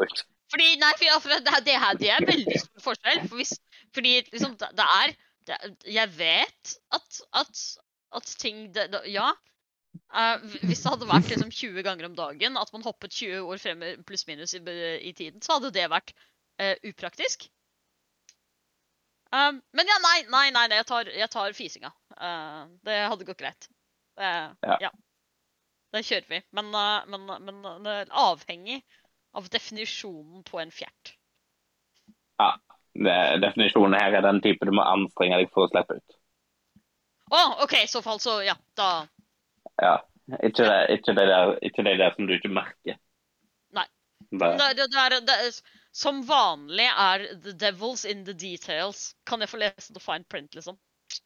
Fordi, 0.53 0.67
nei, 0.79 0.93
for, 0.95 1.05
ja, 1.07 1.17
for 1.19 1.33
det, 1.33 1.59
det, 1.67 1.75
her, 1.75 1.97
det 1.99 2.11
er 2.13 2.25
veldig 2.27 2.59
stor 2.61 2.83
forskjell. 2.85 3.21
For 3.27 3.41
hvis, 3.41 3.51
fordi 3.95 4.13
liksom, 4.31 4.55
det, 4.61 4.69
det 4.77 4.87
er 5.01 5.15
det, 5.47 5.57
Jeg 5.87 6.11
vet 6.17 6.75
at, 6.95 7.19
at, 7.41 7.63
at 8.19 8.35
ting 8.41 8.69
det, 8.75 8.89
Ja. 9.11 9.31
Uh, 10.13 10.41
hvis 10.65 10.81
det 10.81 10.89
hadde 10.89 11.05
vært 11.05 11.27
liksom 11.29 11.51
20 11.53 11.83
ganger 11.85 12.07
om 12.07 12.15
dagen, 12.17 12.57
at 12.57 12.71
man 12.73 12.85
hoppet 12.85 13.13
20 13.13 13.49
år 13.49 13.59
frem 13.61 13.83
pluss-minus 14.07 14.55
i, 14.57 14.61
i 15.09 15.11
tiden, 15.13 15.41
så 15.41 15.59
hadde 15.59 15.69
det 15.75 15.85
vært 15.89 16.15
uh, 16.61 16.73
upraktisk. 16.89 17.45
Um, 19.33 19.61
men 19.73 19.89
ja, 19.89 19.97
nei, 20.01 20.17
nei, 20.33 20.47
nei, 20.53 20.65
jeg, 20.73 20.87
tar, 20.89 21.09
jeg 21.09 21.29
tar 21.33 21.53
fisinga. 21.57 21.93
Det 22.85 22.97
hadde 23.09 23.25
gått 23.25 23.41
greit. 23.41 23.69
Ja. 24.17 24.77
ja. 24.81 24.91
Det 25.93 26.03
kjører 26.05 26.29
vi. 26.29 26.41
Men, 26.57 26.69
men, 27.09 27.31
men 27.45 27.63
det 27.85 27.95
er 28.03 28.13
avhengig 28.23 28.79
av 29.37 29.49
definisjonen 29.53 30.45
på 30.45 30.61
en 30.61 30.73
fjert. 30.73 31.15
Det, 32.37 32.49
definisjonen 32.93 33.97
her 33.99 34.17
er 34.17 34.25
den 34.25 34.41
type 34.43 34.65
du 34.65 34.73
må 34.75 34.85
anstrenge 34.85 35.39
deg 35.41 35.51
for 35.53 35.65
å 35.65 35.71
slippe 35.71 35.97
ut. 35.97 36.17
Å, 37.33 37.43
OK, 37.65 37.77
i 37.83 37.89
så 37.89 38.01
fall 38.05 38.19
så 38.21 38.41
ja, 38.45 38.55
da 38.77 39.05
Ja. 39.81 39.99
Ikke 40.39 40.63
det, 40.63 40.75
ikke 40.95 41.13
det, 41.17 41.23
der, 41.27 41.49
ikke 41.67 41.83
det 41.83 41.97
der 41.99 42.13
som 42.15 42.27
du 42.29 42.31
ikke 42.37 42.51
merker. 42.53 42.95
Nei. 43.75 43.83
Det, 44.31 44.53
er, 44.55 45.57
Som 45.91 46.21
vanlig 46.23 46.85
er 46.87 47.25
the 47.43 47.51
devils 47.59 48.05
in 48.05 48.23
the 48.23 48.33
details. 48.33 49.15
Kan 49.27 49.43
jeg 49.43 49.51
få 49.51 49.59
lese 49.59 49.91
the 49.93 49.99
fine 49.99 50.23
print, 50.31 50.55
liksom? 50.55 50.77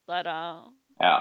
Det 0.10 0.18
er 0.24 0.32
eh, 0.32 0.64
ja. 1.04 1.20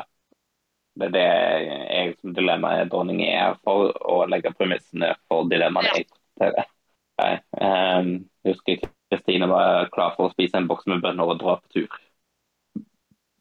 Det 0.97 1.11
er 1.11 1.13
det 1.13 1.27
jeg 1.29 2.15
som 2.23 2.33
dilemmadronning 2.35 3.21
er 3.29 3.59
for 3.61 3.93
å 4.09 4.23
legge 4.31 4.55
premissene 4.57 5.13
for 5.29 5.45
dilemmaene 5.53 5.93
Ja. 5.93 6.01
jeg 6.01 6.09
presenterer. 6.09 6.73
Nei, 7.21 7.33
ehm, 7.61 8.11
husker 8.49 8.89
Kristine 9.11 9.47
var 9.47 9.89
klar 9.95 10.15
for 10.17 10.27
å 10.27 10.35
spise 10.35 10.59
en 10.59 10.67
boks 10.71 10.87
med 10.91 11.03
bønner 11.05 11.31
og 11.31 11.39
dra 11.39 11.57
på 11.61 11.69
tur. 11.77 11.91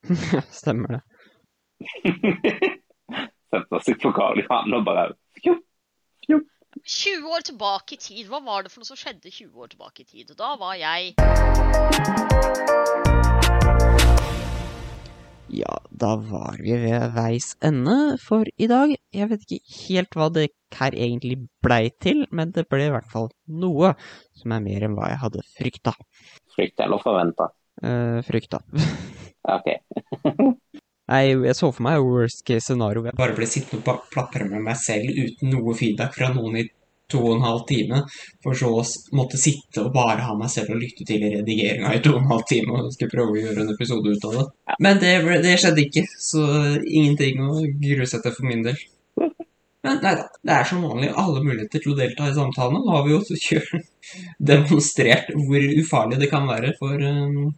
Stemmer 0.60 0.98
det. 0.98 1.04
Sette 3.50 3.80
seg 3.88 3.98
på 4.04 4.12
Karl 4.16 4.44
Johan 4.44 4.78
og 4.78 4.86
bare 4.86 5.08
fjo, 5.42 5.56
fjo. 6.28 6.40
20 6.86 7.34
år 7.34 7.46
tilbake 7.50 7.96
i 7.96 8.02
tid. 8.04 8.28
Hva 8.30 8.44
var 8.46 8.66
det 8.66 8.72
for 8.74 8.84
noe 8.84 8.92
som 8.92 9.00
skjedde 9.00 9.32
20 9.32 9.64
år 9.64 9.74
tilbake 9.74 10.04
i 10.04 10.10
tid? 10.12 10.36
Da 10.38 10.54
var 10.60 10.76
jeg 10.78 11.16
Ja, 15.56 15.78
da 15.90 16.16
var 16.20 16.60
vi 16.60 16.76
ved 16.84 17.14
veis 17.16 17.54
ende 17.64 18.20
for 18.22 18.46
i 18.58 18.68
dag. 18.70 18.94
Jeg 19.16 19.30
vet 19.32 19.44
ikke 19.48 19.76
helt 19.88 20.18
hva 20.18 20.30
det 20.36 20.50
her 20.76 20.96
egentlig 20.96 21.38
blei 21.64 21.90
til, 22.04 22.26
men 22.36 22.52
det 22.56 22.66
ble 22.72 22.90
i 22.90 22.94
hvert 22.94 23.08
fall 23.12 23.30
noe 23.48 23.94
som 24.36 24.56
er 24.56 24.64
mer 24.66 24.88
enn 24.88 24.98
hva 24.98 25.12
jeg 25.14 25.22
hadde 25.22 25.44
frykta. 25.56 25.96
Frykta 26.56 26.88
eller 26.88 27.04
forventa? 27.04 27.50
Uh, 27.84 28.20
frykta. 28.28 28.60
OK. 29.56 29.72
Nei, 31.12 31.22
jeg 31.30 31.54
så 31.54 31.70
for 31.70 31.86
meg 31.86 32.02
worst 32.02 32.42
case 32.48 32.66
scenario. 32.66 33.06
Jeg 33.06 33.18
bare 33.20 33.36
ble 33.38 33.48
sittende 33.48 33.94
og 33.94 34.08
plapre 34.12 34.48
med 34.50 34.64
meg 34.66 34.80
selv 34.82 35.12
uten 35.14 35.54
noe 35.54 35.76
feedback 35.78 36.16
fra 36.18 36.32
noen 36.34 36.64
i 36.64 36.66
to 37.14 37.20
og 37.22 37.36
en 37.36 37.44
halv 37.46 37.62
time, 37.70 38.00
for 38.42 38.58
så 38.58 38.72
å 38.80 38.82
måtte 39.18 39.38
sitte 39.38 39.84
og 39.84 39.92
bare 39.94 40.26
ha 40.26 40.34
meg 40.38 40.50
selv 40.50 40.74
og 40.74 40.82
lytte 40.82 41.06
til 41.06 41.22
redigeringa 41.22 41.92
i 41.94 42.02
to 42.02 42.16
og 42.16 42.24
en 42.24 42.32
halv 42.32 42.48
time 42.50 42.80
og 42.80 42.90
skulle 42.96 43.14
prøve 43.14 43.36
å 43.36 43.44
gjøre 43.44 43.62
en 43.62 43.74
episode 43.76 44.16
ut 44.16 44.26
av 44.32 44.40
det. 44.40 44.46
Men 44.82 45.02
det, 45.04 45.14
det 45.46 45.54
skjedde 45.62 45.86
ikke, 45.86 46.06
så 46.26 46.44
ingenting 46.82 47.44
å 47.46 47.62
grue 47.84 48.10
seg 48.10 48.26
til 48.26 48.34
for 48.34 48.50
min 48.50 48.66
del. 48.66 48.82
Men 49.86 50.00
nei 50.02 50.16
da, 50.18 50.26
det 50.42 50.56
er 50.56 50.68
som 50.70 50.82
vanlig 50.86 51.12
alle 51.14 51.44
muligheter 51.46 51.84
til 51.84 51.94
å 51.94 52.00
delta 52.00 52.30
i 52.30 52.34
samtalene. 52.36 52.82
Nå 52.82 52.96
har 52.96 53.06
vi 53.06 53.14
jo 53.14 53.82
demonstrert 54.52 55.30
hvor 55.36 55.68
ufarlig 55.82 56.20
det 56.24 56.32
kan 56.32 56.50
være 56.50 56.74
for 56.80 57.06
um, 57.06 57.54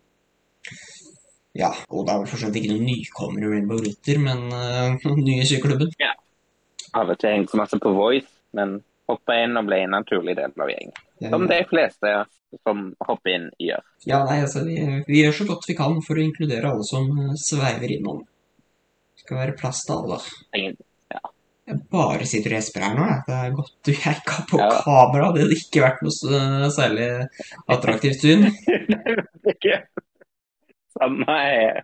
Ja, 1.57 1.71
og 1.87 2.05
det 2.05 2.13
er 2.13 2.21
vel 2.21 2.31
fortsatt 2.33 2.59
ikke 2.59 2.73
noen 2.73 2.89
nykommere 2.91 3.47
i 3.47 3.53
Rainbow 3.55 3.81
Rutter, 3.81 4.21
men 4.21 4.45
uh, 5.07 5.17
nye 5.23 5.47
syklubben. 5.47 5.93
Ja. 6.03 6.13
Har 6.95 7.15
til 7.15 7.33
hengte 7.33 7.55
så 7.55 7.61
masse 7.61 7.79
på 7.81 7.95
Voice, 7.95 8.29
men 8.57 8.81
hoppa 9.07 9.37
inn 9.39 9.55
og 9.59 9.67
ble 9.69 9.83
en 9.85 9.95
naturlig 9.95 10.35
del 10.37 10.51
av 10.51 10.71
gjengen. 10.71 10.97
Som 11.31 11.47
de 11.49 11.61
fleste 11.69 12.13
som 12.63 12.83
hopper 13.03 13.33
inn, 13.35 13.47
gjør. 13.61 13.83
Ja, 14.07 14.21
nei, 14.27 14.41
altså, 14.45 14.63
vi, 14.67 14.77
vi, 15.07 15.21
gjør 15.21 15.39
så 15.39 15.47
godt 15.49 15.67
vi 15.67 15.75
kan 15.77 15.97
for 16.05 16.19
å 16.19 16.23
inkludere 16.23 16.71
alle 16.71 16.85
som 16.87 17.09
eh, 17.11 17.33
sveiver 17.39 17.91
innom. 17.97 18.21
Det 19.15 19.25
skal 19.25 19.41
være 19.41 19.57
plass 19.59 19.83
til 19.87 19.97
alle. 19.97 20.19
Ingen. 20.55 20.77
Jeg 21.67 21.81
bare 21.91 22.27
sitter 22.29 22.53
og 22.53 22.61
gjesper 22.61 22.85
her 22.85 22.95
nå. 22.95 23.05
Jeg. 23.09 23.23
Det 23.27 23.37
er 23.37 23.55
godt 23.57 23.73
du 23.83 23.91
er 23.91 24.21
ikke 24.21 24.45
på 24.51 24.61
ja. 24.61 24.69
kamera. 24.85 25.31
Det 25.35 25.43
hadde 25.43 25.57
ikke 25.59 25.83
vært 25.83 26.05
noe 26.05 26.39
eh, 26.39 26.67
særlig 26.77 27.07
attraktivt 27.75 28.23
syn. 28.23 28.47
Samme 30.97 31.37
her. 31.43 31.83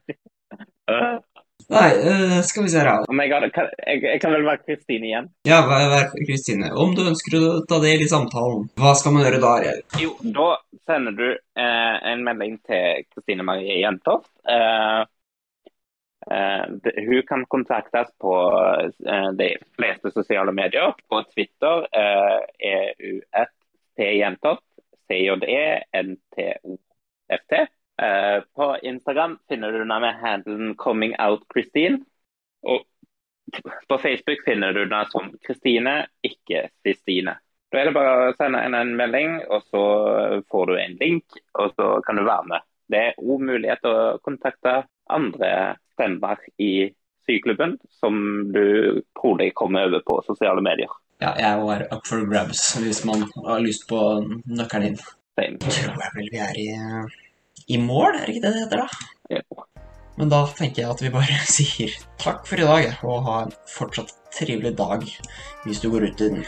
Nei, 1.72 1.90
uh, 2.04 2.40
skal 2.44 2.66
vi 2.66 2.72
se 2.72 2.82
her. 2.84 3.06
Oh 3.08 3.16
God, 3.32 3.46
kan, 3.56 3.70
jeg, 3.86 4.02
jeg, 4.04 4.20
kan 4.24 4.34
vel 4.36 4.46
være 4.48 4.62
Kristine 4.66 5.08
igjen? 5.10 5.30
Ja, 5.48 5.62
vær 5.68 6.10
Kristine. 6.28 6.72
Om 6.76 6.96
du 6.98 7.04
ønsker 7.08 7.38
å 7.40 7.52
ta 7.70 7.80
del 7.84 8.04
i 8.04 8.10
samtalen, 8.10 8.68
hva 8.80 8.94
skal 9.00 9.16
man 9.16 9.26
gjøre 9.26 9.40
da? 9.44 9.54
Ariel? 9.60 9.82
Jo, 10.02 10.16
da 10.36 10.50
sender 10.90 11.16
du 11.18 11.28
eh, 11.32 11.96
en 12.12 12.24
melding 12.26 12.58
til 12.68 13.04
Kristine 13.14 13.46
Marie 13.48 13.80
Jentoft. 13.82 14.30
Eh, 14.48 14.56
eh, 14.56 15.04
hun 17.08 17.22
kan 17.28 17.45
kontaktes 17.45 18.08
på 18.18 18.34
eh, 19.08 19.30
de 19.38 19.58
fleste 19.76 20.12
sosiale 20.12 20.52
medier. 20.52 20.94
På 21.10 21.24
Twitter 21.34 21.88
eh, 21.91 22.40
er 22.72 22.94
hun 23.00 23.22
et 23.41 23.54
T 23.98 24.04
Jentoft. 24.18 24.64
C-J-E-N-T-O-F-T. 25.08 26.34
Eh, 28.02 28.44
på 28.56 28.78
Instagram 28.82 29.40
finner 29.50 29.72
du 29.72 29.80
den 29.80 29.88
med 29.88 30.16
handelen 30.16 30.76
'Coming 30.76 31.16
Out 31.20 31.44
Christine'. 31.56 32.06
Og 32.62 32.82
på 33.88 33.98
Facebook 33.98 34.45
finner 34.45 34.74
du 34.74 34.86
den 34.86 35.06
som 35.06 35.38
Kristine, 35.48 36.06
ikke 36.24 36.70
Kristine. 36.84 37.36
Da 37.72 37.80
er 37.82 37.86
det 37.90 37.94
bare 37.94 38.30
å 38.30 38.36
sende 38.38 38.62
henne 38.62 38.82
en 38.82 38.95
melding, 38.98 39.40
og 39.50 39.64
så 39.74 39.84
får 40.52 40.66
du 40.70 40.74
en 40.78 40.98
link, 41.02 41.26
og 41.60 41.74
så 41.76 42.02
kan 42.06 42.16
du 42.16 42.24
være 42.24 42.45
med. 42.48 42.62
Det 42.90 43.00
er 43.00 43.18
òg 43.18 43.41
mulighet 43.41 43.86
å 43.90 44.18
kontakte 44.24 44.84
andre 45.10 45.76
stemmer 45.94 46.41
i 46.61 46.91
syklubben 47.28 47.78
som 48.02 48.15
du 48.53 49.02
trolig 49.20 49.53
kommer 49.56 49.88
over 49.88 50.03
på 50.06 50.20
sosiale 50.28 50.64
medier. 50.65 50.91
Ja, 51.24 51.32
jeg 51.40 51.68
er 51.78 51.86
up 51.94 52.07
for 52.07 52.26
grabs 52.28 52.74
hvis 52.82 53.03
man 53.07 53.24
har 53.45 53.61
lyst 53.64 53.88
på 53.88 53.99
nøkkelen 54.49 54.94
inn. 54.94 55.03
Same. 55.34 55.57
Tror 55.64 55.95
jeg 55.98 56.15
vel 56.18 56.28
vi 56.30 56.41
er 56.45 56.57
i 56.61 56.68
i 57.68 57.78
mål, 57.78 58.18
er 58.18 58.26
det 58.26 58.36
ikke 58.36 58.48
det 58.48 58.53
det 58.53 58.64
heter, 58.65 58.82
da? 58.84 59.38
Jo. 59.38 59.64
Men 60.20 60.30
da 60.30 60.44
tenker 60.57 60.84
jeg 60.84 60.91
at 60.91 61.02
vi 61.02 61.11
bare 61.14 61.40
sier 61.56 61.95
takk 62.22 62.45
for 62.49 62.61
i 62.61 62.68
dag, 62.68 62.99
og 63.07 63.26
ha 63.28 63.40
en 63.45 63.56
fortsatt 63.72 64.14
trivelig 64.34 64.76
dag 64.78 65.06
hvis 65.64 65.82
du 65.82 65.90
går 65.94 66.10
ut 66.10 66.22
i 66.22 66.32
den. 66.36 66.45